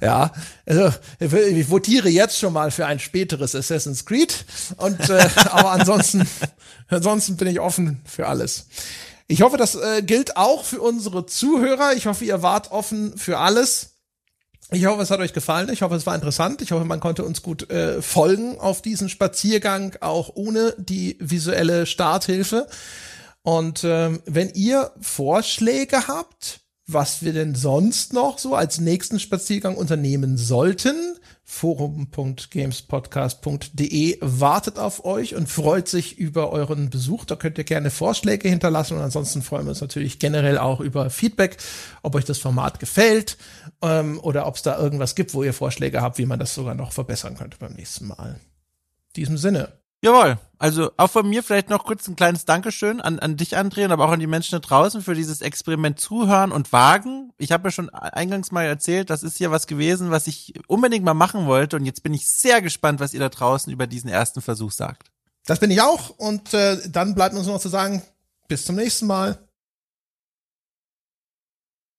ja, 0.01 0.33
also 0.65 0.91
ich 1.21 1.69
votiere 1.69 2.09
jetzt 2.09 2.39
schon 2.39 2.55
mal 2.55 2.71
für 2.71 2.87
ein 2.87 2.99
späteres 2.99 3.55
Assassin's 3.55 4.07
Creed 4.07 4.47
und 4.79 5.11
äh, 5.11 5.29
aber 5.51 5.73
ansonsten, 5.73 6.27
ansonsten 6.89 7.37
bin 7.37 7.49
ich 7.49 7.61
offen 7.61 8.01
für 8.07 8.27
alles. 8.27 8.69
Ich 9.27 9.43
hoffe, 9.43 9.59
das 9.59 9.75
äh, 9.75 10.03
gilt 10.03 10.39
auch 10.39 10.65
für 10.65 10.81
unsere 10.81 11.27
Zuhörer. 11.27 11.93
Ich 11.95 12.07
hoffe, 12.07 12.25
ihr 12.25 12.41
wart 12.41 12.73
offen 12.73 13.19
für 13.19 13.39
alles. 13.39 13.94
Ich 14.71 14.87
hoffe, 14.87 15.03
es 15.03 15.11
hat 15.11 15.21
euch 15.21 15.33
gefallen. 15.33 15.69
Ich 15.71 15.83
hoffe, 15.83 15.95
es 15.95 16.07
war 16.07 16.15
interessant. 16.15 16.63
Ich 16.63 16.73
hoffe, 16.73 16.85
man 16.85 17.01
konnte 17.01 17.25
uns 17.25 17.43
gut 17.43 17.71
äh, 17.71 18.01
folgen 18.01 18.59
auf 18.59 18.83
diesen 18.83 19.09
Spaziergang, 19.09 19.97
auch 20.01 20.31
ohne 20.35 20.75
die 20.79 21.17
visuelle 21.21 21.87
Starthilfe. 21.87 22.67
Und 23.43 23.83
ähm, 23.85 24.23
wenn 24.25 24.51
ihr 24.55 24.91
Vorschläge 25.01 26.09
habt, 26.09 26.61
was 26.87 27.23
wir 27.23 27.33
denn 27.33 27.55
sonst 27.55 28.13
noch 28.13 28.39
so 28.39 28.55
als 28.55 28.79
nächsten 28.79 29.21
Spaziergang 29.21 29.77
unternehmen 29.77 30.37
sollten, 30.37 31.17
forum.gamespodcast.de 31.55 34.19
wartet 34.21 34.79
auf 34.79 35.05
euch 35.05 35.35
und 35.37 35.49
freut 35.49 35.89
sich 35.89 36.19
über 36.19 36.51
euren 36.51 36.91
Besuch. 36.91 37.25
Da 37.25 37.37
könnt 37.37 37.57
ihr 37.59 37.65
gerne 37.65 37.91
Vorschläge 37.91 38.49
hinterlassen 38.49 38.97
und 38.97 39.03
ansonsten 39.03 39.41
freuen 39.41 39.67
wir 39.67 39.71
uns 39.71 39.81
natürlich 39.81 40.19
generell 40.19 40.59
auch 40.59 40.81
über 40.81 41.11
Feedback, 41.11 41.59
ob 42.03 42.17
euch 42.17 42.25
das 42.25 42.39
Format 42.39 42.81
gefällt 42.81 43.39
ähm, 43.83 44.19
oder 44.21 44.47
ob 44.47 44.57
es 44.57 44.63
da 44.63 44.77
irgendwas 44.79 45.15
gibt, 45.15 45.33
wo 45.33 45.45
ihr 45.45 45.53
Vorschläge 45.53 46.03
habt, 46.03 46.19
wie 46.19 46.27
man 46.27 46.41
das 46.41 46.55
sogar 46.55 46.75
noch 46.75 46.91
verbessern 46.93 47.37
könnte 47.37 47.57
beim 47.59 47.75
nächsten 47.75 48.09
Mal. 48.09 48.41
In 49.09 49.13
diesem 49.17 49.39
Sinne. 49.39 49.84
Jawohl. 50.05 50.39
Also 50.59 50.91
auch 50.99 51.11
von 51.11 51.29
mir 51.29 51.43
vielleicht 51.43 51.71
noch 51.71 51.85
kurz 51.85 52.07
ein 52.09 52.15
kleines 52.15 52.45
Dankeschön 52.45 53.01
an, 53.01 53.19
an 53.19 53.39
dich, 53.39 53.57
André, 53.57 53.87
und 53.87 53.93
aber 53.93 54.05
auch 54.05 54.13
an 54.13 54.21
die 54.21 54.27
Menschen 54.27 54.53
da 54.53 54.59
draußen 54.59 55.01
für 55.01 55.15
dieses 55.15 55.41
Experiment 55.41 55.99
zuhören 55.99 56.53
und 56.53 56.73
wagen. 56.73 57.33
Ich 57.39 57.53
habe 57.53 57.69
ja 57.69 57.73
schon 57.73 57.89
eingangs 57.89 58.53
mal 58.53 58.65
erzählt, 58.65 59.09
das 59.09 59.23
ist 59.23 59.41
ja 59.41 59.51
was 59.51 59.67
gewesen, 59.67 60.11
was 60.11 60.27
ich 60.27 60.53
unbedingt 60.67 61.07
mal 61.07 61.15
machen 61.15 61.47
wollte. 61.47 61.77
Und 61.77 61.87
jetzt 61.87 62.03
bin 62.03 62.13
ich 62.13 62.29
sehr 62.29 62.61
gespannt, 62.61 63.01
was 63.01 63.15
ihr 63.15 63.21
da 63.21 63.31
draußen 63.31 63.73
über 63.73 63.87
diesen 63.87 64.11
ersten 64.11 64.43
Versuch 64.43 64.73
sagt. 64.73 65.09
Das 65.47 65.59
bin 65.59 65.71
ich 65.71 65.81
auch. 65.81 66.11
Und 66.11 66.53
äh, 66.53 66.79
dann 66.87 67.15
bleibt 67.15 67.35
uns 67.35 67.47
noch 67.47 67.59
zu 67.59 67.71
sagen, 67.71 68.03
bis 68.47 68.67
zum 68.67 68.77
nächsten 68.77 69.07
Mal. 69.07 69.39